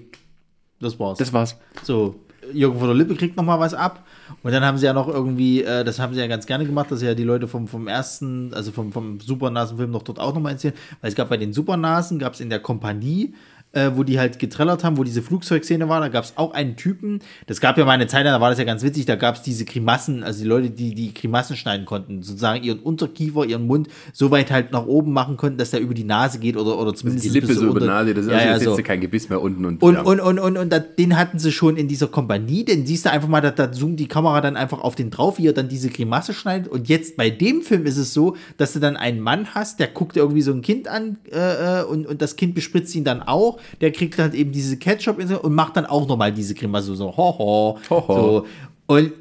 Das 0.80 0.98
war's. 1.00 1.18
Das 1.18 1.32
war's. 1.32 1.58
So, 1.82 2.14
Jürgen 2.52 2.78
von 2.78 2.86
der 2.86 2.96
Lippe 2.96 3.16
kriegt 3.16 3.36
nochmal 3.36 3.58
was 3.58 3.74
ab. 3.74 4.06
Und 4.44 4.52
dann 4.52 4.64
haben 4.64 4.78
sie 4.78 4.86
ja 4.86 4.92
noch 4.92 5.08
irgendwie, 5.08 5.62
äh, 5.62 5.82
das 5.84 5.98
haben 5.98 6.14
sie 6.14 6.20
ja 6.20 6.28
ganz 6.28 6.46
gerne 6.46 6.64
gemacht, 6.64 6.92
dass 6.92 7.02
ja 7.02 7.14
die 7.14 7.24
Leute 7.24 7.48
vom, 7.48 7.66
vom 7.66 7.88
ersten, 7.88 8.54
also 8.54 8.70
vom, 8.70 8.92
vom 8.92 9.18
Supernasenfilm 9.18 9.90
noch 9.90 10.02
dort 10.02 10.20
auch 10.20 10.32
nochmal 10.32 10.52
erzählen. 10.52 10.74
Weil 11.00 11.10
es 11.10 11.16
gab 11.16 11.28
bei 11.28 11.36
den 11.36 11.52
Supernasen, 11.52 12.20
gab 12.20 12.34
es 12.34 12.40
in 12.40 12.50
der 12.50 12.60
Kompanie 12.60 13.34
äh, 13.72 13.90
wo 13.94 14.02
die 14.02 14.18
halt 14.18 14.38
getrellert 14.38 14.84
haben, 14.84 14.96
wo 14.96 15.04
diese 15.04 15.22
Flugzeugszene 15.22 15.88
war. 15.88 16.00
Da 16.00 16.08
gab 16.08 16.24
es 16.24 16.32
auch 16.36 16.52
einen 16.52 16.76
Typen, 16.76 17.20
das 17.46 17.60
gab 17.60 17.76
ja 17.76 17.84
mal 17.84 17.92
eine 17.92 18.06
Zeit, 18.06 18.24
da 18.26 18.40
war 18.40 18.50
das 18.50 18.58
ja 18.58 18.64
ganz 18.64 18.82
witzig, 18.82 19.04
da 19.06 19.16
gab 19.16 19.36
es 19.36 19.42
diese 19.42 19.64
Grimassen, 19.64 20.22
also 20.24 20.42
die 20.42 20.48
Leute, 20.48 20.70
die 20.70 20.94
die 20.94 21.12
Grimassen 21.12 21.56
schneiden 21.56 21.84
konnten, 21.86 22.22
sozusagen 22.22 22.62
ihren 22.62 22.78
Unterkiefer, 22.80 23.44
ihren 23.44 23.66
Mund 23.66 23.88
so 24.12 24.30
weit 24.30 24.50
halt 24.50 24.72
nach 24.72 24.86
oben 24.86 25.12
machen 25.12 25.36
konnten, 25.36 25.58
dass 25.58 25.70
der 25.70 25.80
über 25.80 25.94
die 25.94 26.04
Nase 26.04 26.38
geht 26.38 26.56
oder, 26.56 26.78
oder 26.78 26.94
zumindest 26.94 27.26
die 27.26 27.30
Lippe 27.30 27.52
so 27.54 27.66
über 27.66 27.80
die 27.80 27.86
Nase, 27.86 28.14
das 28.14 28.26
ist 28.26 28.32
ja, 28.32 28.38
also, 28.52 28.70
ja, 28.70 28.76
so. 28.76 28.82
kein 28.82 29.00
Gebiss 29.00 29.28
mehr 29.28 29.40
unten. 29.40 29.64
Und, 29.64 29.82
und, 29.82 29.94
ja. 29.94 30.02
und, 30.02 30.20
und, 30.20 30.38
und, 30.38 30.56
und, 30.56 30.72
und, 30.72 30.84
den 30.98 31.18
hatten 31.18 31.38
sie 31.38 31.52
schon 31.52 31.76
in 31.76 31.88
dieser 31.88 32.08
Kompanie, 32.08 32.64
den 32.64 32.86
siehst 32.86 33.04
du 33.04 33.10
einfach 33.10 33.28
mal, 33.28 33.40
da, 33.40 33.50
da 33.50 33.70
zoomt 33.70 34.00
die 34.00 34.08
Kamera 34.08 34.40
dann 34.40 34.56
einfach 34.56 34.80
auf 34.80 34.94
den 34.94 35.10
drauf, 35.10 35.38
wie 35.38 35.48
er 35.48 35.52
dann 35.52 35.68
diese 35.68 35.90
Grimasse 35.90 36.32
schneidet. 36.32 36.68
Und 36.68 36.88
jetzt 36.88 37.16
bei 37.16 37.30
dem 37.30 37.62
Film 37.62 37.86
ist 37.86 37.98
es 37.98 38.14
so, 38.14 38.36
dass 38.56 38.72
du 38.72 38.78
dann 38.78 38.96
einen 38.96 39.20
Mann 39.20 39.54
hast, 39.54 39.80
der 39.80 39.88
guckt 39.88 40.16
irgendwie 40.16 40.42
so 40.42 40.52
ein 40.52 40.62
Kind 40.62 40.88
an 40.88 41.18
äh, 41.30 41.80
äh 41.80 41.84
und, 41.84 42.06
und 42.06 42.22
das 42.22 42.36
Kind 42.36 42.54
bespritzt 42.54 42.94
ihn 42.94 43.04
dann 43.04 43.22
auch, 43.22 43.57
der 43.80 43.92
kriegt 43.92 44.18
dann 44.18 44.32
eben 44.32 44.52
diese 44.52 44.76
Ketchup 44.76 45.18
und 45.18 45.54
macht 45.54 45.76
dann 45.76 45.86
auch 45.86 46.06
nochmal 46.06 46.32
diese 46.32 46.54
Grimasse, 46.54 46.94
so, 46.96 47.16
ho, 47.16 47.38
ho, 47.38 47.78
ho, 47.90 48.08
ho. 48.08 48.14
So. 48.14 48.46
Und 48.86 49.12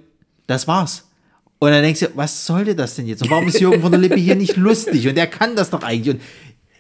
das 0.48 0.68
war's. 0.68 1.04
Und 1.60 1.72
dann 1.72 1.82
denkst 1.82 2.02
du, 2.02 2.08
was 2.16 2.46
sollte 2.46 2.76
das 2.76 2.96
denn 2.96 3.08
jetzt? 3.08 3.24
Und 3.24 3.32
warum 3.32 3.48
ist 3.48 3.60
Jürgen 3.60 3.82
von 3.82 3.92
der 3.92 4.00
Lippe 4.00 4.16
hier 4.16 4.36
nicht 4.36 4.58
lustig? 4.58 5.08
Und 5.08 5.18
er 5.18 5.26
kann 5.26 5.56
das 5.56 5.72
doch 5.72 5.82
eigentlich. 5.82 6.16
Und 6.16 6.22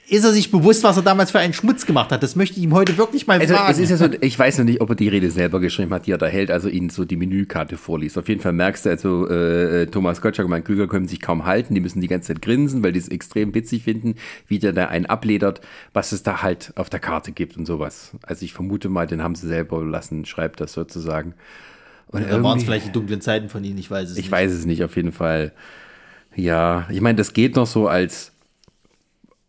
ist 0.09 0.23
er 0.23 0.31
sich 0.31 0.51
bewusst, 0.51 0.83
was 0.83 0.95
er 0.95 1.03
damals 1.03 1.31
für 1.31 1.39
einen 1.39 1.53
Schmutz 1.53 1.85
gemacht 1.85 2.11
hat? 2.11 2.23
Das 2.23 2.35
möchte 2.37 2.57
ich 2.57 2.63
ihm 2.63 2.73
heute 2.73 2.97
wirklich 2.97 3.27
mal 3.27 3.39
also, 3.39 3.53
fragen. 3.53 3.71
Es 3.71 3.77
ist 3.77 3.89
ja 3.89 3.97
so, 3.97 4.05
ich 4.21 4.39
weiß 4.39 4.57
noch 4.59 4.65
nicht, 4.65 4.79
ob 4.79 4.89
er 4.89 4.95
die 4.95 5.09
Rede 5.09 5.29
selber 5.31 5.59
geschrieben 5.59 5.93
hat, 5.93 6.05
die 6.05 6.11
er 6.11 6.17
da 6.17 6.27
hält, 6.27 6.49
also 6.49 6.69
ihnen 6.69 6.89
so 6.89 7.03
die 7.03 7.17
Menükarte 7.17 7.75
vorliest. 7.75 8.17
Auf 8.17 8.29
jeden 8.29 8.39
Fall 8.39 8.53
merkst 8.53 8.85
du, 8.85 8.89
also 8.89 9.27
äh, 9.27 9.87
Thomas 9.87 10.21
Gottschalk 10.21 10.45
und 10.45 10.51
mein 10.51 10.63
Krüger 10.63 10.87
können 10.87 11.09
sich 11.09 11.19
kaum 11.19 11.45
halten, 11.45 11.75
die 11.75 11.81
müssen 11.81 11.99
die 11.99 12.07
ganze 12.07 12.33
Zeit 12.33 12.41
grinsen, 12.41 12.83
weil 12.83 12.93
die 12.93 12.99
es 12.99 13.09
extrem 13.09 13.53
witzig 13.53 13.83
finden, 13.83 14.15
wie 14.47 14.59
der 14.59 14.71
da 14.71 14.85
einen 14.85 15.07
abledert, 15.07 15.59
was 15.91 16.13
es 16.13 16.23
da 16.23 16.41
halt 16.41 16.71
auf 16.75 16.89
der 16.89 17.01
Karte 17.01 17.33
gibt 17.33 17.57
und 17.57 17.65
sowas. 17.65 18.11
Also 18.23 18.45
ich 18.45 18.53
vermute 18.53 18.87
mal, 18.87 19.07
den 19.07 19.21
haben 19.21 19.35
sie 19.35 19.47
selber 19.47 19.83
lassen, 19.83 20.25
schreibt 20.25 20.61
das 20.61 20.71
sozusagen. 20.71 21.33
Und 22.07 22.29
da 22.29 22.41
waren 22.41 22.57
es 22.57 22.63
vielleicht 22.63 22.87
die 22.87 22.91
dunklen 22.93 23.19
Zeiten 23.19 23.49
von 23.49 23.61
ihnen, 23.65 23.77
ich 23.77 23.91
weiß 23.91 24.05
es 24.05 24.11
ich 24.11 24.17
nicht. 24.17 24.25
Ich 24.27 24.31
weiß 24.31 24.53
es 24.53 24.65
nicht, 24.65 24.85
auf 24.85 24.95
jeden 24.95 25.11
Fall. 25.11 25.51
Ja, 26.33 26.87
ich 26.89 27.01
meine, 27.01 27.17
das 27.17 27.33
geht 27.33 27.57
noch 27.57 27.67
so 27.67 27.89
als 27.89 28.31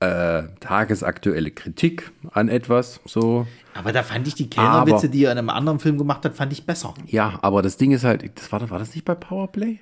äh, 0.01 0.45
tagesaktuelle 0.61 1.51
Kritik 1.51 2.13
an 2.33 2.49
etwas. 2.49 3.01
So. 3.05 3.47
Aber 3.75 3.93
da 3.93 4.03
fand 4.03 4.29
ich 4.29 4.35
die 4.35 4.49
Kellnerwitze, 4.49 5.09
die 5.09 5.25
er 5.25 5.33
in 5.33 5.39
einem 5.39 5.51
anderen 5.51 5.81
Film 5.81 5.99
gemacht 5.99 6.25
hat, 6.25 6.35
fand 6.37 6.53
ich 6.53 6.67
besser. 6.67 6.95
Ja, 7.07 7.39
aber 7.43 7.63
das 7.63 7.77
Ding 7.77 7.93
ist 7.93 8.05
halt, 8.05 8.31
das 8.39 8.51
war, 8.53 8.69
war 8.71 8.79
das 8.79 8.95
nicht 8.95 9.05
bei 9.05 9.15
Powerplay? 9.15 9.79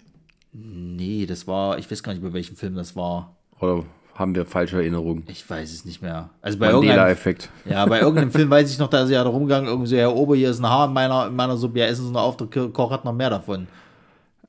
Nee, 0.52 1.26
das 1.26 1.46
war, 1.46 1.78
ich 1.78 1.90
weiß 1.90 2.02
gar 2.02 2.12
nicht, 2.12 2.22
bei 2.22 2.32
welchem 2.32 2.56
Film 2.56 2.76
das 2.76 2.96
war. 2.96 3.36
Oder 3.60 3.84
haben 4.14 4.34
wir 4.34 4.46
falsche 4.46 4.76
Erinnerungen? 4.76 5.24
Ich 5.28 5.48
weiß 5.48 5.70
es 5.70 5.84
nicht 5.84 6.00
mehr. 6.00 6.30
Also 6.40 6.58
bei 6.58 6.72
Mandela-Effekt. 6.72 7.50
Ja, 7.66 7.84
bei 7.84 8.00
irgendeinem 8.00 8.30
Film 8.30 8.48
weiß 8.48 8.70
ich 8.70 8.78
noch, 8.78 8.88
da 8.88 9.02
ist 9.02 9.10
ja 9.10 9.22
da 9.22 9.28
rumgegangen, 9.28 9.68
irgendwie 9.68 9.88
so, 9.88 9.96
Herr 9.96 10.14
Ober, 10.14 10.34
hier 10.34 10.50
ist 10.50 10.60
ein 10.60 10.68
Haar 10.68 10.88
in 10.88 10.94
meiner, 10.94 11.26
in 11.26 11.36
meiner 11.36 11.58
Suppe, 11.58 11.80
ja, 11.80 11.86
essen 11.86 12.06
Sie 12.06 12.12
noch 12.12 12.22
auf, 12.22 12.36
der 12.38 12.46
Koch 12.46 12.90
hat 12.90 13.04
noch 13.04 13.12
mehr 13.12 13.28
davon. 13.28 13.66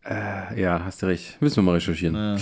Äh, 0.05 0.61
ja, 0.61 0.82
hast 0.86 1.01
du 1.01 1.07
recht. 1.07 1.41
Müssen 1.41 1.57
wir 1.57 1.63
mal 1.63 1.74
recherchieren. 1.74 2.15
Ja. 2.15 2.38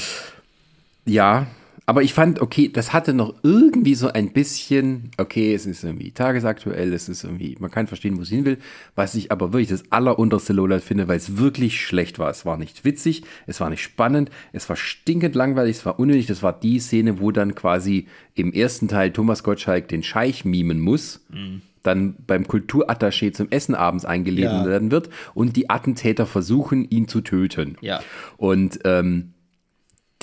ja, 1.05 1.47
aber 1.87 2.01
ich 2.01 2.13
fand, 2.13 2.41
okay, 2.41 2.69
das 2.71 2.93
hatte 2.93 3.13
noch 3.13 3.35
irgendwie 3.43 3.93
so 3.93 4.07
ein 4.07 4.33
bisschen, 4.33 5.11
okay, 5.17 5.53
es 5.53 5.65
ist 5.65 5.83
irgendwie 5.83 6.11
tagesaktuell, 6.11 6.91
es 6.93 7.09
ist 7.09 7.23
irgendwie, 7.23 7.55
man 7.59 7.69
kann 7.69 7.85
verstehen, 7.85 8.17
wo 8.17 8.23
es 8.23 8.29
hin 8.29 8.43
will. 8.43 8.57
Was 8.95 9.13
ich 9.13 9.31
aber 9.31 9.53
wirklich 9.53 9.69
das 9.69 9.91
allerunterste 9.91 10.53
Lowlight 10.53 10.83
finde, 10.83 11.07
weil 11.07 11.17
es 11.17 11.37
wirklich 11.37 11.79
schlecht 11.79 12.17
war. 12.17 12.31
Es 12.31 12.45
war 12.45 12.57
nicht 12.57 12.85
witzig, 12.85 13.23
es 13.45 13.59
war 13.59 13.69
nicht 13.69 13.83
spannend, 13.83 14.31
es 14.51 14.67
war 14.67 14.75
stinkend 14.75 15.35
langweilig, 15.35 15.77
es 15.77 15.85
war 15.85 15.99
unnötig. 15.99 16.25
Das 16.25 16.41
war 16.41 16.59
die 16.59 16.79
Szene, 16.79 17.19
wo 17.19 17.31
dann 17.31 17.53
quasi 17.53 18.07
im 18.33 18.51
ersten 18.51 18.87
Teil 18.87 19.11
Thomas 19.11 19.43
Gottschalk 19.43 19.87
den 19.87 20.01
Scheich 20.01 20.43
mimen 20.43 20.79
muss. 20.79 21.23
Mhm 21.29 21.61
dann 21.85 22.15
beim 22.25 22.47
Kulturattaché 22.47 23.31
zum 23.31 23.51
Essen 23.51 23.75
abends 23.75 24.05
eingeladen 24.05 24.63
ja. 24.63 24.65
werden 24.65 24.89
wird 24.89 25.09
und 25.35 25.55
die 25.55 25.69
Attentäter 25.69 26.25
versuchen, 26.25 26.89
ihn 26.89 27.07
zu 27.07 27.21
töten. 27.21 27.77
Ja. 27.81 28.01
Und 28.37 28.79
ähm, 28.85 29.34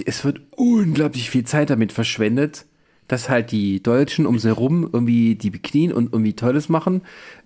es 0.04 0.24
wird 0.24 0.40
unglaublich 0.56 1.30
viel 1.30 1.44
Zeit 1.44 1.70
damit 1.70 1.92
verschwendet, 1.92 2.66
dass 3.08 3.28
halt 3.28 3.52
die 3.52 3.82
Deutschen 3.82 4.26
um 4.26 4.38
sie 4.38 4.48
herum 4.48 4.88
irgendwie 4.90 5.34
die 5.34 5.50
beknien 5.50 5.92
und 5.92 6.12
irgendwie 6.12 6.34
Tolles 6.34 6.68
machen. 6.68 7.02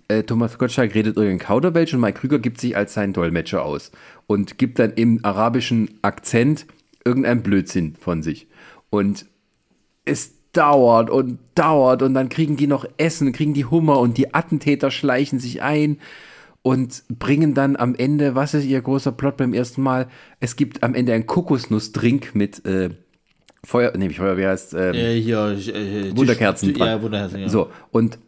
Äh, 0.08 0.22
Thomas 0.22 0.58
Gottschalk 0.58 0.94
redet 0.94 1.16
irgendein 1.16 1.44
Kauderwelsch 1.44 1.94
und 1.94 2.00
Mike 2.00 2.20
Krüger 2.20 2.38
gibt 2.38 2.60
sich 2.60 2.76
als 2.76 2.94
sein 2.94 3.12
Dolmetscher 3.12 3.64
aus 3.64 3.90
und 4.26 4.58
gibt 4.58 4.78
dann 4.78 4.92
im 4.92 5.24
arabischen 5.24 5.90
Akzent 6.02 6.66
irgendeinen 7.04 7.42
Blödsinn 7.42 7.96
von 7.98 8.22
sich. 8.22 8.46
Und 8.90 9.26
es 10.04 10.32
dauert 10.52 11.10
und 11.10 11.38
dauert 11.54 12.02
und 12.02 12.14
dann 12.14 12.28
kriegen 12.28 12.56
die 12.56 12.66
noch 12.66 12.86
Essen, 12.96 13.32
kriegen 13.32 13.52
die 13.52 13.64
Hummer 13.64 13.98
und 13.98 14.16
die 14.16 14.34
Attentäter 14.34 14.90
schleichen 14.90 15.38
sich 15.38 15.62
ein 15.62 15.98
und 16.66 17.04
bringen 17.08 17.54
dann 17.54 17.76
am 17.76 17.94
Ende, 17.94 18.34
was 18.34 18.52
ist 18.52 18.64
ihr 18.64 18.80
großer 18.80 19.12
Plot 19.12 19.36
beim 19.36 19.54
ersten 19.54 19.82
Mal? 19.82 20.08
Es 20.40 20.56
gibt 20.56 20.82
am 20.82 20.96
Ende 20.96 21.12
einen 21.12 21.24
Kokosnussdrink 21.24 22.34
mit 22.34 22.66
äh, 22.66 22.90
Feuer, 23.62 23.96
nämlich 23.96 24.16
Feuer, 24.18 24.36
wie 24.36 24.48
heißt 24.48 24.74
ähm, 24.74 24.94
äh, 24.94 25.14
hier, 25.14 25.56
äh, 25.56 26.16
Wunderkerzen 26.16 26.74
dran. 26.74 26.88
Ja, 26.88 27.02
Wunderkerzen, 27.02 27.38
ja. 27.38 27.48
So, 27.48 27.70
und 27.92 28.18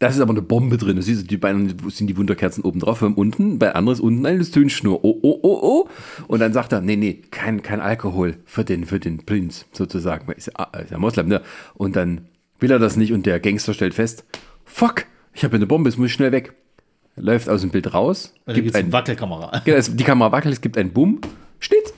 Das 0.00 0.16
ist 0.16 0.20
aber 0.20 0.32
eine 0.32 0.42
Bombe 0.42 0.76
drin. 0.76 0.96
Du 0.96 1.02
siehst, 1.02 1.30
die 1.30 1.36
beiden 1.36 1.76
sind 1.88 2.08
die 2.08 2.16
Wunderkerzen 2.16 2.64
oben 2.64 2.80
drauf, 2.80 3.00
und 3.00 3.16
unten, 3.16 3.58
bei 3.58 3.74
anderen 3.74 3.96
ist 3.96 4.00
unten 4.00 4.26
eine 4.26 4.42
Zündschnur. 4.42 5.04
Oh, 5.04 5.18
oh, 5.22 5.38
oh, 5.42 5.58
oh. 5.62 5.88
Und 6.26 6.40
dann 6.40 6.52
sagt 6.52 6.72
er, 6.72 6.80
nee, 6.80 6.96
nee, 6.96 7.22
kein, 7.30 7.62
kein 7.62 7.80
Alkohol 7.80 8.36
für 8.44 8.64
den, 8.64 8.86
für 8.86 8.98
den 8.98 9.24
Prinz, 9.24 9.66
sozusagen. 9.72 10.30
Ist 10.32 10.50
ja, 10.58 10.64
ist 10.80 10.90
ja 10.90 10.98
Moslem, 10.98 11.28
ne? 11.28 11.42
Und 11.74 11.94
dann 11.96 12.22
will 12.58 12.70
er 12.70 12.78
das 12.78 12.96
nicht 12.96 13.12
und 13.12 13.24
der 13.24 13.38
Gangster 13.40 13.72
stellt 13.72 13.94
fest, 13.94 14.24
fuck, 14.64 15.06
ich 15.32 15.44
habe 15.44 15.56
eine 15.56 15.66
Bombe, 15.66 15.88
es 15.88 15.96
muss 15.96 16.10
schnell 16.10 16.32
weg. 16.32 16.54
Läuft 17.16 17.48
aus 17.48 17.60
dem 17.60 17.70
Bild 17.70 17.94
raus. 17.94 18.34
Da 18.44 18.52
gibt 18.52 18.74
eine 18.74 18.92
Wackelkamera. 18.92 19.60
Genau, 19.64 19.76
es- 19.76 19.94
die 19.94 20.04
Kamera 20.04 20.32
wackelt, 20.32 20.54
es 20.54 20.60
gibt 20.60 20.76
einen 20.76 20.92
Bumm, 20.92 21.20
steht. 21.60 21.94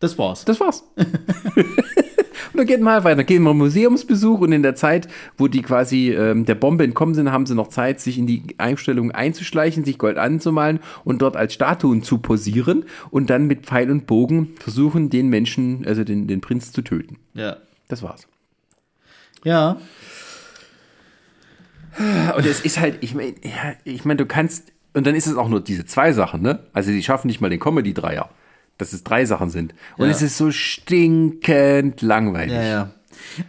Das 0.00 0.18
war's. 0.18 0.44
Das 0.44 0.58
war's. 0.58 0.82
und 0.96 2.56
dann 2.56 2.66
geht 2.66 2.80
mal 2.80 3.04
weiter, 3.04 3.22
gehen 3.22 3.44
wir 3.44 3.54
Museumsbesuch 3.54 4.40
und 4.40 4.50
in 4.50 4.64
der 4.64 4.74
Zeit, 4.74 5.06
wo 5.38 5.46
die 5.46 5.62
quasi 5.62 6.10
ähm, 6.10 6.44
der 6.44 6.56
Bombe 6.56 6.82
entkommen 6.82 7.14
sind, 7.14 7.30
haben 7.30 7.46
sie 7.46 7.54
noch 7.54 7.68
Zeit, 7.68 8.00
sich 8.00 8.18
in 8.18 8.26
die 8.26 8.42
Einstellung 8.58 9.12
einzuschleichen, 9.12 9.84
sich 9.84 9.98
Gold 9.98 10.18
anzumalen 10.18 10.80
und 11.04 11.22
dort 11.22 11.36
als 11.36 11.54
Statuen 11.54 12.02
zu 12.02 12.18
posieren 12.18 12.84
und 13.10 13.30
dann 13.30 13.46
mit 13.46 13.66
Pfeil 13.66 13.90
und 13.92 14.06
Bogen 14.08 14.54
versuchen, 14.58 15.08
den 15.08 15.28
Menschen, 15.28 15.86
also 15.86 16.02
den, 16.02 16.26
den 16.26 16.40
Prinz 16.40 16.72
zu 16.72 16.82
töten. 16.82 17.18
Ja. 17.34 17.58
Das 17.86 18.02
war's. 18.02 18.26
Ja. 19.44 19.76
Und 22.36 22.46
es 22.46 22.60
ist 22.60 22.80
halt, 22.80 22.98
ich 23.00 23.14
meine, 23.14 23.34
ja, 23.42 23.74
ich 23.84 24.04
meine, 24.04 24.18
du 24.18 24.26
kannst, 24.26 24.72
und 24.94 25.06
dann 25.06 25.14
ist 25.14 25.26
es 25.26 25.36
auch 25.36 25.48
nur 25.48 25.60
diese 25.62 25.84
zwei 25.84 26.12
Sachen, 26.12 26.42
ne? 26.42 26.60
Also 26.72 26.90
die 26.90 27.02
schaffen 27.02 27.26
nicht 27.28 27.40
mal 27.40 27.50
den 27.50 27.60
Comedy-Dreier, 27.60 28.28
dass 28.78 28.92
es 28.92 29.04
drei 29.04 29.24
Sachen 29.26 29.50
sind. 29.50 29.74
Und 29.98 30.06
Ja. 30.06 30.12
es 30.12 30.22
ist 30.22 30.36
so 30.38 30.50
stinkend 30.50 32.02
langweilig. 32.02 32.52
Ja, 32.54 32.62
ja. 32.62 32.90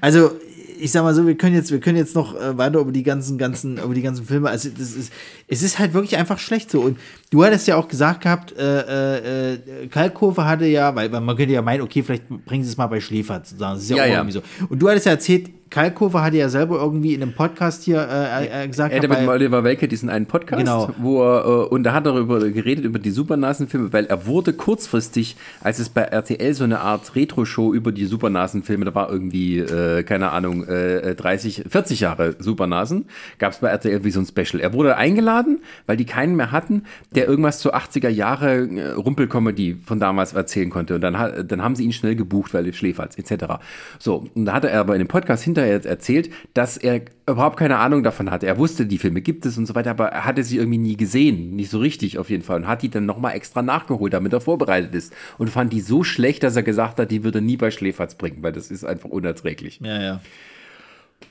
Also, 0.02 0.32
ich 0.80 0.92
sag 0.92 1.04
mal 1.04 1.14
so, 1.14 1.26
wir 1.28 1.36
können 1.38 1.56
jetzt, 1.56 1.72
wir 1.72 1.80
können 1.80 1.98
jetzt 1.98 2.16
noch 2.16 2.36
äh, 2.40 2.58
weiter 2.58 2.80
über 2.80 2.92
die 2.92 3.04
ganzen, 3.04 3.38
ganzen, 3.38 3.78
über 3.78 3.94
die 3.94 4.02
ganzen 4.02 4.26
Filme. 4.26 4.50
Also, 4.50 4.70
das 4.70 4.92
ist, 4.96 5.14
es 5.48 5.64
ist 5.64 5.80
halt 5.80 5.94
wirklich 5.94 6.18
einfach 6.18 6.40
schlecht 6.40 6.70
so. 6.72 6.82
Und 6.82 6.98
du 7.34 7.44
hattest 7.44 7.68
ja 7.68 7.76
auch 7.78 7.88
gesagt 7.88 8.22
gehabt, 8.22 8.56
äh, 8.56 8.62
äh, 8.62 9.54
äh, 9.54 9.88
Kalkofe 9.88 10.46
hatte 10.46 10.66
ja, 10.66 10.94
weil, 10.96 11.12
weil 11.12 11.22
man 11.22 11.36
könnte 11.36 11.54
ja 11.54 11.64
meinen, 11.64 11.82
okay, 11.82 12.04
vielleicht 12.04 12.30
bringen 12.46 12.64
sie 12.64 12.70
es 12.70 12.78
mal 12.78 12.86
bei 12.88 13.02
Schläfer 13.02 13.42
sozusagen. 13.44 13.74
Das 13.76 13.84
ist 13.84 13.90
ja, 13.90 13.98
Ja, 13.98 14.04
auch 14.04 14.08
ja. 14.08 14.14
irgendwie 14.18 14.34
so. 14.34 14.42
Und 14.70 14.80
du 14.80 14.88
hattest 14.88 15.08
ja 15.08 15.14
erzählt, 15.14 15.50
Kalkofe 15.72 16.22
hatte 16.22 16.38
ja 16.38 16.50
selber 16.50 16.76
irgendwie 16.76 17.16
in 17.16 17.24
einem 17.24 17.34
Podcast 17.34 17.82
hier 17.82 18.08
äh, 18.08 18.66
äh, 18.66 18.68
gesagt, 18.68 18.94
Er 18.94 18.98
hatte 19.00 19.08
mit 19.08 19.28
Oliver 19.28 19.64
Welke 19.64 19.88
diesen 19.88 20.08
einen 20.08 20.28
Podcast, 20.28 20.60
Genau. 20.60 20.92
wo 21.00 21.24
er, 21.24 21.46
äh, 21.46 21.68
und 21.70 21.82
da 21.82 21.94
hat 21.94 22.06
er 22.06 22.14
darüber 22.14 22.48
geredet, 22.48 22.86
über 22.86 23.00
die 23.00 23.10
Supernasenfilme, 23.10 23.92
weil 23.92 24.06
er 24.06 24.28
wurde 24.28 24.54
kurzfristig, 24.54 25.36
als 25.62 25.80
es 25.80 25.90
bei 25.90 26.04
RTL 26.04 26.54
so 26.54 26.64
eine 26.64 26.82
Art 26.82 27.16
Retro-Show 27.16 27.74
über 27.74 27.92
die 27.92 28.06
Supernasenfilme, 28.06 28.86
da 28.86 28.94
war 28.94 29.10
irgendwie, 29.12 29.58
äh, 29.58 30.04
keine 30.04 30.30
Ahnung, 30.30 30.64
äh, 30.68 31.16
30, 31.16 31.64
40 31.68 32.02
Jahre 32.02 32.36
Supernasen, 32.38 33.06
gab 33.40 33.54
es 33.54 33.58
bei 33.58 33.70
RTL 33.70 34.04
wie 34.04 34.12
so 34.12 34.20
ein 34.20 34.28
Special. 34.28 34.62
Er 34.62 34.74
wurde 34.74 34.96
eingeladen, 34.96 35.58
weil 35.88 35.98
die 35.98 36.06
keinen 36.06 36.36
mehr 36.36 36.52
hatten, 36.52 36.84
der 37.16 37.23
irgendwas 37.28 37.60
zu 37.60 37.74
80er 37.74 38.10
Jahre 38.10 38.68
äh, 38.68 38.92
Rumpelcomedy 38.92 39.78
von 39.84 40.00
damals 40.00 40.34
erzählen 40.34 40.70
konnte. 40.70 40.96
Und 40.96 41.02
dann, 41.02 41.48
dann 41.48 41.62
haben 41.62 41.76
sie 41.76 41.84
ihn 41.84 41.94
schnell 41.94 42.16
gebucht, 42.16 42.54
weil 42.54 42.66
er 42.66 42.74
Schläferz, 42.74 43.18
etc. 43.18 43.56
So, 44.00 44.26
und 44.34 44.46
da 44.46 44.54
hat 44.54 44.66
er 44.66 44.80
aber 44.80 44.96
in 44.96 45.00
dem 45.00 45.08
Podcast 45.08 45.44
hinterher 45.44 45.84
erzählt, 45.86 46.30
dass 46.54 46.78
er 46.78 47.02
überhaupt 47.28 47.58
keine 47.58 47.78
Ahnung 47.78 48.04
davon 48.04 48.30
hatte. 48.32 48.48
Er 48.48 48.58
wusste, 48.58 48.86
die 48.86 48.98
Filme 48.98 49.22
gibt 49.22 49.46
es 49.46 49.58
und 49.58 49.66
so 49.66 49.76
weiter, 49.76 49.92
aber 49.92 50.08
er 50.08 50.26
hatte 50.26 50.44
sie 50.44 50.58
irgendwie 50.58 50.78
nie 50.78 50.98
gesehen, 50.98 51.56
nicht 51.56 51.70
so 51.70 51.80
richtig 51.80 52.18
auf 52.18 52.30
jeden 52.30 52.44
Fall 52.44 52.58
und 52.58 52.68
hat 52.68 52.82
die 52.82 52.90
dann 52.90 53.06
nochmal 53.06 53.36
extra 53.36 53.62
nachgeholt, 53.62 54.14
damit 54.14 54.34
er 54.34 54.42
vorbereitet 54.42 54.94
ist 54.94 55.14
und 55.38 55.50
fand 55.50 55.72
die 55.72 55.82
so 55.82 56.04
schlecht, 56.04 56.44
dass 56.44 56.56
er 56.56 56.64
gesagt 56.64 57.00
hat, 57.00 57.12
die 57.12 57.24
würde 57.24 57.42
nie 57.42 57.58
bei 57.58 57.72
Schläferz 57.72 58.16
bringen, 58.16 58.38
weil 58.42 58.52
das 58.52 58.72
ist 58.72 58.84
einfach 58.84 59.10
unerträglich. 59.10 59.80
ja, 59.82 60.02
ja. 60.02 60.22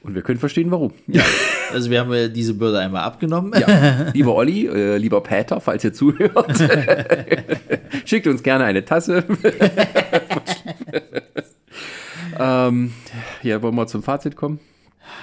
Und 0.02 0.14
wir 0.16 0.22
können 0.22 0.40
verstehen, 0.40 0.70
warum. 0.70 0.92
Ja, 1.06 1.22
Also, 1.72 1.88
wir 1.90 2.00
haben 2.00 2.12
äh, 2.12 2.28
diese 2.28 2.54
Bürde 2.54 2.80
einmal 2.80 3.02
abgenommen. 3.04 3.52
ja. 3.58 4.10
lieber 4.14 4.34
Olli, 4.34 4.66
äh, 4.66 4.96
lieber 4.96 5.20
Peter, 5.22 5.60
falls 5.60 5.84
ihr 5.84 5.92
zuhört, 5.92 6.58
schickt 8.04 8.26
uns 8.26 8.42
gerne 8.42 8.64
eine 8.64 8.84
Tasse. 8.84 9.24
ähm, 12.38 12.92
ja, 13.42 13.62
wollen 13.62 13.74
wir 13.74 13.86
zum 13.86 14.02
Fazit 14.02 14.36
kommen? 14.36 14.60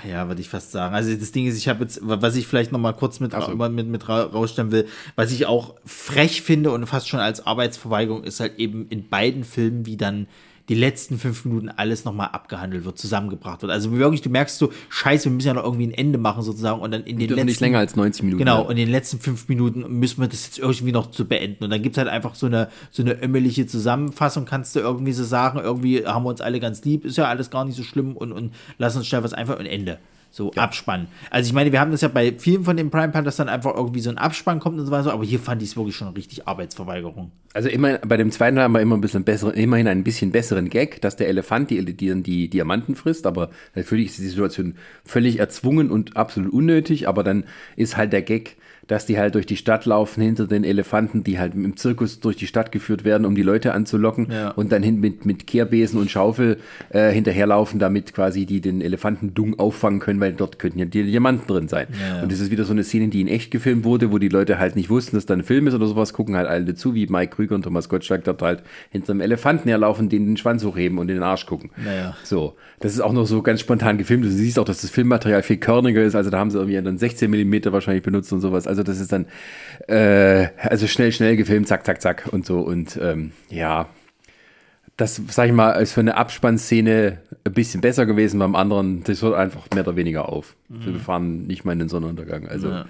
Ja, 0.10 0.28
würde 0.28 0.42
ich 0.42 0.50
fast 0.50 0.72
sagen. 0.72 0.94
Also 0.96 1.14
das 1.16 1.32
Ding 1.32 1.48
ist, 1.48 1.58
ich 1.58 1.68
habe 1.68 1.84
jetzt, 1.84 2.00
was 2.04 2.36
ich 2.36 2.48
vielleicht 2.48 2.72
noch 2.72 2.80
mal 2.80 2.94
kurz 2.94 3.20
mit, 3.20 3.34
mit, 3.72 3.88
mit 3.88 4.08
ra- 4.08 4.24
rausstellen 4.24 4.72
will, 4.72 4.88
was 5.16 5.32
ich 5.32 5.46
auch 5.46 5.76
frech 5.86 6.42
finde 6.42 6.72
und 6.72 6.86
fast 6.86 7.10
schon 7.10 7.20
als 7.20 7.46
Arbeitsverweigerung 7.46 8.24
ist 8.24 8.40
halt 8.40 8.58
eben 8.60 8.88
in 8.90 9.10
beiden 9.10 9.44
Filmen, 9.44 9.86
wie 9.86 9.98
dann 9.98 10.28
die 10.70 10.76
letzten 10.76 11.18
fünf 11.18 11.46
Minuten 11.46 11.70
alles 11.70 12.06
noch 12.06 12.14
mal 12.14 12.28
abgehandelt 12.28 12.86
wird, 12.86 12.98
zusammengebracht 12.98 13.64
wird. 13.64 13.72
Also 13.72 13.92
wirklich, 13.92 14.22
du 14.22 14.30
merkst 14.30 14.58
so, 14.58 14.72
scheiße, 14.90 15.26
wir 15.26 15.32
müssen 15.32 15.48
ja 15.48 15.56
noch 15.56 15.64
irgendwie 15.64 15.88
ein 15.88 15.94
Ende 15.94 16.20
machen 16.20 16.44
sozusagen 16.44 16.80
und 16.80 16.92
dann 16.92 17.04
in 17.04 17.18
den 17.18 17.30
letzten... 17.30 17.46
nicht 17.48 17.60
länger 17.60 17.80
als 17.80 17.96
90 17.96 18.24
Minuten. 18.24 18.38
Genau, 18.38 18.62
und 18.62 18.72
in 18.72 18.78
den 18.78 18.92
letzten 18.92 19.20
fünf 19.20 19.50
Minuten 19.50 20.00
müssen 20.00 20.22
wir 20.22 20.28
das 20.28 20.46
jetzt 20.46 20.60
irgendwie 20.60 20.92
noch 20.92 21.10
zu 21.10 21.26
beenden. 21.26 21.64
Und 21.64 21.72
dann 21.72 21.82
gibt 21.82 21.96
es 21.96 21.98
halt 21.98 22.08
einfach 22.08 22.36
so 22.36 22.46
eine, 22.46 22.70
so 22.92 23.02
eine 23.02 23.22
ömmelige 23.22 23.66
Zusammenfassung, 23.66 24.46
kannst 24.46 24.76
du 24.76 24.80
irgendwie 24.80 25.14
so 25.14 25.24
sagen, 25.24 25.60
irgendwie 25.60 26.06
haben 26.06 26.24
wir 26.24 26.30
uns 26.30 26.42
alle 26.42 26.60
ganz 26.60 26.84
lieb, 26.86 27.04
ist 27.04 27.18
ja 27.18 27.26
alles 27.26 27.50
gar 27.50 27.66
nicht 27.66 27.76
so 27.76 27.84
schlimm 27.84 28.16
und, 28.16 28.32
und 28.32 28.54
lass 28.78 28.96
uns 28.96 29.08
schnell 29.08 29.24
was 29.24 29.34
einfach 29.34 29.58
und 29.58 29.66
Ende. 29.66 29.98
So 30.32 30.52
Abspann. 30.54 31.08
Also 31.32 31.48
ich 31.48 31.54
meine, 31.54 31.72
wir 31.72 31.80
haben 31.80 31.92
das 31.92 32.02
ja 32.02 32.08
bei 32.08 32.34
vielen 32.38 32.64
von 32.64 32.78
den 32.78 32.92
Prime 32.92 33.12
Time, 33.12 33.24
dass 33.24 33.38
dann 33.38 33.50
einfach 33.50 33.76
irgendwie 33.76 34.00
so 34.00 34.10
ein 34.10 34.18
Abspann 34.18 34.60
kommt 34.60 34.80
und 34.80 34.86
so 34.86 34.92
weiter, 34.92 35.12
aber 35.12 35.24
hier 35.24 35.40
fand 35.40 35.62
ich 35.64 35.70
es 35.70 35.78
wirklich 35.78 35.96
schon 35.96 36.10
richtig 36.10 36.48
Arbeitsverweigerung. 36.48 37.32
Also 37.54 37.68
immer, 37.68 37.98
bei 37.98 38.16
dem 38.16 38.32
zweiten 38.32 38.60
haben 38.60 38.74
wir 38.74 38.82
immer 38.82 38.96
ein 38.96 39.02
bisschen 39.02 39.24
bessere, 39.24 39.54
immerhin 39.54 39.88
einen 39.88 40.04
bisschen 40.04 40.32
besseren 40.32 40.70
Gag, 40.70 41.02
dass 41.02 41.16
der 41.16 41.30
Elefant 41.30 41.72
die, 41.72 41.84
die, 41.84 42.22
die 42.22 42.48
Diamanten 42.48 42.96
frisst, 42.96 43.26
aber 43.26 43.50
natürlich 43.74 44.08
ist 44.08 44.20
die 44.20 44.28
Situation 44.28 44.76
völlig 45.04 45.40
erzwungen 45.40 45.90
und 45.90 46.16
absolut 46.16 46.54
unnötig, 46.54 47.08
aber 47.08 47.24
dann 47.24 47.46
ist 47.76 47.98
halt 47.98 48.14
der 48.14 48.22
Gag, 48.22 48.58
dass 48.90 49.06
die 49.06 49.18
halt 49.18 49.36
durch 49.36 49.46
die 49.46 49.56
Stadt 49.56 49.86
laufen 49.86 50.22
hinter 50.22 50.46
den 50.48 50.66
Elefanten, 50.66 51.24
die 51.24 51.40
halt 51.40 51.54
im 51.56 51.78
Zirkus 51.78 52.20
durch 52.20 52.36
die 52.36 52.48
Stadt 52.48 52.74
geführt 52.74 53.06
werden, 53.06 53.26
um 53.26 53.36
die 53.36 53.42
Leute 53.44 53.74
anzulocken 53.74 54.28
Ja. 54.32 54.50
und 54.52 54.74
dann 54.74 54.84
hin 54.84 55.00
mit, 55.00 55.26
mit 55.26 55.48
Kehrbesen 55.48 55.98
und 56.00 56.12
Schaufel 56.12 56.58
äh, 56.90 57.12
hinterherlaufen, 57.12 57.80
damit 57.80 58.14
quasi 58.14 58.46
die 58.46 58.60
den 58.60 58.82
Elefanten 58.82 59.34
dung 59.34 59.58
auffangen 59.58 60.00
können, 60.00 60.20
weil 60.20 60.34
dort 60.34 60.60
könnten 60.60 60.80
ja 60.80 60.86
die 60.86 61.04
Diamanten 61.04 61.48
drin 61.48 61.68
sein. 61.70 61.88
Ja, 61.92 62.18
ja. 62.18 62.24
Und 62.24 62.32
das 62.32 62.42
ist 62.42 62.52
wieder 62.52 62.66
so 62.66 62.74
eine 62.74 62.84
Szene, 62.84 63.08
die 63.08 63.22
in 63.22 63.28
echt 63.30 63.52
gefilmt 63.52 63.84
wurde, 63.86 64.12
wo 64.12 64.18
die 64.18 64.28
Leute 64.28 64.60
halt 64.60 64.76
nicht 64.76 64.90
wussten, 64.90 65.16
dass 65.16 65.26
da 65.26 65.36
ein 65.36 65.44
Film 65.44 65.68
ist 65.68 65.76
oder 65.76 65.86
sowas, 65.88 66.12
gucken 66.12 66.36
halt 66.36 66.48
alle 66.48 66.74
zu, 66.76 66.96
wie 66.96 67.08
Mike 67.08 67.36
Krüger 67.36 67.56
und 67.56 67.62
Thomas 67.62 67.88
Gottschalk 67.90 68.24
dort 68.24 68.42
halt 68.42 68.64
hinter 68.90 69.12
einem 69.12 69.22
Elefanten 69.22 69.70
herlaufen, 69.70 70.10
denen 70.10 70.26
den 70.26 70.38
Schwanz 70.38 70.64
hochheben 70.66 70.98
und 70.98 71.08
in 71.10 71.16
den 71.16 71.24
Arsch 71.24 71.46
gucken. 71.46 71.70
Naja. 71.78 72.18
So, 72.24 72.56
das 72.80 72.94
ist 72.94 73.02
auch 73.02 73.14
noch 73.14 73.26
so 73.28 73.44
ganz 73.44 73.60
spontan 73.60 73.98
gefilmt. 74.00 74.26
Du 74.26 74.30
siehst 74.32 74.58
auch, 74.58 74.66
dass 74.66 74.82
das 74.82 74.90
Filmmaterial 74.90 75.44
viel 75.44 75.58
körniger 75.58 76.02
ist, 76.02 76.16
also 76.16 76.32
da 76.32 76.40
haben 76.40 76.50
sie 76.50 76.58
irgendwie 76.58 76.82
dann 76.82 76.98
16 76.98 77.30
Millimeter 77.30 77.72
wahrscheinlich 77.72 78.02
benutzt 78.04 78.34
und 78.34 78.42
sowas. 78.42 78.66
Also 78.66 78.79
das 78.84 79.00
ist 79.00 79.12
dann 79.12 79.26
äh, 79.88 80.48
also 80.58 80.88
schnell, 80.88 81.12
schnell 81.12 81.36
gefilmt, 81.36 81.68
zack, 81.68 81.86
zack, 81.86 82.02
zack 82.02 82.30
und 82.32 82.46
so 82.46 82.60
und 82.62 83.00
ähm, 83.02 83.32
ja, 83.50 83.88
das, 85.00 85.22
sag 85.30 85.48
ich 85.48 85.54
mal, 85.54 85.72
ist 85.72 85.94
für 85.94 86.02
eine 86.02 86.18
Abspannszene 86.18 87.20
ein 87.46 87.54
bisschen 87.54 87.80
besser 87.80 88.06
gewesen. 88.06 88.40
Beim 88.40 88.56
anderen, 88.56 89.04
das 89.04 89.22
hört 89.22 89.36
einfach 89.36 89.68
mehr 89.74 89.88
oder 89.88 89.96
weniger 89.96 90.28
auf. 90.28 90.56
Wir 90.68 91.00
fahren 91.00 91.48
nicht 91.48 91.64
mal 91.64 91.72
in 91.72 91.80
den 91.80 91.90
Sonnenuntergang. 91.90 92.48
Also, 92.50 92.70
ja. 92.70 92.86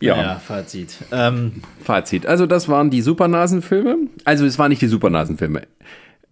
Ja, 0.00 0.34
Fazit. 0.36 0.96
Ähm, 1.12 1.62
Fazit. 1.84 2.26
Also, 2.26 2.46
das 2.46 2.68
waren 2.68 2.90
die 2.90 3.02
Supernasenfilme. 3.02 3.98
Also, 4.24 4.46
es 4.46 4.58
waren 4.58 4.70
nicht 4.70 4.82
die 4.82 4.88
Supernasenfilme. 4.88 5.62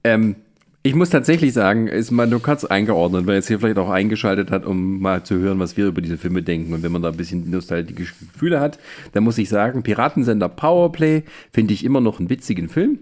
Ähm, 0.03 0.37
ich 0.83 0.95
muss 0.95 1.11
tatsächlich 1.11 1.53
sagen, 1.53 1.89
ist 1.89 2.11
mal 2.11 2.27
nur 2.27 2.41
kurz 2.41 2.65
eingeordnet, 2.65 3.27
weil 3.27 3.35
jetzt 3.35 3.49
hier 3.49 3.61
vielleicht 3.61 3.77
auch 3.77 3.91
eingeschaltet 3.91 4.51
hat, 4.51 4.65
um 4.65 4.99
mal 5.01 5.23
zu 5.23 5.37
hören, 5.39 5.59
was 5.59 5.77
wir 5.77 5.87
über 5.87 6.01
diese 6.01 6.17
Filme 6.17 6.43
denken. 6.43 6.73
Und 6.73 6.83
wenn 6.83 6.93
man 6.93 7.03
da 7.03 7.11
ein 7.11 7.17
bisschen 7.17 7.51
nostalgische 7.51 8.15
Gefühle 8.33 8.61
hat, 8.61 8.79
dann 9.13 9.25
muss 9.25 9.37
ich 9.37 9.51
sagen, 9.51 9.83
Piratensender 9.83 10.49
Powerplay 10.49 11.25
finde 11.53 11.75
ich 11.75 11.85
immer 11.85 12.01
noch 12.01 12.19
einen 12.19 12.31
witzigen 12.31 12.71
Film. 12.71 12.99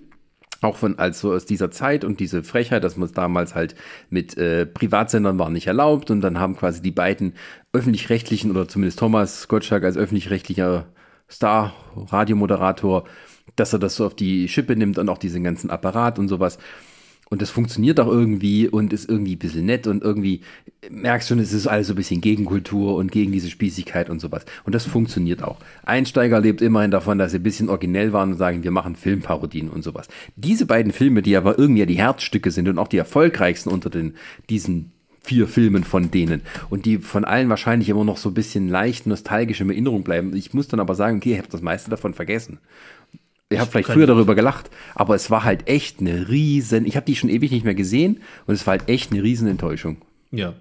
Auch 0.60 0.76
von 0.76 0.98
als 0.98 1.20
so 1.20 1.32
aus 1.32 1.46
dieser 1.46 1.70
Zeit 1.70 2.04
und 2.04 2.18
diese 2.18 2.42
Frechheit, 2.42 2.82
dass 2.82 2.96
man 2.96 3.06
es 3.06 3.12
damals 3.12 3.54
halt 3.54 3.76
mit 4.10 4.36
äh, 4.36 4.66
Privatsendern 4.66 5.38
war 5.38 5.50
nicht 5.50 5.68
erlaubt 5.68 6.10
und 6.10 6.20
dann 6.20 6.40
haben 6.40 6.56
quasi 6.56 6.82
die 6.82 6.90
beiden 6.90 7.34
öffentlich-rechtlichen 7.72 8.50
oder 8.50 8.66
zumindest 8.66 8.98
Thomas 8.98 9.46
Gottschalk 9.46 9.84
als 9.84 9.96
öffentlich-rechtlicher 9.96 10.86
Star-Radiomoderator, 11.30 13.04
dass 13.54 13.72
er 13.72 13.78
das 13.78 13.94
so 13.94 14.04
auf 14.04 14.16
die 14.16 14.48
Schippe 14.48 14.74
nimmt 14.74 14.98
und 14.98 15.08
auch 15.08 15.18
diesen 15.18 15.44
ganzen 15.44 15.70
Apparat 15.70 16.18
und 16.18 16.26
sowas. 16.26 16.58
Und 17.30 17.42
das 17.42 17.50
funktioniert 17.50 18.00
auch 18.00 18.06
irgendwie 18.06 18.68
und 18.68 18.92
ist 18.92 19.08
irgendwie 19.08 19.34
ein 19.36 19.38
bisschen 19.38 19.66
nett 19.66 19.86
und 19.86 20.02
irgendwie 20.02 20.40
merkst 20.90 21.28
schon, 21.28 21.38
es 21.38 21.52
ist 21.52 21.66
alles 21.66 21.88
so 21.88 21.92
ein 21.92 21.96
bisschen 21.96 22.20
Gegenkultur 22.20 22.96
und 22.96 23.12
gegen 23.12 23.32
diese 23.32 23.50
Spießigkeit 23.50 24.08
und 24.08 24.20
sowas. 24.20 24.44
Und 24.64 24.74
das 24.74 24.86
funktioniert 24.86 25.42
auch. 25.42 25.58
Einsteiger 25.84 26.40
lebt 26.40 26.62
immerhin 26.62 26.90
davon, 26.90 27.18
dass 27.18 27.32
sie 27.32 27.38
ein 27.38 27.42
bisschen 27.42 27.68
originell 27.68 28.12
waren 28.12 28.32
und 28.32 28.38
sagen, 28.38 28.64
wir 28.64 28.70
machen 28.70 28.96
Filmparodien 28.96 29.68
und 29.68 29.82
sowas. 29.82 30.08
Diese 30.36 30.66
beiden 30.66 30.92
Filme, 30.92 31.22
die 31.22 31.36
aber 31.36 31.58
irgendwie 31.58 31.80
ja 31.80 31.86
die 31.86 31.98
Herzstücke 31.98 32.50
sind 32.50 32.68
und 32.68 32.78
auch 32.78 32.88
die 32.88 32.98
erfolgreichsten 32.98 33.70
unter 33.70 33.90
den, 33.90 34.14
diesen 34.48 34.92
vier 35.28 35.46
Filmen 35.46 35.84
von 35.84 36.10
denen 36.10 36.40
und 36.70 36.86
die 36.86 36.96
von 36.96 37.26
allen 37.26 37.50
wahrscheinlich 37.50 37.90
immer 37.90 38.04
noch 38.04 38.16
so 38.16 38.30
ein 38.30 38.34
bisschen 38.34 38.68
leicht 38.68 39.06
nostalgisch 39.06 39.60
in 39.60 39.68
Erinnerung 39.68 40.02
bleiben. 40.02 40.34
Ich 40.34 40.54
muss 40.54 40.68
dann 40.68 40.80
aber 40.80 40.94
sagen, 40.94 41.18
okay, 41.18 41.32
ihr 41.32 41.38
habt 41.38 41.52
das 41.52 41.60
meiste 41.60 41.90
davon 41.90 42.14
vergessen. 42.14 42.58
Ich 43.50 43.58
habe 43.58 43.70
vielleicht 43.70 43.90
früher 43.90 44.06
darüber 44.06 44.34
gelacht, 44.34 44.68
aber 44.94 45.14
es 45.14 45.30
war 45.30 45.44
halt 45.44 45.68
echt 45.68 46.00
eine 46.00 46.28
riesen, 46.28 46.84
ich 46.84 46.96
habe 46.96 47.06
die 47.06 47.16
schon 47.16 47.30
ewig 47.30 47.50
nicht 47.50 47.64
mehr 47.64 47.74
gesehen 47.74 48.20
und 48.46 48.54
es 48.54 48.66
war 48.66 48.72
halt 48.72 48.88
echt 48.88 49.10
eine 49.10 49.22
riesen 49.22 49.48
Enttäuschung. 49.48 49.98
ja. 50.30 50.54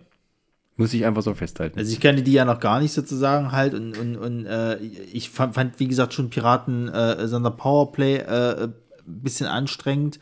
Muss 0.80 0.94
ich 0.94 1.06
einfach 1.06 1.24
so 1.24 1.34
festhalten. 1.34 1.80
Also 1.80 1.92
ich 1.92 2.00
kannte 2.00 2.22
die 2.22 2.34
ja 2.34 2.46
noch 2.46 2.60
gar 2.60 2.80
nicht 2.80 2.94
sozusagen 2.94 3.52
halt 3.52 3.74
und, 3.74 3.98
und, 3.98 4.16
und 4.16 4.46
äh, 4.46 4.78
ich 5.12 5.32
fand, 5.32 5.56
fand, 5.56 5.80
wie 5.80 5.88
gesagt, 5.88 6.14
schon 6.14 6.30
Piraten 6.30 6.88
äh, 6.88 7.28
Sonder 7.28 7.50
Powerplay 7.50 8.18
äh, 8.18 8.66
ein 8.66 8.74
bisschen 9.06 9.48
anstrengend. 9.48 10.20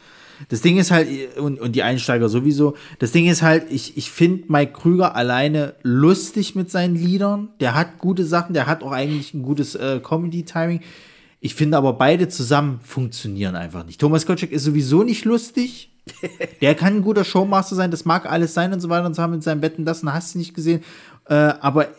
Das 0.47 0.61
Ding 0.61 0.77
ist 0.77 0.91
halt, 0.91 1.09
und, 1.37 1.59
und 1.59 1.75
die 1.75 1.83
Einsteiger 1.83 2.29
sowieso, 2.29 2.75
das 2.99 3.11
Ding 3.11 3.27
ist 3.27 3.41
halt, 3.41 3.65
ich, 3.69 3.97
ich 3.97 4.09
finde 4.09 4.45
Mike 4.47 4.71
Krüger 4.71 5.13
alleine 5.13 5.73
lustig 5.83 6.55
mit 6.55 6.71
seinen 6.71 6.95
Liedern. 6.95 7.49
Der 7.59 7.75
hat 7.75 7.97
gute 7.97 8.23
Sachen, 8.23 8.53
der 8.53 8.65
hat 8.65 8.81
auch 8.81 8.93
eigentlich 8.93 9.33
ein 9.33 9.43
gutes 9.43 9.75
äh, 9.75 9.99
Comedy-Timing. 10.01 10.79
Ich 11.45 11.53
finde 11.53 11.77
aber 11.77 11.93
beide 11.93 12.27
zusammen 12.27 12.79
funktionieren 12.83 13.55
einfach 13.55 13.85
nicht. 13.85 14.01
Thomas 14.01 14.25
Gottschalk 14.25 14.51
ist 14.51 14.63
sowieso 14.63 15.03
nicht 15.03 15.25
lustig. 15.25 15.91
Der 16.61 16.73
kann 16.73 16.95
ein 16.95 17.01
guter 17.03 17.23
Showmaster 17.23 17.75
sein, 17.75 17.91
das 17.91 18.03
mag 18.03 18.25
alles 18.25 18.55
sein 18.55 18.73
und 18.73 18.79
so 18.79 18.89
weiter 18.89 19.05
und 19.05 19.15
so 19.15 19.21
haben 19.21 19.33
mit 19.33 19.43
seinem 19.43 19.61
Betten 19.61 19.85
das 19.85 20.01
und 20.01 20.11
hast 20.11 20.33
du 20.33 20.39
nicht 20.39 20.55
gesehen. 20.55 20.81
Äh, 21.29 21.35
aber 21.35 21.89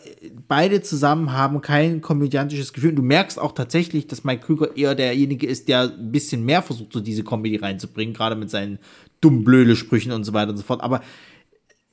beide 0.49 0.81
zusammen 0.81 1.31
haben 1.31 1.61
kein 1.61 2.01
komödiantisches 2.01 2.73
Gefühl. 2.73 2.89
Und 2.89 2.97
du 2.97 3.03
merkst 3.03 3.39
auch 3.39 3.53
tatsächlich, 3.53 4.05
dass 4.07 4.25
Mike 4.25 4.45
Krüger 4.45 4.75
eher 4.75 4.95
derjenige 4.95 5.47
ist, 5.47 5.69
der 5.69 5.93
ein 5.97 6.11
bisschen 6.11 6.43
mehr 6.43 6.61
versucht, 6.61 6.91
so 6.91 6.99
diese 6.99 7.23
Comedy 7.23 7.55
reinzubringen, 7.55 8.13
gerade 8.13 8.35
mit 8.35 8.49
seinen 8.49 8.79
dummen 9.21 9.45
Blöde-Sprüchen 9.45 10.11
und 10.11 10.25
so 10.25 10.33
weiter 10.33 10.51
und 10.51 10.57
so 10.57 10.63
fort. 10.63 10.81
Aber 10.81 11.01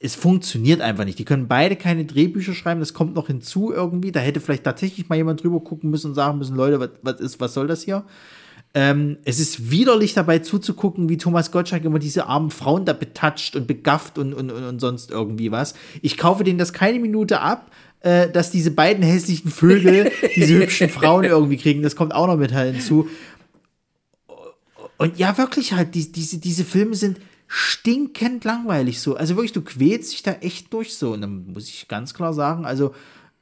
es 0.04 0.14
funktioniert 0.14 0.82
einfach 0.82 1.06
nicht. 1.06 1.18
Die 1.18 1.24
können 1.24 1.48
beide 1.48 1.76
keine 1.76 2.04
Drehbücher 2.04 2.52
schreiben, 2.52 2.78
das 2.80 2.92
kommt 2.92 3.14
noch 3.14 3.28
hinzu 3.28 3.72
irgendwie. 3.72 4.12
Da 4.12 4.20
hätte 4.20 4.38
vielleicht 4.38 4.64
tatsächlich 4.64 5.08
mal 5.08 5.16
jemand 5.16 5.42
drüber 5.42 5.60
gucken 5.60 5.88
müssen 5.88 6.08
und 6.08 6.14
sagen 6.14 6.36
müssen, 6.36 6.56
Leute, 6.56 6.78
was, 6.78 6.90
was 7.00 7.20
ist, 7.20 7.40
was 7.40 7.54
soll 7.54 7.68
das 7.68 7.84
hier? 7.84 8.04
Ähm, 8.74 9.16
es 9.24 9.40
ist 9.40 9.70
widerlich 9.70 10.12
dabei 10.12 10.40
zuzugucken, 10.40 11.08
wie 11.08 11.16
Thomas 11.16 11.50
Gottschalk 11.50 11.84
immer 11.84 11.98
diese 11.98 12.26
armen 12.26 12.50
Frauen 12.50 12.84
da 12.84 12.92
betatscht 12.92 13.56
und 13.56 13.66
begafft 13.66 14.18
und, 14.18 14.34
und, 14.34 14.50
und, 14.50 14.64
und 14.64 14.78
sonst 14.78 15.10
irgendwie 15.10 15.50
was. 15.50 15.72
Ich 16.02 16.18
kaufe 16.18 16.44
denen 16.44 16.58
das 16.58 16.74
keine 16.74 16.98
Minute 16.98 17.40
ab, 17.40 17.70
äh, 18.00 18.28
dass 18.28 18.50
diese 18.50 18.72
beiden 18.72 19.02
hässlichen 19.02 19.50
Vögel 19.50 20.12
diese 20.36 20.58
hübschen 20.58 20.90
Frauen 20.90 21.24
irgendwie 21.24 21.56
kriegen. 21.56 21.80
Das 21.80 21.96
kommt 21.96 22.14
auch 22.14 22.26
noch 22.26 22.36
mit 22.36 22.52
halt 22.52 22.74
hinzu. 22.74 23.08
Und 24.98 25.18
ja, 25.18 25.38
wirklich 25.38 25.72
halt, 25.72 25.94
die, 25.94 26.12
diese, 26.12 26.36
diese 26.36 26.64
Filme 26.64 26.94
sind 26.94 27.16
stinkend 27.56 28.44
langweilig 28.44 29.00
so. 29.00 29.14
Also 29.14 29.36
wirklich, 29.36 29.52
du 29.52 29.62
quälst 29.62 30.12
dich 30.12 30.24
da 30.24 30.32
echt 30.32 30.72
durch 30.72 30.96
so. 30.96 31.12
Und 31.12 31.20
dann 31.20 31.52
muss 31.52 31.68
ich 31.68 31.86
ganz 31.86 32.12
klar 32.12 32.34
sagen, 32.34 32.64
also, 32.64 32.92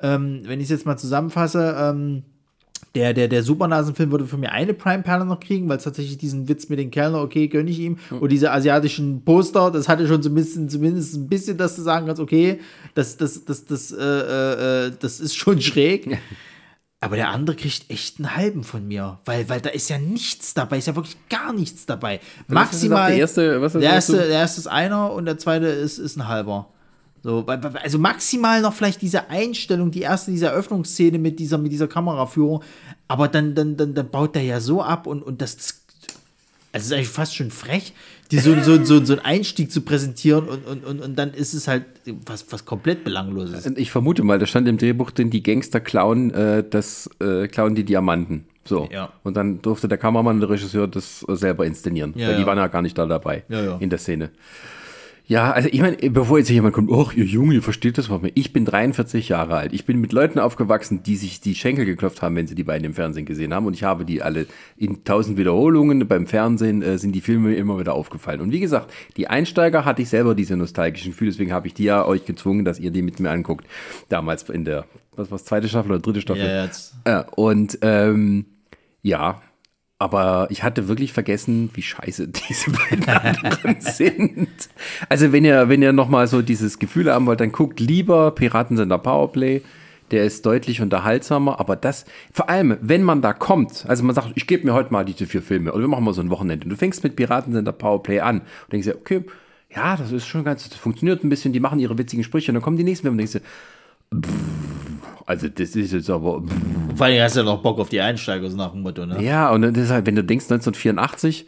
ähm, 0.00 0.42
wenn 0.44 0.60
ich 0.60 0.64
es 0.64 0.70
jetzt 0.70 0.84
mal 0.84 0.98
zusammenfasse, 0.98 1.74
ähm, 1.78 2.22
der, 2.94 3.14
der, 3.14 3.28
der 3.28 3.42
Supernasenfilm 3.42 4.10
würde 4.10 4.26
von 4.26 4.40
mir 4.40 4.52
eine 4.52 4.74
Prime-Perle 4.74 5.24
noch 5.24 5.40
kriegen, 5.40 5.66
weil 5.66 5.78
es 5.78 5.84
tatsächlich 5.84 6.18
diesen 6.18 6.46
Witz 6.46 6.68
mit 6.68 6.78
den 6.78 6.90
Kellner, 6.90 7.22
okay, 7.22 7.48
gönne 7.48 7.70
ich 7.70 7.78
ihm. 7.78 7.96
Mhm. 8.10 8.18
Und 8.18 8.30
diese 8.30 8.52
asiatischen 8.52 9.24
Poster, 9.24 9.70
das 9.70 9.88
hatte 9.88 10.06
schon 10.06 10.22
zumindest, 10.22 10.70
zumindest 10.70 11.14
ein 11.14 11.28
bisschen, 11.28 11.56
dass 11.56 11.76
du 11.76 11.80
sagen 11.80 12.04
kannst, 12.06 12.20
okay, 12.20 12.60
das, 12.94 13.16
das, 13.16 13.46
das, 13.46 13.64
das, 13.64 13.92
äh, 13.92 13.96
äh, 13.96 14.88
äh 14.88 14.92
das 15.00 15.20
ist 15.20 15.34
schon 15.36 15.58
schräg. 15.62 16.18
Aber 17.02 17.16
der 17.16 17.30
andere 17.30 17.56
kriegt 17.56 17.90
echt 17.90 18.20
einen 18.20 18.36
halben 18.36 18.62
von 18.62 18.86
mir, 18.86 19.18
weil, 19.24 19.48
weil 19.48 19.60
da 19.60 19.70
ist 19.70 19.90
ja 19.90 19.98
nichts 19.98 20.54
dabei, 20.54 20.78
ist 20.78 20.86
ja 20.86 20.94
wirklich 20.94 21.16
gar 21.28 21.52
nichts 21.52 21.84
dabei. 21.84 22.20
Maximal. 22.46 23.10
Der 23.10 23.18
erste, 23.18 23.60
was 23.60 23.72
der, 23.72 23.82
erste, 23.82 24.18
der 24.18 24.28
erste 24.28 24.60
ist 24.60 24.68
einer 24.68 25.12
und 25.12 25.24
der 25.24 25.36
zweite 25.36 25.66
ist, 25.66 25.98
ist 25.98 26.16
ein 26.16 26.28
halber. 26.28 26.68
So, 27.24 27.44
also 27.44 27.98
maximal 27.98 28.60
noch 28.60 28.72
vielleicht 28.72 29.02
diese 29.02 29.30
Einstellung, 29.30 29.90
die 29.90 30.02
erste, 30.02 30.30
diese 30.30 30.46
Eröffnungsszene 30.46 31.18
mit 31.18 31.40
dieser, 31.40 31.58
mit 31.58 31.72
dieser 31.72 31.88
Kameraführung, 31.88 32.62
aber 33.08 33.26
dann, 33.26 33.56
dann, 33.56 33.76
dann, 33.76 33.94
dann 33.94 34.08
baut 34.08 34.36
der 34.36 34.44
ja 34.44 34.60
so 34.60 34.80
ab 34.80 35.08
und, 35.08 35.24
und 35.24 35.42
das, 35.42 35.82
also 36.70 36.86
ist 36.86 36.92
eigentlich 36.92 37.08
fast 37.08 37.34
schon 37.34 37.50
frech, 37.50 37.94
die 38.32 38.38
so, 38.38 38.58
so, 38.62 38.82
so, 38.82 39.04
so 39.04 39.12
einen 39.12 39.24
Einstieg 39.24 39.70
zu 39.70 39.82
präsentieren 39.82 40.48
und, 40.48 40.66
und, 40.66 40.84
und, 40.84 41.00
und 41.00 41.18
dann 41.18 41.34
ist 41.34 41.52
es 41.52 41.68
halt 41.68 41.84
was, 42.26 42.46
was 42.50 42.64
komplett 42.64 43.04
belangloses. 43.04 43.66
Ich 43.76 43.90
vermute 43.90 44.24
mal, 44.24 44.38
da 44.38 44.46
stand 44.46 44.66
im 44.68 44.78
Drehbuch 44.78 45.10
denn 45.10 45.30
die 45.30 45.42
Gangster 45.42 45.80
klauen, 45.80 46.32
äh, 46.32 46.64
das 46.68 47.10
äh, 47.20 47.46
klauen 47.46 47.74
die 47.74 47.84
Diamanten. 47.84 48.44
So. 48.64 48.88
Ja. 48.90 49.12
Und 49.22 49.36
dann 49.36 49.60
durfte 49.60 49.86
der 49.86 49.98
Kameramann 49.98 50.36
und 50.36 50.40
der 50.40 50.50
Regisseur 50.50 50.88
das 50.88 51.20
selber 51.28 51.66
inszenieren. 51.66 52.14
Ja, 52.16 52.28
weil 52.28 52.36
die 52.36 52.40
ja. 52.42 52.46
waren 52.46 52.58
ja 52.58 52.68
gar 52.68 52.82
nicht 52.82 52.96
da 52.96 53.06
dabei 53.06 53.44
in 53.80 53.90
der 53.90 53.98
Szene. 53.98 54.30
Ja, 55.26 55.52
also 55.52 55.68
ich 55.70 55.80
meine, 55.80 55.96
bevor 55.96 56.38
jetzt 56.38 56.50
jemand 56.50 56.74
kommt, 56.74 56.90
ach, 56.92 57.14
ihr 57.14 57.24
Junge, 57.24 57.54
ihr 57.54 57.62
versteht 57.62 57.96
das 57.96 58.08
mehr. 58.10 58.32
Ich 58.34 58.52
bin 58.52 58.64
43 58.64 59.28
Jahre 59.28 59.56
alt. 59.56 59.72
Ich 59.72 59.84
bin 59.84 60.00
mit 60.00 60.12
Leuten 60.12 60.38
aufgewachsen, 60.38 61.02
die 61.04 61.16
sich 61.16 61.40
die 61.40 61.54
Schenkel 61.54 61.84
geklopft 61.84 62.22
haben, 62.22 62.34
wenn 62.34 62.48
sie 62.48 62.56
die 62.56 62.64
beiden 62.64 62.84
im 62.84 62.94
Fernsehen 62.94 63.24
gesehen 63.24 63.54
haben. 63.54 63.66
Und 63.66 63.74
ich 63.74 63.84
habe 63.84 64.04
die 64.04 64.20
alle 64.20 64.46
in 64.76 65.04
tausend 65.04 65.38
Wiederholungen 65.38 66.06
beim 66.08 66.26
Fernsehen 66.26 66.82
äh, 66.82 66.98
sind 66.98 67.12
die 67.12 67.20
Filme 67.20 67.54
immer 67.54 67.78
wieder 67.78 67.94
aufgefallen. 67.94 68.40
Und 68.40 68.50
wie 68.50 68.60
gesagt, 68.60 68.92
die 69.16 69.28
Einsteiger 69.28 69.84
hatte 69.84 70.02
ich 70.02 70.08
selber 70.08 70.34
diese 70.34 70.56
nostalgischen 70.56 71.12
Gefühle, 71.12 71.30
deswegen 71.30 71.52
habe 71.52 71.68
ich 71.68 71.74
die 71.74 71.84
ja 71.84 72.04
euch 72.04 72.24
gezwungen, 72.24 72.64
dass 72.64 72.80
ihr 72.80 72.90
die 72.90 73.02
mit 73.02 73.20
mir 73.20 73.30
anguckt. 73.30 73.66
Damals 74.08 74.48
in 74.50 74.64
der, 74.64 74.86
was 75.14 75.30
war 75.30 75.38
zweite 75.38 75.68
Staffel 75.68 75.92
oder 75.92 76.00
dritte 76.00 76.20
Staffel? 76.20 76.44
Ja, 76.44 76.64
jetzt. 76.64 76.94
Äh, 77.04 77.22
und 77.36 77.78
ähm, 77.82 78.46
ja, 79.02 79.40
aber 80.02 80.48
ich 80.50 80.64
hatte 80.64 80.88
wirklich 80.88 81.12
vergessen, 81.12 81.70
wie 81.74 81.82
scheiße 81.82 82.26
diese 82.48 82.72
beiden 82.72 83.08
anderen 83.08 83.80
sind. 83.80 84.48
Also 85.08 85.30
wenn 85.30 85.44
ihr, 85.44 85.68
wenn 85.68 85.80
ihr 85.80 85.92
nochmal 85.92 86.26
so 86.26 86.42
dieses 86.42 86.80
Gefühl 86.80 87.12
haben 87.12 87.26
wollt, 87.26 87.38
dann 87.38 87.52
guckt 87.52 87.78
lieber 87.78 88.32
Piratensender 88.32 88.98
Powerplay. 88.98 89.62
Der 90.10 90.24
ist 90.24 90.44
deutlich 90.44 90.80
unterhaltsamer, 90.82 91.60
aber 91.60 91.76
das, 91.76 92.04
vor 92.32 92.50
allem, 92.50 92.76
wenn 92.82 93.04
man 93.04 93.22
da 93.22 93.32
kommt, 93.32 93.86
also 93.86 94.02
man 94.02 94.14
sagt, 94.14 94.32
ich 94.34 94.48
gebe 94.48 94.66
mir 94.66 94.74
heute 94.74 94.92
mal 94.92 95.04
diese 95.04 95.24
vier 95.24 95.40
Filme 95.40 95.72
oder 95.72 95.82
wir 95.82 95.88
machen 95.88 96.04
mal 96.04 96.12
so 96.12 96.20
ein 96.20 96.30
Wochenende 96.30 96.64
und 96.64 96.70
du 96.70 96.76
fängst 96.76 97.04
mit 97.04 97.14
Piratensender 97.14 97.72
Powerplay 97.72 98.20
an 98.20 98.40
und 98.40 98.72
denkst 98.72 98.88
dir, 98.88 98.96
okay, 98.96 99.24
ja, 99.74 99.96
das 99.96 100.10
ist 100.10 100.26
schon 100.26 100.44
ganz, 100.44 100.68
das 100.68 100.78
funktioniert 100.78 101.22
ein 101.22 101.28
bisschen, 101.30 101.52
die 101.52 101.60
machen 101.60 101.78
ihre 101.78 101.96
witzigen 101.96 102.24
Sprüche 102.24 102.50
und 102.50 102.56
dann 102.56 102.62
kommen 102.62 102.76
die 102.76 102.84
nächsten 102.84 103.04
Filme 103.04 103.14
und 103.14 103.18
denkst 103.18 103.32
dir, 103.32 103.48
also 105.26 105.48
das 105.48 105.74
ist 105.76 105.92
jetzt 105.92 106.10
aber. 106.10 106.42
Vor 106.94 107.06
allem 107.06 107.22
hast 107.22 107.36
du 107.36 107.40
ja 107.40 107.46
noch 107.46 107.62
Bock 107.62 107.78
auf 107.78 107.88
die 107.88 108.00
Einsteiger, 108.00 108.50
so 108.50 108.56
nach 108.56 108.72
dem 108.72 108.82
Motto, 108.82 109.06
ne? 109.06 109.22
Ja, 109.22 109.50
und 109.50 109.62
das 109.62 109.76
ist 109.76 109.90
halt, 109.90 110.06
wenn 110.06 110.16
du 110.16 110.24
denkst, 110.24 110.44
1984, 110.44 111.46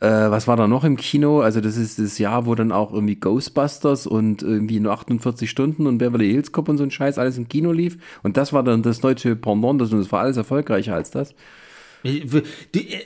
äh, 0.00 0.06
was 0.06 0.46
war 0.46 0.56
da 0.56 0.66
noch 0.66 0.84
im 0.84 0.96
Kino? 0.96 1.40
Also 1.40 1.60
das 1.60 1.76
ist 1.76 1.98
das 1.98 2.18
Jahr, 2.18 2.46
wo 2.46 2.54
dann 2.54 2.72
auch 2.72 2.92
irgendwie 2.92 3.16
Ghostbusters 3.16 4.06
und 4.06 4.42
irgendwie 4.42 4.80
nur 4.80 4.92
48 4.92 5.48
Stunden 5.48 5.86
und 5.86 5.98
Beverly 5.98 6.30
Hills 6.30 6.52
Cop 6.52 6.68
und 6.68 6.78
so 6.78 6.84
ein 6.84 6.90
Scheiß 6.90 7.18
alles 7.18 7.38
im 7.38 7.48
Kino 7.48 7.72
lief. 7.72 7.98
Und 8.22 8.36
das 8.36 8.52
war 8.52 8.62
dann 8.62 8.82
das 8.82 9.00
deutsche 9.00 9.36
Pendant, 9.36 9.80
das, 9.80 9.92
und 9.92 9.98
das 9.98 10.12
war 10.12 10.20
alles 10.20 10.36
erfolgreicher 10.36 10.94
als 10.94 11.10
das. 11.10 11.34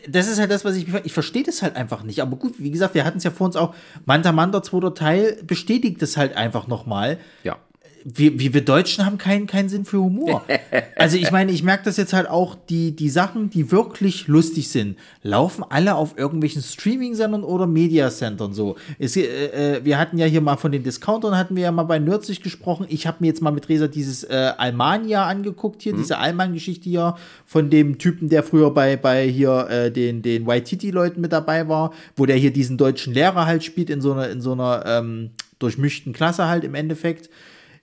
Das 0.08 0.28
ist 0.28 0.38
halt 0.38 0.50
das, 0.50 0.64
was 0.64 0.76
ich. 0.76 0.86
Ich 1.04 1.12
verstehe 1.12 1.42
das 1.42 1.62
halt 1.62 1.76
einfach 1.76 2.02
nicht. 2.02 2.20
Aber 2.20 2.36
gut, 2.36 2.54
wie 2.58 2.70
gesagt, 2.70 2.94
wir 2.94 3.04
hatten 3.04 3.18
es 3.18 3.24
ja 3.24 3.30
vor 3.30 3.46
uns 3.46 3.56
auch. 3.56 3.74
Manta 4.04 4.30
Manta, 4.32 4.62
zweiter 4.62 4.92
Teil, 4.92 5.38
bestätigt 5.46 6.02
das 6.02 6.18
halt 6.18 6.36
einfach 6.36 6.66
nochmal. 6.66 7.18
Ja 7.42 7.56
wir, 8.04 8.38
wir, 8.38 8.54
wir 8.54 8.64
Deutschen 8.64 9.04
haben 9.04 9.18
keinen, 9.18 9.46
keinen 9.46 9.68
Sinn 9.68 9.84
für 9.84 9.98
Humor. 9.98 10.42
Also 10.96 11.16
ich 11.16 11.30
meine, 11.30 11.50
ich 11.50 11.62
merke 11.62 11.84
das 11.84 11.96
jetzt 11.96 12.12
halt 12.12 12.28
auch, 12.28 12.54
die, 12.68 12.94
die 12.94 13.08
Sachen, 13.08 13.48
die 13.48 13.72
wirklich 13.72 14.28
lustig 14.28 14.68
sind, 14.68 14.98
laufen 15.22 15.64
alle 15.66 15.94
auf 15.94 16.18
irgendwelchen 16.18 16.60
Streaming-Sendern 16.60 17.42
oder 17.42 17.66
Media-Centern 17.66 18.52
so. 18.52 18.76
Es, 18.98 19.16
äh, 19.16 19.22
äh, 19.22 19.84
wir 19.84 19.98
hatten 19.98 20.18
ja 20.18 20.26
hier 20.26 20.42
mal 20.42 20.56
von 20.56 20.72
den 20.72 20.82
Discountern, 20.82 21.38
hatten 21.38 21.56
wir 21.56 21.62
ja 21.62 21.72
mal 21.72 21.84
bei 21.84 21.98
Nürzig 21.98 22.42
gesprochen. 22.42 22.84
Ich 22.90 23.06
habe 23.06 23.18
mir 23.20 23.28
jetzt 23.28 23.40
mal 23.40 23.50
mit 23.50 23.70
Resa 23.70 23.88
dieses 23.88 24.24
äh, 24.24 24.52
Almania 24.58 25.26
angeguckt 25.26 25.80
hier, 25.80 25.94
mhm. 25.94 25.98
diese 25.98 26.18
Alman-Geschichte 26.18 26.90
hier 26.90 27.16
von 27.46 27.70
dem 27.70 27.96
Typen, 27.96 28.28
der 28.28 28.42
früher 28.42 28.70
bei, 28.70 28.96
bei 28.96 29.26
hier 29.26 29.68
äh, 29.70 29.90
den, 29.90 30.20
den 30.20 30.46
Waititi-Leuten 30.46 31.22
mit 31.22 31.32
dabei 31.32 31.66
war, 31.66 31.92
wo 32.14 32.26
der 32.26 32.36
hier 32.36 32.52
diesen 32.52 32.76
deutschen 32.76 33.14
Lehrer 33.14 33.46
halt 33.46 33.64
spielt 33.64 33.88
in 33.88 34.02
so 34.02 34.12
einer, 34.12 34.28
in 34.28 34.42
so 34.42 34.52
einer 34.52 34.84
ähm, 34.86 35.30
durchmischten 35.58 36.12
Klasse 36.12 36.46
halt 36.46 36.64
im 36.64 36.74
Endeffekt 36.74 37.30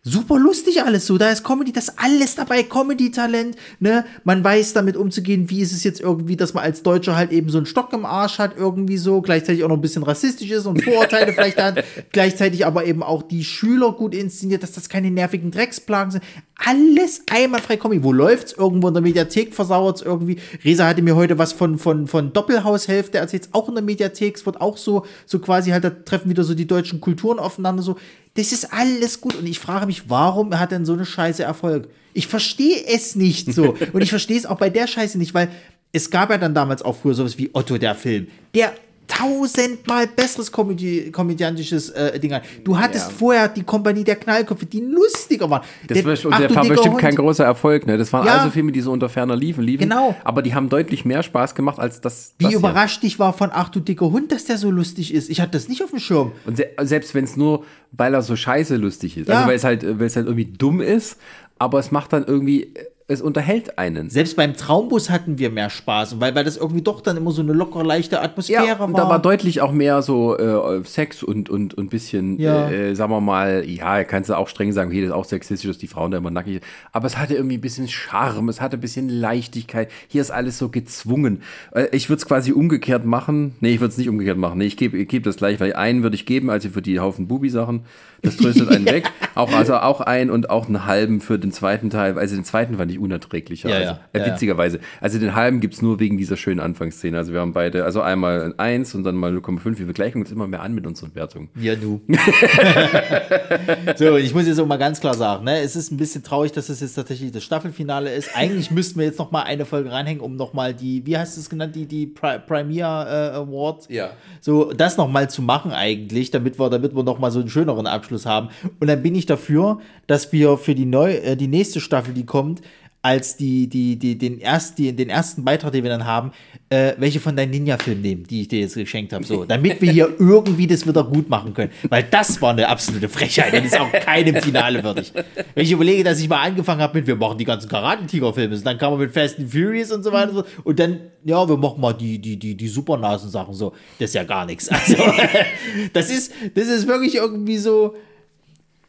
super 0.03 0.39
lustig 0.39 0.81
alles 0.83 1.05
so. 1.05 1.17
Da 1.17 1.29
ist 1.29 1.43
Comedy, 1.43 1.71
das 1.71 1.89
ist 1.89 1.95
alles 1.97 2.35
dabei, 2.35 2.63
Comedy-Talent, 2.63 3.55
ne? 3.79 4.05
Man 4.23 4.43
weiß 4.43 4.73
damit 4.73 4.95
umzugehen, 4.95 5.49
wie 5.49 5.61
ist 5.61 5.73
es 5.73 5.83
jetzt 5.83 5.99
irgendwie, 5.99 6.35
dass 6.35 6.53
man 6.53 6.63
als 6.63 6.83
Deutscher 6.83 7.15
halt 7.15 7.31
eben 7.31 7.49
so 7.49 7.57
einen 7.57 7.65
Stock 7.65 7.91
im 7.93 8.05
Arsch 8.05 8.39
hat, 8.39 8.57
irgendwie 8.57 8.97
so, 8.97 9.21
gleichzeitig 9.21 9.63
auch 9.63 9.69
noch 9.69 9.75
ein 9.75 9.81
bisschen 9.81 10.03
rassistisch 10.03 10.49
ist 10.51 10.65
und 10.65 10.83
Vorurteile 10.83 11.33
vielleicht 11.33 11.61
hat, 11.61 11.83
gleichzeitig 12.11 12.65
aber 12.65 12.85
eben 12.85 13.03
auch 13.03 13.23
die 13.23 13.43
Schüler 13.43 13.91
gut 13.91 14.15
inszeniert, 14.15 14.63
dass 14.63 14.71
das 14.71 14.89
keine 14.89 15.11
nervigen 15.11 15.51
Drecksplagen 15.51 16.11
sind. 16.11 16.23
Alles 16.65 17.21
einmalfrei 17.29 17.77
Comedy. 17.77 18.03
Wo 18.03 18.11
läuft's? 18.11 18.53
Irgendwo 18.53 18.87
in 18.87 18.93
der 18.93 19.03
Mediathek 19.03 19.53
versauert's 19.53 20.01
irgendwie. 20.01 20.37
Resa 20.63 20.87
hatte 20.87 21.03
mir 21.03 21.15
heute 21.15 21.37
was 21.37 21.53
von, 21.53 21.77
von, 21.77 22.07
von 22.07 22.33
Doppelhaushälfte 22.33 23.19
erzählt, 23.19 23.49
auch 23.51 23.69
in 23.69 23.75
der 23.75 23.83
Mediathek. 23.83 24.37
Es 24.37 24.45
wird 24.45 24.59
auch 24.59 24.77
so, 24.77 25.05
so 25.25 25.37
quasi 25.39 25.69
halt, 25.69 25.83
da 25.83 25.91
treffen 25.91 26.29
wieder 26.29 26.43
so 26.43 26.55
die 26.55 26.65
deutschen 26.65 26.99
Kulturen 27.01 27.39
aufeinander, 27.39 27.83
so. 27.83 27.97
Das 28.37 28.51
ist 28.51 28.71
alles 28.71 29.19
gut. 29.19 29.35
Und 29.35 29.47
ich 29.47 29.59
frage 29.59 29.87
mich, 29.87 30.09
warum 30.09 30.57
hat 30.57 30.71
denn 30.71 30.85
so 30.85 30.93
eine 30.93 31.05
Scheiße 31.05 31.43
Erfolg? 31.43 31.89
Ich 32.13 32.27
verstehe 32.27 32.85
es 32.85 33.15
nicht 33.15 33.51
so. 33.51 33.75
Und 33.93 34.01
ich 34.01 34.11
verstehe 34.11 34.37
es 34.37 34.45
auch 34.45 34.57
bei 34.57 34.69
der 34.69 34.85
Scheiße 34.85 35.17
nicht, 35.17 35.33
weil 35.33 35.49
es 35.91 36.11
gab 36.11 36.29
ja 36.29 36.37
dann 36.37 36.53
damals 36.53 36.83
auch 36.83 36.95
früher 36.95 37.15
sowas 37.15 37.37
wie 37.39 37.49
Otto 37.53 37.79
der 37.79 37.95
Film. 37.95 38.27
Der 38.53 38.73
tausendmal 39.07 40.07
besseres 40.07 40.51
komödi 40.51 41.11
komödiantisches 41.11 41.89
äh, 41.91 42.19
Ding 42.19 42.33
an. 42.33 42.41
Du 42.63 42.77
hattest 42.77 43.09
Ja. 43.09 43.15
vorher 43.17 43.47
die 43.47 43.63
Kompanie 43.63 44.03
der 44.03 44.15
Knallköpfe, 44.17 44.65
die 44.65 44.81
lustiger 44.81 45.49
waren. 45.49 45.63
Das 45.87 46.03
war, 46.03 46.11
und 46.25 46.33
Ach, 46.33 46.37
der 46.39 46.55
war 46.55 46.65
bestimmt 46.65 46.93
Hund. 46.95 47.01
kein 47.01 47.15
großer 47.15 47.45
Erfolg. 47.45 47.87
Ne? 47.87 47.97
Das 47.97 48.11
waren 48.13 48.25
Ja. 48.25 48.37
also 48.37 48.49
Filme, 48.51 48.71
die 48.71 48.81
so 48.81 48.91
unter 48.91 49.09
ferner 49.09 49.35
liefen, 49.35 49.63
liefen. 49.63 49.89
Genau. 49.89 50.15
Aber 50.23 50.41
die 50.41 50.53
haben 50.53 50.69
deutlich 50.69 51.05
mehr 51.05 51.23
Spaß 51.23 51.55
gemacht 51.55 51.79
als 51.79 52.01
das. 52.01 52.33
Wie 52.37 52.43
das 52.45 52.49
hier. 52.51 52.59
überrascht 52.59 53.03
ich 53.03 53.19
war 53.19 53.33
von 53.33 53.49
Ach 53.53 53.69
du 53.69 53.79
dicker 53.79 54.11
Hund, 54.11 54.31
dass 54.31 54.45
der 54.45 54.57
so 54.57 54.69
lustig 54.71 55.13
ist. 55.13 55.29
Ich 55.29 55.41
hatte 55.41 55.51
das 55.51 55.67
nicht 55.67 55.83
auf 55.83 55.89
dem 55.91 55.99
Schirm. 55.99 56.31
Und 56.45 56.57
se 56.57 56.67
selbst 56.81 57.15
wenn 57.15 57.23
es 57.23 57.35
nur, 57.37 57.63
weil 57.91 58.13
er 58.13 58.21
so 58.21 58.35
scheiße 58.35 58.75
lustig 58.75 59.17
ist. 59.17 59.27
Ja. 59.29 59.35
Also 59.35 59.47
weil 59.49 59.55
es 59.55 59.63
halt, 59.63 59.83
weil 59.99 60.07
es 60.07 60.15
halt 60.15 60.25
irgendwie 60.27 60.45
dumm 60.45 60.81
ist, 60.81 61.17
aber 61.59 61.79
es 61.79 61.91
macht 61.91 62.13
dann 62.13 62.25
irgendwie, 62.25 62.73
es 63.09 63.21
unterhält 63.21 63.77
einen. 63.77 64.09
Selbst 64.09 64.35
beim 64.35 64.53
Traumbus 64.53 65.09
hatten 65.09 65.37
wir 65.39 65.49
mehr 65.49 65.69
Spaß, 65.69 66.19
weil, 66.19 66.35
weil 66.35 66.43
das 66.43 66.57
irgendwie 66.57 66.81
doch 66.81 66.99
dann 66.99 67.15
immer 67.15 67.31
so 67.31 67.41
eine 67.41 67.53
lockere, 67.53 67.83
leichte 67.83 68.21
Atmosphäre 68.21 68.65
Ja, 68.65 68.73
und 68.83 68.93
war. 68.93 69.01
da 69.03 69.09
war 69.09 69.21
deutlich 69.21 69.61
auch 69.61 69.71
mehr 69.71 70.01
so 70.01 70.37
äh, 70.37 70.83
Sex 70.83 71.23
und 71.23 71.49
und 71.49 71.73
und 71.73 71.89
bisschen, 71.89 72.37
Ja. 72.37 72.69
äh, 72.69 72.95
sagen 72.95 73.11
wir 73.11 73.21
mal, 73.21 73.63
ja, 73.65 74.03
kannst 74.03 74.29
du 74.29 74.33
auch 74.37 74.49
streng 74.49 74.73
sagen, 74.73 74.89
okay, 74.89 74.99
das 74.99 75.09
ist 75.11 75.15
auch 75.15 75.23
sexistisch, 75.23 75.69
dass 75.69 75.77
die 75.77 75.87
Frauen 75.87 76.11
da 76.11 76.17
immer 76.17 76.31
nackig 76.31 76.55
sind. 76.55 76.63
Aber 76.91 77.07
es 77.07 77.17
hatte 77.17 77.35
irgendwie 77.35 77.57
ein 77.57 77.61
bisschen 77.61 77.87
Charme, 77.87 78.49
es 78.49 78.59
hatte 78.59 78.75
ein 78.75 78.81
bisschen 78.81 79.07
Leichtigkeit. 79.07 79.89
Hier 80.09 80.21
ist 80.21 80.31
alles 80.31 80.57
so 80.57 80.67
gezwungen. 80.67 81.43
Äh, 81.73 81.87
ich 81.93 82.09
würde 82.09 82.19
es 82.19 82.25
quasi 82.25 82.51
umgekehrt 82.51 83.05
machen. 83.05 83.55
Nee, 83.61 83.69
ich 83.75 83.79
würde 83.79 83.93
es 83.93 83.97
nicht 83.97 84.09
umgekehrt 84.09 84.37
machen. 84.37 84.57
Nee, 84.57 84.65
ich 84.65 84.75
gebe 84.75 84.97
ich 84.97 85.07
geb 85.07 85.23
das 85.23 85.37
gleich, 85.37 85.61
weil 85.61 85.71
einen 85.73 86.03
würde 86.03 86.15
ich 86.17 86.25
geben, 86.25 86.49
also 86.49 86.67
für 86.67 86.81
die 86.81 86.99
Haufen 86.99 87.27
Bubi-Sachen. 87.29 87.85
Das 88.21 88.37
tröstet 88.37 88.69
einen 88.69 88.85
weg. 88.91 89.09
Auch, 89.35 89.51
also 89.53 89.75
auch 89.75 90.01
einen 90.01 90.29
und 90.31 90.49
auch 90.49 90.67
einen 90.67 90.85
halben 90.85 91.21
für 91.21 91.37
den 91.37 91.51
zweiten 91.51 91.89
Teil. 91.89 92.17
Also 92.17 92.35
den 92.35 92.43
zweiten 92.43 92.77
fand 92.77 92.91
ich 92.91 92.99
unerträglicher. 92.99 93.69
Ja, 93.69 93.75
also, 93.75 93.87
ja, 93.91 93.99
äh, 94.13 94.19
ja, 94.19 94.25
ja. 94.25 94.33
witzigerweise. 94.33 94.79
Also 95.01 95.19
den 95.19 95.35
halben 95.35 95.59
gibt 95.59 95.75
es 95.75 95.81
nur 95.81 95.99
wegen 95.99 96.17
dieser 96.17 96.37
schönen 96.37 96.59
Anfangsszene. 96.59 97.17
Also 97.17 97.33
wir 97.33 97.39
haben 97.41 97.53
beide, 97.53 97.85
also 97.85 98.01
einmal 98.01 98.41
ein 98.43 98.59
1 98.59 98.95
und 98.95 99.03
dann 99.03 99.15
mal 99.15 99.31
0,5. 99.35 99.77
Wir 99.77 99.85
vergleichen 99.85 100.21
uns 100.21 100.31
immer 100.31 100.47
mehr 100.47 100.61
an 100.61 100.73
mit 100.73 100.87
unseren 100.87 101.13
Wertungen. 101.15 101.49
Ja, 101.59 101.75
du. 101.75 102.01
so, 103.97 104.17
ich 104.17 104.33
muss 104.33 104.47
jetzt 104.47 104.59
auch 104.59 104.65
mal 104.67 104.77
ganz 104.77 104.99
klar 104.99 105.13
sagen, 105.13 105.45
ne, 105.45 105.59
es 105.59 105.75
ist 105.75 105.91
ein 105.91 105.97
bisschen 105.97 106.23
traurig, 106.23 106.51
dass 106.51 106.69
es 106.69 106.81
jetzt 106.81 106.95
tatsächlich 106.95 107.31
das 107.31 107.43
Staffelfinale 107.43 108.13
ist. 108.13 108.35
Eigentlich 108.35 108.71
müssten 108.71 108.99
wir 108.99 109.05
jetzt 109.05 109.19
noch 109.19 109.31
mal 109.31 109.43
eine 109.43 109.65
Folge 109.65 109.91
reinhängen, 109.91 110.21
um 110.21 110.35
noch 110.35 110.53
mal 110.53 110.73
die, 110.73 111.05
wie 111.05 111.17
heißt 111.17 111.37
es 111.37 111.49
genannt, 111.49 111.75
die, 111.75 111.85
die 111.85 112.07
Pri 112.07 112.39
Premier 112.39 112.85
äh, 112.85 113.35
Award, 113.35 113.89
Ja. 113.89 114.11
so 114.41 114.71
das 114.73 114.97
noch 114.97 115.09
mal 115.09 115.29
zu 115.29 115.41
machen 115.41 115.71
eigentlich, 115.71 116.31
damit 116.31 116.59
wir, 116.59 116.69
damit 116.69 116.95
wir 116.95 117.03
noch 117.03 117.19
mal 117.19 117.31
so 117.31 117.39
einen 117.39 117.49
schöneren 117.49 117.87
Abschluss 117.87 118.06
haben. 118.25 118.49
Und 118.79 118.87
dann 118.87 119.01
bin 119.01 119.15
ich 119.15 119.25
dafür, 119.25 119.79
dass 120.07 120.31
wir 120.31 120.57
für 120.57 120.75
die 120.75 120.85
neu, 120.85 121.13
äh, 121.13 121.35
die 121.35 121.47
nächste 121.47 121.79
Staffel, 121.79 122.13
die 122.13 122.25
kommt, 122.25 122.61
als 123.07 123.37
die, 123.37 123.67
die, 123.69 123.95
die, 123.95 124.17
den, 124.17 124.37
erst, 124.37 124.77
die, 124.77 124.93
den 124.93 125.09
ersten 125.09 125.45
Beitrag, 125.45 125.71
den 125.71 125.83
wir 125.83 125.89
dann 125.89 126.03
haben, 126.03 126.33
äh, 126.69 126.91
welche 126.97 127.21
von 127.21 127.37
deinen 127.37 127.51
Ninja-Filmen 127.51 128.01
nehmen, 128.01 128.23
die 128.25 128.41
ich 128.41 128.49
dir 128.49 128.59
jetzt 128.59 128.75
geschenkt 128.75 129.13
habe. 129.13 129.23
So, 129.23 129.45
damit 129.45 129.81
wir 129.81 129.89
hier 129.89 130.13
irgendwie 130.19 130.67
das 130.67 130.85
wieder 130.85 131.05
gut 131.05 131.29
machen 131.29 131.53
können. 131.53 131.71
Weil 131.87 132.03
das 132.03 132.41
war 132.41 132.51
eine 132.51 132.67
absolute 132.67 133.07
Frechheit. 133.07 133.53
Das 133.53 133.63
ist 133.63 133.79
auch 133.79 133.89
keinem 133.93 134.35
Finale 134.41 134.83
würdig. 134.83 135.13
Wenn 135.55 135.63
ich 135.63 135.71
überlege, 135.71 136.03
dass 136.03 136.19
ich 136.19 136.27
mal 136.27 136.41
angefangen 136.41 136.81
habe 136.81 136.97
mit, 136.97 137.07
wir 137.07 137.15
machen 137.15 137.37
die 137.37 137.45
ganzen 137.45 137.69
Karate-Tiger-Filme, 137.69 138.57
dann 138.57 138.77
kam 138.77 138.91
man 138.91 138.99
mit 138.99 139.13
Fast 139.13 139.39
and 139.39 139.49
Furious 139.49 139.93
und 139.93 140.03
so 140.03 140.11
weiter. 140.11 140.31
und 140.31 140.35
so. 140.35 140.45
Und 140.65 140.77
dann, 140.77 140.99
ja, 141.23 141.47
wir 141.47 141.55
machen 141.55 141.79
mal 141.79 141.93
die, 141.93 142.19
die, 142.19 142.37
die, 142.37 142.55
die 142.55 142.67
Supernasen-Sachen 142.67 143.53
so. 143.53 143.71
Das 143.99 144.09
ist 144.09 144.15
ja 144.15 144.25
gar 144.25 144.45
nichts. 144.45 144.67
Also, 144.67 144.97
das 145.93 146.09
ist, 146.09 146.33
das 146.55 146.67
ist 146.67 146.87
wirklich 146.87 147.15
irgendwie 147.15 147.57
so. 147.57 147.95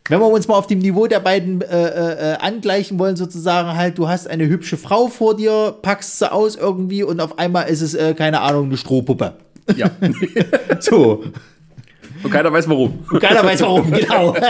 Wenn 0.09 0.21
wir 0.21 0.27
uns 0.27 0.49
mal 0.49 0.55
auf 0.57 0.67
dem 0.67 0.79
Niveau 0.79 1.07
der 1.07 1.21
beiden 1.21 1.61
äh, 1.61 2.33
äh, 2.33 2.37
angleichen 2.39 2.99
wollen, 2.99 3.17
sozusagen 3.17 3.77
halt, 3.77 3.99
du 3.99 4.09
hast 4.09 4.29
eine 4.29 4.47
hübsche 4.49 4.77
Frau 4.77 5.09
vor 5.09 5.37
dir, 5.37 5.77
packst 5.83 6.19
sie 6.19 6.33
aus 6.33 6.57
irgendwie 6.57 7.03
und 7.03 7.21
auf 7.21 7.39
einmal 7.39 7.69
ist 7.69 7.83
es, 7.83 7.95
äh, 7.95 8.15
keine 8.15 8.41
Ahnung, 8.41 8.67
eine 8.67 8.77
Strohpuppe. 8.77 9.35
Ja. 9.77 9.91
So. 10.81 11.25
Und 12.23 12.31
keiner 12.33 12.53
weiß 12.53 12.69
warum. 12.69 13.05
Und 13.11 13.21
keiner 13.21 13.45
weiß 13.45 13.61
warum, 13.63 13.93
genau. 13.93 14.35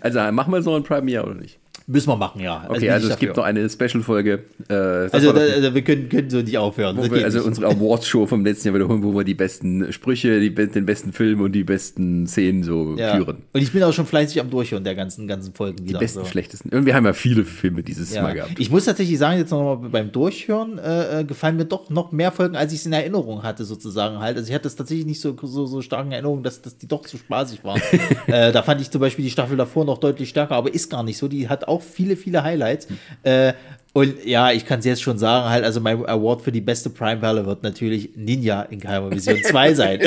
Also 0.00 0.20
machen 0.32 0.52
wir 0.52 0.62
so 0.62 0.74
ein 0.74 0.82
Premiere 0.82 1.24
oder 1.24 1.34
nicht? 1.34 1.58
Müssen 1.90 2.10
wir 2.10 2.16
machen, 2.16 2.42
ja. 2.42 2.66
Okay, 2.68 2.80
bin 2.80 2.90
also 2.90 3.08
es 3.08 3.18
gibt 3.18 3.30
dafür. 3.30 3.42
noch 3.42 3.48
eine 3.48 3.70
Special-Folge. 3.70 4.44
Äh, 4.68 4.74
Also, 4.74 5.32
da, 5.32 5.40
also 5.40 5.74
wir 5.74 5.80
können, 5.82 6.10
können 6.10 6.28
so 6.28 6.36
nicht 6.42 6.58
aufhören. 6.58 6.96
wir, 6.98 7.24
also 7.24 7.38
nicht. 7.38 7.46
unsere 7.46 7.66
Awards-Show 7.68 8.26
vom 8.26 8.44
letzten 8.44 8.68
Jahr 8.68 8.74
wiederholen, 8.74 9.02
wo 9.02 9.14
wir 9.14 9.24
die 9.24 9.32
besten 9.32 9.90
Sprüche, 9.90 10.38
die, 10.38 10.54
den 10.54 10.84
besten 10.84 11.14
Film 11.14 11.40
und 11.40 11.52
die 11.52 11.64
besten 11.64 12.26
Szenen 12.26 12.62
so 12.62 12.94
ja. 12.98 13.16
führen. 13.16 13.38
Und 13.54 13.62
ich 13.62 13.72
bin 13.72 13.82
auch 13.84 13.94
schon 13.94 14.04
fleißig 14.04 14.38
am 14.38 14.50
Durchhören 14.50 14.84
der 14.84 14.94
ganzen, 14.94 15.26
ganzen 15.26 15.54
Folgen 15.54 15.78
Die 15.78 15.88
wieder. 15.88 15.98
besten, 15.98 16.18
so. 16.20 16.26
schlechtesten. 16.26 16.68
Und 16.76 16.84
wir 16.84 16.94
haben 16.94 17.06
ja 17.06 17.14
viele 17.14 17.44
Filme 17.46 17.82
dieses 17.82 18.12
Ja. 18.12 18.20
Mal 18.20 18.34
gehabt. 18.34 18.52
Ich 18.58 18.70
muss 18.70 18.84
tatsächlich 18.84 19.16
sagen, 19.16 19.38
jetzt 19.38 19.50
noch 19.50 19.80
mal 19.80 19.88
beim 19.88 20.12
Durchhören 20.12 20.76
äh, 20.76 21.20
äh, 21.20 21.24
gefallen 21.24 21.56
mir 21.56 21.64
doch 21.64 21.88
noch 21.88 22.12
mehr 22.12 22.32
Folgen, 22.32 22.54
als 22.54 22.74
ich 22.74 22.80
es 22.80 22.86
in 22.86 22.92
Erinnerung 22.92 23.42
hatte, 23.42 23.64
sozusagen 23.64 24.18
halt. 24.18 24.36
Also 24.36 24.50
ich 24.50 24.54
hatte 24.54 24.68
es 24.68 24.76
tatsächlich 24.76 25.06
nicht 25.06 25.22
so, 25.22 25.34
so, 25.42 25.64
so 25.64 25.80
stark 25.80 26.04
in 26.04 26.12
Erinnerung, 26.12 26.42
dass, 26.42 26.60
dass 26.60 26.76
die 26.76 26.86
doch 26.86 27.06
so 27.06 27.16
spaßig 27.16 27.64
waren. 27.64 27.80
äh, 28.26 28.52
da 28.52 28.62
fand 28.62 28.82
ich 28.82 28.90
zum 28.90 29.00
Beispiel 29.00 29.24
die 29.24 29.30
Staffel 29.30 29.56
davor 29.56 29.86
noch 29.86 29.96
deutlich 29.96 30.28
stärker, 30.28 30.54
aber 30.54 30.74
ist 30.74 30.90
gar 30.90 31.02
nicht 31.02 31.16
so. 31.16 31.28
Die 31.28 31.48
hat 31.48 31.66
auch 31.66 31.77
viele, 31.82 32.16
viele 32.16 32.42
Highlights. 32.42 32.88
Äh, 33.22 33.52
und 33.94 34.24
ja, 34.24 34.52
ich 34.52 34.64
kann 34.64 34.78
es 34.80 34.84
jetzt 34.84 35.02
schon 35.02 35.18
sagen, 35.18 35.48
halt, 35.48 35.64
also 35.64 35.80
mein 35.80 36.04
Award 36.06 36.42
für 36.42 36.52
die 36.52 36.60
beste 36.60 36.88
Prime-Perle 36.90 37.46
wird 37.46 37.62
natürlich 37.62 38.10
Ninja 38.14 38.62
in 38.62 38.78
Geheimer 38.80 39.10
Vision 39.10 39.42
2 39.42 39.74
sein. 39.74 40.00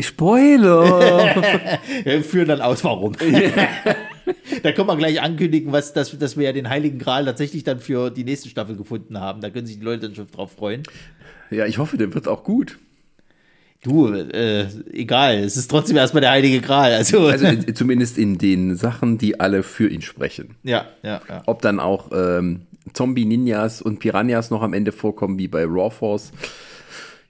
Spoiler! 0.00 1.80
Wir 2.04 2.24
führen 2.24 2.48
dann 2.48 2.60
aus, 2.60 2.82
warum. 2.82 3.12
da 4.62 4.72
können 4.72 4.88
wir 4.88 4.96
gleich 4.96 5.20
ankündigen, 5.20 5.70
was, 5.70 5.92
dass, 5.92 6.18
dass 6.18 6.36
wir 6.36 6.46
ja 6.46 6.52
den 6.52 6.68
Heiligen 6.68 6.98
Gral 6.98 7.24
tatsächlich 7.24 7.62
dann 7.62 7.78
für 7.78 8.10
die 8.10 8.24
nächste 8.24 8.48
Staffel 8.48 8.76
gefunden 8.76 9.20
haben. 9.20 9.40
Da 9.40 9.50
können 9.50 9.66
sich 9.66 9.78
die 9.78 9.84
Leute 9.84 10.06
dann 10.06 10.14
schon 10.14 10.26
drauf 10.30 10.52
freuen. 10.52 10.82
ja, 11.50 11.66
ich 11.66 11.78
hoffe, 11.78 11.98
der 11.98 12.12
wird 12.14 12.26
auch 12.26 12.42
gut. 12.42 12.78
Du, 13.84 14.12
äh, 14.12 14.66
egal, 14.92 15.36
es 15.36 15.56
ist 15.56 15.70
trotzdem 15.70 15.96
erstmal 15.96 16.22
der 16.22 16.30
Heilige 16.30 16.60
Gral. 16.60 16.92
Also, 16.94 17.26
Also 17.28 17.46
in, 17.46 17.74
zumindest 17.76 18.18
in 18.18 18.38
den 18.38 18.76
Sachen, 18.76 19.18
die 19.18 19.38
alle 19.38 19.62
für 19.62 19.88
ihn 19.88 20.02
sprechen. 20.02 20.56
ja, 20.64 20.86
ja, 21.02 21.20
ja. 21.28 21.42
Ob 21.46 21.62
dann 21.62 21.78
auch 21.78 22.10
ähm, 22.12 22.62
Zombie-Ninjas 22.92 23.82
und 23.82 23.98
Piranhas 24.00 24.50
noch 24.50 24.62
am 24.62 24.72
Ende 24.72 24.90
vorkommen, 24.90 25.38
wie 25.38 25.48
bei 25.48 25.64
Raw 25.64 25.90
Force. 25.90 26.32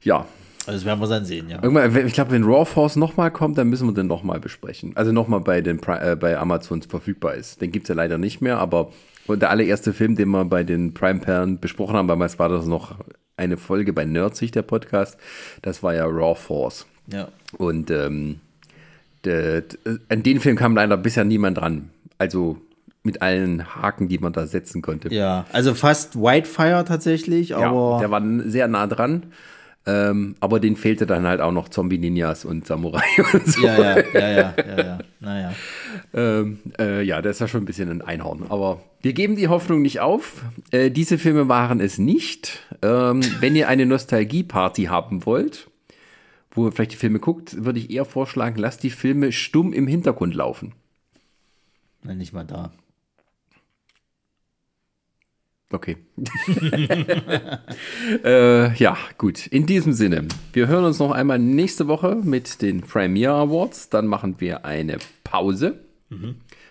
Ja, 0.02 0.26
Also 0.66 0.78
das 0.78 0.85
werden 0.85 1.01
wir 1.01 1.09
dann 1.09 1.24
sehen, 1.24 1.48
ja. 1.51 1.62
Irgendwann, 1.62 2.06
ich 2.06 2.12
glaube, 2.12 2.31
wenn 2.31 2.44
Raw 2.44 2.64
Force 2.64 2.97
nochmal 2.97 3.31
kommt, 3.31 3.59
dann 3.59 3.68
müssen 3.68 3.89
wir 3.89 3.94
den 3.94 4.06
nochmal 4.06 4.39
besprechen. 4.40 4.93
Also 4.94 5.12
nochmal 5.12 5.40
bei, 5.40 5.60
den 5.60 5.81
äh, 5.82 6.16
bei 6.16 6.39
Amazon 6.39 6.82
verfügbar 6.82 7.35
ist. 7.35 7.60
Den 7.60 7.72
gibt 7.72 7.85
es 7.85 7.89
ja 7.89 7.94
leider 7.94 8.16
nicht 8.16 8.40
mehr, 8.40 8.59
aber 8.59 8.93
der 9.28 9.51
allererste 9.51 9.93
Film, 9.93 10.16
den 10.16 10.28
wir 10.28 10.44
bei 10.44 10.62
den 10.64 10.94
Prime-Perlen 10.94 11.59
besprochen 11.59 11.97
haben, 11.97 12.09
damals 12.09 12.39
war 12.39 12.48
das 12.48 12.66
noch 12.66 12.97
eine 13.36 13.56
Folge 13.56 13.93
bei 13.93 14.05
Nerdsicht, 14.05 14.55
der 14.55 14.62
Podcast, 14.62 15.19
das 15.62 15.82
war 15.82 15.94
ja 15.94 16.05
Raw 16.06 16.35
Force. 16.35 16.86
ja. 17.09 17.28
Und 17.59 17.90
ähm, 17.90 18.40
an 19.27 20.23
den 20.23 20.40
Film 20.40 20.56
kam 20.56 20.74
leider 20.74 20.97
bisher 20.97 21.24
niemand 21.24 21.59
dran. 21.59 21.90
Also 22.19 22.59
mit 23.02 23.23
allen 23.23 23.74
Haken, 23.77 24.09
die 24.09 24.19
man 24.19 24.32
da 24.32 24.47
setzen 24.47 24.82
konnte. 24.82 25.15
Ja, 25.15 25.47
also 25.52 25.74
fast 25.74 26.16
Whitefire 26.16 26.85
tatsächlich, 26.85 27.51
Ja, 27.51 27.59
aber 27.59 27.98
der 28.01 28.11
war 28.11 28.23
sehr 28.47 28.66
nah 28.66 28.86
dran. 28.86 29.24
Ähm, 29.86 30.35
aber 30.40 30.61
den 30.61 30.77
fehlte 30.77 31.05
dann 31.05 31.27
halt 31.27 31.43
auch 31.43 31.52
noch 31.52 31.69
Zombie-Ninjas 31.69 32.44
und 32.47 32.66
Samurai 32.66 33.05
und 33.32 33.47
so. 33.47 33.66
ja, 33.66 33.98
ja, 33.98 34.05
ja, 34.15 34.31
ja, 34.31 34.55
ja, 34.56 34.85
ja, 34.85 34.98
naja. 35.20 35.55
Ähm, 36.15 36.59
äh, 36.78 37.02
ja, 37.02 37.20
der 37.20 37.32
ist 37.32 37.40
ja 37.40 37.48
schon 37.48 37.62
ein 37.62 37.66
bisschen 37.66 37.90
ein 37.90 38.01
Einhorn. 38.01 38.47
Aber 38.48 38.82
wir 39.02 39.12
geben 39.12 39.36
die 39.36 39.48
Hoffnung 39.48 39.82
nicht 39.82 40.01
auf. 40.01 40.43
Äh, 40.70 40.90
diese 40.90 41.19
Filme 41.19 41.48
waren 41.48 41.81
es 41.81 41.98
nicht. 41.98 42.61
Ähm, 42.81 43.20
wenn 43.40 43.56
ihr 43.56 43.69
eine 43.69 43.85
Nostalgie-Party 43.85 44.85
haben 44.85 45.27
wollt, 45.27 45.69
wo 46.51 46.66
ihr 46.66 46.73
vielleicht 46.73 46.93
die 46.93 46.97
Filme 46.97 47.19
guckt, 47.19 47.65
würde 47.65 47.78
ich 47.78 47.90
eher 47.90 48.06
vorschlagen, 48.06 48.59
lasst 48.59 48.82
die 48.82 48.90
Filme 48.90 49.32
stumm 49.32 49.74
im 49.74 49.86
Hintergrund 49.86 50.35
laufen. 50.35 50.73
Na, 52.02 52.15
nicht 52.15 52.32
mal 52.32 52.44
da. 52.44 52.73
Okay. 55.74 55.96
äh, 58.24 58.72
ja, 58.76 58.96
gut. 59.18 59.48
In 59.48 59.66
diesem 59.66 59.92
Sinne, 59.92 60.28
wir 60.52 60.68
hören 60.68 60.84
uns 60.84 61.01
noch 61.01 61.10
einmal 61.10 61.40
nächste 61.40 61.88
Woche 61.88 62.16
mit 62.22 62.62
den 62.62 62.82
Premiere 62.82 63.34
Awards. 63.34 63.88
Dann 63.90 64.06
machen 64.06 64.36
wir 64.38 64.64
eine 64.64 64.98
Pause. 65.24 65.80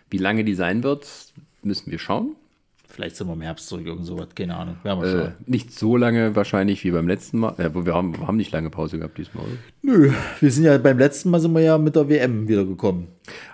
Wie 0.09 0.17
lange 0.17 0.45
die 0.45 0.55
sein 0.55 0.83
wird, 0.83 1.05
müssen 1.63 1.91
wir 1.91 1.99
schauen. 1.99 2.35
Vielleicht 2.87 3.17
sind 3.17 3.27
wir 3.27 3.33
im 3.33 3.41
Herbst 3.41 3.67
zurück, 3.67 3.85
irgend 3.87 4.05
sowas, 4.05 4.27
keine 4.35 4.55
Ahnung. 4.55 4.77
Wir 4.83 4.91
Äh, 4.91 5.11
schauen. 5.11 5.33
nicht 5.47 5.73
so 5.77 5.97
lange 5.97 6.35
wahrscheinlich 6.35 6.83
wie 6.85 6.91
beim 6.91 7.07
letzten 7.07 7.39
Mal. 7.39 7.55
Äh, 7.59 7.71
wir, 7.73 7.93
haben, 7.93 8.17
wir 8.17 8.27
haben 8.27 8.37
nicht 8.37 8.51
lange 8.53 8.69
Pause 8.69 8.99
gehabt 8.99 9.17
diesmal. 9.17 9.43
Oder? 9.45 9.53
Nö, 9.81 10.11
wir 10.39 10.51
sind 10.51 10.63
ja 10.63 10.77
beim 10.77 10.97
letzten 10.99 11.29
Mal 11.31 11.41
sind 11.41 11.51
wir 11.53 11.61
ja 11.61 11.77
mit 11.77 11.95
der 11.97 12.07
WM 12.07 12.47
wiedergekommen. 12.47 13.07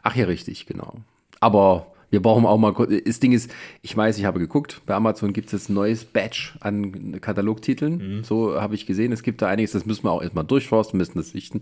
Ach 0.03 0.15
ja, 0.15 0.25
richtig, 0.25 0.67
genau. 0.67 0.93
Aber 1.39 1.87
wir 2.11 2.21
brauchen 2.21 2.45
auch 2.45 2.57
mal. 2.57 2.73
kurz- 2.73 2.91
Das 3.05 3.19
Ding 3.19 3.31
ist, 3.31 3.51
ich 3.81 3.95
weiß, 3.95 4.17
ich 4.17 4.25
habe 4.25 4.39
geguckt, 4.39 4.81
bei 4.85 4.95
Amazon 4.95 5.33
gibt 5.33 5.47
es 5.47 5.51
jetzt 5.53 5.69
ein 5.69 5.73
neues 5.75 6.05
Batch 6.05 6.55
an 6.59 7.19
Katalogtiteln. 7.21 8.23
So 8.23 8.59
habe 8.59 8.75
ich 8.75 8.85
gesehen. 8.85 9.11
Es 9.11 9.23
gibt 9.23 9.41
da 9.41 9.47
einiges, 9.47 9.71
das 9.73 9.85
müssen 9.85 10.03
wir 10.05 10.11
auch 10.11 10.21
erstmal 10.21 10.45
durchforsten, 10.45 10.97
müssen 10.97 11.17
das 11.17 11.31
sichten. 11.31 11.61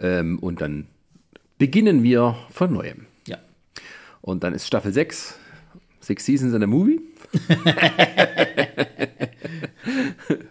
Ähm, 0.00 0.38
und 0.38 0.60
dann 0.60 0.86
beginnen 1.58 2.02
wir 2.02 2.36
von 2.50 2.72
neuem. 2.72 3.06
Ja. 3.28 3.38
Und 4.20 4.42
dann 4.44 4.54
ist 4.54 4.66
Staffel 4.66 4.92
6, 4.92 5.38
Six 6.00 6.24
Seasons 6.24 6.54
in 6.54 6.62
a 6.62 6.66
Movie. 6.66 7.00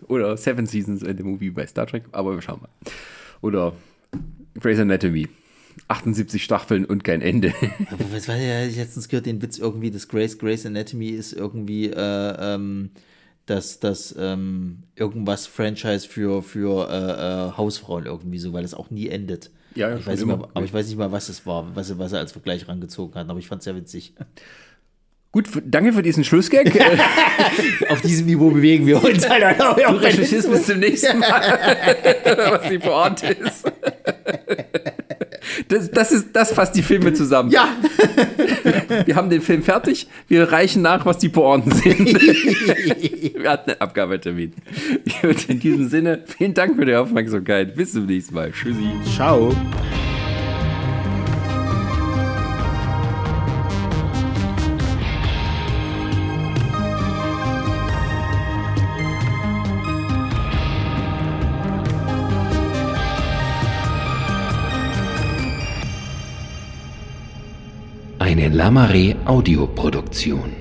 Oder 0.07 0.37
Seven 0.37 0.65
Seasons 0.65 1.03
in 1.03 1.17
the 1.17 1.23
Movie 1.23 1.49
bei 1.49 1.65
Star 1.67 1.87
Trek, 1.87 2.03
aber 2.11 2.33
wir 2.35 2.41
schauen 2.41 2.61
mal. 2.61 2.69
Oder 3.41 3.73
Grey's 4.59 4.79
Anatomy. 4.79 5.27
78 5.87 6.43
Staffeln 6.43 6.85
und 6.85 7.03
kein 7.03 7.21
Ende. 7.21 7.53
Aber 7.91 8.05
was 8.11 8.27
war 8.27 8.35
ja 8.35 8.65
letztens 8.65 9.07
gehört, 9.09 9.25
den 9.25 9.41
Witz 9.41 9.57
irgendwie, 9.57 9.91
dass 9.91 10.07
Grace, 10.07 10.37
Grace 10.37 10.65
Anatomy 10.65 11.09
ist 11.09 11.33
irgendwie 11.33 11.87
äh, 11.87 11.95
ähm, 12.55 12.91
das, 13.45 13.79
das 13.79 14.15
ähm, 14.17 14.83
irgendwas 14.95 15.47
Franchise 15.47 16.07
für, 16.07 16.41
für 16.43 16.89
äh, 16.89 17.49
äh, 17.49 17.57
Hausfrauen 17.57 18.05
irgendwie 18.05 18.37
so, 18.39 18.53
weil 18.53 18.63
es 18.63 18.73
auch 18.73 18.89
nie 18.91 19.07
endet. 19.09 19.49
Ja, 19.75 19.89
ja, 19.89 19.97
ich 19.97 20.05
weiß 20.07 20.21
immer. 20.21 20.37
mal, 20.37 20.49
aber 20.53 20.65
ich 20.65 20.73
weiß 20.73 20.87
nicht 20.87 20.97
mal, 20.97 21.11
was 21.11 21.29
es 21.29 21.45
war, 21.45 21.75
was, 21.75 21.89
er- 21.89 21.97
was 21.99 22.11
er 22.13 22.19
als 22.19 22.31
Vergleich 22.33 22.67
rangezogen 22.67 23.15
hat, 23.15 23.29
aber 23.29 23.39
ich 23.39 23.47
fand 23.47 23.59
es 23.59 23.65
sehr 23.65 23.75
witzig. 23.75 24.13
Gut, 25.33 25.47
danke 25.65 25.93
für 25.93 26.03
diesen 26.03 26.25
Schlussgag. 26.25 26.69
Auf 27.89 28.01
diesem 28.01 28.25
Niveau 28.25 28.49
bewegen 28.51 28.85
wir 28.85 29.01
uns. 29.01 29.23
Alter. 29.23 29.75
Du 29.75 29.95
recherchierst 29.95 30.51
bis 30.51 30.65
zum 30.65 30.79
nächsten 30.79 31.19
Mal, 31.19 31.41
was 32.25 32.69
die 32.69 32.77
Pointe 32.79 33.27
ist. 33.27 33.63
Das, 35.67 35.91
das, 35.91 36.11
ist, 36.11 36.27
das 36.33 36.51
fasst 36.51 36.75
die 36.75 36.81
Filme 36.81 37.13
zusammen. 37.13 37.51
Ja, 37.51 37.69
Wir 39.05 39.15
haben 39.15 39.29
den 39.29 39.41
Film 39.41 39.63
fertig, 39.63 40.07
wir 40.27 40.51
reichen 40.51 40.81
nach, 40.81 41.05
was 41.05 41.17
die 41.17 41.29
Pointen 41.29 41.71
sind. 41.71 41.99
wir 42.05 43.49
hatten 43.49 43.71
einen 43.71 43.81
Abgabetermin. 43.81 44.53
Und 45.23 45.49
in 45.49 45.59
diesem 45.59 45.89
Sinne, 45.89 46.23
vielen 46.25 46.53
Dank 46.53 46.75
für 46.75 46.85
die 46.85 46.95
Aufmerksamkeit. 46.95 47.75
Bis 47.75 47.93
zum 47.93 48.05
nächsten 48.05 48.35
Mal. 48.35 48.51
Tschüssi. 48.51 48.89
ciao. 49.15 49.53
Lamare 68.61 69.17
Audioproduktion. 69.25 70.60